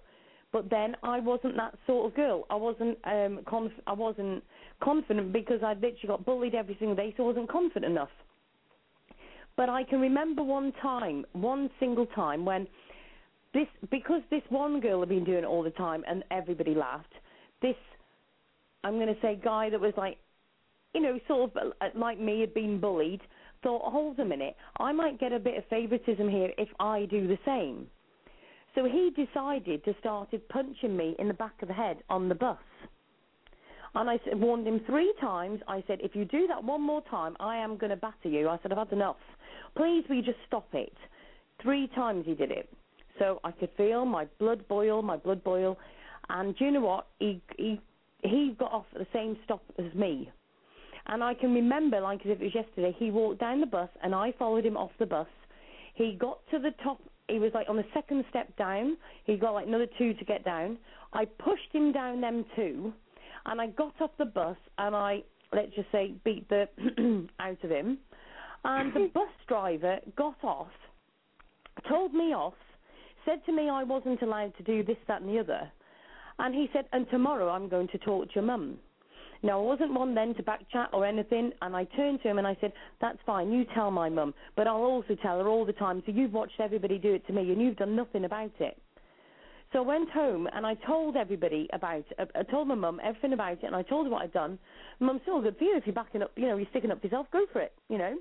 But 0.52 0.70
then 0.70 0.96
I 1.02 1.20
wasn't 1.20 1.56
that 1.56 1.74
sort 1.86 2.06
of 2.06 2.16
girl. 2.16 2.46
I 2.48 2.54
wasn't 2.56 2.96
um 3.04 3.40
conf- 3.46 3.82
I 3.86 3.92
wasn't 3.92 4.42
confident 4.82 5.30
because 5.30 5.62
I 5.62 5.74
literally 5.74 5.98
got 6.06 6.24
bullied 6.24 6.54
every 6.54 6.74
single 6.78 6.96
day, 6.96 7.12
so 7.16 7.24
I 7.24 7.26
wasn't 7.26 7.50
confident 7.50 7.84
enough. 7.84 8.08
But 9.58 9.68
I 9.68 9.82
can 9.82 10.00
remember 10.00 10.44
one 10.44 10.72
time, 10.80 11.26
one 11.32 11.68
single 11.80 12.06
time 12.06 12.44
when 12.44 12.68
this 13.52 13.66
because 13.90 14.22
this 14.30 14.42
one 14.50 14.78
girl 14.78 15.00
had 15.00 15.08
been 15.08 15.24
doing 15.24 15.38
it 15.38 15.44
all 15.44 15.64
the 15.64 15.70
time 15.70 16.04
and 16.06 16.22
everybody 16.30 16.76
laughed. 16.76 17.12
This 17.60 17.74
I'm 18.84 18.94
going 18.94 19.12
to 19.12 19.20
say 19.20 19.34
guy 19.42 19.68
that 19.70 19.80
was 19.80 19.92
like, 19.96 20.16
you 20.94 21.00
know, 21.00 21.18
sort 21.26 21.50
of 21.50 21.72
uh, 21.80 21.86
like 21.96 22.20
me 22.20 22.40
had 22.40 22.54
been 22.54 22.78
bullied, 22.78 23.20
thought, 23.64 23.90
hold 23.90 24.20
a 24.20 24.24
minute, 24.24 24.54
I 24.78 24.92
might 24.92 25.18
get 25.18 25.32
a 25.32 25.40
bit 25.40 25.58
of 25.58 25.64
favoritism 25.66 26.28
here 26.28 26.52
if 26.56 26.68
I 26.78 27.06
do 27.06 27.26
the 27.26 27.38
same. 27.44 27.88
So 28.76 28.84
he 28.84 29.10
decided 29.10 29.84
to 29.86 29.94
started 29.98 30.48
punching 30.50 30.96
me 30.96 31.16
in 31.18 31.26
the 31.26 31.34
back 31.34 31.60
of 31.62 31.68
the 31.68 31.74
head 31.74 32.04
on 32.08 32.28
the 32.28 32.34
bus. 32.36 32.58
And 33.94 34.08
I 34.08 34.20
warned 34.34 34.68
him 34.68 34.80
three 34.86 35.12
times. 35.20 35.60
I 35.66 35.82
said, 35.86 35.98
if 36.02 36.14
you 36.14 36.24
do 36.24 36.46
that 36.46 36.62
one 36.62 36.82
more 36.82 37.02
time, 37.10 37.36
I 37.40 37.56
am 37.56 37.76
going 37.76 37.90
to 37.90 37.96
batter 37.96 38.28
you. 38.28 38.48
I 38.48 38.58
said, 38.62 38.70
I've 38.70 38.78
had 38.78 38.92
enough. 38.92 39.16
Please, 39.78 40.04
will 40.08 40.16
you 40.16 40.22
just 40.22 40.38
stop 40.48 40.66
it? 40.72 40.92
Three 41.62 41.86
times 41.94 42.24
he 42.26 42.34
did 42.34 42.50
it. 42.50 42.68
So 43.20 43.40
I 43.44 43.52
could 43.52 43.70
feel 43.76 44.04
my 44.04 44.26
blood 44.40 44.66
boil, 44.66 45.02
my 45.02 45.16
blood 45.16 45.44
boil. 45.44 45.78
And 46.28 46.56
do 46.58 46.64
you 46.64 46.72
know 46.72 46.80
what? 46.80 47.06
He 47.20 47.40
he 47.56 47.80
he 48.24 48.56
got 48.58 48.72
off 48.72 48.86
at 48.92 48.98
the 48.98 49.06
same 49.12 49.36
stop 49.44 49.62
as 49.78 49.94
me. 49.94 50.30
And 51.06 51.22
I 51.22 51.32
can 51.32 51.54
remember, 51.54 52.00
like 52.00 52.20
as 52.26 52.32
if 52.32 52.40
it 52.40 52.44
was 52.44 52.54
yesterday, 52.56 52.94
he 52.98 53.12
walked 53.12 53.38
down 53.38 53.60
the 53.60 53.66
bus 53.66 53.88
and 54.02 54.16
I 54.16 54.32
followed 54.36 54.66
him 54.66 54.76
off 54.76 54.90
the 54.98 55.06
bus. 55.06 55.28
He 55.94 56.16
got 56.18 56.40
to 56.50 56.58
the 56.58 56.72
top, 56.82 57.00
he 57.28 57.38
was 57.38 57.52
like 57.54 57.68
on 57.68 57.76
the 57.76 57.86
second 57.94 58.24
step 58.30 58.54
down. 58.56 58.96
He 59.26 59.36
got 59.36 59.52
like 59.52 59.68
another 59.68 59.86
two 59.96 60.12
to 60.12 60.24
get 60.24 60.44
down. 60.44 60.76
I 61.12 61.24
pushed 61.24 61.72
him 61.72 61.92
down 61.92 62.20
them 62.20 62.44
two 62.56 62.92
and 63.46 63.60
I 63.60 63.68
got 63.68 63.94
off 64.00 64.10
the 64.18 64.24
bus 64.24 64.56
and 64.76 64.94
I, 64.96 65.22
let's 65.52 65.72
just 65.76 65.90
say, 65.92 66.14
beat 66.24 66.48
the 66.48 66.68
out 67.40 67.62
of 67.62 67.70
him. 67.70 67.98
And 68.70 68.92
the 68.92 69.10
bus 69.14 69.30
driver 69.48 69.98
got 70.14 70.36
off, 70.44 70.68
told 71.88 72.12
me 72.12 72.34
off, 72.34 72.52
said 73.24 73.42
to 73.46 73.52
me 73.52 73.70
I 73.70 73.82
wasn't 73.82 74.20
allowed 74.20 74.54
to 74.58 74.62
do 74.62 74.84
this, 74.84 74.98
that, 75.08 75.22
and 75.22 75.30
the 75.30 75.40
other. 75.40 75.72
And 76.38 76.54
he 76.54 76.68
said, 76.74 76.84
and 76.92 77.08
tomorrow 77.10 77.48
I'm 77.48 77.70
going 77.70 77.88
to 77.88 77.98
talk 77.98 78.28
to 78.28 78.34
your 78.34 78.44
mum. 78.44 78.76
Now, 79.42 79.58
I 79.58 79.62
wasn't 79.62 79.94
one 79.94 80.14
then 80.14 80.34
to 80.34 80.42
backchat 80.42 80.88
or 80.92 81.06
anything, 81.06 81.52
and 81.62 81.74
I 81.74 81.84
turned 81.84 82.20
to 82.22 82.28
him 82.28 82.36
and 82.36 82.46
I 82.46 82.58
said, 82.60 82.74
that's 83.00 83.16
fine, 83.24 83.50
you 83.50 83.64
tell 83.74 83.90
my 83.90 84.10
mum, 84.10 84.34
but 84.54 84.66
I'll 84.66 84.76
also 84.76 85.16
tell 85.22 85.38
her 85.38 85.48
all 85.48 85.64
the 85.64 85.72
time, 85.72 86.02
so 86.04 86.12
you've 86.12 86.34
watched 86.34 86.60
everybody 86.60 86.98
do 86.98 87.14
it 87.14 87.26
to 87.28 87.32
me 87.32 87.50
and 87.50 87.62
you've 87.62 87.76
done 87.76 87.96
nothing 87.96 88.26
about 88.26 88.52
it. 88.60 88.76
So 89.72 89.78
I 89.78 89.86
went 89.86 90.10
home 90.10 90.46
and 90.52 90.66
I 90.66 90.74
told 90.74 91.16
everybody 91.16 91.68
about 91.72 92.04
it. 92.18 92.30
I 92.34 92.42
told 92.42 92.68
my 92.68 92.74
mum 92.74 93.00
everything 93.02 93.32
about 93.32 93.62
it 93.62 93.64
and 93.64 93.76
I 93.76 93.82
told 93.82 94.06
her 94.06 94.12
what 94.12 94.24
I'd 94.24 94.32
done. 94.32 94.58
Mum 95.00 95.22
said, 95.24 95.30
oh, 95.32 95.40
good 95.40 95.56
for 95.56 95.64
you. 95.64 95.76
If 95.76 95.86
you're 95.86 95.94
backing 95.94 96.22
up, 96.22 96.32
you 96.36 96.48
know, 96.48 96.58
you're 96.58 96.68
sticking 96.70 96.90
up 96.90 97.00
for 97.00 97.06
yourself, 97.06 97.28
go 97.32 97.46
for 97.50 97.60
it, 97.62 97.72
you 97.88 97.96
know. 97.96 98.18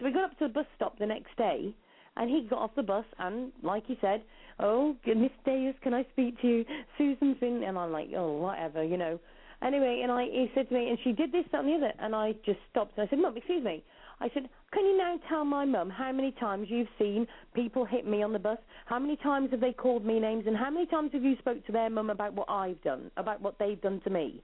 So 0.00 0.06
we 0.06 0.12
got 0.12 0.24
up 0.24 0.38
to 0.38 0.48
the 0.48 0.52
bus 0.52 0.66
stop 0.76 0.98
the 0.98 1.06
next 1.06 1.36
day 1.36 1.74
and 2.16 2.30
he 2.30 2.46
got 2.48 2.58
off 2.58 2.70
the 2.74 2.82
bus 2.82 3.04
and, 3.18 3.52
like 3.62 3.84
he 3.86 3.98
said, 4.00 4.22
oh, 4.58 4.96
Miss 5.06 5.30
Davis, 5.44 5.74
can 5.82 5.92
I 5.92 6.04
speak 6.12 6.40
to 6.40 6.46
you? 6.46 6.64
Susan's 6.96 7.36
been, 7.38 7.62
and 7.62 7.78
I'm 7.78 7.92
like, 7.92 8.08
oh, 8.16 8.32
whatever, 8.38 8.82
you 8.82 8.96
know. 8.96 9.20
Anyway, 9.62 10.00
and 10.02 10.10
I, 10.10 10.24
he 10.24 10.50
said 10.54 10.68
to 10.70 10.74
me, 10.74 10.88
and 10.88 10.98
she 11.04 11.12
did 11.12 11.32
this, 11.32 11.44
that, 11.52 11.60
and 11.60 11.68
the 11.68 11.74
other, 11.74 11.92
and 12.00 12.14
I 12.14 12.32
just 12.46 12.58
stopped 12.70 12.96
and 12.96 13.06
I 13.06 13.10
said, 13.10 13.18
Mum, 13.18 13.36
excuse 13.36 13.62
me. 13.62 13.84
I 14.22 14.30
said, 14.34 14.48
can 14.72 14.84
you 14.84 14.98
now 14.98 15.18
tell 15.28 15.44
my 15.44 15.64
mum 15.64 15.88
how 15.88 16.12
many 16.12 16.32
times 16.32 16.68
you've 16.70 16.88
seen 16.98 17.26
people 17.54 17.84
hit 17.86 18.06
me 18.06 18.22
on 18.22 18.32
the 18.32 18.38
bus? 18.38 18.58
How 18.86 18.98
many 18.98 19.16
times 19.16 19.50
have 19.50 19.60
they 19.60 19.72
called 19.72 20.04
me 20.04 20.18
names? 20.18 20.44
And 20.46 20.56
how 20.56 20.70
many 20.70 20.86
times 20.86 21.10
have 21.14 21.22
you 21.22 21.36
spoke 21.38 21.64
to 21.66 21.72
their 21.72 21.88
mum 21.88 22.10
about 22.10 22.34
what 22.34 22.48
I've 22.50 22.82
done, 22.82 23.10
about 23.16 23.40
what 23.40 23.58
they've 23.58 23.80
done 23.80 24.00
to 24.04 24.10
me? 24.10 24.42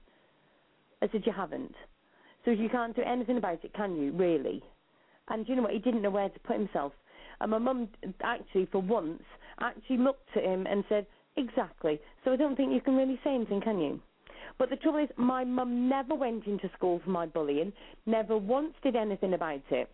I 1.01 1.07
said, 1.11 1.23
you 1.25 1.31
haven't. 1.31 1.75
So 2.43 2.51
you 2.51 2.69
can't 2.69 2.95
do 2.95 3.03
anything 3.03 3.37
about 3.37 3.63
it, 3.63 3.73
can 3.75 3.95
you, 3.95 4.13
really? 4.13 4.63
And 5.29 5.47
you 5.47 5.55
know 5.55 5.63
what? 5.63 5.73
He 5.73 5.79
didn't 5.79 6.01
know 6.01 6.09
where 6.09 6.29
to 6.29 6.39
put 6.39 6.57
himself. 6.57 6.93
And 7.39 7.51
my 7.51 7.57
mum, 7.57 7.89
actually, 8.23 8.67
for 8.71 8.79
once, 8.79 9.21
actually 9.59 9.97
looked 9.97 10.29
at 10.35 10.43
him 10.43 10.65
and 10.67 10.83
said, 10.89 11.05
exactly. 11.35 11.99
So 12.23 12.31
I 12.33 12.35
don't 12.35 12.55
think 12.55 12.73
you 12.73 12.81
can 12.81 12.95
really 12.95 13.19
say 13.23 13.35
anything, 13.35 13.61
can 13.61 13.79
you? 13.79 13.99
But 14.57 14.69
the 14.69 14.75
trouble 14.77 14.99
is, 14.99 15.09
my 15.17 15.43
mum 15.43 15.87
never 15.87 16.15
went 16.15 16.47
into 16.47 16.69
school 16.75 16.99
for 17.03 17.09
my 17.11 17.25
bullying, 17.25 17.73
never 18.05 18.37
once 18.37 18.73
did 18.81 18.95
anything 18.95 19.33
about 19.33 19.61
it. 19.69 19.89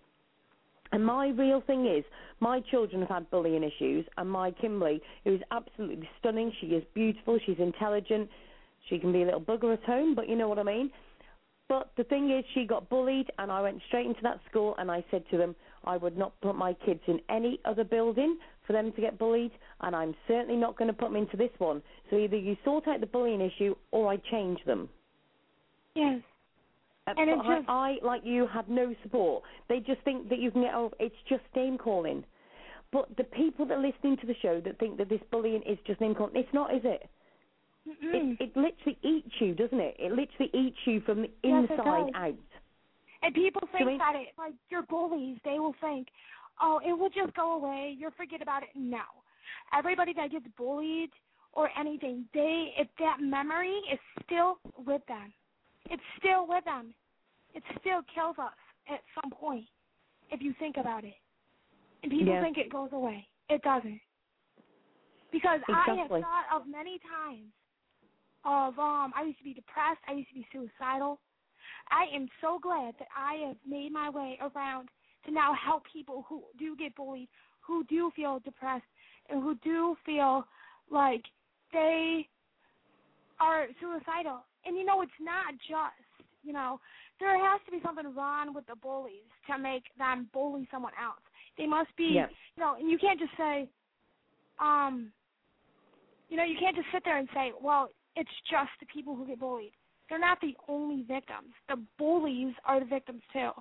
And 0.94 1.06
my 1.06 1.30
real 1.30 1.62
thing 1.66 1.88
is, 1.88 2.06
my 2.40 2.62
children 2.72 3.02
have 3.02 3.10
had 3.10 3.32
bullying 3.32 3.64
issues, 3.64 4.06
and 4.18 4.30
my 4.30 4.52
Kimberly, 4.52 5.02
who 5.24 5.36
is 5.36 5.42
absolutely 5.52 6.08
stunning, 6.20 6.52
she 6.62 6.68
is 6.68 6.84
beautiful, 6.94 7.40
she's 7.46 7.58
intelligent, 7.60 8.30
she 8.90 9.00
can 9.00 9.12
be 9.12 9.24
a 9.24 9.26
little 9.26 9.42
bugger 9.42 9.74
at 9.74 9.84
home, 9.84 10.14
but 10.14 10.30
you 10.30 10.36
know 10.36 10.48
what 10.48 10.60
I 10.60 10.64
mean. 10.64 10.92
But 11.74 11.90
the 11.98 12.04
thing 12.04 12.30
is, 12.30 12.46
she 12.54 12.66
got 12.66 12.88
bullied, 12.88 13.32
and 13.40 13.52
I 13.52 13.60
went 13.60 13.82
straight 13.88 14.06
into 14.06 14.22
that 14.22 14.40
school, 14.48 14.76
and 14.78 14.92
I 14.92 15.04
said 15.10 15.24
to 15.32 15.38
them, 15.38 15.56
I 15.86 15.98
would 15.98 16.16
not 16.16 16.40
put 16.42 16.56
my 16.56 16.74
kids 16.74 17.00
in 17.08 17.20
any 17.30 17.60
other 17.66 17.84
building 17.84 18.38
for 18.68 18.74
them 18.74 18.92
to 18.92 19.02
get 19.02 19.18
bullied, 19.18 19.50
and 19.82 19.96
I'm 19.96 20.14
certainly 20.28 20.56
not 20.56 20.78
going 20.78 20.90
to 20.90 20.94
put 20.94 21.08
them 21.08 21.16
into 21.16 21.36
this 21.36 21.50
one. 21.58 21.82
So 22.12 22.18
either 22.18 22.38
you 22.38 22.56
sort 22.64 22.88
out 22.88 23.00
the 23.00 23.08
bullying 23.08 23.42
issue, 23.42 23.74
or 23.90 24.08
I 24.08 24.18
change 24.30 24.60
them. 24.68 24.88
Yes. 25.96 26.22
Uh, 27.08 27.16
And 27.18 27.28
it 27.32 27.38
but 27.38 27.46
I- 27.48 27.56
just- 27.58 27.70
I, 27.70 27.98
like 28.04 28.24
you, 28.24 28.46
have 28.46 28.70
no 28.70 28.94
support. 29.02 29.42
They 29.68 29.80
just 29.80 30.02
think 30.02 30.30
that 30.30 30.38
you 30.38 30.52
can 30.52 30.62
get 30.62 30.76
over. 30.76 30.96
It's 31.00 31.16
just 31.28 31.42
name 31.56 31.80
calling. 31.80 32.24
But 32.92 33.18
the 33.18 33.24
people 33.24 33.66
that 33.66 33.80
are 33.80 33.82
listening 33.82 34.18
to 34.18 34.28
the 34.28 34.36
show 34.44 34.62
that 34.62 34.78
think 34.78 34.98
that 34.98 35.10
this 35.10 35.22
bullying 35.32 35.64
is 35.64 35.80
just 35.88 36.00
name 36.02 36.14
calling, 36.14 36.36
it's 36.36 36.54
not, 36.54 36.72
is 36.72 36.86
it? 36.86 37.10
Mm-mm. 37.88 38.38
It, 38.40 38.42
it 38.42 38.58
literally 38.58 38.98
eats 39.04 39.36
you, 39.40 39.54
doesn't 39.54 39.80
it? 39.80 39.96
It 40.00 40.12
literally 40.12 40.50
eats 40.54 40.78
you 40.86 41.02
from 41.02 41.24
the 41.24 41.30
Yes, 41.44 41.68
inside 41.70 42.12
out. 42.16 42.36
And 43.22 43.34
people 43.34 43.62
think 43.72 43.86
we- 43.86 43.98
that 43.98 44.16
it 44.16 44.30
like 44.38 44.54
you're 44.70 44.84
bullies. 44.84 45.38
They 45.44 45.60
will 45.60 45.76
think, 45.82 46.08
oh, 46.62 46.80
it 46.86 46.94
will 46.94 47.10
just 47.10 47.34
go 47.36 47.54
away. 47.54 47.96
You'll 47.98 48.12
forget 48.12 48.42
about 48.42 48.64
it. 48.64 48.70
No, 48.76 49.04
everybody 49.74 50.14
that 50.14 50.32
gets 50.32 50.46
bullied 50.58 51.12
or 51.54 51.70
anything, 51.78 52.26
they 52.34 52.74
if 52.78 52.88
that 53.00 53.18
memory 53.22 53.80
is 53.92 54.00
still 54.26 54.58
with 54.86 55.06
them, 55.08 55.34
it's 55.90 56.04
still 56.20 56.48
with 56.48 56.66
them. 56.66 56.94
It 57.54 57.64
still 57.80 58.02
kills 58.14 58.38
us 58.40 58.54
at 58.90 59.02
some 59.22 59.32
point 59.32 59.66
if 60.32 60.42
you 60.42 60.54
think 60.60 60.78
about 60.78 61.04
it. 61.04 61.16
And 62.02 62.12
people 62.12 62.34
Yeah. 62.34 62.42
think 62.42 62.58
it 62.58 62.70
goes 62.70 62.92
away. 62.92 63.28
It 63.50 63.62
doesn't. 63.62 64.02
Because 65.32 65.62
I 65.68 65.96
have 65.96 66.10
thought 66.10 66.46
of 66.52 66.68
many 66.68 67.00
times 67.00 67.52
of 68.46 68.78
um 68.80 69.14
I 69.16 69.24
used 69.26 69.38
to 69.40 69.44
be 69.44 69.54
depressed, 69.54 70.02
I 70.08 70.14
used 70.14 70.30
to 70.30 70.36
be 70.36 70.48
suicidal. 70.52 71.20
I 71.90 72.06
am 72.16 72.28
so 72.42 72.60
glad 72.62 72.96
that 73.00 73.08
I 73.16 73.48
have 73.48 73.58
made 73.68 73.92
my 73.92 74.10
way 74.10 74.38
around 74.42 74.90
to 75.26 75.32
now 75.32 75.54
help 75.54 75.84
people 75.92 76.26
who 76.28 76.44
do 76.58 76.76
get 76.76 76.96
bullied, 76.96 77.30
who 77.62 77.84
do 77.86 78.12
feel 78.16 78.40
depressed, 78.40 78.86
and 79.30 79.42
who 79.42 79.56
do 79.64 79.96
feel 80.06 80.46
like 80.90 81.24
they 81.72 82.28
are 83.40 83.68
suicidal. 83.80 84.44
And 84.66 84.78
you 84.78 84.86
know, 84.86 85.02
it's 85.02 85.12
not 85.20 85.54
just, 85.68 86.28
you 86.44 86.54
know, 86.54 86.80
there 87.20 87.38
has 87.38 87.62
to 87.66 87.72
be 87.72 87.80
something 87.84 88.14
wrong 88.16 88.54
with 88.54 88.66
the 88.68 88.76
bullies 88.76 89.30
to 89.50 89.58
make 89.58 89.84
them 89.98 90.30
bully 90.34 90.68
someone 90.72 90.94
else. 91.02 91.22
They 91.58 91.68
must 91.68 91.96
be, 91.96 92.12
Yes. 92.16 92.30
you 92.56 92.64
know, 92.64 92.76
and 92.80 92.90
you 92.90 92.98
can't 92.98 93.20
just 93.20 93.32
say, 93.38 93.70
um, 94.60 95.12
you 96.30 96.38
know, 96.38 96.44
you 96.44 96.56
can't 96.60 96.76
just 96.76 96.88
sit 96.92 97.04
there 97.06 97.18
and 97.18 97.28
say, 97.34 97.52
well, 97.62 97.90
it's 98.16 98.30
just 98.50 98.70
the 98.80 98.86
people 98.86 99.16
who 99.16 99.26
get 99.28 99.40
bullied. 99.40 99.74
They're 100.10 100.20
not 100.20 100.40
the 100.42 100.56
only 100.68 101.04
victims. 101.04 101.54
The 101.70 101.78
bullies 101.98 102.54
are 102.66 102.80
the 102.80 102.86
victims 102.86 103.22
too, 103.32 103.52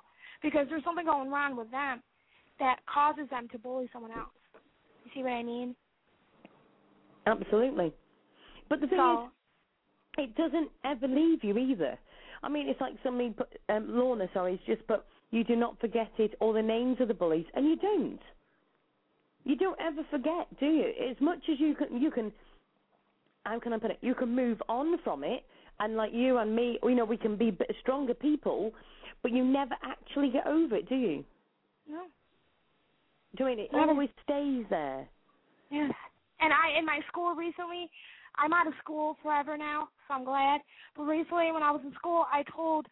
because 0.42 0.66
there's 0.68 0.84
something 0.84 1.06
going 1.06 1.30
wrong 1.30 1.56
with 1.56 1.70
them 1.70 2.02
that 2.58 2.80
causes 2.92 3.28
them 3.30 3.48
to 3.52 3.58
bully 3.58 3.88
someone 3.92 4.12
else. 4.12 4.28
You 5.04 5.10
see 5.14 5.22
what 5.22 5.32
I 5.32 5.42
mean? 5.42 5.74
Absolutely. 7.26 7.92
But 8.68 8.80
the 8.80 8.86
thing 8.86 8.98
So, 8.98 9.30
is, 10.18 10.28
it 10.28 10.34
doesn't 10.36 10.70
ever 10.84 11.08
leave 11.08 11.42
you 11.42 11.56
either. 11.56 11.98
I 12.42 12.48
mean, 12.48 12.68
it's 12.68 12.80
like 12.80 12.94
somebody 13.02 13.34
um, 13.68 13.86
Lorna, 13.88 14.28
sorry, 14.34 14.54
it's 14.54 14.64
just 14.64 14.86
put, 14.86 15.04
you 15.30 15.44
do 15.44 15.56
not 15.56 15.78
forget 15.80 16.10
it 16.18 16.34
or 16.40 16.52
the 16.52 16.62
names 16.62 16.98
of 17.00 17.08
the 17.08 17.14
bullies, 17.14 17.46
and 17.54 17.66
you 17.66 17.76
don't. 17.76 18.18
You 19.44 19.56
don't 19.56 19.78
ever 19.80 20.02
forget, 20.10 20.46
do 20.60 20.66
you? 20.66 20.92
As 21.10 21.16
much 21.20 21.40
as 21.50 21.58
you 21.58 21.74
can, 21.74 22.00
you 22.00 22.10
can. 22.10 22.32
How 23.44 23.58
can 23.58 23.72
I 23.72 23.78
put 23.78 23.90
it? 23.90 23.98
You 24.00 24.14
can 24.14 24.34
move 24.34 24.62
on 24.68 24.98
from 25.02 25.24
it, 25.24 25.44
and 25.80 25.96
like 25.96 26.12
you 26.12 26.38
and 26.38 26.54
me, 26.54 26.78
you 26.82 26.94
know, 26.94 27.04
we 27.04 27.16
can 27.16 27.36
be 27.36 27.56
stronger 27.80 28.14
people, 28.14 28.72
but 29.22 29.32
you 29.32 29.44
never 29.44 29.74
actually 29.84 30.30
get 30.30 30.46
over 30.46 30.76
it, 30.76 30.88
do 30.88 30.94
you? 30.94 31.24
No. 31.88 32.02
Do 33.36 33.44
you 33.44 33.50
mean 33.50 33.58
it 33.60 33.72
Never. 33.72 33.92
always 33.92 34.10
stays 34.22 34.64
there? 34.68 35.08
Yeah. 35.70 35.88
And 36.40 36.52
I 36.52 36.78
in 36.78 36.84
my 36.84 37.00
school 37.08 37.34
recently, 37.34 37.90
I'm 38.36 38.52
out 38.52 38.66
of 38.66 38.74
school 38.82 39.16
forever 39.22 39.56
now, 39.56 39.88
so 40.06 40.14
I'm 40.14 40.24
glad. 40.24 40.60
But 40.96 41.04
recently 41.04 41.50
when 41.52 41.62
I 41.62 41.70
was 41.70 41.80
in 41.84 41.94
school 41.94 42.24
I 42.30 42.44
told 42.54 42.86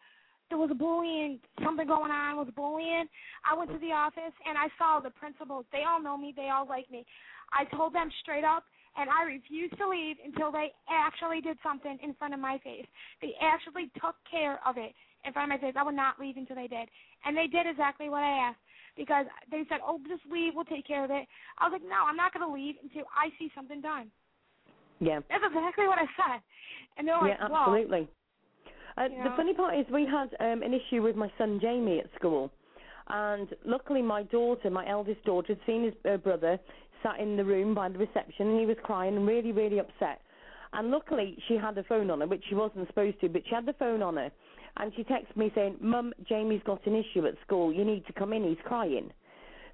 there 0.49 0.57
was 0.57 0.71
a 0.71 0.75
bullying 0.75 1.39
something 1.63 1.87
going 1.87 2.11
on 2.11 2.37
with 2.39 2.53
bullying. 2.55 3.05
I 3.49 3.55
went 3.55 3.71
to 3.71 3.79
the 3.79 3.93
office 3.93 4.33
and 4.47 4.57
I 4.57 4.67
saw 4.77 4.99
the 4.99 5.11
principals. 5.11 5.65
They 5.71 5.83
all 5.87 6.01
know 6.01 6.17
me, 6.17 6.33
they 6.35 6.49
all 6.49 6.67
like 6.67 6.89
me. 6.89 7.05
I 7.53 7.65
told 7.75 7.93
them 7.93 8.09
straight 8.21 8.43
up 8.43 8.63
and 8.97 9.09
I 9.09 9.23
refused 9.23 9.77
to 9.77 9.87
leave 9.87 10.17
until 10.23 10.51
they 10.51 10.71
actually 10.89 11.41
did 11.41 11.57
something 11.63 11.97
in 12.03 12.13
front 12.15 12.33
of 12.33 12.39
my 12.39 12.59
face. 12.59 12.85
They 13.21 13.33
actually 13.41 13.91
took 14.01 14.15
care 14.29 14.59
of 14.65 14.77
it 14.77 14.93
in 15.25 15.33
front 15.33 15.51
of 15.51 15.59
my 15.59 15.65
face. 15.65 15.75
I 15.77 15.83
would 15.83 15.95
not 15.95 16.19
leave 16.19 16.37
until 16.37 16.55
they 16.55 16.67
did. 16.67 16.89
And 17.25 17.35
they 17.35 17.47
did 17.47 17.67
exactly 17.67 18.09
what 18.09 18.23
I 18.23 18.49
asked 18.49 18.63
because 18.97 19.25
they 19.49 19.63
said, 19.69 19.79
"Oh, 19.85 19.99
just 20.07 20.25
leave. 20.29 20.53
We'll 20.55 20.65
take 20.65 20.85
care 20.85 21.03
of 21.03 21.11
it." 21.11 21.27
I 21.57 21.67
was 21.67 21.73
like, 21.73 21.87
"No, 21.87 22.05
I'm 22.05 22.17
not 22.17 22.33
going 22.33 22.45
to 22.45 22.53
leave 22.53 22.75
until 22.81 23.05
I 23.15 23.29
see 23.39 23.51
something 23.55 23.81
done." 23.81 24.11
Yeah. 24.99 25.21
That's 25.29 25.43
exactly 25.45 25.87
what 25.87 25.97
I 25.97 26.05
said. 26.15 26.41
And 26.97 27.07
they're 27.07 27.17
like, 27.17 27.37
yeah, 27.39 27.47
"Well, 27.47 27.61
absolutely. 27.61 28.07
Uh, 28.97 29.07
You 29.09 29.23
the 29.23 29.29
funny 29.35 29.53
part 29.53 29.75
is 29.77 29.85
we 29.89 30.05
had 30.05 30.35
um, 30.39 30.63
an 30.63 30.73
issue 30.73 31.01
with 31.01 31.15
my 31.15 31.31
son 31.37 31.59
Jamie 31.61 31.99
at 31.99 32.13
school, 32.15 32.51
and 33.07 33.47
luckily 33.65 34.01
my 34.01 34.23
daughter, 34.23 34.69
my 34.69 34.87
eldest 34.87 35.23
daughter, 35.23 35.53
had 35.53 35.59
seen 35.65 35.83
his 35.83 35.93
uh, 36.05 36.17
brother 36.17 36.59
sat 37.03 37.19
in 37.19 37.37
the 37.37 37.45
room 37.45 37.73
by 37.73 37.89
the 37.89 37.97
reception, 37.97 38.47
and 38.47 38.59
he 38.59 38.65
was 38.65 38.77
crying 38.83 39.15
and 39.15 39.27
really, 39.27 39.51
really 39.51 39.79
upset. 39.79 40.21
And 40.73 40.89
luckily 40.89 41.37
she 41.47 41.55
had 41.55 41.75
the 41.75 41.83
phone 41.83 42.09
on 42.09 42.21
her, 42.21 42.27
which 42.27 42.43
she 42.47 42.55
wasn't 42.55 42.87
supposed 42.87 43.19
to, 43.21 43.29
but 43.29 43.43
she 43.47 43.55
had 43.55 43.65
the 43.65 43.73
phone 43.73 44.01
on 44.01 44.15
her, 44.17 44.31
and 44.77 44.93
she 44.95 45.03
texted 45.03 45.35
me 45.35 45.51
saying, 45.53 45.77
"Mum, 45.81 46.13
Jamie's 46.27 46.63
got 46.63 46.85
an 46.87 46.95
issue 46.95 47.25
at 47.25 47.35
school. 47.45 47.73
You 47.73 47.83
need 47.83 48.05
to 48.07 48.13
come 48.13 48.31
in. 48.33 48.43
He's 48.43 48.61
crying." 48.63 49.11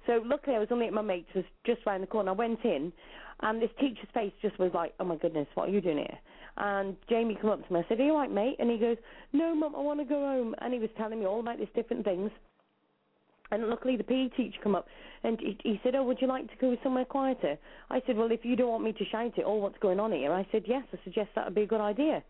So 0.06 0.22
luckily 0.24 0.56
I 0.56 0.58
was 0.58 0.72
only 0.72 0.86
at 0.86 0.92
my 0.92 1.02
mate's, 1.02 1.32
was 1.34 1.44
just 1.64 1.84
round 1.86 2.02
the 2.02 2.06
corner. 2.06 2.30
I 2.30 2.34
went 2.34 2.64
in, 2.64 2.92
and 3.40 3.62
this 3.62 3.70
teacher's 3.78 4.08
face 4.12 4.32
just 4.42 4.58
was 4.58 4.72
like, 4.74 4.94
"Oh 4.98 5.04
my 5.04 5.16
goodness, 5.16 5.46
what 5.54 5.68
are 5.68 5.72
you 5.72 5.80
doing 5.80 5.98
here?" 5.98 6.18
And 6.56 6.96
Jamie 7.08 7.36
came 7.36 7.50
up 7.50 7.64
to 7.64 7.72
me. 7.72 7.80
I 7.80 7.84
said, 7.88 8.00
"Are 8.00 8.04
you 8.04 8.12
all 8.12 8.18
right, 8.18 8.30
mate?" 8.30 8.56
And 8.58 8.68
he 8.68 8.78
goes, 8.78 8.96
"No, 9.32 9.54
mum, 9.54 9.76
I 9.76 9.80
want 9.80 10.00
to 10.00 10.04
go 10.04 10.18
home." 10.18 10.54
And 10.58 10.74
he 10.74 10.80
was 10.80 10.90
telling 10.96 11.20
me 11.20 11.26
all 11.26 11.40
about 11.40 11.58
these 11.58 11.68
different 11.74 12.04
things. 12.04 12.32
And 13.50 13.68
luckily 13.68 13.96
the 13.96 14.04
PE 14.04 14.28
teacher 14.36 14.58
come 14.62 14.74
up 14.74 14.86
and 15.24 15.38
he, 15.40 15.58
he 15.62 15.80
said, 15.82 15.94
"Oh, 15.94 16.04
would 16.04 16.20
you 16.20 16.26
like 16.26 16.48
to 16.48 16.56
go 16.60 16.76
somewhere 16.82 17.04
quieter?" 17.04 17.58
I 17.90 18.02
said, 18.06 18.16
"Well, 18.16 18.30
if 18.30 18.44
you 18.44 18.56
don't 18.56 18.70
want 18.70 18.84
me 18.84 18.92
to 18.92 19.04
shout 19.06 19.38
it, 19.38 19.44
oh, 19.46 19.56
what's 19.56 19.78
going 19.78 20.00
on 20.00 20.12
here?" 20.12 20.32
I 20.32 20.46
said, 20.52 20.64
"Yes, 20.66 20.84
I 20.92 20.98
suggest 21.04 21.30
that 21.34 21.46
would 21.46 21.54
be 21.54 21.62
a 21.62 21.66
good 21.66 21.80
idea." 21.80 22.22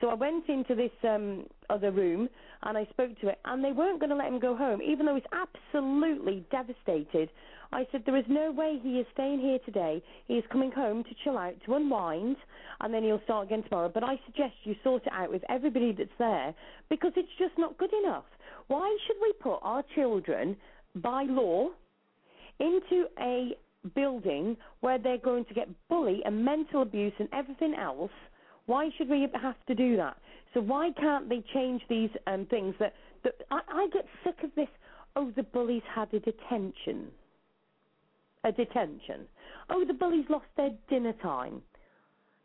So 0.00 0.08
I 0.08 0.14
went 0.14 0.48
into 0.48 0.74
this 0.74 0.90
um, 1.04 1.44
other 1.68 1.90
room 1.90 2.28
and 2.62 2.76
I 2.76 2.86
spoke 2.86 3.18
to 3.20 3.28
it, 3.28 3.38
and 3.44 3.62
they 3.62 3.72
weren't 3.72 4.00
going 4.00 4.10
to 4.10 4.16
let 4.16 4.28
him 4.28 4.38
go 4.38 4.56
home, 4.56 4.80
even 4.82 5.06
though 5.06 5.14
he's 5.14 5.24
absolutely 5.32 6.44
devastated. 6.50 7.30
I 7.72 7.86
said, 7.92 8.02
There 8.04 8.16
is 8.16 8.24
no 8.28 8.50
way 8.50 8.78
he 8.82 8.98
is 8.98 9.06
staying 9.12 9.40
here 9.40 9.58
today. 9.64 10.02
He 10.26 10.34
is 10.34 10.44
coming 10.50 10.72
home 10.72 11.04
to 11.04 11.10
chill 11.22 11.38
out, 11.38 11.54
to 11.66 11.74
unwind, 11.74 12.36
and 12.80 12.92
then 12.92 13.02
he'll 13.02 13.22
start 13.24 13.46
again 13.46 13.62
tomorrow. 13.62 13.90
But 13.92 14.04
I 14.04 14.18
suggest 14.26 14.54
you 14.64 14.74
sort 14.82 15.06
it 15.06 15.12
out 15.12 15.30
with 15.30 15.42
everybody 15.48 15.92
that's 15.92 16.10
there 16.18 16.54
because 16.88 17.12
it's 17.16 17.28
just 17.38 17.56
not 17.58 17.78
good 17.78 17.92
enough. 18.04 18.24
Why 18.70 18.96
should 19.04 19.16
we 19.20 19.32
put 19.40 19.58
our 19.62 19.82
children, 19.96 20.56
by 20.94 21.24
law, 21.24 21.70
into 22.60 23.06
a 23.18 23.56
building 23.96 24.56
where 24.78 24.96
they're 24.96 25.18
going 25.18 25.44
to 25.46 25.54
get 25.54 25.66
bully 25.88 26.22
and 26.24 26.44
mental 26.44 26.82
abuse 26.82 27.12
and 27.18 27.28
everything 27.32 27.74
else? 27.74 28.12
Why 28.66 28.90
should 28.96 29.08
we 29.08 29.26
have 29.42 29.56
to 29.66 29.74
do 29.74 29.96
that? 29.96 30.16
So 30.54 30.60
why 30.60 30.92
can't 31.00 31.28
they 31.28 31.42
change 31.52 31.82
these 31.88 32.10
um, 32.28 32.46
things 32.46 32.76
that, 32.78 32.94
that 33.24 33.34
I, 33.50 33.60
I 33.68 33.88
get 33.92 34.06
sick 34.22 34.36
of 34.44 34.50
this. 34.54 34.68
Oh, 35.16 35.32
the 35.34 35.42
bullies 35.42 35.82
had 35.92 36.14
a 36.14 36.20
detention. 36.20 37.08
A 38.44 38.52
detention. 38.52 39.26
Oh, 39.68 39.84
the 39.84 39.94
bullies 39.94 40.26
lost 40.28 40.46
their 40.56 40.70
dinner 40.88 41.14
time. 41.14 41.60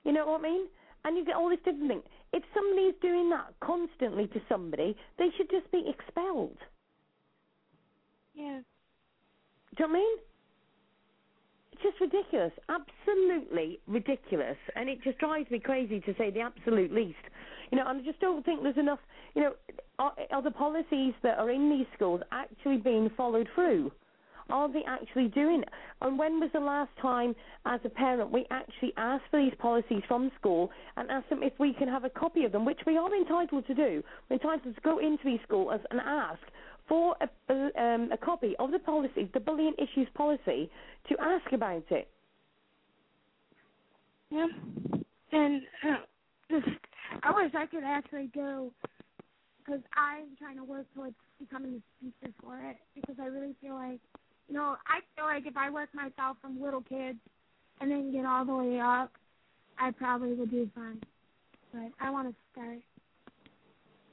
You 0.03 0.11
know 0.11 0.25
what 0.25 0.39
I 0.39 0.43
mean? 0.43 0.65
And 1.05 1.15
you 1.15 1.23
get 1.23 1.35
all 1.35 1.49
this 1.49 1.59
different 1.59 1.87
thing. 1.87 2.01
If 2.33 2.43
somebody's 2.53 2.95
doing 3.01 3.29
that 3.29 3.53
constantly 3.61 4.27
to 4.27 4.41
somebody, 4.49 4.97
they 5.19 5.29
should 5.37 5.49
just 5.51 5.71
be 5.71 5.85
expelled. 5.87 6.57
yeah, 8.33 8.59
Do 9.77 9.83
you 9.83 9.87
know 9.87 9.87
what 9.87 9.89
I 9.89 9.93
mean? 9.93 10.17
It's 11.71 11.83
just 11.83 12.01
ridiculous. 12.01 12.51
Absolutely 12.69 13.79
ridiculous. 13.87 14.57
And 14.75 14.89
it 14.89 15.01
just 15.03 15.19
drives 15.19 15.49
me 15.51 15.59
crazy 15.59 15.99
to 16.01 16.15
say 16.17 16.31
the 16.31 16.41
absolute 16.41 16.91
least. 16.91 17.17
You 17.71 17.77
know, 17.77 17.85
and 17.87 18.01
I 18.01 18.03
just 18.03 18.19
don't 18.19 18.43
think 18.45 18.63
there's 18.63 18.77
enough, 18.77 18.99
you 19.35 19.43
know, 19.43 19.53
are, 19.99 20.13
are 20.31 20.41
the 20.41 20.51
policies 20.51 21.13
that 21.21 21.37
are 21.37 21.51
in 21.51 21.69
these 21.69 21.87
schools 21.93 22.21
actually 22.31 22.77
being 22.77 23.09
followed 23.15 23.47
through? 23.53 23.91
Are 24.49 24.71
they 24.71 24.83
actually 24.87 25.27
doing 25.29 25.61
it? 25.61 25.69
And 26.01 26.17
when 26.19 26.39
was 26.39 26.49
the 26.53 26.59
last 26.59 26.91
time, 27.01 27.35
as 27.65 27.79
a 27.83 27.89
parent, 27.89 28.31
we 28.31 28.45
actually 28.51 28.93
asked 28.97 29.25
for 29.31 29.41
these 29.41 29.53
policies 29.59 30.03
from 30.07 30.31
school 30.39 30.69
and 30.97 31.09
asked 31.09 31.29
them 31.29 31.43
if 31.43 31.53
we 31.59 31.73
can 31.73 31.87
have 31.87 32.03
a 32.03 32.09
copy 32.09 32.45
of 32.45 32.51
them, 32.51 32.65
which 32.65 32.79
we 32.85 32.97
are 32.97 33.13
entitled 33.15 33.65
to 33.67 33.73
do. 33.73 34.03
We're 34.29 34.35
entitled 34.35 34.75
to 34.75 34.81
go 34.81 34.99
into 34.99 35.23
these 35.25 35.39
schools 35.47 35.81
and 35.91 35.99
ask 35.99 36.41
for 36.87 37.15
a, 37.21 37.53
um, 37.81 38.11
a 38.11 38.17
copy 38.17 38.55
of 38.59 38.71
the 38.71 38.79
policy, 38.79 39.29
the 39.33 39.39
bullying 39.39 39.73
issues 39.77 40.07
policy, 40.13 40.69
to 41.09 41.15
ask 41.19 41.51
about 41.51 41.83
it. 41.89 42.07
yeah. 44.29 44.47
And 45.31 45.61
uh, 45.83 46.55
I 47.23 47.31
wish 47.35 47.51
I 47.55 47.65
could 47.65 47.83
actually 47.83 48.29
go 48.33 48.71
because 49.65 49.81
I'm 49.95 50.35
trying 50.37 50.57
to 50.57 50.63
work 50.63 50.85
towards 50.93 51.15
becoming 51.39 51.81
a 51.81 51.81
speaker 51.99 52.33
for 52.41 52.59
it 52.59 52.77
because 52.93 53.15
I 53.21 53.25
really 53.25 53.55
feel 53.61 53.73
like, 53.75 53.99
know, 54.53 54.75
I 54.87 54.99
feel 55.15 55.25
like 55.25 55.47
if 55.47 55.57
I 55.57 55.69
work 55.69 55.89
myself 55.93 56.37
from 56.41 56.61
little 56.61 56.81
kids 56.81 57.19
and 57.81 57.89
then 57.91 58.11
get 58.11 58.25
all 58.25 58.45
the 58.45 58.53
way 58.53 58.79
up, 58.79 59.11
I 59.79 59.91
probably 59.91 60.33
would 60.33 60.51
do 60.51 60.69
fine. 60.75 61.01
But 61.73 61.91
I 61.99 62.09
want 62.11 62.29
to 62.29 62.35
start 62.51 62.79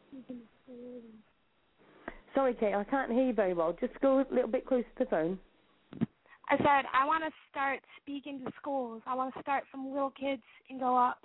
speaking 0.08 0.36
to 0.36 0.48
schools 0.64 1.02
and 1.04 1.22
Sorry, 2.34 2.54
Kate, 2.54 2.74
I 2.74 2.84
can't 2.84 3.12
hear 3.12 3.26
you 3.26 3.32
very 3.32 3.52
well. 3.52 3.76
Just 3.78 3.98
go 4.00 4.20
a 4.20 4.34
little 4.34 4.50
bit 4.50 4.66
closer 4.66 4.86
to 4.98 5.04
the 5.04 5.06
phone. 5.06 5.38
I 6.48 6.56
said 6.56 6.84
I 6.92 7.06
want 7.06 7.24
to 7.24 7.30
start 7.50 7.80
speaking 8.00 8.40
to 8.44 8.52
schools. 8.60 9.02
I 9.06 9.14
want 9.14 9.34
to 9.34 9.40
start 9.42 9.64
from 9.70 9.92
little 9.92 10.10
kids 10.10 10.42
and 10.68 10.80
go 10.80 10.96
up. 10.96 11.18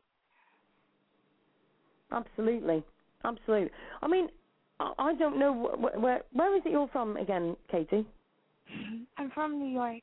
Absolutely, 2.11 2.83
absolutely. 3.23 3.71
I 4.01 4.07
mean, 4.07 4.29
I, 4.79 5.13
don't 5.17 5.39
know 5.39 5.53
wh- 5.53 6.01
where 6.01 6.21
where 6.33 6.55
is 6.55 6.61
it 6.65 6.71
you're 6.71 6.87
from 6.89 7.17
again, 7.17 7.55
Katie? 7.69 8.05
I'm 9.17 9.31
from 9.31 9.59
New 9.59 9.73
York. 9.73 10.01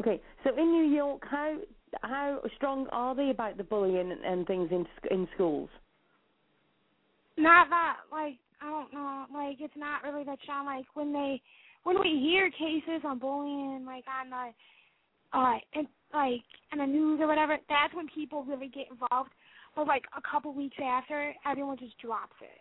Okay, 0.00 0.20
so 0.44 0.50
in 0.56 0.70
New 0.70 0.94
York, 0.94 1.22
how 1.28 1.56
how 2.02 2.40
strong 2.56 2.86
are 2.92 3.14
they 3.14 3.30
about 3.30 3.56
the 3.56 3.64
bullying 3.64 4.12
and, 4.12 4.24
and 4.24 4.46
things 4.46 4.68
in 4.70 4.86
in 5.10 5.28
schools? 5.34 5.68
Not 7.36 7.68
that 7.70 7.96
like 8.12 8.34
I 8.60 8.70
don't 8.70 8.92
know, 8.92 9.26
like 9.32 9.56
it's 9.60 9.76
not 9.76 10.02
really 10.02 10.24
that 10.24 10.38
strong. 10.42 10.66
Like 10.66 10.86
when 10.94 11.12
they 11.12 11.40
when 11.84 12.00
we 12.00 12.20
hear 12.20 12.50
cases 12.50 13.02
on 13.04 13.18
bullying, 13.18 13.84
like 13.86 14.04
on 14.08 14.30
the 14.30 15.38
uh 15.38 15.58
in 15.74 15.88
like 16.12 16.42
in 16.72 16.78
the 16.78 16.86
news 16.86 17.20
or 17.20 17.26
whatever, 17.26 17.56
that's 17.68 17.94
when 17.94 18.08
people 18.14 18.44
really 18.44 18.68
get 18.68 18.86
involved. 18.90 19.30
But 19.74 19.86
like 19.86 20.04
a 20.16 20.22
couple 20.28 20.52
weeks 20.54 20.76
after, 20.82 21.34
everyone 21.46 21.78
just 21.78 21.98
drops 21.98 22.34
it. 22.40 22.60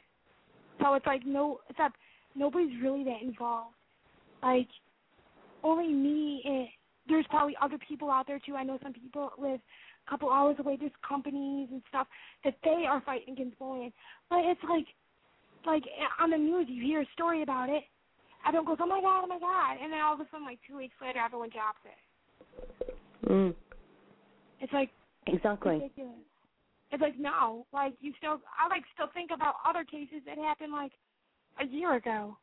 So 0.82 0.94
it's 0.96 1.06
like 1.06 1.26
no, 1.26 1.60
it's 1.70 1.80
up. 1.82 1.94
Nobody's 2.36 2.82
really 2.82 3.04
that 3.06 3.22
involved. 3.24 3.77
Like 4.44 4.68
only 5.64 5.94
me. 5.94 6.42
And 6.46 6.68
there's 7.08 7.26
probably 7.30 7.56
other 7.62 7.78
people 7.88 8.12
out 8.12 8.28
there 8.28 8.40
too. 8.46 8.56
I 8.56 8.64
know 8.64 8.80
some 8.82 8.94
people 8.94 9.32
live 9.38 9.60
a 9.60 10.10
couple 10.10 10.30
hours 10.32 10.56
away. 10.60 10.78
There's 10.80 10.92
companies 11.08 11.70
and 11.72 11.82
stuff 11.90 12.08
that 12.44 12.56
they 12.64 12.86
are 12.88 13.02
fighting 13.06 13.34
against 13.34 13.60
bullying. 13.60 13.94
But 14.30 14.40
it's 14.46 14.62
like, 14.70 14.86
like 15.66 15.84
on 16.20 16.30
the 16.30 16.38
news, 16.38 16.68
you 16.70 16.84
hear 16.84 17.02
a 17.02 17.08
story 17.14 17.44
about 17.44 17.70
it. 17.70 17.84
Everyone 18.48 18.68
goes, 18.68 18.78
"Oh 18.80 18.88
my 18.88 19.02
god, 19.02 19.24
oh 19.24 19.28
my 19.28 19.40
god," 19.40 19.78
and 19.82 19.92
then 19.92 20.00
all 20.00 20.14
of 20.14 20.20
a 20.20 20.28
sudden, 20.32 20.46
like 20.46 20.60
two 20.66 20.78
weeks 20.78 20.96
later, 21.02 21.20
everyone 21.20 21.50
drops 21.50 21.80
it. 21.84 23.30
Mm, 23.30 23.56
It's 24.62 24.72
like 24.72 24.92
exactly. 25.26 25.74
ridiculous. 25.74 26.14
It's 26.92 27.02
like 27.02 27.20
no, 27.20 27.66
like 27.74 27.94
you 28.00 28.14
still, 28.18 28.40
I 28.58 28.68
like 28.70 28.84
still 28.94 29.08
think 29.14 29.32
about 29.34 29.56
other 29.68 29.84
cases 29.84 30.22
that 30.26 30.38
happened 30.38 30.72
like 30.72 30.94
a 31.60 31.66
year 31.66 31.96
ago. 31.96 32.38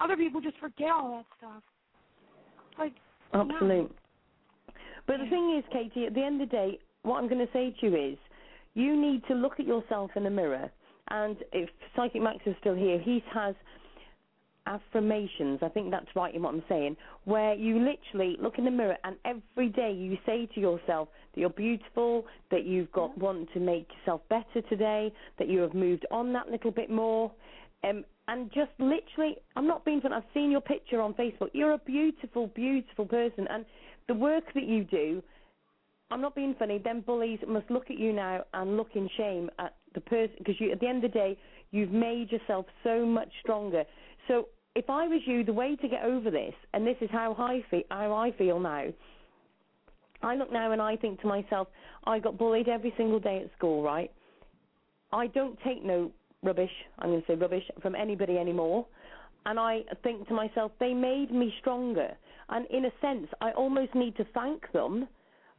Other 0.00 0.16
people 0.16 0.40
just 0.40 0.58
forget 0.58 0.90
all 0.90 1.10
that 1.18 1.26
stuff. 1.38 1.62
Like 2.78 2.94
Absolute. 3.32 3.94
But 5.06 5.18
the 5.18 5.30
thing 5.30 5.56
is, 5.58 5.64
Katie, 5.72 6.06
at 6.06 6.14
the 6.14 6.22
end 6.22 6.40
of 6.40 6.48
the 6.48 6.56
day, 6.56 6.78
what 7.02 7.18
I'm 7.18 7.28
going 7.28 7.44
to 7.44 7.52
say 7.52 7.74
to 7.80 7.86
you 7.86 8.12
is, 8.12 8.18
you 8.74 9.00
need 9.00 9.22
to 9.28 9.34
look 9.34 9.58
at 9.58 9.66
yourself 9.66 10.10
in 10.16 10.24
the 10.24 10.30
mirror. 10.30 10.70
And 11.08 11.36
if 11.52 11.68
Psychic 11.96 12.22
Max 12.22 12.38
is 12.46 12.54
still 12.60 12.74
here, 12.74 12.98
he 12.98 13.22
has 13.32 13.54
affirmations. 14.66 15.58
I 15.62 15.68
think 15.68 15.90
that's 15.90 16.06
right 16.14 16.34
in 16.34 16.42
what 16.42 16.54
I'm 16.54 16.62
saying, 16.68 16.96
where 17.24 17.54
you 17.54 17.78
literally 17.78 18.36
look 18.40 18.58
in 18.58 18.64
the 18.64 18.70
mirror 18.70 18.96
and 19.04 19.16
every 19.24 19.68
day 19.68 19.92
you 19.92 20.16
say 20.24 20.48
to 20.54 20.60
yourself 20.60 21.08
that 21.34 21.40
you're 21.40 21.50
beautiful, 21.50 22.26
that 22.50 22.64
you've 22.64 22.92
got 22.92 23.16
want 23.18 23.52
to 23.54 23.60
make 23.60 23.88
yourself 23.98 24.20
better 24.28 24.60
today, 24.68 25.12
that 25.38 25.48
you 25.48 25.60
have 25.60 25.74
moved 25.74 26.06
on 26.10 26.32
that 26.34 26.48
little 26.48 26.70
bit 26.70 26.90
more. 26.90 27.32
Um, 27.82 28.04
and 28.30 28.48
just 28.52 28.70
literally, 28.78 29.36
I'm 29.56 29.66
not 29.66 29.84
being 29.84 30.00
funny. 30.00 30.14
I've 30.14 30.22
seen 30.32 30.52
your 30.52 30.60
picture 30.60 31.00
on 31.00 31.14
Facebook. 31.14 31.48
You're 31.52 31.72
a 31.72 31.78
beautiful, 31.78 32.46
beautiful 32.46 33.04
person, 33.04 33.48
and 33.50 33.64
the 34.06 34.14
work 34.14 34.44
that 34.54 34.68
you 34.68 34.84
do. 34.84 35.20
I'm 36.12 36.20
not 36.20 36.36
being 36.36 36.54
funny. 36.56 36.78
Them 36.78 37.02
bullies 37.04 37.40
must 37.48 37.68
look 37.70 37.90
at 37.90 37.98
you 37.98 38.12
now 38.12 38.44
and 38.54 38.76
look 38.76 38.90
in 38.94 39.08
shame 39.16 39.50
at 39.58 39.74
the 39.94 40.00
person 40.00 40.36
because 40.38 40.54
you, 40.60 40.70
at 40.70 40.78
the 40.78 40.86
end 40.86 41.04
of 41.04 41.12
the 41.12 41.18
day, 41.18 41.36
you've 41.72 41.90
made 41.90 42.30
yourself 42.30 42.66
so 42.84 43.04
much 43.04 43.28
stronger. 43.42 43.82
So 44.28 44.46
if 44.76 44.88
I 44.88 45.08
was 45.08 45.20
you, 45.26 45.42
the 45.44 45.52
way 45.52 45.74
to 45.74 45.88
get 45.88 46.04
over 46.04 46.30
this, 46.30 46.54
and 46.72 46.86
this 46.86 46.96
is 47.00 47.10
how 47.10 47.34
I 47.36 47.64
feel, 47.68 47.82
how 47.90 48.14
I 48.14 48.30
feel 48.32 48.60
now. 48.60 48.84
I 50.22 50.36
look 50.36 50.52
now 50.52 50.70
and 50.70 50.80
I 50.80 50.94
think 50.96 51.20
to 51.22 51.26
myself, 51.26 51.66
I 52.04 52.20
got 52.20 52.38
bullied 52.38 52.68
every 52.68 52.94
single 52.96 53.18
day 53.18 53.42
at 53.44 53.56
school, 53.56 53.82
right? 53.82 54.12
I 55.12 55.26
don't 55.28 55.58
take 55.64 55.84
no 55.84 56.12
rubbish, 56.42 56.70
I'm 56.98 57.10
going 57.10 57.20
to 57.20 57.26
say 57.26 57.34
rubbish, 57.34 57.64
from 57.82 57.94
anybody 57.94 58.38
anymore. 58.38 58.86
And 59.46 59.58
I 59.58 59.80
think 60.02 60.28
to 60.28 60.34
myself, 60.34 60.72
they 60.80 60.92
made 60.92 61.30
me 61.30 61.52
stronger. 61.60 62.10
And 62.48 62.66
in 62.70 62.86
a 62.86 62.90
sense, 63.00 63.28
I 63.40 63.52
almost 63.52 63.94
need 63.94 64.16
to 64.16 64.24
thank 64.34 64.70
them 64.72 65.08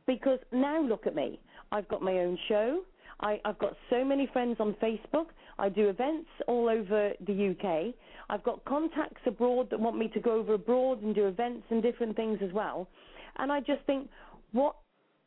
because 0.05 0.39
now 0.51 0.81
look 0.81 1.07
at 1.07 1.15
me. 1.15 1.39
I've 1.71 1.87
got 1.87 2.01
my 2.01 2.19
own 2.19 2.37
show. 2.47 2.81
I, 3.21 3.39
I've 3.45 3.59
got 3.59 3.75
so 3.89 4.03
many 4.03 4.27
friends 4.33 4.57
on 4.59 4.75
Facebook. 4.81 5.27
I 5.59 5.69
do 5.69 5.89
events 5.89 6.29
all 6.47 6.69
over 6.69 7.13
the 7.25 7.55
UK. 7.55 7.93
I've 8.29 8.43
got 8.43 8.63
contacts 8.65 9.21
abroad 9.25 9.69
that 9.69 9.79
want 9.79 9.97
me 9.97 10.09
to 10.09 10.19
go 10.19 10.33
over 10.33 10.53
abroad 10.53 11.01
and 11.03 11.13
do 11.13 11.27
events 11.27 11.65
and 11.69 11.83
different 11.83 12.15
things 12.15 12.39
as 12.43 12.51
well. 12.51 12.87
And 13.37 13.51
I 13.51 13.59
just 13.59 13.83
think, 13.85 14.09
what 14.51 14.75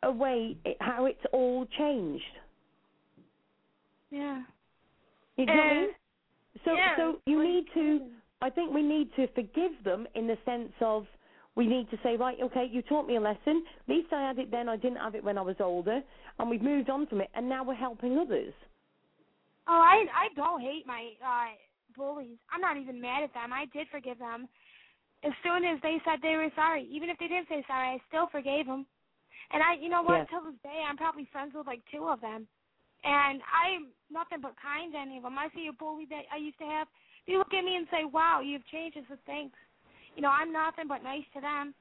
a 0.03 0.11
way, 0.11 0.57
it, 0.65 0.77
how 0.81 1.07
it's 1.07 1.25
all 1.33 1.67
changed. 1.79 2.25
Yeah. 4.11 4.43
You 5.37 5.47
know 5.47 5.55
what 5.55 5.67
I 5.67 5.75
mean? 5.75 5.89
So, 6.65 6.75
yeah, 6.75 6.97
so 6.97 7.19
you 7.27 7.43
need 7.43 7.67
to. 7.75 8.11
I 8.43 8.51
think 8.51 8.73
we 8.75 8.83
need 8.83 9.11
to 9.17 9.27
forgive 9.35 9.73
them 9.85 10.07
in 10.15 10.27
the 10.27 10.37
sense 10.45 10.73
of 10.81 11.07
we 11.57 11.67
need 11.67 11.91
to 11.91 11.99
say, 12.03 12.17
right, 12.17 12.37
okay, 12.43 12.69
you 12.71 12.83
taught 12.83 13.07
me 13.07 13.17
a 13.17 13.21
lesson. 13.21 13.65
At 13.81 13.89
least 13.89 14.13
I 14.13 14.21
had 14.29 14.39
it 14.39 14.51
then. 14.51 14.69
I 14.69 14.77
didn't 14.77 14.99
have 14.99 15.15
it 15.15 15.25
when 15.25 15.39
I 15.39 15.43
was 15.43 15.57
older, 15.61 16.03
and 16.39 16.51
we've 16.51 16.63
moved 16.63 16.91
on 16.91 17.07
from 17.07 17.21
it, 17.21 17.31
and 17.35 17.49
now 17.49 17.65
we're 17.65 17.75
helping 17.75 18.19
others. 18.19 18.53
Oh, 19.67 19.81
I 19.81 20.05
I 20.15 20.29
don't 20.37 20.61
hate 20.61 20.87
my 20.87 21.11
uh 21.25 21.55
bullies. 21.97 22.39
I'm 22.53 22.61
not 22.61 22.77
even 22.77 23.01
mad 23.01 23.23
at 23.23 23.35
them. 23.35 23.53
I 23.53 23.67
did 23.73 23.87
forgive 23.91 24.19
them. 24.19 24.49
As 25.23 25.33
soon 25.43 25.65
as 25.65 25.81
they 25.83 25.97
said 26.05 26.19
they 26.23 26.37
were 26.37 26.51
sorry, 26.55 26.87
even 26.91 27.09
if 27.09 27.19
they 27.19 27.29
didn't 27.29 27.49
say 27.49 27.65
sorry, 27.67 27.89
I 27.89 27.99
still 28.09 28.29
forgave 28.31 28.67
them. 28.67 28.87
And 29.53 29.63
I, 29.63 29.75
you 29.75 29.89
know 29.89 30.03
what? 30.03 30.19
Yeah. 30.19 30.25
Till 30.31 30.51
this 30.51 30.61
day, 30.63 30.83
I'm 30.87 30.97
probably 30.97 31.29
friends 31.33 31.53
with 31.55 31.67
like 31.67 31.83
two 31.93 32.09
of 32.09 32.21
them. 32.21 32.47
And 33.05 33.43
I'm 33.45 33.89
nothing 34.11 34.41
but 34.41 34.55
kind 34.61 34.93
to 34.93 34.99
any 34.99 35.19
of 35.19 35.25
them. 35.25 35.39
I 35.39 35.49
see 35.55 35.69
a 35.69 35.73
bully 35.73 36.07
that 36.11 36.25
I 36.33 36.37
used 36.37 36.59
to 36.59 36.65
have. 36.65 36.89
They 37.27 37.37
look 37.37 37.53
at 37.53 37.65
me 37.65 37.77
and 37.77 37.87
say, 37.91 38.05
"Wow, 38.05 38.41
you've 38.41 38.67
changed." 38.67 38.97
I 38.97 39.05
said, 39.09 39.25
"Thanks." 39.27 39.59
You 40.17 40.23
know, 40.23 40.31
I'm 40.31 40.53
nothing 40.53 40.89
but 40.89 41.03
nice 41.03 41.25
to 41.35 41.41
them. 41.41 41.75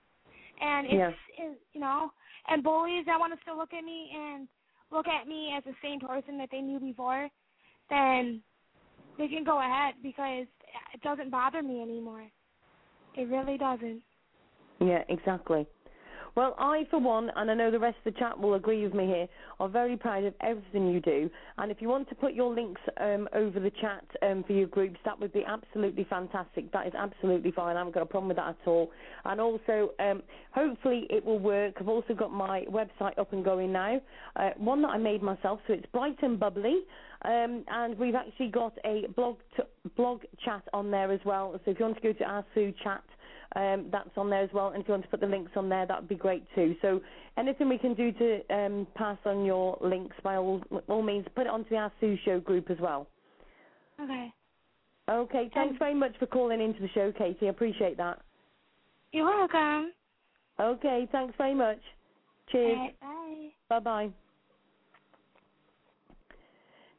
And 0.60 0.88
it's, 0.88 0.96
Yeah. 0.96 1.12
it's 1.38 1.62
you 1.74 1.82
know, 1.82 2.12
and 2.48 2.64
bullies 2.64 3.06
that 3.06 3.20
want 3.20 3.34
to 3.34 3.42
still 3.42 3.58
look 3.58 3.74
at 3.74 3.84
me 3.84 4.12
and 4.14 4.48
look 4.92 5.08
at 5.08 5.28
me 5.28 5.54
as 5.56 5.64
the 5.64 5.76
same 5.82 6.00
person 6.00 6.38
that 6.38 6.50
they 6.52 6.62
knew 6.62 6.80
before, 6.80 7.30
then 7.90 8.44
they 9.18 9.28
can 9.28 9.44
go 9.44 9.60
ahead 9.60 9.96
because 10.02 10.48
it 10.94 11.02
doesn't 11.02 11.30
bother 11.30 11.62
me 11.64 11.82
anymore. 11.82 12.30
It 13.16 13.28
really 13.30 13.58
doesn't. 13.58 14.02
Yeah, 14.80 15.04
exactly. 15.10 15.68
Well, 16.36 16.56
I, 16.58 16.88
for 16.90 17.00
one, 17.00 17.32
and 17.36 17.52
I 17.52 17.54
know 17.54 17.70
the 17.70 17.80
rest 17.80 17.98
of 18.04 18.12
the 18.12 18.20
chat 18.20 18.40
will 18.40 18.56
agree 18.56 18.84
with 18.84 18.96
me 18.96 19.06
here, 19.06 19.28
are 19.60 19.70
very 19.70 19.96
proud 19.96 20.24
of 20.24 20.34
everything 20.42 20.92
you 20.92 21.00
do. 21.00 21.30
And 21.60 21.72
if 21.72 21.80
you 21.80 21.88
want 21.90 22.10
to 22.10 22.16
put 22.16 22.34
your 22.34 22.52
links 22.52 22.82
um, 23.00 23.30
over 23.34 23.60
the 23.60 23.70
chat 23.70 24.04
um, 24.24 24.44
for 24.44 24.54
your 24.54 24.66
groups, 24.66 24.98
that 25.06 25.20
would 25.20 25.32
be 25.32 25.44
absolutely 25.46 26.06
fantastic. 26.10 26.72
That 26.72 26.88
is 26.88 26.94
absolutely 26.98 27.52
fine. 27.52 27.76
I 27.76 27.80
haven't 27.80 27.94
got 27.94 28.02
a 28.02 28.08
problem 28.08 28.30
with 28.30 28.38
that 28.38 28.50
at 28.50 28.58
all. 28.68 28.90
And 29.26 29.40
also, 29.40 29.92
um, 30.00 30.24
hopefully, 30.52 31.06
it 31.12 31.24
will 31.24 31.38
work. 31.38 31.76
I've 31.80 31.88
also 31.88 32.16
got 32.16 32.32
my 32.32 32.66
website 32.70 33.20
up 33.20 33.32
and 33.32 33.46
going 33.46 33.72
now, 33.72 34.02
uh, 34.36 34.50
one 34.58 34.82
that 34.82 34.90
I 34.90 34.98
made 34.98 35.22
myself, 35.22 35.60
so 35.68 35.74
it's 35.74 35.86
bright 35.92 36.18
and 36.24 36.40
bubbly. 36.40 36.80
Um, 37.26 37.64
and 37.70 37.98
we've 37.98 38.16
actually 38.16 38.50
got 38.50 38.74
a 38.86 39.06
blog 39.16 39.38
t- 39.56 39.64
blog 39.96 40.24
chat 40.44 40.64
on 40.74 40.92
there 40.92 41.12
as 41.12 41.22
well. 41.26 41.54
So 41.64 41.72
if 41.72 41.80
you 41.80 41.86
want 41.86 41.96
to 41.98 42.02
go 42.02 42.12
to 42.12 42.24
our 42.26 42.44
Sue 42.54 42.74
chat, 42.84 43.04
um, 43.56 43.90
that's 43.92 44.10
on 44.18 44.30
there 44.30 44.44
as 44.44 44.50
well. 44.54 44.70
And 44.70 44.82
if 44.82 44.88
you 44.88 44.94
want 44.94 45.04
to 45.04 45.10
put 45.10 45.20
the 45.20 45.28
links 45.28 45.52
on 45.56 45.70
there, 45.70 45.86
that 45.86 46.00
would 46.02 46.10
be 46.10 46.16
great 46.16 46.46
too. 46.56 46.76
So 46.82 47.02
anything 47.38 47.70
we 47.70 47.78
can 47.78 47.94
do 47.94 48.12
to 48.12 48.54
um, 48.56 48.88
pass 48.96 49.18
on 49.26 49.46
your 49.46 49.78
links, 49.82 50.16
by 50.24 50.36
all, 50.38 50.62
all 50.88 51.02
means, 51.04 51.26
put 51.36 51.48
it 51.48 51.50
onto 51.50 51.70
the 51.70 51.78
Our 51.78 51.92
Sue 52.00 52.18
Show 52.26 52.40
group 52.40 52.70
as 52.70 52.78
well. 52.80 53.08
Okay. 54.02 54.34
Okay, 55.10 55.52
thanks 55.54 55.78
very 55.80 55.94
much 55.94 56.18
for 56.18 56.28
calling 56.28 56.62
into 56.62 56.80
the 56.82 56.90
show, 56.90 57.12
Katie. 57.12 57.48
I 57.48 57.50
appreciate 57.50 57.98
that. 57.98 58.22
You're 59.12 59.26
welcome. 59.26 59.92
Okay, 60.60 61.08
thanks 61.12 61.36
very 61.38 61.54
much. 61.56 61.80
Cheers. 62.52 62.78
Alright, 62.78 63.00
bye. 63.00 63.50
Bye 63.70 63.80
bye. 63.80 64.14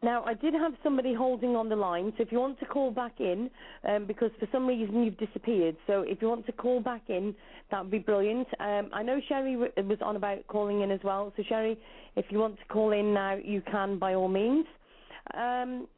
Now, 0.04 0.22
I 0.24 0.34
did 0.34 0.52
have 0.52 0.74
somebody 0.82 1.14
holding 1.14 1.56
on 1.56 1.70
the 1.70 1.76
line, 1.76 2.12
so 2.18 2.22
if 2.22 2.30
you 2.30 2.38
want 2.38 2.60
to 2.60 2.66
call 2.66 2.90
back 2.90 3.20
in, 3.20 3.48
um, 3.88 4.04
because 4.04 4.30
for 4.38 4.46
some 4.52 4.66
reason 4.66 5.02
you've 5.02 5.16
disappeared, 5.16 5.78
so 5.86 6.02
if 6.02 6.20
you 6.20 6.28
want 6.28 6.44
to 6.44 6.52
call 6.52 6.80
back 6.80 7.04
in, 7.08 7.34
that 7.70 7.80
would 7.80 7.90
be 7.90 8.00
brilliant. 8.00 8.46
Um, 8.60 8.90
I 8.92 9.02
know 9.02 9.18
Sherry 9.26 9.56
was 9.56 9.98
on 10.02 10.16
about 10.16 10.46
calling 10.46 10.82
in 10.82 10.90
as 10.90 11.00
well, 11.02 11.32
so 11.38 11.42
Sherry, 11.48 11.78
if 12.16 12.26
you 12.28 12.38
want 12.38 12.58
to 12.58 12.64
call 12.66 12.92
in 12.92 13.14
now, 13.14 13.36
you 13.42 13.62
can 13.62 13.98
by 13.98 14.12
all 14.12 14.28
means. 14.28 14.66
Um, 15.32 15.88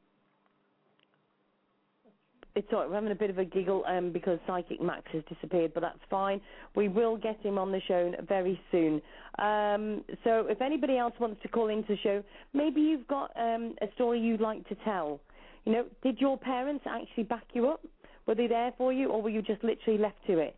it's 2.57 2.67
all 2.73 2.81
right. 2.81 2.89
We're 2.89 2.95
having 2.95 3.13
a 3.13 3.15
bit 3.15 3.29
of 3.29 3.39
a 3.39 3.45
giggle 3.45 3.85
um, 3.87 4.11
because 4.13 4.39
Psychic 4.47 4.81
Max 4.81 5.03
has 5.13 5.23
disappeared, 5.29 5.73
but 5.75 5.83
that's 5.83 6.01
fine. 6.11 6.41
We 6.75 6.89
will 6.89 7.19
get 7.19 7.39
him 7.41 7.59
on 7.59 7.71
the 7.71 7.81
show 7.87 8.13
very 8.27 8.59
soon. 8.73 9.03
Um, 9.39 10.03
so 10.25 10.47
if 10.49 10.63
anybody 10.63 10.97
else 10.97 11.13
wants 11.21 11.41
to 11.43 11.49
call 11.49 11.69
into 11.69 11.89
the 11.89 11.99
show, 11.99 12.25
maybe 12.55 12.81
you've 12.81 13.07
got 13.09 13.31
um, 13.37 13.77
a 13.83 13.87
story 13.95 14.21
you'd 14.21 14.41
like 14.41 14.67
to 14.71 14.75
tell. 14.87 15.21
You 15.67 15.73
know, 15.73 15.85
did 16.03 16.19
your 16.19 16.39
parents 16.39 16.85
actually 16.89 17.25
back 17.25 17.45
you 17.53 17.69
up? 17.69 17.85
Were 18.27 18.35
they 18.35 18.47
there 18.47 18.73
for 18.79 18.93
you, 18.93 19.11
or 19.11 19.21
were 19.21 19.31
you 19.31 19.43
just 19.43 19.63
literally 19.63 19.99
left 19.99 20.17
to 20.27 20.39
it? 20.39 20.57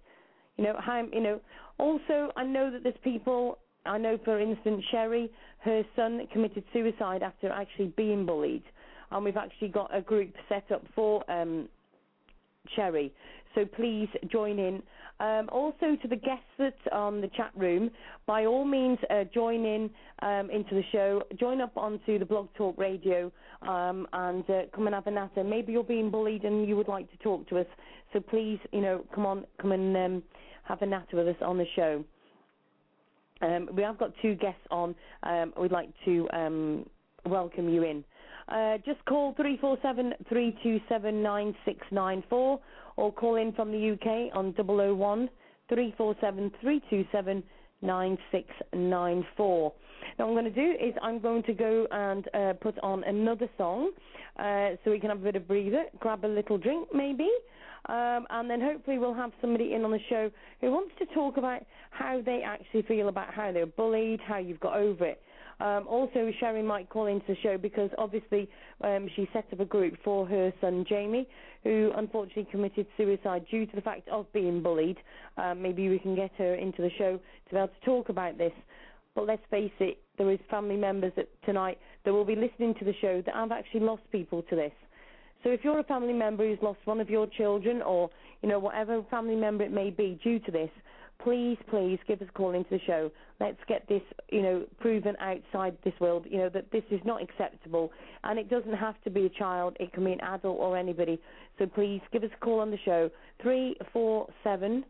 You 0.56 0.64
know, 0.64 0.76
how, 0.78 1.04
you 1.12 1.20
know. 1.20 1.40
Also, 1.78 2.30
I 2.36 2.44
know 2.44 2.70
that 2.70 2.84
there's 2.84 2.94
people. 3.02 3.58
I 3.86 3.98
know, 3.98 4.18
for 4.24 4.40
instance, 4.40 4.84
Sherry, 4.90 5.30
her 5.60 5.82
son 5.96 6.20
committed 6.32 6.62
suicide 6.72 7.22
after 7.22 7.50
actually 7.50 7.92
being 7.96 8.24
bullied, 8.24 8.62
and 9.10 9.24
we've 9.24 9.36
actually 9.36 9.68
got 9.68 9.94
a 9.94 10.00
group 10.00 10.32
set 10.48 10.70
up 10.70 10.84
for 10.94 11.28
um, 11.30 11.68
Cherry. 12.74 13.12
So 13.54 13.64
please 13.64 14.08
join 14.30 14.58
in. 14.58 14.82
Um, 15.20 15.48
also 15.50 15.96
to 16.00 16.08
the 16.08 16.16
guests 16.16 16.44
that 16.58 16.76
are 16.92 17.08
on 17.08 17.20
the 17.20 17.28
chat 17.28 17.50
room, 17.56 17.90
by 18.24 18.44
all 18.44 18.64
means 18.64 18.98
uh, 19.10 19.24
join 19.34 19.64
in 19.64 19.90
um, 20.22 20.48
into 20.50 20.76
the 20.76 20.84
show. 20.92 21.22
Join 21.40 21.60
up 21.60 21.76
onto 21.76 22.20
the 22.20 22.24
Blog 22.24 22.48
Talk 22.54 22.78
Radio 22.78 23.32
um, 23.62 24.06
and 24.12 24.48
uh, 24.48 24.62
come 24.72 24.86
and 24.86 24.94
have 24.94 25.08
a 25.08 25.10
natter. 25.10 25.42
Maybe 25.42 25.72
you're 25.72 25.82
being 25.82 26.10
bullied 26.10 26.44
and 26.44 26.68
you 26.68 26.76
would 26.76 26.86
like 26.86 27.10
to 27.10 27.16
talk 27.18 27.48
to 27.48 27.58
us. 27.58 27.66
So 28.12 28.20
please, 28.20 28.60
you 28.72 28.80
know, 28.80 29.04
come 29.12 29.26
on, 29.26 29.44
come 29.60 29.72
and 29.72 29.96
um, 29.96 30.22
have 30.62 30.82
a 30.82 30.86
natter 30.86 31.16
with 31.16 31.26
us 31.26 31.42
on 31.42 31.58
the 31.58 31.66
show. 31.74 32.04
Um, 33.40 33.68
we 33.72 33.82
have 33.82 33.98
got 33.98 34.12
two 34.22 34.36
guests 34.36 34.60
on. 34.70 34.94
Um, 35.24 35.52
we'd 35.60 35.72
like 35.72 35.90
to 36.04 36.28
welcome 37.26 37.68
you 37.68 37.82
in. 37.82 38.04
Uh, 38.50 38.78
just 38.86 39.04
call 39.04 39.34
347 39.34 40.14
327 40.28 41.22
9694 41.22 42.60
or 42.96 43.12
call 43.12 43.36
in 43.36 43.52
from 43.52 43.70
the 43.70 43.90
UK 43.92 44.34
on 44.34 44.54
001 44.56 45.28
347 45.68 46.50
327 46.60 47.42
9694. 47.82 49.72
Now, 50.18 50.26
what 50.26 50.30
I'm 50.30 50.42
going 50.42 50.54
to 50.54 50.60
do 50.60 50.84
is 50.84 50.94
I'm 51.02 51.20
going 51.20 51.42
to 51.44 51.52
go 51.52 51.86
and 51.90 52.28
uh, 52.34 52.52
put 52.54 52.78
on 52.80 53.04
another 53.04 53.48
song 53.56 53.90
uh, 54.38 54.70
so 54.84 54.90
we 54.90 54.98
can 54.98 55.10
have 55.10 55.20
a 55.20 55.24
bit 55.24 55.36
of 55.36 55.46
breather, 55.46 55.84
grab 56.00 56.24
a 56.24 56.26
little 56.26 56.58
drink 56.58 56.88
maybe, 56.92 57.28
um, 57.86 58.26
and 58.30 58.50
then 58.50 58.60
hopefully 58.60 58.98
we'll 58.98 59.14
have 59.14 59.32
somebody 59.40 59.74
in 59.74 59.84
on 59.84 59.90
the 59.90 60.00
show 60.08 60.30
who 60.60 60.72
wants 60.72 60.92
to 60.98 61.06
talk 61.14 61.36
about 61.36 61.62
how 61.90 62.20
they 62.24 62.42
actually 62.44 62.82
feel 62.82 63.08
about 63.08 63.32
how 63.32 63.52
they 63.52 63.60
were 63.60 63.66
bullied, 63.66 64.20
how 64.26 64.38
you've 64.38 64.60
got 64.60 64.76
over 64.76 65.04
it. 65.04 65.22
Um, 65.60 65.86
also, 65.88 66.30
Sherry 66.38 66.62
might 66.62 66.88
call 66.88 67.06
into 67.06 67.26
the 67.28 67.36
show 67.42 67.58
because 67.58 67.90
obviously 67.98 68.48
um, 68.80 69.08
she 69.16 69.28
set 69.32 69.46
up 69.52 69.58
a 69.60 69.64
group 69.64 69.94
for 70.04 70.26
her 70.26 70.52
son 70.60 70.84
Jamie, 70.88 71.28
who 71.64 71.92
unfortunately 71.96 72.46
committed 72.50 72.86
suicide 72.96 73.44
due 73.50 73.66
to 73.66 73.76
the 73.76 73.82
fact 73.82 74.08
of 74.08 74.32
being 74.32 74.62
bullied. 74.62 74.98
Um, 75.36 75.60
maybe 75.60 75.88
we 75.88 75.98
can 75.98 76.14
get 76.14 76.30
her 76.38 76.54
into 76.54 76.82
the 76.82 76.90
show 76.96 77.18
to 77.18 77.50
be 77.50 77.56
able 77.56 77.68
to 77.68 77.84
talk 77.84 78.08
about 78.08 78.38
this. 78.38 78.52
But 79.16 79.26
let's 79.26 79.42
face 79.50 79.72
it, 79.80 79.98
there 80.16 80.30
is 80.30 80.38
family 80.48 80.76
members 80.76 81.12
that 81.16 81.28
tonight 81.44 81.78
that 82.04 82.12
will 82.12 82.24
be 82.24 82.36
listening 82.36 82.74
to 82.78 82.84
the 82.84 82.94
show 83.00 83.20
that 83.26 83.34
have 83.34 83.50
actually 83.50 83.80
lost 83.80 84.02
people 84.12 84.42
to 84.42 84.54
this. 84.54 84.72
So 85.42 85.50
if 85.50 85.60
you're 85.64 85.78
a 85.80 85.84
family 85.84 86.12
member 86.12 86.46
who's 86.46 86.58
lost 86.62 86.78
one 86.84 87.00
of 87.00 87.10
your 87.10 87.26
children 87.26 87.82
or, 87.82 88.10
you 88.42 88.48
know, 88.48 88.58
whatever 88.58 89.02
family 89.10 89.36
member 89.36 89.64
it 89.64 89.72
may 89.72 89.90
be 89.90 90.20
due 90.22 90.38
to 90.40 90.50
this, 90.50 90.70
please, 91.22 91.58
please 91.68 91.98
give 92.06 92.22
us 92.22 92.28
a 92.28 92.32
call 92.32 92.54
into 92.54 92.70
the 92.70 92.80
show. 92.86 93.10
Let's 93.40 93.58
get 93.68 93.86
this, 93.88 94.02
you 94.30 94.42
know, 94.42 94.64
proven 94.80 95.16
outside 95.20 95.76
this 95.84 95.94
world, 96.00 96.26
you 96.28 96.38
know, 96.38 96.48
that 96.50 96.70
this 96.70 96.84
is 96.90 97.00
not 97.04 97.22
acceptable. 97.22 97.90
And 98.24 98.38
it 98.38 98.48
doesn't 98.48 98.74
have 98.74 99.00
to 99.04 99.10
be 99.10 99.26
a 99.26 99.30
child, 99.30 99.76
it 99.80 99.92
can 99.92 100.04
be 100.04 100.12
an 100.12 100.20
adult 100.20 100.58
or 100.58 100.76
anybody. 100.76 101.20
So 101.58 101.66
please 101.66 102.00
give 102.12 102.24
us 102.24 102.30
a 102.34 102.44
call 102.44 102.60
on 102.60 102.70
the 102.70 102.78
show. 102.84 103.10
347 103.42 104.84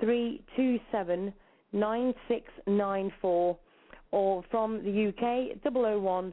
327 0.00 1.34
9694 1.72 3.58
or 4.12 4.44
from 4.50 4.84
the 4.84 5.08
UK 5.08 5.58
001 5.72 6.32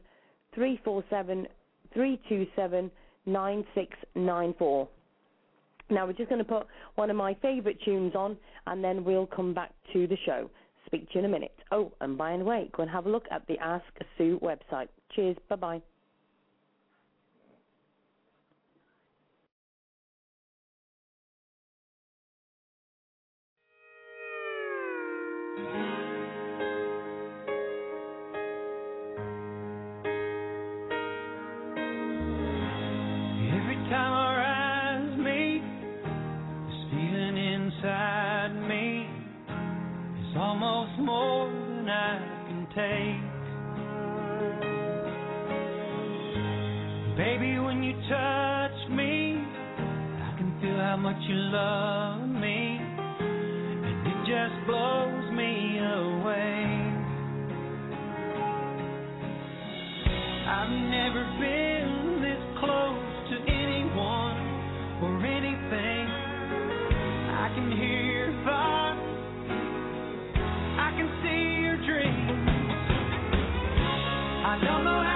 347 0.53 1.47
327 1.93 2.91
9694. 3.25 4.87
Now 5.91 6.05
we're 6.07 6.13
just 6.13 6.29
going 6.29 6.39
to 6.39 6.45
put 6.45 6.67
one 6.95 7.09
of 7.09 7.15
my 7.15 7.35
favourite 7.41 7.77
tunes 7.83 8.15
on 8.15 8.37
and 8.67 8.83
then 8.83 9.03
we'll 9.03 9.27
come 9.27 9.53
back 9.53 9.73
to 9.93 10.07
the 10.07 10.17
show. 10.25 10.49
Speak 10.85 11.07
to 11.09 11.15
you 11.15 11.19
in 11.19 11.25
a 11.25 11.29
minute. 11.29 11.55
Oh, 11.71 11.91
and 12.01 12.17
by 12.17 12.35
the 12.37 12.43
way, 12.43 12.69
go 12.75 12.83
and 12.83 12.91
have 12.91 13.05
a 13.05 13.09
look 13.09 13.25
at 13.31 13.45
the 13.47 13.57
Ask 13.59 13.85
Sue 14.17 14.39
website. 14.41 14.87
Cheers. 15.15 15.37
Bye 15.49 15.55
bye. 15.57 15.81
Almost 40.91 41.05
more 41.05 41.47
than 41.49 41.89
I 41.89 42.19
can 42.47 42.67
take. 42.69 43.21
Baby, 47.17 47.59
when 47.59 47.83
you 47.83 47.93
touch 48.09 48.89
me, 48.89 49.37
I 49.37 50.33
can 50.37 50.53
feel 50.61 50.77
how 50.77 50.97
much 50.97 51.21
you 51.27 51.35
love 51.35 52.27
me, 52.29 52.79
and 53.19 54.07
it 54.07 54.25
just 54.25 54.65
blows 54.67 55.31
me 55.33 55.79
away. 55.79 56.65
I've 60.47 60.69
never 60.69 61.23
been 61.39 62.21
this 62.21 62.43
close 62.59 63.00
I 74.51 74.59
don't 74.59 74.83
know 74.83 75.10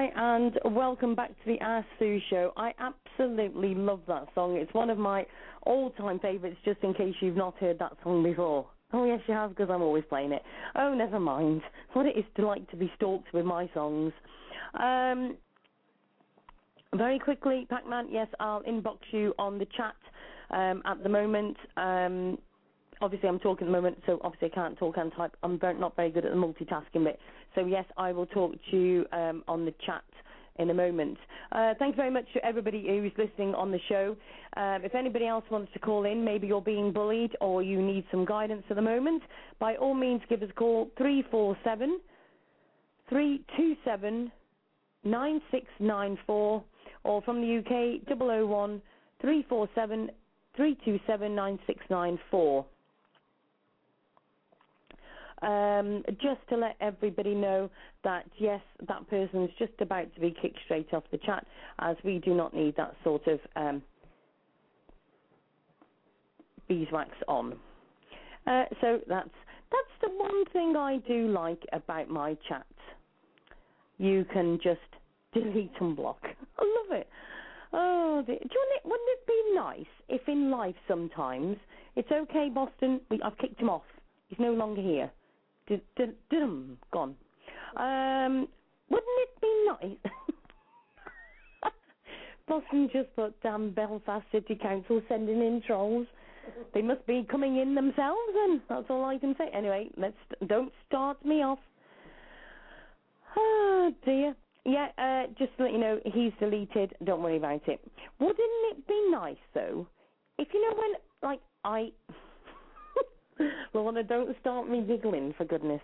Hi, 0.00 0.38
and 0.38 0.58
welcome 0.74 1.14
back 1.14 1.28
to 1.28 1.44
the 1.44 1.60
Ask 1.60 1.86
Sue 1.98 2.18
show. 2.30 2.54
I 2.56 2.72
absolutely 2.78 3.74
love 3.74 4.00
that 4.08 4.28
song. 4.34 4.56
It's 4.56 4.72
one 4.72 4.88
of 4.88 4.96
my 4.96 5.26
all 5.64 5.90
time 5.90 6.18
favourites, 6.20 6.56
just 6.64 6.82
in 6.82 6.94
case 6.94 7.14
you've 7.20 7.36
not 7.36 7.54
heard 7.58 7.78
that 7.80 7.92
song 8.02 8.22
before. 8.22 8.66
Oh 8.94 9.04
yes, 9.04 9.20
you 9.26 9.34
have, 9.34 9.50
because 9.50 9.68
I'm 9.68 9.82
always 9.82 10.04
playing 10.08 10.32
it. 10.32 10.40
Oh, 10.74 10.94
never 10.94 11.20
mind. 11.20 11.60
What 11.92 12.06
it 12.06 12.16
is 12.16 12.24
to 12.36 12.46
like 12.46 12.66
to 12.70 12.76
be 12.76 12.90
stalked 12.96 13.34
with 13.34 13.44
my 13.44 13.68
songs. 13.74 14.14
Um, 14.82 15.36
very 16.94 17.18
quickly, 17.18 17.66
Pac-Man. 17.68 18.08
Yes, 18.10 18.28
I'll 18.40 18.62
inbox 18.62 19.00
you 19.10 19.34
on 19.38 19.58
the 19.58 19.66
chat 19.76 19.96
um, 20.50 20.80
at 20.86 21.02
the 21.02 21.10
moment. 21.10 21.58
Um, 21.76 22.38
obviously, 23.00 23.28
I'm 23.28 23.38
talking 23.38 23.66
at 23.66 23.70
the 23.70 23.76
moment, 23.76 23.98
so 24.06 24.18
obviously 24.22 24.50
I 24.52 24.54
can't 24.54 24.78
talk 24.78 24.96
and 24.96 25.12
type. 25.14 25.36
I'm 25.42 25.58
not 25.78 25.96
very 25.96 26.10
good 26.10 26.24
at 26.24 26.32
the 26.32 26.36
multitasking 26.36 27.04
bit. 27.04 27.18
So 27.54 27.66
yes, 27.66 27.84
I 27.96 28.12
will 28.12 28.26
talk 28.26 28.54
to 28.70 28.76
you 28.76 29.06
um, 29.12 29.42
on 29.48 29.64
the 29.64 29.74
chat 29.84 30.02
in 30.60 30.70
a 30.70 30.74
moment. 30.74 31.16
Uh, 31.52 31.74
thanks 31.78 31.96
very 31.96 32.10
much 32.10 32.26
to 32.34 32.44
everybody 32.44 32.86
who's 32.86 33.12
listening 33.16 33.54
on 33.54 33.70
the 33.70 33.80
show. 33.88 34.16
Um, 34.56 34.84
if 34.84 34.94
anybody 34.94 35.26
else 35.26 35.44
wants 35.50 35.72
to 35.72 35.78
call 35.78 36.04
in, 36.04 36.24
maybe 36.24 36.46
you're 36.46 36.60
being 36.60 36.92
bullied 36.92 37.36
or 37.40 37.62
you 37.62 37.80
need 37.82 38.04
some 38.10 38.24
guidance 38.24 38.64
at 38.68 38.76
the 38.76 38.82
moment, 38.82 39.22
by 39.58 39.76
all 39.76 39.94
means 39.94 40.20
give 40.28 40.42
us 40.42 40.50
a 40.50 40.54
call 40.54 40.90
347 40.98 42.00
327 43.08 44.30
9694 45.02 46.62
or 47.04 47.22
from 47.22 47.40
the 47.40 47.58
UK 47.58 48.06
001 48.18 48.82
347 49.20 50.10
327 50.56 51.34
9694. 51.34 52.66
Um, 55.42 56.02
just 56.20 56.40
to 56.50 56.56
let 56.56 56.76
everybody 56.82 57.34
know 57.34 57.70
that 58.04 58.26
yes, 58.36 58.60
that 58.86 59.08
person 59.08 59.44
is 59.44 59.50
just 59.58 59.72
about 59.80 60.14
to 60.14 60.20
be 60.20 60.34
kicked 60.42 60.58
straight 60.66 60.92
off 60.92 61.04
the 61.10 61.18
chat, 61.18 61.46
as 61.78 61.96
we 62.04 62.18
do 62.18 62.34
not 62.34 62.54
need 62.54 62.76
that 62.76 62.94
sort 63.02 63.26
of 63.26 63.40
um, 63.56 63.82
beeswax 66.68 67.10
on. 67.26 67.54
Uh, 68.46 68.64
so 68.80 69.00
that's 69.08 69.30
that's 69.70 69.94
the 70.02 70.10
one 70.10 70.44
thing 70.52 70.76
I 70.76 70.98
do 71.06 71.28
like 71.28 71.62
about 71.72 72.10
my 72.10 72.36
chat. 72.48 72.66
You 73.98 74.26
can 74.32 74.58
just 74.62 74.80
delete 75.32 75.72
and 75.80 75.96
block. 75.96 76.20
I 76.58 76.62
love 76.62 76.98
it. 76.98 77.08
Oh, 77.72 78.22
do 78.26 78.32
you 78.32 78.38
want 78.38 78.72
it, 78.76 78.84
wouldn't 78.84 79.08
it 79.08 79.26
be 79.26 79.54
nice 79.54 79.92
if 80.08 80.28
in 80.28 80.50
life 80.50 80.74
sometimes 80.88 81.56
it's 81.96 82.10
okay, 82.10 82.48
Boston? 82.52 83.00
We, 83.10 83.20
I've 83.22 83.38
kicked 83.38 83.60
him 83.60 83.70
off. 83.70 83.84
He's 84.28 84.38
no 84.40 84.52
longer 84.52 84.82
here. 84.82 85.10
Did, 85.70 85.82
did, 86.30 86.76
gone. 86.92 87.14
Um, 87.76 88.48
wouldn't 88.90 89.06
it 89.20 89.40
be 89.40 89.66
nice? 89.68 90.12
Boston 92.48 92.90
just 92.92 93.14
put 93.14 93.40
damn 93.40 93.70
Belfast 93.70 94.26
City 94.32 94.58
Council 94.60 95.00
sending 95.08 95.36
in 95.36 95.62
trolls. 95.64 96.08
They 96.74 96.82
must 96.82 97.06
be 97.06 97.24
coming 97.30 97.58
in 97.58 97.76
themselves, 97.76 98.18
and 98.34 98.60
that's 98.68 98.86
all 98.90 99.04
I 99.04 99.18
can 99.18 99.36
say. 99.38 99.48
Anyway, 99.54 99.90
let's 99.96 100.16
don't 100.48 100.72
start 100.88 101.24
me 101.24 101.44
off. 101.44 101.60
Oh 103.36 103.92
dear. 104.04 104.34
Yeah, 104.64 104.88
uh, 104.98 105.28
just 105.38 105.56
to 105.56 105.64
let 105.64 105.72
you 105.72 105.78
know, 105.78 106.00
he's 106.04 106.32
deleted. 106.40 106.94
Don't 107.04 107.22
worry 107.22 107.36
about 107.36 107.66
it. 107.68 107.80
Wouldn't 108.18 108.38
it 108.40 108.88
be 108.88 109.08
nice 109.12 109.36
though, 109.54 109.86
if 110.36 110.48
you 110.52 110.68
know 110.68 110.76
when, 110.76 110.90
like, 111.22 111.40
I. 111.64 111.92
Lorna, 113.74 114.02
don't 114.02 114.36
start 114.40 114.68
me 114.68 114.82
giggling 114.86 115.34
for 115.36 115.44
goodness. 115.44 115.82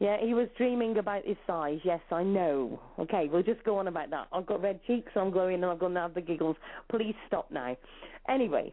Yeah, 0.00 0.16
he 0.20 0.32
was 0.32 0.46
dreaming 0.56 0.98
about 0.98 1.26
his 1.26 1.36
size. 1.46 1.80
Yes, 1.82 2.00
I 2.12 2.22
know. 2.22 2.80
Okay, 3.00 3.28
we'll 3.30 3.42
just 3.42 3.64
go 3.64 3.78
on 3.78 3.88
about 3.88 4.10
that. 4.10 4.28
I've 4.32 4.46
got 4.46 4.62
red 4.62 4.80
cheeks, 4.86 5.10
I'm 5.16 5.30
glowing, 5.30 5.56
and 5.56 5.64
I'm 5.64 5.78
going 5.78 5.94
to 5.94 6.00
have 6.00 6.14
the 6.14 6.20
giggles. 6.20 6.56
Please 6.88 7.16
stop 7.26 7.50
now. 7.50 7.76
Anyway, 8.28 8.72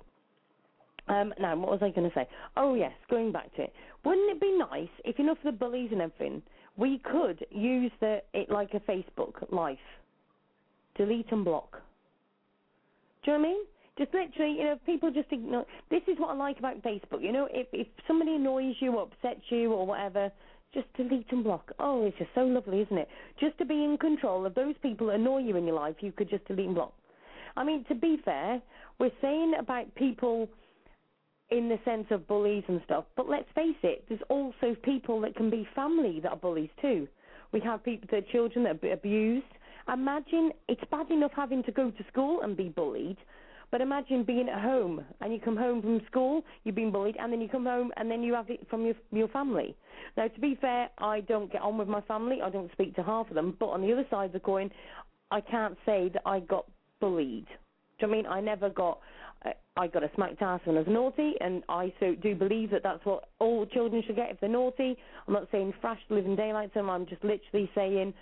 um, 1.07 1.33
now 1.39 1.55
what 1.55 1.71
was 1.71 1.79
I 1.81 1.89
going 1.89 2.09
to 2.09 2.15
say? 2.15 2.27
Oh 2.57 2.75
yes, 2.75 2.91
going 3.09 3.31
back 3.31 3.53
to 3.55 3.63
it. 3.63 3.73
Wouldn't 4.03 4.29
it 4.31 4.41
be 4.41 4.55
nice 4.57 4.89
if, 5.03 5.17
know, 5.17 5.35
for 5.35 5.51
the 5.51 5.57
bullies 5.57 5.89
and 5.91 6.01
everything, 6.01 6.43
we 6.77 6.99
could 6.99 7.45
use 7.49 7.91
the 8.01 8.21
it 8.33 8.49
like 8.49 8.73
a 8.73 8.79
Facebook 8.81 9.51
Live, 9.51 9.77
delete 10.95 11.31
and 11.31 11.43
block. 11.43 11.81
Do 13.23 13.31
you 13.31 13.37
know 13.37 13.43
what 13.43 13.47
I 13.47 13.51
mean? 13.51 13.65
Just 13.97 14.13
literally, 14.13 14.57
you 14.57 14.63
know, 14.65 14.79
people 14.85 15.09
just 15.11 15.31
ignore. 15.31 15.65
This 15.89 16.01
is 16.07 16.19
what 16.19 16.31
I 16.31 16.33
like 16.33 16.59
about 16.59 16.81
Facebook. 16.81 17.21
You 17.21 17.31
know, 17.31 17.47
if 17.51 17.67
if 17.71 17.87
somebody 18.07 18.35
annoys 18.35 18.75
you, 18.79 18.99
upsets 18.99 19.41
you, 19.49 19.71
or 19.71 19.87
whatever, 19.87 20.31
just 20.73 20.87
delete 20.97 21.31
and 21.31 21.43
block. 21.43 21.71
Oh, 21.79 22.05
it's 22.05 22.17
just 22.17 22.31
so 22.35 22.41
lovely, 22.41 22.81
isn't 22.81 22.97
it? 22.97 23.07
Just 23.39 23.57
to 23.59 23.65
be 23.65 23.85
in 23.85 23.97
control 23.97 24.45
of 24.45 24.53
those 24.53 24.75
people 24.81 25.07
that 25.07 25.15
annoy 25.15 25.39
you 25.39 25.55
in 25.55 25.65
your 25.65 25.75
life, 25.75 25.95
you 26.01 26.11
could 26.11 26.29
just 26.29 26.45
delete 26.45 26.65
and 26.65 26.75
block. 26.75 26.93
I 27.55 27.63
mean, 27.63 27.85
to 27.85 27.95
be 27.95 28.17
fair, 28.25 28.61
we're 28.99 29.11
saying 29.21 29.53
about 29.57 29.93
people 29.95 30.49
in 31.49 31.69
the 31.69 31.79
sense 31.85 32.07
of 32.09 32.27
bullies 32.27 32.63
and 32.67 32.81
stuff, 32.85 33.05
but 33.15 33.29
let's 33.29 33.47
face 33.53 33.77
it, 33.83 34.03
there's 34.09 34.21
also 34.29 34.75
people 34.83 35.21
that 35.21 35.35
can 35.35 35.49
be 35.49 35.67
family 35.75 36.19
that 36.21 36.29
are 36.29 36.37
bullies 36.37 36.71
too. 36.81 37.07
We 37.51 37.59
have 37.61 37.83
people, 37.83 38.07
the 38.11 38.23
children 38.31 38.65
that 38.65 38.83
are 38.83 38.93
abused. 38.93 39.45
Imagine 39.91 40.51
it's 40.67 40.81
bad 40.89 41.11
enough 41.11 41.31
having 41.35 41.63
to 41.63 41.71
go 41.71 41.91
to 41.91 42.03
school 42.11 42.41
and 42.41 42.57
be 42.57 42.69
bullied, 42.69 43.17
but 43.75 43.81
imagine 43.81 44.23
being 44.23 44.47
at 44.47 44.61
home 44.61 45.03
and 45.19 45.33
you 45.33 45.39
come 45.43 45.57
home 45.57 45.81
from 45.81 45.99
school, 46.09 46.45
you've 46.63 46.75
been 46.75 46.93
bullied, 46.93 47.17
and 47.19 47.29
then 47.33 47.41
you 47.41 47.49
come 47.49 47.65
home 47.65 47.91
and 47.97 48.09
then 48.09 48.23
you 48.23 48.33
have 48.33 48.49
it 48.49 48.65
from 48.69 48.85
your 48.85 48.95
your 49.11 49.27
family. 49.27 49.75
Now, 50.15 50.29
to 50.29 50.39
be 50.39 50.57
fair, 50.61 50.89
I 50.99 51.19
don't 51.19 51.51
get 51.51 51.61
on 51.61 51.77
with 51.77 51.89
my 51.89 51.99
family. 51.99 52.37
I 52.41 52.49
don't 52.49 52.71
speak 52.71 52.95
to 52.95 53.03
half 53.03 53.27
of 53.27 53.35
them. 53.35 53.57
But 53.59 53.65
on 53.71 53.81
the 53.81 53.91
other 53.91 54.05
side 54.09 54.27
of 54.27 54.31
the 54.31 54.39
coin, 54.39 54.71
I 55.29 55.41
can't 55.41 55.77
say 55.85 56.09
that 56.13 56.21
I 56.25 56.39
got 56.39 56.65
bullied. 57.01 57.47
Do 57.99 58.05
you 58.05 58.07
know 58.07 58.13
I 58.13 58.15
mean 58.15 58.25
I 58.27 58.39
never 58.39 58.69
got? 58.69 58.99
uh, 59.45 59.49
I 59.75 59.87
got 59.87 60.05
a 60.05 60.11
smacked 60.15 60.41
ass 60.41 60.61
when 60.63 60.77
I 60.77 60.79
was 60.79 60.87
naughty, 60.87 61.33
and 61.41 61.61
I 61.67 61.93
so 61.99 62.15
do 62.15 62.33
believe 62.33 62.71
that 62.71 62.81
that's 62.81 63.05
what 63.05 63.25
all 63.39 63.65
children 63.65 64.01
should 64.07 64.15
get 64.15 64.31
if 64.31 64.39
they're 64.39 64.49
naughty. 64.49 64.95
I'm 65.27 65.33
not 65.33 65.49
saying 65.51 65.73
thrash 65.81 65.99
living 66.09 66.37
daylights 66.37 66.75
them. 66.75 66.89
I'm 66.89 67.05
just 67.05 67.25
literally 67.25 67.69
saying 67.75 68.13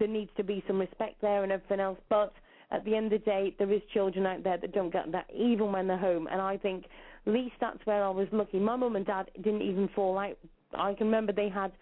there 0.00 0.08
needs 0.08 0.32
to 0.36 0.42
be 0.42 0.64
some 0.66 0.80
respect 0.80 1.20
there 1.22 1.44
and 1.44 1.52
everything 1.52 1.78
else. 1.78 2.00
But 2.08 2.32
at 2.74 2.84
the 2.84 2.96
end 2.96 3.12
of 3.12 3.20
the 3.20 3.24
day, 3.24 3.54
there 3.58 3.72
is 3.72 3.80
children 3.92 4.26
out 4.26 4.42
there 4.42 4.58
that 4.58 4.72
don't 4.72 4.92
get 4.92 5.10
that 5.12 5.26
even 5.32 5.70
when 5.72 5.86
they're 5.86 5.96
home. 5.96 6.26
And 6.30 6.40
I 6.40 6.56
think 6.56 6.86
at 7.26 7.32
least 7.32 7.54
that's 7.60 7.78
where 7.84 8.04
I 8.04 8.10
was 8.10 8.26
lucky. 8.32 8.58
My 8.58 8.76
mum 8.76 8.96
and 8.96 9.06
dad 9.06 9.30
didn't 9.36 9.62
even 9.62 9.88
fall 9.94 10.18
out. 10.18 10.36
I 10.76 10.92
can 10.94 11.06
remember 11.06 11.32
they 11.32 11.48
had 11.48 11.72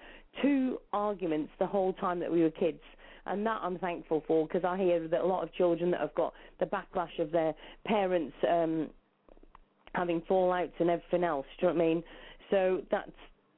two 0.42 0.78
arguments 0.92 1.50
the 1.58 1.66
whole 1.66 1.94
time 1.94 2.20
that 2.20 2.30
we 2.30 2.42
were 2.42 2.50
kids. 2.50 2.80
And 3.24 3.46
that 3.46 3.60
I'm 3.62 3.78
thankful 3.78 4.22
for 4.26 4.46
because 4.46 4.64
I 4.64 4.76
hear 4.76 5.06
that 5.08 5.20
a 5.20 5.26
lot 5.26 5.44
of 5.44 5.54
children 5.54 5.90
that 5.92 6.00
have 6.00 6.14
got 6.14 6.34
the 6.60 6.66
backlash 6.66 7.18
of 7.18 7.30
their 7.30 7.54
parents 7.86 8.34
um, 8.48 8.90
having 9.94 10.20
fallouts 10.22 10.72
and 10.78 10.90
everything 10.90 11.24
else. 11.24 11.46
Do 11.60 11.66
you 11.66 11.72
know 11.72 11.78
what 11.78 11.84
I 11.84 11.86
mean? 11.86 12.04
So 12.50 12.82
that's, 12.90 13.10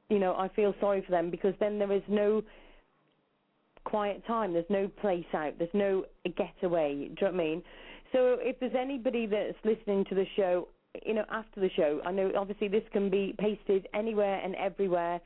you 0.09 0.19
know, 0.19 0.35
I 0.35 0.49
feel 0.49 0.73
sorry 0.79 1.03
for 1.03 1.11
them 1.11 1.31
because 1.31 1.55
then 1.59 1.79
there 1.79 1.91
is 1.91 2.03
no 2.07 2.43
quiet 3.85 4.25
time. 4.27 4.53
There's 4.53 4.65
no 4.69 4.87
place 4.87 5.25
out. 5.33 5.57
There's 5.57 5.69
no 5.73 6.05
getaway. 6.37 6.93
Do 6.93 7.01
you 7.01 7.09
know 7.09 7.15
what 7.21 7.33
I 7.33 7.37
mean? 7.37 7.63
So 8.11 8.37
if 8.39 8.59
there's 8.59 8.75
anybody 8.77 9.25
that's 9.25 9.57
listening 9.63 10.05
to 10.09 10.15
the 10.15 10.25
show, 10.35 10.67
you 11.05 11.13
know, 11.13 11.25
after 11.29 11.59
the 11.59 11.69
show, 11.75 12.01
I 12.05 12.11
know 12.11 12.31
obviously 12.37 12.67
this 12.67 12.83
can 12.91 13.09
be 13.09 13.33
pasted 13.37 13.87
anywhere 13.93 14.41
and 14.43 14.55
everywhere. 14.55 15.19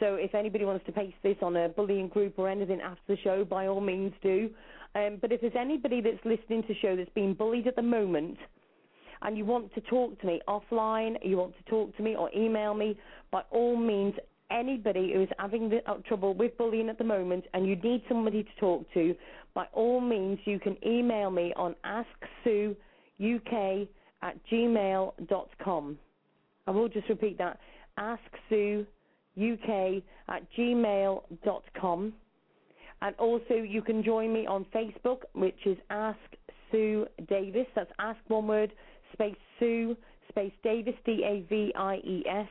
So 0.00 0.14
if 0.14 0.34
anybody 0.34 0.64
wants 0.64 0.84
to 0.86 0.92
paste 0.92 1.16
this 1.22 1.36
on 1.42 1.56
a 1.56 1.68
bullying 1.68 2.08
group 2.08 2.34
or 2.38 2.48
anything 2.48 2.80
after 2.80 3.02
the 3.08 3.16
show, 3.22 3.44
by 3.44 3.68
all 3.68 3.80
means 3.80 4.12
do. 4.22 4.50
Um, 4.94 5.18
but 5.20 5.32
if 5.32 5.40
there's 5.40 5.52
anybody 5.58 6.00
that's 6.00 6.24
listening 6.24 6.62
to 6.62 6.68
the 6.68 6.78
show 6.80 6.96
that's 6.96 7.10
being 7.14 7.34
bullied 7.34 7.66
at 7.66 7.76
the 7.76 7.82
moment, 7.82 8.38
and 9.22 9.38
you 9.38 9.44
want 9.44 9.72
to 9.74 9.80
talk 9.82 10.20
to 10.20 10.26
me 10.26 10.40
offline, 10.48 11.16
you 11.22 11.36
want 11.36 11.54
to 11.56 11.70
talk 11.70 11.96
to 11.96 12.02
me 12.02 12.16
or 12.16 12.28
email 12.36 12.74
me, 12.74 12.98
by 13.30 13.42
all 13.50 13.76
means, 13.76 14.14
anybody 14.52 15.12
who's 15.14 15.28
having 15.38 15.68
the, 15.68 15.88
uh, 15.90 15.96
trouble 16.06 16.34
with 16.34 16.56
bullying 16.58 16.88
at 16.88 16.98
the 16.98 17.04
moment 17.04 17.44
and 17.54 17.66
you 17.66 17.76
need 17.76 18.02
somebody 18.08 18.42
to 18.44 18.50
talk 18.60 18.84
to, 18.94 19.14
by 19.54 19.66
all 19.72 20.00
means, 20.00 20.38
you 20.44 20.58
can 20.58 20.76
email 20.86 21.30
me 21.30 21.52
on 21.56 21.74
asksueuk 21.84 22.76
at 24.22 24.36
gmail.com. 24.50 25.98
I 26.66 26.70
will 26.70 26.88
just 26.88 27.08
repeat 27.08 27.38
that, 27.38 27.58
asksueuk 27.98 28.86
at 30.28 30.52
gmail.com. 30.56 32.12
And 33.02 33.16
also, 33.16 33.54
you 33.54 33.82
can 33.82 34.04
join 34.04 34.32
me 34.32 34.46
on 34.46 34.64
Facebook, 34.72 35.22
which 35.34 35.66
is 35.66 35.76
Ask 35.90 36.18
Sue 36.70 37.06
Davies. 37.28 37.66
That's 37.74 37.90
Ask 37.98 38.20
one 38.28 38.46
word, 38.46 38.72
space 39.12 39.34
Sue, 39.58 39.96
space 40.28 40.52
Davis, 40.62 40.94
D 41.04 41.24
A 41.24 41.44
V 41.48 41.72
I 41.76 41.96
E 41.96 42.24
S. 42.28 42.48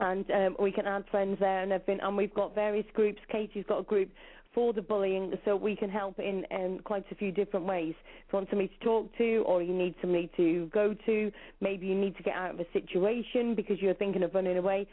And 0.00 0.30
um, 0.30 0.56
we 0.58 0.72
can 0.72 0.86
add 0.86 1.04
friends 1.10 1.38
there 1.40 1.62
and 1.62 1.72
everything. 1.72 2.00
And 2.02 2.16
we've 2.16 2.34
got 2.34 2.54
various 2.54 2.86
groups. 2.94 3.20
Katie's 3.30 3.64
got 3.68 3.80
a 3.80 3.84
group 3.84 4.08
for 4.54 4.72
the 4.72 4.82
bullying, 4.82 5.32
so 5.44 5.54
we 5.54 5.76
can 5.76 5.88
help 5.88 6.18
in 6.18 6.44
um, 6.50 6.80
quite 6.82 7.04
a 7.12 7.14
few 7.14 7.30
different 7.30 7.66
ways. 7.66 7.94
If 8.26 8.32
you 8.32 8.36
want 8.38 8.50
somebody 8.50 8.68
to 8.68 8.84
talk 8.84 9.16
to, 9.18 9.44
or 9.46 9.62
you 9.62 9.72
need 9.72 9.94
somebody 10.00 10.28
to 10.36 10.68
go 10.72 10.94
to, 11.06 11.32
maybe 11.60 11.86
you 11.86 11.94
need 11.94 12.16
to 12.16 12.22
get 12.22 12.34
out 12.34 12.54
of 12.54 12.60
a 12.60 12.66
situation 12.72 13.54
because 13.54 13.80
you're 13.80 13.94
thinking 13.94 14.24
of 14.24 14.34
running 14.34 14.56
away. 14.56 14.88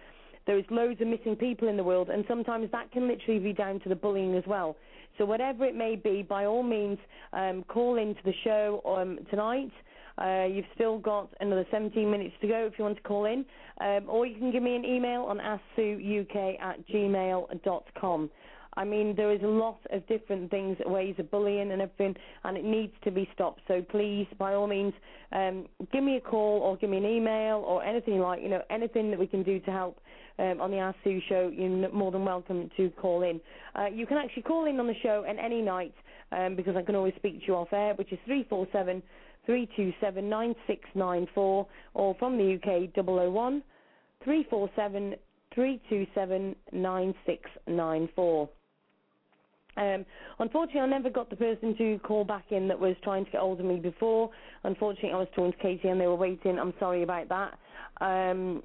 There's 0.46 0.64
loads 0.70 1.02
of 1.02 1.08
missing 1.08 1.36
people 1.36 1.68
in 1.68 1.76
the 1.76 1.84
world, 1.84 2.10
and 2.10 2.24
sometimes 2.28 2.72
that 2.72 2.92
can 2.92 3.08
literally 3.08 3.40
be 3.40 3.52
down 3.52 3.80
to 3.82 3.90
the 3.90 3.96
bullying 3.96 4.36
as 4.36 4.44
well. 4.46 4.78
So 5.18 5.26
whatever 5.26 5.66
it 5.66 5.76
may 5.76 5.96
be, 5.96 6.22
by 6.22 6.46
all 6.46 6.64
means, 6.64 7.00
um, 7.34 7.64
call 7.68 7.98
into 7.98 8.22
the 8.24 8.34
show 8.44 8.82
um, 8.86 9.20
tonight. 9.32 9.72
Uh, 10.18 10.46
you've 10.46 10.66
still 10.74 10.98
got 10.98 11.30
another 11.40 11.66
17 11.72 12.10
minutes 12.10 12.34
to 12.42 12.48
go 12.48 12.66
if 12.66 12.74
you 12.78 12.84
want 12.84 12.98
to 12.98 13.04
call 13.04 13.26
in, 13.26 13.46
um, 13.82 14.06
or 14.10 14.26
you 14.26 14.38
can 14.38 14.52
give 14.52 14.64
me 14.64 14.76
an 14.76 14.84
email 14.84 15.24
on 15.24 15.38
asksueuk 15.38 16.60
at 16.60 16.88
gmail.com. 16.88 18.30
I 18.78 18.84
mean, 18.84 19.16
there 19.16 19.34
is 19.34 19.42
a 19.42 19.48
lot 19.48 19.80
of 19.92 20.08
different 20.08 20.52
things, 20.52 20.78
ways 20.86 21.16
of 21.18 21.32
bullying 21.32 21.72
and 21.72 21.82
everything, 21.82 22.16
and 22.44 22.56
it 22.56 22.64
needs 22.64 22.94
to 23.06 23.12
be 23.12 23.28
stopped. 23.34 23.62
So 23.68 23.82
please, 23.82 24.28
by 24.38 24.54
all 24.54 24.68
means, 24.68 24.94
um, 25.32 25.66
give 25.92 26.04
me 26.04 26.18
a 26.18 26.22
call 26.22 26.60
or 26.60 26.78
give 26.78 26.92
me 26.92 26.98
an 26.98 27.06
email 27.06 27.64
or 27.68 27.84
anything 27.84 28.20
like, 28.20 28.42
you 28.42 28.50
know, 28.50 28.62
anything 28.70 29.10
that 29.10 29.20
we 29.20 29.26
can 29.26 29.42
do 29.42 29.60
to 29.62 29.72
help 29.72 30.00
um, 30.38 30.62
on 30.62 30.70
the 30.70 30.78
Ask 30.78 30.98
Sue 31.04 31.20
show. 31.28 31.52
You're 31.54 31.92
more 31.92 32.12
than 32.12 32.24
welcome 32.24 32.70
to 32.78 32.92
call 32.92 33.24
in. 33.24 33.42
Uh, 33.76 33.88
you 33.88 34.06
can 34.06 34.18
actually 34.18 34.44
call 34.44 34.66
in 34.66 34.80
on 34.80 34.86
the 34.86 34.96
show 35.02 35.24
any 35.24 35.64
night 35.64 35.96
um, 36.32 36.56
because 36.56 36.76
I 36.76 36.84
can 36.84 36.96
always 36.96 37.14
speak 37.16 37.40
to 37.40 37.46
you 37.48 37.56
off 37.56 37.74
air, 37.74 37.96
which 37.96 38.12
is 38.14 38.20
347 38.26 39.02
327 39.48 40.30
9694 40.30 41.68
or 41.96 42.16
from 42.20 42.38
the 42.38 42.54
UK 42.56 42.94
001 42.94 43.64
347 44.24 45.16
327 45.56 46.56
9694. 46.72 48.50
Um, 49.78 50.06
unfortunately, 50.40 50.82
I 50.82 50.88
never 50.88 51.10
got 51.10 51.30
the 51.30 51.36
person 51.36 51.76
to 51.78 52.00
call 52.00 52.24
back 52.24 52.46
in 52.52 52.68
that 52.68 52.80
was 52.80 52.96
trying 53.04 53.26
to 53.26 53.32
get 53.32 53.42
hold 53.42 53.60
of 53.60 53.66
me 53.66 53.78
before. 53.78 54.30
Unfortunately, 54.64 55.12
I 55.12 55.18
was 55.18 55.28
talking 55.36 55.52
to 55.54 55.58
Katie 55.60 55.88
and 55.88 56.02
they 56.02 56.08
were 56.08 56.16
waiting. 56.16 56.60
I'm 56.60 56.74
sorry 56.80 57.04
about 57.04 57.30
that. 57.30 57.58
Um, 58.02 58.64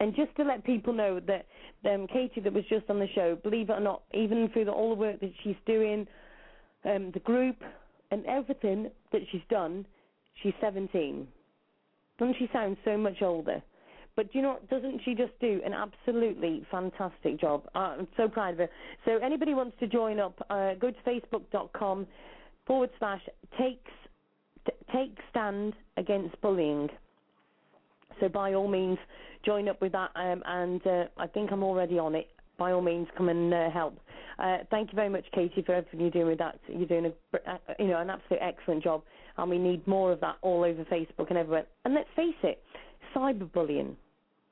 and 0.00 0.14
just 0.16 0.34
to 0.36 0.42
let 0.42 0.64
people 0.64 0.92
know 0.92 1.20
that 1.20 1.46
um, 1.88 2.06
Katie, 2.06 2.40
that 2.40 2.52
was 2.52 2.64
just 2.68 2.88
on 2.88 2.98
the 2.98 3.08
show, 3.14 3.36
believe 3.36 3.70
it 3.70 3.74
or 3.74 3.80
not, 3.80 4.02
even 4.12 4.48
through 4.52 4.64
the, 4.64 4.72
all 4.72 4.90
the 4.90 5.00
work 5.00 5.20
that 5.20 5.32
she's 5.44 5.56
doing, 5.64 6.06
um, 6.84 7.10
the 7.12 7.20
group 7.20 7.56
and 8.12 8.24
everything 8.26 8.90
that 9.10 9.22
she's 9.32 9.42
done, 9.48 9.84
she's 10.42 10.52
17. 10.60 11.26
Doesn't 12.18 12.36
she 12.38 12.48
sound 12.52 12.76
so 12.84 12.96
much 12.96 13.22
older? 13.22 13.62
But 14.14 14.30
do 14.30 14.38
you 14.38 14.42
know? 14.42 14.58
Doesn't 14.70 15.00
she 15.04 15.14
just 15.14 15.32
do 15.40 15.62
an 15.64 15.72
absolutely 15.72 16.66
fantastic 16.70 17.40
job? 17.40 17.62
Uh, 17.74 17.96
I'm 17.98 18.08
so 18.16 18.28
proud 18.28 18.52
of 18.52 18.58
her. 18.58 18.68
So 19.06 19.16
anybody 19.16 19.54
wants 19.54 19.74
to 19.80 19.86
join 19.86 20.20
up, 20.20 20.34
uh, 20.50 20.74
go 20.74 20.90
to 20.90 20.96
facebook.com 21.06 22.06
forward 22.66 22.90
slash 22.98 23.22
takes 23.58 23.90
t- 24.66 24.72
take 24.94 25.16
stand 25.30 25.72
against 25.96 26.38
bullying. 26.42 26.90
So 28.20 28.28
by 28.28 28.52
all 28.52 28.68
means, 28.68 28.98
join 29.46 29.68
up 29.70 29.80
with 29.80 29.92
that. 29.92 30.10
Um, 30.14 30.42
and 30.44 30.86
uh, 30.86 31.04
I 31.16 31.26
think 31.26 31.50
I'm 31.50 31.62
already 31.62 31.98
on 31.98 32.14
it. 32.14 32.28
By 32.58 32.72
all 32.72 32.82
means, 32.82 33.08
come 33.16 33.30
and 33.30 33.52
uh, 33.52 33.70
help. 33.70 33.98
Uh, 34.38 34.58
thank 34.70 34.90
you 34.90 34.96
very 34.96 35.08
much, 35.08 35.24
Katie, 35.34 35.62
for 35.62 35.74
everything 35.74 36.00
you're 36.00 36.10
doing 36.10 36.26
with 36.26 36.38
that. 36.38 36.58
You're 36.68 36.86
doing 36.86 37.06
a, 37.06 37.50
uh, 37.50 37.58
you 37.78 37.88
know, 37.88 38.00
an 38.00 38.10
absolute 38.10 38.40
excellent 38.40 38.82
job, 38.82 39.02
and 39.36 39.50
we 39.50 39.58
need 39.58 39.86
more 39.86 40.12
of 40.12 40.20
that 40.20 40.36
all 40.42 40.64
over 40.64 40.84
Facebook 40.84 41.28
and 41.28 41.38
everywhere. 41.38 41.66
And 41.84 41.94
let's 41.94 42.08
face 42.16 42.34
it, 42.42 42.62
cyberbullying. 43.14 43.94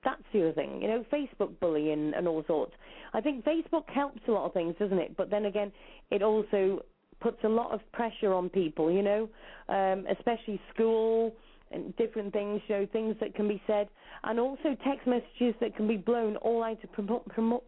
That's 0.02 0.22
the 0.32 0.44
other 0.44 0.52
thing, 0.52 0.80
you 0.80 0.88
know, 0.88 1.04
Facebook 1.12 1.58
bullying 1.60 2.12
and 2.16 2.26
all 2.26 2.42
sorts. 2.46 2.72
I 3.12 3.20
think 3.20 3.44
Facebook 3.44 3.88
helps 3.88 4.20
a 4.28 4.30
lot 4.30 4.46
of 4.46 4.54
things, 4.54 4.74
doesn't 4.78 4.98
it? 4.98 5.16
But 5.16 5.28
then 5.28 5.44
again, 5.44 5.72
it 6.10 6.22
also 6.22 6.82
puts 7.20 7.38
a 7.44 7.48
lot 7.48 7.70
of 7.72 7.80
pressure 7.92 8.32
on 8.32 8.48
people, 8.48 8.90
you 8.90 9.02
know, 9.02 9.28
um, 9.68 10.06
especially 10.10 10.60
school 10.72 11.34
and 11.70 11.94
different 11.96 12.32
things, 12.32 12.60
you 12.66 12.76
know, 12.76 12.86
things 12.92 13.14
that 13.20 13.34
can 13.34 13.46
be 13.46 13.62
said, 13.66 13.88
and 14.24 14.40
also 14.40 14.74
text 14.84 15.06
messages 15.06 15.54
that 15.60 15.76
can 15.76 15.86
be 15.86 15.96
blown 15.96 16.36
all 16.36 16.62
out 16.64 16.82
of 16.82 16.92
promote. 16.92 17.28
promote 17.28 17.64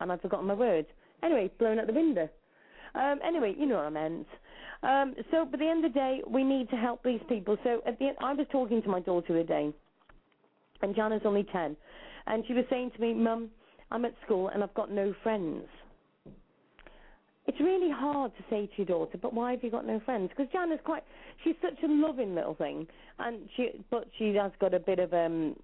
and 0.00 0.12
I've 0.12 0.20
forgotten 0.20 0.46
my 0.46 0.54
words. 0.54 0.88
Anyway, 1.22 1.50
blown 1.58 1.78
out 1.78 1.86
the 1.86 1.92
window. 1.92 2.28
Um, 2.94 3.20
anyway, 3.24 3.54
you 3.58 3.66
know 3.66 3.76
what 3.76 3.86
I 3.86 3.90
meant. 3.90 4.26
Um, 4.82 5.14
so, 5.30 5.42
at 5.42 5.58
the 5.58 5.66
end 5.66 5.84
of 5.84 5.92
the 5.92 5.98
day, 5.98 6.20
we 6.26 6.44
need 6.44 6.68
to 6.70 6.76
help 6.76 7.02
these 7.02 7.20
people. 7.28 7.56
So, 7.64 7.80
at 7.86 7.98
the 7.98 8.08
end, 8.08 8.16
I 8.20 8.32
was 8.34 8.46
talking 8.52 8.82
to 8.82 8.88
my 8.88 9.00
daughter 9.00 9.32
the 9.32 9.40
other 9.40 9.48
day, 9.48 9.72
and 10.82 10.94
Jana's 10.94 11.22
only 11.24 11.44
10, 11.44 11.76
and 12.26 12.44
she 12.46 12.52
was 12.52 12.64
saying 12.70 12.92
to 12.94 13.00
me, 13.00 13.14
Mum, 13.14 13.50
I'm 13.90 14.04
at 14.04 14.14
school 14.24 14.48
and 14.48 14.62
I've 14.62 14.74
got 14.74 14.90
no 14.90 15.14
friends. 15.22 15.64
It's 17.46 17.60
really 17.60 17.90
hard 17.90 18.32
to 18.36 18.42
say 18.50 18.66
to 18.66 18.72
your 18.78 18.86
daughter, 18.86 19.18
but 19.22 19.32
why 19.32 19.52
have 19.52 19.62
you 19.62 19.70
got 19.70 19.86
no 19.86 20.00
friends? 20.00 20.30
Because 20.36 20.52
Jana's 20.52 20.80
quite, 20.84 21.04
she's 21.44 21.54
such 21.62 21.80
a 21.84 21.86
loving 21.86 22.34
little 22.34 22.54
thing, 22.54 22.88
and 23.20 23.48
she, 23.56 23.84
but 23.90 24.08
she 24.18 24.34
has 24.34 24.50
got 24.60 24.74
a 24.74 24.80
bit 24.80 24.98
of 24.98 25.14
um, 25.14 25.54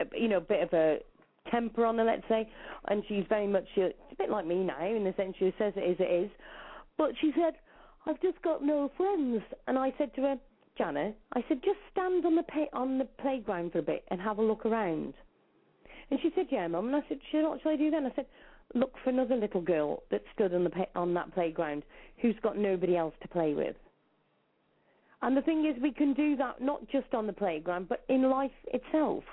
a, 0.00 0.04
you 0.18 0.28
know, 0.28 0.36
a 0.36 0.42
bit 0.42 0.62
of 0.62 0.72
a 0.74 0.98
temper 1.50 1.84
on 1.84 1.98
her, 1.98 2.04
let's 2.04 2.26
say, 2.28 2.48
and 2.88 3.02
she's 3.08 3.24
very 3.28 3.46
much, 3.46 3.64
it's 3.76 3.96
a 4.12 4.16
bit 4.16 4.30
like 4.30 4.46
me 4.46 4.62
now 4.62 4.84
in 4.84 5.04
the 5.04 5.14
sense 5.16 5.34
she 5.38 5.52
says 5.58 5.72
it 5.76 5.88
is, 5.88 5.96
it 6.00 6.24
is. 6.24 6.30
But 6.98 7.12
she 7.20 7.32
said, 7.34 7.54
I've 8.06 8.20
just 8.20 8.40
got 8.42 8.62
no 8.64 8.90
friends, 8.96 9.42
and 9.66 9.78
I 9.78 9.92
said 9.98 10.14
to 10.16 10.22
her, 10.22 10.36
Jana, 10.78 11.12
I 11.34 11.44
said, 11.48 11.60
just 11.62 11.78
stand 11.92 12.24
on 12.24 12.36
the 12.36 12.42
pay- 12.42 12.70
on 12.72 12.98
the 12.98 13.04
playground 13.20 13.72
for 13.72 13.78
a 13.78 13.82
bit 13.82 14.04
and 14.08 14.20
have 14.20 14.38
a 14.38 14.42
look 14.42 14.64
around. 14.64 15.14
And 16.10 16.18
she 16.22 16.30
said, 16.34 16.46
yeah, 16.50 16.66
mum. 16.68 16.86
And 16.86 16.96
I 16.96 17.02
said, 17.08 17.18
"Shall- 17.30 17.50
what 17.50 17.62
shall 17.62 17.72
I 17.72 17.76
do 17.76 17.90
then? 17.90 18.06
I 18.06 18.12
said, 18.16 18.26
look 18.74 18.94
for 19.02 19.10
another 19.10 19.36
little 19.36 19.60
girl 19.60 20.02
that 20.10 20.22
stood 20.34 20.54
on 20.54 20.64
the 20.64 20.70
pa- 20.70 20.86
on 20.94 21.14
that 21.14 21.32
playground 21.34 21.82
who's 22.22 22.36
got 22.42 22.56
nobody 22.56 22.96
else 22.96 23.14
to 23.22 23.28
play 23.28 23.54
with. 23.54 23.76
And 25.22 25.36
the 25.36 25.42
thing 25.42 25.66
is, 25.66 25.80
we 25.82 25.92
can 25.92 26.14
do 26.14 26.36
that 26.36 26.60
not 26.62 26.88
just 26.88 27.12
on 27.12 27.26
the 27.26 27.32
playground, 27.32 27.88
but 27.88 28.04
in 28.08 28.30
life 28.30 28.50
itself. 28.72 29.24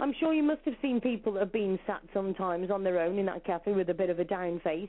I'm 0.00 0.12
sure 0.18 0.32
you 0.34 0.42
must 0.42 0.62
have 0.64 0.74
seen 0.82 1.00
people 1.00 1.32
that 1.34 1.40
have 1.40 1.52
been 1.52 1.78
sat 1.86 2.02
sometimes 2.12 2.70
on 2.70 2.82
their 2.82 3.00
own 3.00 3.18
in 3.18 3.26
that 3.26 3.44
cafe 3.44 3.72
with 3.72 3.90
a 3.90 3.94
bit 3.94 4.10
of 4.10 4.18
a 4.18 4.24
down 4.24 4.60
face 4.60 4.88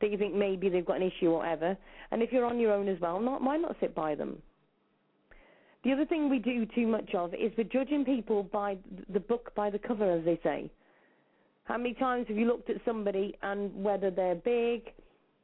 that 0.00 0.10
you 0.10 0.18
think 0.18 0.34
maybe 0.34 0.68
they've 0.68 0.86
got 0.86 1.00
an 1.00 1.10
issue 1.10 1.30
or 1.30 1.38
whatever. 1.38 1.76
And 2.10 2.22
if 2.22 2.32
you're 2.32 2.44
on 2.44 2.60
your 2.60 2.72
own 2.72 2.88
as 2.88 3.00
well, 3.00 3.20
not, 3.20 3.42
why 3.42 3.56
not 3.56 3.76
sit 3.80 3.94
by 3.94 4.14
them? 4.14 4.40
The 5.84 5.92
other 5.92 6.04
thing 6.04 6.28
we 6.28 6.38
do 6.38 6.66
too 6.66 6.86
much 6.86 7.14
of 7.14 7.32
is 7.34 7.52
we're 7.56 7.64
judging 7.64 8.04
people 8.04 8.42
by 8.42 8.76
the 9.12 9.20
book 9.20 9.52
by 9.54 9.70
the 9.70 9.78
cover, 9.78 10.10
as 10.10 10.24
they 10.24 10.38
say. 10.42 10.70
How 11.64 11.78
many 11.78 11.94
times 11.94 12.26
have 12.28 12.36
you 12.36 12.46
looked 12.46 12.70
at 12.70 12.76
somebody 12.84 13.36
and 13.42 13.72
whether 13.82 14.10
they're 14.10 14.36
big, 14.36 14.92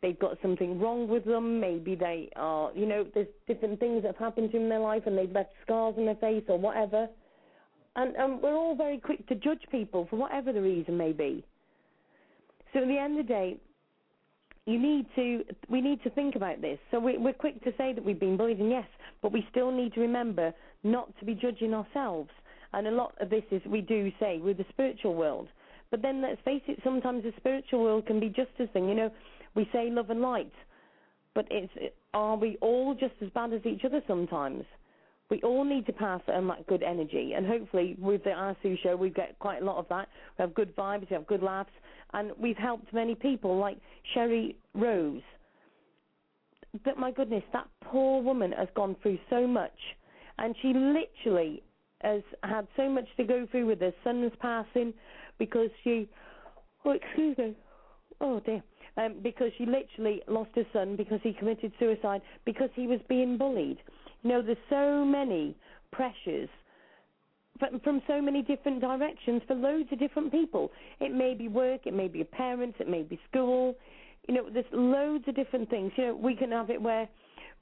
they've 0.02 0.18
got 0.18 0.36
something 0.42 0.80
wrong 0.80 1.08
with 1.08 1.24
them, 1.24 1.60
maybe 1.60 1.94
they 1.94 2.28
are, 2.36 2.70
you 2.74 2.86
know, 2.86 3.06
there's 3.14 3.28
different 3.46 3.80
things 3.80 4.02
that 4.02 4.08
have 4.08 4.16
happened 4.16 4.50
to 4.50 4.58
them 4.58 4.64
in 4.64 4.68
their 4.68 4.80
life 4.80 5.02
and 5.06 5.16
they've 5.16 5.30
left 5.30 5.50
scars 5.64 5.94
on 5.96 6.06
their 6.06 6.16
face 6.16 6.44
or 6.48 6.58
whatever. 6.58 7.08
And, 7.94 8.16
and 8.16 8.40
we're 8.40 8.54
all 8.54 8.74
very 8.74 8.98
quick 8.98 9.26
to 9.28 9.34
judge 9.34 9.62
people 9.70 10.06
for 10.08 10.16
whatever 10.16 10.52
the 10.52 10.62
reason 10.62 10.96
may 10.96 11.12
be. 11.12 11.44
So 12.72 12.80
at 12.80 12.88
the 12.88 12.98
end 12.98 13.18
of 13.18 13.26
the 13.26 13.32
day, 13.32 13.56
you 14.66 14.78
need 14.78 15.06
to 15.16 15.44
we 15.68 15.80
need 15.80 16.02
to 16.04 16.10
think 16.10 16.36
about 16.36 16.60
this. 16.60 16.78
So 16.90 17.00
we, 17.00 17.18
we're 17.18 17.32
quick 17.32 17.62
to 17.64 17.72
say 17.76 17.92
that 17.92 18.04
we've 18.04 18.20
been 18.20 18.36
bullied, 18.36 18.60
and 18.60 18.70
yes, 18.70 18.86
but 19.20 19.32
we 19.32 19.46
still 19.50 19.72
need 19.72 19.92
to 19.94 20.00
remember 20.00 20.54
not 20.84 21.16
to 21.18 21.24
be 21.24 21.34
judging 21.34 21.74
ourselves. 21.74 22.30
And 22.72 22.86
a 22.86 22.90
lot 22.90 23.14
of 23.20 23.28
this 23.28 23.42
is 23.50 23.60
we 23.66 23.80
do 23.80 24.10
say 24.18 24.38
with 24.38 24.56
the 24.56 24.64
spiritual 24.70 25.14
world. 25.14 25.48
But 25.90 26.00
then 26.00 26.22
let's 26.22 26.40
face 26.42 26.62
it, 26.68 26.78
sometimes 26.82 27.22
the 27.22 27.34
spiritual 27.36 27.82
world 27.82 28.06
can 28.06 28.18
be 28.18 28.28
just 28.28 28.50
as 28.58 28.68
thing. 28.72 28.88
You 28.88 28.94
know, 28.94 29.10
we 29.54 29.68
say 29.72 29.90
love 29.90 30.08
and 30.08 30.22
light, 30.22 30.52
but 31.34 31.46
it's 31.50 31.72
are 32.14 32.36
we 32.36 32.56
all 32.60 32.94
just 32.94 33.14
as 33.20 33.28
bad 33.30 33.52
as 33.52 33.66
each 33.66 33.84
other 33.84 34.00
sometimes? 34.06 34.64
We 35.32 35.40
all 35.40 35.64
need 35.64 35.86
to 35.86 35.94
pass 35.94 36.20
on 36.28 36.46
that 36.48 36.66
good 36.66 36.82
energy, 36.82 37.32
and 37.34 37.46
hopefully 37.46 37.96
with 37.98 38.22
the 38.22 38.32
Ask 38.32 38.58
Sue 38.62 38.76
show 38.82 38.96
we 38.96 39.08
get 39.08 39.38
quite 39.38 39.62
a 39.62 39.64
lot 39.64 39.78
of 39.78 39.88
that. 39.88 40.06
We 40.36 40.42
have 40.42 40.52
good 40.52 40.76
vibes, 40.76 41.08
we 41.08 41.14
have 41.14 41.26
good 41.26 41.42
laughs, 41.42 41.70
and 42.12 42.32
we've 42.38 42.58
helped 42.58 42.92
many 42.92 43.14
people 43.14 43.56
like 43.56 43.78
Sherry 44.12 44.56
Rose. 44.74 45.22
But 46.84 46.98
my 46.98 47.10
goodness, 47.10 47.42
that 47.54 47.66
poor 47.82 48.20
woman 48.22 48.52
has 48.52 48.68
gone 48.74 48.94
through 49.00 49.18
so 49.30 49.46
much, 49.46 49.72
and 50.38 50.54
she 50.60 50.74
literally 50.74 51.62
has 52.02 52.20
had 52.42 52.68
so 52.76 52.90
much 52.90 53.06
to 53.16 53.24
go 53.24 53.48
through 53.50 53.64
with 53.64 53.80
her 53.80 53.94
son's 54.04 54.32
passing 54.38 54.92
because 55.38 55.70
she, 55.82 56.10
oh 56.84 56.90
excuse 56.90 57.38
me, 57.38 57.56
oh 58.20 58.38
dear, 58.40 58.62
um, 58.98 59.14
because 59.22 59.50
she 59.56 59.64
literally 59.64 60.20
lost 60.28 60.50
her 60.56 60.66
son 60.74 60.94
because 60.94 61.20
he 61.22 61.32
committed 61.32 61.72
suicide 61.78 62.20
because 62.44 62.68
he 62.74 62.86
was 62.86 63.00
being 63.08 63.38
bullied. 63.38 63.78
You 64.22 64.30
know, 64.30 64.42
there's 64.42 64.56
so 64.70 65.04
many 65.04 65.56
pressures 65.90 66.48
from, 67.58 67.80
from 67.80 68.02
so 68.06 68.20
many 68.20 68.42
different 68.42 68.80
directions 68.80 69.42
for 69.46 69.54
loads 69.54 69.88
of 69.92 69.98
different 69.98 70.32
people. 70.32 70.70
It 71.00 71.14
may 71.14 71.34
be 71.34 71.48
work, 71.48 71.82
it 71.86 71.94
may 71.94 72.08
be 72.08 72.24
parents, 72.24 72.76
it 72.80 72.88
may 72.88 73.02
be 73.02 73.18
school. 73.30 73.76
You 74.28 74.34
know, 74.34 74.50
there's 74.52 74.64
loads 74.72 75.24
of 75.26 75.34
different 75.34 75.68
things. 75.70 75.92
You 75.96 76.06
know, 76.06 76.14
we 76.16 76.36
can 76.36 76.52
have 76.52 76.70
it 76.70 76.80
where 76.80 77.08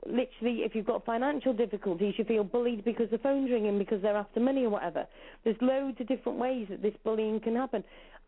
literally 0.07 0.63
if 0.63 0.75
you've 0.75 0.87
got 0.87 1.05
financial 1.05 1.53
difficulties 1.53 2.15
you 2.17 2.25
feel 2.25 2.43
bullied 2.43 2.83
because 2.85 3.11
the 3.11 3.19
phone's 3.19 3.51
ringing 3.51 3.79
because 3.79 4.01
they're 4.01 4.17
after 4.17 4.41
money 4.41 4.65
or 4.65 4.71
whatever. 4.71 5.07
There's 5.45 5.57
loads 5.61 5.99
of 6.01 6.09
different 6.09 6.39
ways 6.39 6.67
that 6.71 6.83
this 6.83 6.95
bullying 7.05 7.41
can 7.41 7.55
happen. 7.55 7.85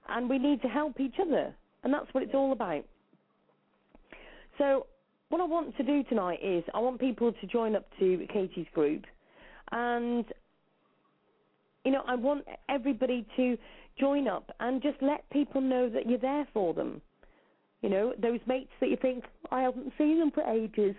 And 0.08 0.28
we 0.28 0.38
need 0.38 0.60
to 0.62 0.68
help 0.68 1.00
each 1.00 1.14
other. 1.20 1.54
And 1.84 1.92
that's 1.92 2.12
what 2.12 2.22
it's 2.22 2.34
all 2.34 2.52
about. 2.52 2.84
So 4.58 4.86
what 5.32 5.40
I 5.40 5.44
want 5.44 5.74
to 5.78 5.82
do 5.82 6.02
tonight 6.04 6.40
is 6.42 6.62
I 6.74 6.78
want 6.78 7.00
people 7.00 7.32
to 7.32 7.46
join 7.46 7.74
up 7.74 7.86
to 7.98 8.26
Katie's 8.30 8.66
group 8.74 9.04
and 9.70 10.26
you 11.86 11.90
know, 11.90 12.02
I 12.06 12.16
want 12.16 12.44
everybody 12.68 13.26
to 13.36 13.56
join 13.98 14.28
up 14.28 14.54
and 14.60 14.82
just 14.82 14.98
let 15.00 15.28
people 15.30 15.62
know 15.62 15.88
that 15.88 16.06
you're 16.06 16.18
there 16.18 16.46
for 16.52 16.74
them. 16.74 17.00
You 17.80 17.88
know, 17.88 18.12
those 18.20 18.40
mates 18.46 18.70
that 18.80 18.90
you 18.90 18.98
think, 19.00 19.24
I 19.50 19.62
haven't 19.62 19.94
seen 19.96 20.18
them 20.18 20.32
for 20.32 20.42
ages. 20.44 20.94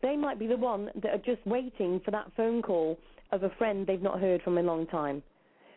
they 0.00 0.16
might 0.16 0.38
be 0.38 0.46
the 0.46 0.56
one 0.56 0.88
that 1.02 1.12
are 1.12 1.18
just 1.18 1.44
waiting 1.44 2.00
for 2.04 2.12
that 2.12 2.30
phone 2.36 2.62
call 2.62 3.00
of 3.32 3.42
a 3.42 3.50
friend 3.58 3.84
they've 3.84 4.00
not 4.00 4.20
heard 4.20 4.42
from 4.42 4.58
in 4.58 4.64
a 4.64 4.68
long 4.68 4.86
time. 4.86 5.24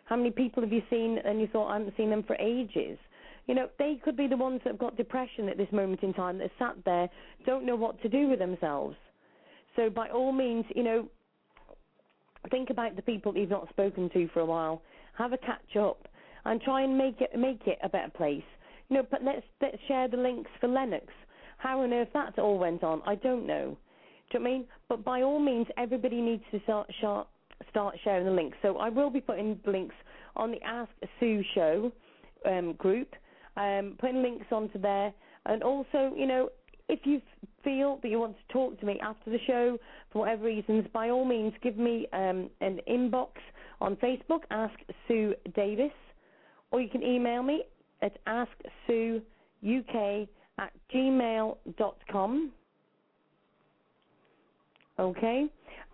How 0.06 0.16
many 0.16 0.30
people 0.30 0.62
have 0.62 0.72
you 0.72 0.84
seen 0.92 1.18
and 1.26 1.42
you 1.42 1.48
thought 1.48 1.70
I 1.70 1.80
haven't 1.80 1.98
seen 1.98 2.12
them 2.12 2.24
for 2.24 2.36
ages? 2.36 3.00
You 3.48 3.56
know, 3.56 3.70
they 3.80 4.00
could 4.04 4.16
be 4.16 4.28
the 4.28 4.38
ones 4.38 4.62
that 4.64 4.72
have 4.72 4.80
got 4.80 4.98
depression 4.98 5.50
at 5.50 5.58
this 5.58 5.72
moment 5.72 6.04
in 6.04 6.14
time 6.14 6.38
that 6.38 6.52
sat 6.60 6.76
there, 6.86 7.10
don't 7.46 7.66
know 7.66 7.76
what 7.76 8.02
to 8.02 8.10
do 8.10 8.28
with 8.28 8.40
themselves. 8.40 8.96
So 9.76 9.90
by 9.90 10.10
all 10.10 10.32
means, 10.32 10.66
you 10.76 10.84
know, 10.84 11.08
think 12.50 12.70
about 12.70 12.96
the 12.96 13.02
people 13.02 13.36
you've 13.36 13.50
not 13.50 13.70
spoken 13.70 14.10
to 14.12 14.28
for 14.30 14.42
a 14.42 14.46
while. 14.46 14.82
Have 15.18 15.34
a 15.34 15.38
catch 15.38 15.76
up 15.80 16.08
and 16.46 16.62
try 16.62 16.82
and 16.82 16.98
make 16.98 17.22
it 17.22 17.38
make 17.38 17.62
it 17.68 17.78
a 17.84 17.90
better 17.90 18.12
place. 18.16 18.44
You 18.90 18.98
know, 18.98 19.08
but 19.10 19.24
let's 19.24 19.46
let's 19.62 19.78
share 19.88 20.08
the 20.08 20.18
links 20.18 20.50
for 20.60 20.68
Lennox. 20.68 21.06
How 21.58 21.82
on 21.82 21.94
earth 21.94 22.10
that 22.14 22.40
all 22.40 22.58
went 22.58 22.84
on, 22.84 23.02
I 23.06 23.16
don't 23.16 23.46
know. 23.46 23.78
Do 24.32 24.38
you 24.38 24.44
know 24.44 24.50
I 24.50 24.54
mean? 24.54 24.66
But 24.90 25.04
by 25.04 25.22
all 25.22 25.40
means, 25.40 25.68
everybody 25.78 26.22
needs 26.22 26.44
to 26.52 26.60
start 26.64 26.90
start, 26.98 27.28
start 27.70 27.96
sharing 28.04 28.26
the 28.26 28.32
links. 28.32 28.58
So 28.62 28.78
I 28.78 28.90
will 28.90 29.10
be 29.10 29.22
putting 29.22 29.60
links 29.66 29.96
on 30.36 30.52
the 30.52 30.62
Ask 30.64 30.92
Sue 31.20 31.44
show 31.54 31.92
um, 32.46 32.74
group, 32.74 33.14
um, 33.58 33.96
putting 34.00 34.22
links 34.22 34.48
onto 34.52 34.80
there, 34.80 35.14
and 35.46 35.64
also, 35.64 36.14
you 36.16 36.28
know, 36.28 36.50
if 36.90 37.00
you 37.06 37.22
feel 37.64 38.00
that 38.02 38.10
you 38.10 38.20
want 38.20 38.36
to 38.36 38.54
talk 38.54 38.80
to 38.80 38.86
me 38.86 39.00
after 39.02 39.30
the 39.30 39.40
show 39.48 39.78
for 40.12 40.20
whatever 40.20 40.44
reasons, 40.46 40.86
by 40.94 41.10
all 41.10 41.26
means, 41.26 41.54
give 41.64 41.78
me 41.78 42.08
um, 42.14 42.50
an 42.60 42.80
inbox 42.90 43.30
on 43.80 43.96
Facebook, 43.98 44.42
Ask 44.52 44.74
Sue 45.08 45.34
Davies, 45.56 45.92
or 46.72 46.82
you 46.82 46.90
can 46.90 47.04
email 47.04 47.44
me 47.44 47.64
at 48.02 48.18
asksueuk 48.26 49.22
at 50.60 50.74
gmail.com. 50.94 52.52
Okay, 55.00 55.46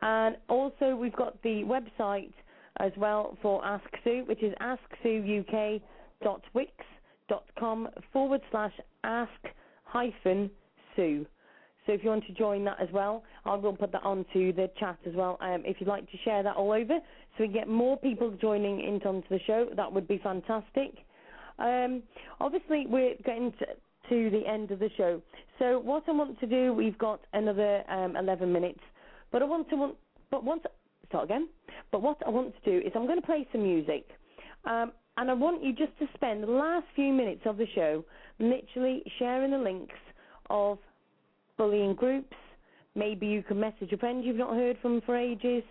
and 0.01 0.35
also 0.49 0.95
we've 0.95 1.15
got 1.15 1.41
the 1.43 1.63
website 1.63 2.33
as 2.79 2.91
well 2.97 3.37
for 3.41 3.63
Ask 3.63 3.85
Sue, 4.03 4.23
which 4.27 4.43
is 4.43 4.53
asksueuk.wix.com 4.61 5.81
forward 8.13 8.41
slash 8.51 8.73
ask 9.03 9.31
hyphen 9.83 10.49
Sue. 10.95 11.25
So 11.85 11.93
if 11.93 12.03
you 12.03 12.09
want 12.09 12.25
to 12.27 12.33
join 12.33 12.65
that 12.65 12.77
as 12.81 12.89
well, 12.91 13.23
I 13.45 13.55
will 13.55 13.75
put 13.75 13.93
that 13.93 14.03
onto 14.03 14.51
the 14.51 14.69
chat 14.77 14.97
as 15.07 15.13
well. 15.15 15.37
Um, 15.39 15.63
if 15.65 15.77
you'd 15.79 15.87
like 15.87 16.09
to 16.11 16.17
share 16.25 16.43
that 16.43 16.55
all 16.57 16.73
over, 16.73 16.99
so 17.37 17.45
we 17.45 17.47
get 17.47 17.69
more 17.69 17.97
people 17.97 18.29
joining 18.31 18.81
into 18.81 19.07
onto 19.07 19.27
the 19.29 19.39
show, 19.47 19.67
that 19.75 19.91
would 19.91 20.07
be 20.07 20.19
fantastic. 20.21 20.97
Um, 21.59 22.03
obviously, 22.41 22.85
we're 22.87 23.15
getting 23.25 23.53
to, 23.53 23.65
to 24.09 24.29
the 24.29 24.45
end 24.45 24.71
of 24.71 24.79
the 24.79 24.89
show. 24.97 25.21
So 25.59 25.79
what 25.79 26.03
I 26.07 26.11
want 26.11 26.39
to 26.41 26.45
do, 26.45 26.73
we've 26.73 26.97
got 26.97 27.21
another 27.33 27.89
um, 27.89 28.17
11 28.17 28.51
minutes, 28.51 28.81
but 29.31 29.41
I 29.41 29.45
want 29.45 29.69
to 29.69 29.75
want, 29.77 29.95
but 30.29 30.43
want 30.43 30.65
start 31.07 31.23
again. 31.23 31.47
But 31.91 32.01
what 32.01 32.17
I 32.25 32.29
want 32.29 32.53
to 32.61 32.69
do 32.69 32.85
is 32.85 32.91
I'm 32.95 33.05
going 33.05 33.19
to 33.19 33.25
play 33.25 33.47
some 33.51 33.63
music, 33.63 34.07
um, 34.65 34.91
and 35.17 35.31
I 35.31 35.33
want 35.33 35.63
you 35.63 35.73
just 35.73 35.97
to 35.99 36.07
spend 36.13 36.43
the 36.43 36.47
last 36.47 36.85
few 36.95 37.11
minutes 37.11 37.41
of 37.45 37.57
the 37.57 37.65
show 37.73 38.05
literally 38.39 39.03
sharing 39.17 39.51
the 39.51 39.57
links 39.57 39.95
of 40.49 40.77
bullying 41.57 41.95
groups. 41.95 42.35
Maybe 42.95 43.27
you 43.27 43.43
can 43.43 43.59
message 43.59 43.91
a 43.91 43.97
friend 43.97 44.23
you've 44.23 44.37
not 44.37 44.53
heard 44.55 44.77
from 44.81 45.01
for 45.01 45.17
ages. 45.17 45.63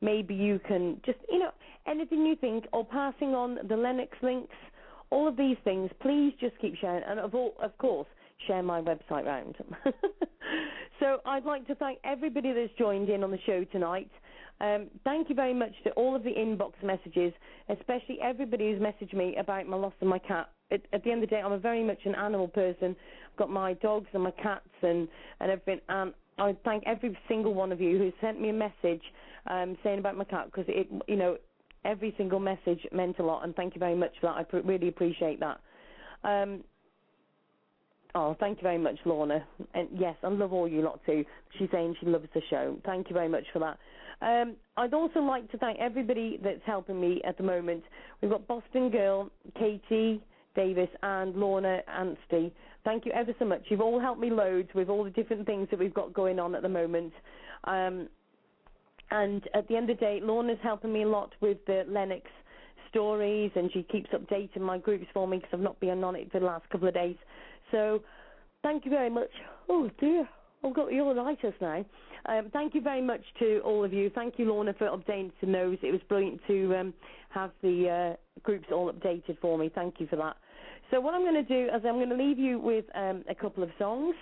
Maybe 0.00 0.34
you 0.34 0.60
can 0.66 1.00
just, 1.04 1.18
you 1.30 1.38
know, 1.38 1.50
anything 1.86 2.24
you 2.24 2.36
think, 2.36 2.66
or 2.72 2.84
passing 2.84 3.34
on 3.34 3.58
the 3.68 3.76
Lennox 3.76 4.16
links. 4.22 4.54
All 5.10 5.26
of 5.26 5.36
these 5.36 5.56
things, 5.64 5.90
please 6.00 6.32
just 6.40 6.58
keep 6.60 6.74
sharing, 6.76 7.02
and 7.04 7.18
of, 7.18 7.34
all, 7.34 7.54
of 7.60 7.76
course, 7.78 8.06
share 8.46 8.62
my 8.62 8.80
website 8.80 9.26
round. 9.26 9.56
so 11.00 11.18
I'd 11.26 11.44
like 11.44 11.66
to 11.66 11.74
thank 11.74 11.98
everybody 12.04 12.52
that's 12.52 12.72
joined 12.78 13.08
in 13.08 13.24
on 13.24 13.30
the 13.30 13.38
show 13.44 13.64
tonight. 13.64 14.10
Um, 14.60 14.88
thank 15.04 15.28
you 15.30 15.34
very 15.34 15.54
much 15.54 15.72
to 15.84 15.90
all 15.92 16.14
of 16.14 16.22
the 16.22 16.30
inbox 16.30 16.72
messages, 16.82 17.32
especially 17.70 18.18
everybody 18.22 18.70
who's 18.70 18.80
messaged 18.80 19.14
me 19.14 19.36
about 19.36 19.66
my 19.66 19.76
loss 19.76 19.94
of 20.00 20.08
my 20.08 20.18
cat. 20.18 20.50
At, 20.70 20.82
at 20.92 21.02
the 21.02 21.10
end 21.10 21.22
of 21.22 21.30
the 21.30 21.34
day, 21.34 21.40
I'm 21.40 21.52
a 21.52 21.58
very 21.58 21.82
much 21.82 21.98
an 22.04 22.14
animal 22.14 22.46
person. 22.46 22.94
I've 23.30 23.38
got 23.38 23.50
my 23.50 23.72
dogs 23.74 24.08
and 24.12 24.22
my 24.22 24.32
cats 24.32 24.68
and, 24.82 25.08
and 25.40 25.50
everything. 25.50 25.80
And 25.88 26.12
I 26.38 26.54
thank 26.64 26.84
every 26.86 27.16
single 27.26 27.54
one 27.54 27.72
of 27.72 27.80
you 27.80 27.96
who 27.98 28.12
sent 28.20 28.40
me 28.40 28.50
a 28.50 28.52
message 28.52 29.02
um, 29.46 29.76
saying 29.82 29.98
about 29.98 30.16
my 30.16 30.24
cat 30.24 30.46
because 30.46 30.66
it, 30.68 30.88
you 31.08 31.16
know, 31.16 31.38
every 31.86 32.14
single 32.18 32.38
message 32.38 32.86
meant 32.92 33.18
a 33.18 33.22
lot. 33.22 33.44
And 33.44 33.56
thank 33.56 33.74
you 33.74 33.78
very 33.78 33.96
much 33.96 34.12
for 34.20 34.26
that. 34.26 34.36
I 34.36 34.42
pr- 34.42 34.58
really 34.58 34.88
appreciate 34.88 35.40
that. 35.40 35.60
Um, 36.22 36.64
Oh, 38.14 38.36
thank 38.40 38.58
you 38.58 38.62
very 38.62 38.78
much, 38.78 38.96
Lorna. 39.04 39.44
And 39.74 39.88
yes, 39.96 40.16
I 40.22 40.28
love 40.28 40.52
all 40.52 40.66
you 40.66 40.82
lot 40.82 41.00
too. 41.06 41.24
She's 41.58 41.68
saying 41.70 41.96
she 42.00 42.06
loves 42.06 42.26
the 42.34 42.42
show. 42.50 42.76
Thank 42.84 43.08
you 43.08 43.14
very 43.14 43.28
much 43.28 43.44
for 43.52 43.60
that. 43.60 43.78
Um, 44.22 44.56
I'd 44.76 44.94
also 44.94 45.20
like 45.20 45.50
to 45.52 45.58
thank 45.58 45.78
everybody 45.78 46.38
that's 46.42 46.60
helping 46.66 47.00
me 47.00 47.22
at 47.26 47.36
the 47.36 47.42
moment. 47.42 47.82
We've 48.20 48.30
got 48.30 48.46
Boston 48.46 48.90
Girl, 48.90 49.30
Katie 49.58 50.22
Davis, 50.54 50.88
and 51.02 51.34
Lorna 51.34 51.80
Anstey. 51.88 52.52
Thank 52.84 53.06
you 53.06 53.12
ever 53.12 53.32
so 53.38 53.44
much. 53.44 53.62
You've 53.68 53.80
all 53.80 54.00
helped 54.00 54.20
me 54.20 54.30
loads 54.30 54.68
with 54.74 54.88
all 54.88 55.04
the 55.04 55.10
different 55.10 55.46
things 55.46 55.68
that 55.70 55.78
we've 55.78 55.94
got 55.94 56.12
going 56.12 56.38
on 56.38 56.54
at 56.54 56.62
the 56.62 56.68
moment. 56.68 57.12
Um, 57.64 58.08
and 59.10 59.42
at 59.54 59.66
the 59.68 59.76
end 59.76 59.90
of 59.90 59.98
the 59.98 60.00
day, 60.00 60.20
Lorna's 60.22 60.58
helping 60.62 60.92
me 60.92 61.02
a 61.02 61.08
lot 61.08 61.32
with 61.40 61.58
the 61.66 61.84
Lennox 61.88 62.26
stories, 62.88 63.50
and 63.54 63.70
she 63.72 63.82
keeps 63.84 64.10
updating 64.10 64.60
my 64.60 64.78
groups 64.78 65.06
for 65.12 65.26
me 65.26 65.38
because 65.38 65.50
I've 65.52 65.60
not 65.60 65.78
been 65.80 66.04
on 66.04 66.16
it 66.16 66.30
for 66.30 66.40
the 66.40 66.46
last 66.46 66.68
couple 66.70 66.88
of 66.88 66.94
days. 66.94 67.16
So, 67.70 68.02
thank 68.62 68.84
you 68.84 68.90
very 68.90 69.10
much. 69.10 69.30
Oh 69.68 69.90
dear, 69.98 70.28
I've 70.64 70.74
got 70.74 70.88
the 70.88 70.94
urinitis 70.94 71.54
now. 71.60 71.84
Um, 72.26 72.50
thank 72.52 72.74
you 72.74 72.80
very 72.80 73.00
much 73.00 73.22
to 73.38 73.60
all 73.60 73.84
of 73.84 73.92
you. 73.92 74.10
Thank 74.10 74.38
you, 74.38 74.46
Lorna, 74.46 74.74
for 74.74 74.88
updating 74.88 75.52
those. 75.52 75.78
It 75.82 75.90
was 75.90 76.00
brilliant 76.08 76.40
to 76.48 76.76
um, 76.76 76.94
have 77.30 77.50
the 77.62 78.16
uh, 78.16 78.40
groups 78.42 78.66
all 78.72 78.92
updated 78.92 79.38
for 79.40 79.56
me. 79.56 79.70
Thank 79.74 80.00
you 80.00 80.06
for 80.06 80.16
that. 80.16 80.36
So 80.90 81.00
what 81.00 81.14
I'm 81.14 81.22
going 81.22 81.34
to 81.34 81.42
do 81.42 81.66
is 81.74 81.82
I'm 81.86 81.94
going 81.94 82.10
to 82.10 82.16
leave 82.16 82.38
you 82.38 82.58
with 82.58 82.84
um, 82.94 83.24
a 83.28 83.34
couple 83.34 83.62
of 83.62 83.70
songs. 83.78 84.14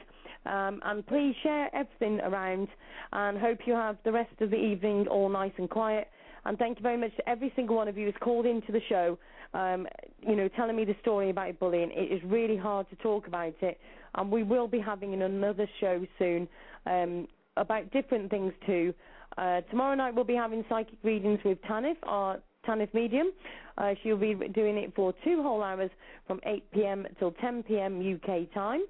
Um, 0.47 0.81
and 0.85 1.06
please 1.06 1.35
share 1.43 1.69
everything 1.74 2.20
around 2.20 2.69
and 3.12 3.36
hope 3.39 3.59
you 3.66 3.74
have 3.74 3.98
the 4.05 4.12
rest 4.12 4.40
of 4.40 4.51
the 4.51 4.56
evening 4.56 5.06
all 5.09 5.28
nice 5.28 5.52
and 5.59 5.69
quiet. 5.69 6.09
And 6.44 6.56
thank 6.56 6.78
you 6.78 6.82
very 6.82 6.97
much 6.97 7.15
to 7.16 7.28
every 7.28 7.52
single 7.56 7.77
one 7.77 7.89
of 7.89 7.98
you 7.98 8.06
who's 8.06 8.15
called 8.20 8.47
into 8.47 8.73
the 8.73 8.81
show, 8.89 9.19
um, 9.55 9.87
you 10.20 10.37
know, 10.37 10.49
telling 10.49 10.77
me 10.77 10.85
the 10.85 10.97
story 11.01 11.31
about 11.31 11.59
bullying. 11.59 11.91
It 11.93 12.12
is 12.12 12.23
really 12.25 12.57
hard 12.57 12.89
to 12.91 12.97
talk 12.97 13.27
about 13.27 13.55
it, 13.61 13.79
and 14.15 14.31
we 14.31 14.43
will 14.43 14.69
be 14.69 14.79
having 14.79 15.20
another 15.20 15.69
show 15.81 16.07
soon 16.19 16.49
um, 16.87 17.29
about 17.57 17.91
different 17.91 18.31
things 18.31 18.53
too. 18.66 18.95
Uh, 19.37 19.61
tomorrow 19.70 19.95
night 19.95 20.15
we'll 20.15 20.25
be 20.25 20.35
having 20.35 20.65
psychic 20.69 20.99
readings 21.03 21.39
with 21.45 21.59
Tanith, 21.62 21.97
our 22.03 22.39
Tanith 22.66 22.93
medium. 22.93 23.29
Uh, 23.77 23.95
she'll 24.03 24.16
be 24.16 24.35
doing 24.55 24.77
it 24.77 24.93
for 24.95 25.15
two 25.25 25.43
whole 25.43 25.62
hours 25.62 25.91
from 26.27 26.41
8 26.45 26.70
p.m. 26.73 27.07
till 27.19 27.33
10 27.33 27.62
p.m. 27.62 28.01
UK 28.15 28.53
time. 28.53 28.81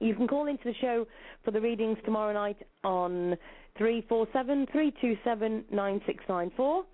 You 0.00 0.14
can 0.14 0.28
call 0.28 0.46
into 0.46 0.64
the 0.64 0.74
show 0.80 1.06
for 1.44 1.50
the 1.50 1.60
readings 1.60 1.96
tomorrow 2.04 2.32
night 2.32 2.58
on 2.84 3.36
347 3.78 4.66
327 4.70 5.64
9694 5.70 6.84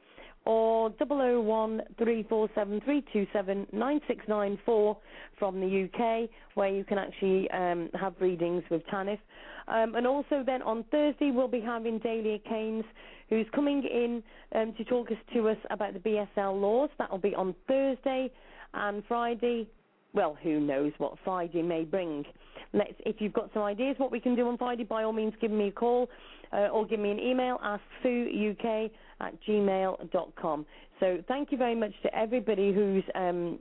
or 0.46 0.90
001 0.98 1.82
347 1.98 2.80
327 2.80 3.66
9694 3.72 4.96
from 5.38 5.60
the 5.60 5.84
UK, 5.84 6.28
where 6.54 6.68
you 6.68 6.84
can 6.84 6.98
actually 6.98 7.50
um, 7.50 7.88
have 7.98 8.14
readings 8.20 8.62
with 8.70 8.82
Tanith. 8.90 9.18
Um, 9.66 9.94
and 9.94 10.06
also 10.06 10.42
then 10.44 10.60
on 10.62 10.84
Thursday 10.90 11.30
we'll 11.30 11.48
be 11.48 11.60
having 11.60 11.98
Dahlia 11.98 12.38
Keynes, 12.40 12.84
who's 13.30 13.46
coming 13.54 13.82
in 13.82 14.22
um, 14.54 14.74
to 14.76 14.84
talk 14.84 15.10
us 15.10 15.16
to 15.32 15.48
us 15.48 15.56
about 15.70 15.94
the 15.94 16.00
BSL 16.00 16.60
laws. 16.60 16.90
That 16.98 17.10
will 17.10 17.18
be 17.18 17.34
on 17.34 17.54
Thursday 17.66 18.30
and 18.74 19.02
Friday. 19.08 19.66
Well, 20.12 20.36
who 20.42 20.60
knows 20.60 20.92
what 20.98 21.14
Friday 21.24 21.62
may 21.62 21.84
bring. 21.84 22.24
Let's, 22.72 22.92
if 23.00 23.16
you've 23.20 23.32
got 23.32 23.50
some 23.54 23.62
ideas 23.62 23.96
what 23.98 24.12
we 24.12 24.20
can 24.20 24.36
do 24.36 24.46
on 24.48 24.58
Friday, 24.58 24.84
by 24.84 25.04
all 25.04 25.12
means 25.12 25.32
give 25.40 25.50
me 25.50 25.68
a 25.68 25.72
call 25.72 26.08
uh, 26.52 26.68
or 26.68 26.86
give 26.86 27.00
me 27.00 27.10
an 27.10 27.18
email, 27.18 27.58
asksueuk 27.64 28.90
at 29.20 29.34
gmail.com. 29.44 30.66
So 31.00 31.22
thank 31.28 31.52
you 31.52 31.58
very 31.58 31.74
much 31.74 31.92
to 32.02 32.16
everybody 32.16 32.72
who's 32.72 33.04
um, 33.14 33.58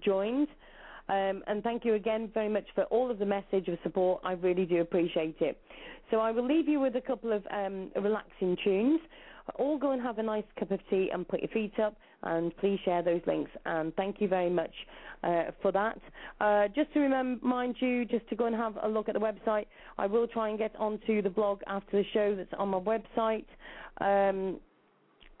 joined. 0.00 0.48
Um, 1.08 1.42
and 1.46 1.62
thank 1.62 1.84
you 1.84 1.94
again 1.94 2.30
very 2.32 2.48
much 2.48 2.66
for 2.74 2.84
all 2.84 3.10
of 3.10 3.18
the 3.18 3.26
message 3.26 3.68
of 3.68 3.78
support. 3.82 4.20
I 4.24 4.32
really 4.32 4.64
do 4.64 4.80
appreciate 4.80 5.36
it. 5.40 5.58
So 6.10 6.18
I 6.18 6.30
will 6.30 6.46
leave 6.46 6.68
you 6.68 6.80
with 6.80 6.96
a 6.96 7.00
couple 7.00 7.32
of 7.32 7.44
um, 7.50 7.90
relaxing 8.00 8.56
tunes. 8.62 9.00
All 9.56 9.78
go 9.78 9.92
and 9.92 10.02
have 10.02 10.18
a 10.18 10.22
nice 10.22 10.44
cup 10.58 10.70
of 10.70 10.80
tea 10.88 11.10
and 11.12 11.26
put 11.26 11.40
your 11.40 11.48
feet 11.50 11.78
up, 11.78 11.96
and 12.22 12.56
please 12.58 12.78
share 12.84 13.02
those 13.02 13.20
links. 13.26 13.50
And 13.66 13.94
thank 13.96 14.20
you 14.20 14.28
very 14.28 14.50
much 14.50 14.72
uh, 15.22 15.44
for 15.60 15.72
that. 15.72 15.98
Uh, 16.40 16.68
just 16.68 16.92
to 16.94 17.00
remind 17.00 17.76
you, 17.80 18.04
just 18.04 18.28
to 18.28 18.36
go 18.36 18.46
and 18.46 18.54
have 18.54 18.78
a 18.82 18.88
look 18.88 19.08
at 19.08 19.14
the 19.14 19.20
website. 19.20 19.66
I 19.98 20.06
will 20.06 20.26
try 20.26 20.48
and 20.48 20.58
get 20.58 20.74
onto 20.76 21.22
the 21.22 21.30
blog 21.30 21.60
after 21.66 22.02
the 22.02 22.04
show 22.12 22.34
that's 22.34 22.52
on 22.58 22.68
my 22.68 22.80
website. 22.80 23.46
Um, 24.00 24.58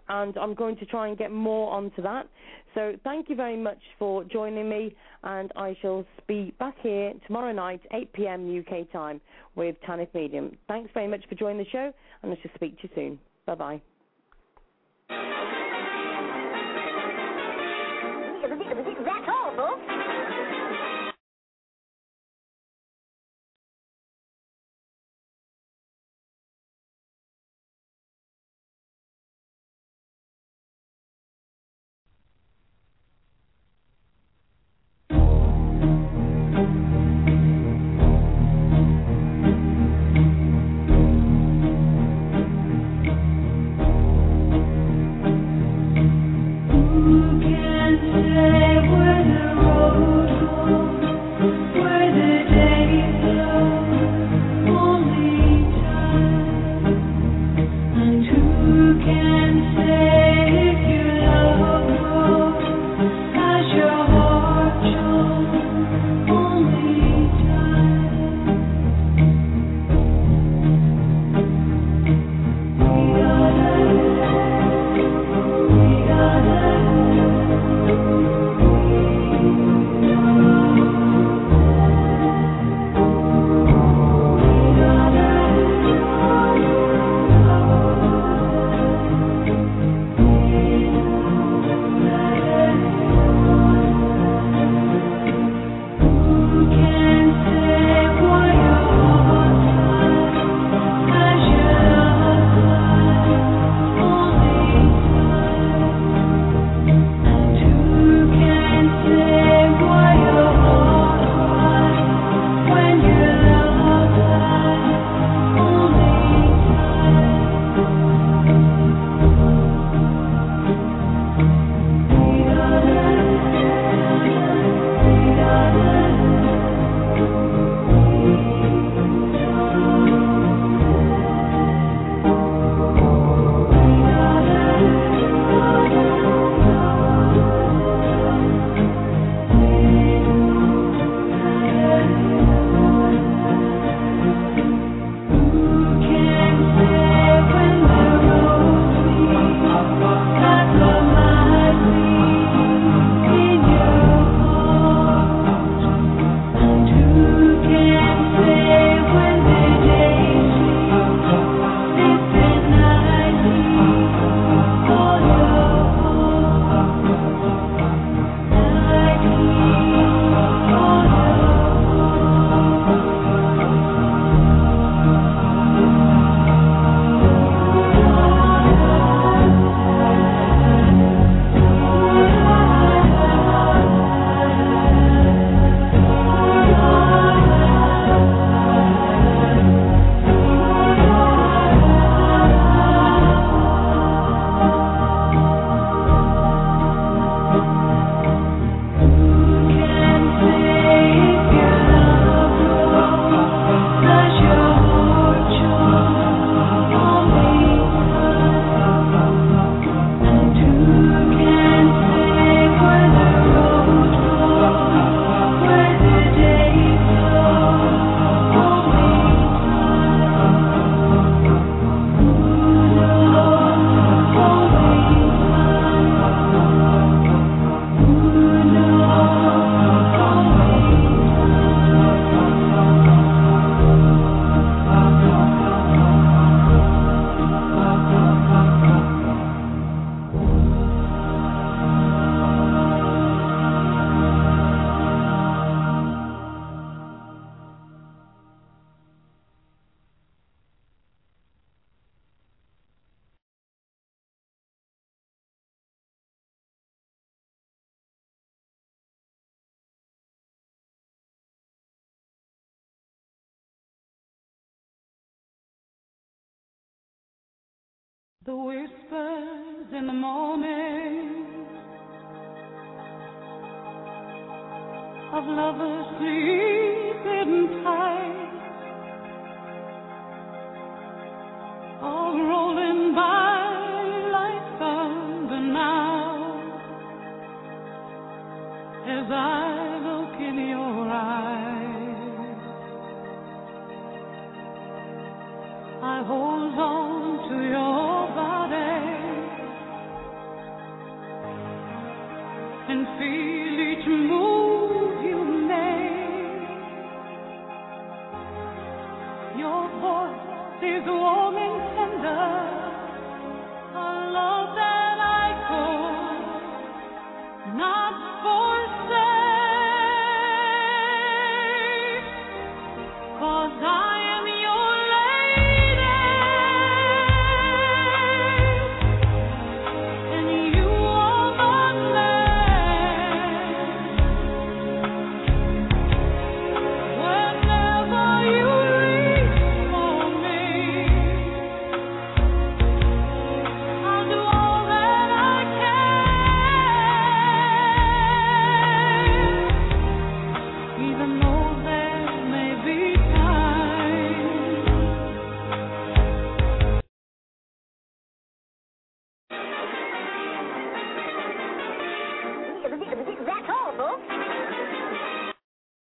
and 0.08 0.36
I'm 0.36 0.54
going 0.54 0.76
to 0.76 0.86
try 0.86 1.08
and 1.08 1.16
get 1.16 1.30
more 1.30 1.72
onto 1.72 2.02
that. 2.02 2.28
So 2.74 2.94
thank 3.04 3.28
you 3.28 3.36
very 3.36 3.56
much 3.56 3.78
for 3.98 4.24
joining 4.24 4.68
me, 4.68 4.94
and 5.22 5.52
I 5.56 5.76
shall 5.80 6.04
be 6.26 6.54
back 6.58 6.74
here 6.80 7.12
tomorrow 7.26 7.52
night, 7.52 7.80
8 7.92 8.12
p.m. 8.12 8.64
UK 8.66 8.90
time, 8.90 9.20
with 9.54 9.76
Tanith 9.86 10.12
Medium. 10.14 10.56
Thanks 10.68 10.90
very 10.94 11.08
much 11.08 11.24
for 11.28 11.34
joining 11.34 11.58
the 11.58 11.70
show, 11.70 11.92
and 12.22 12.32
I 12.32 12.38
shall 12.42 12.50
speak 12.54 12.80
to 12.80 12.88
you 12.88 12.94
soon. 12.94 13.18
Bye 13.46 13.54
bye. 13.54 13.82
That's 19.56 19.91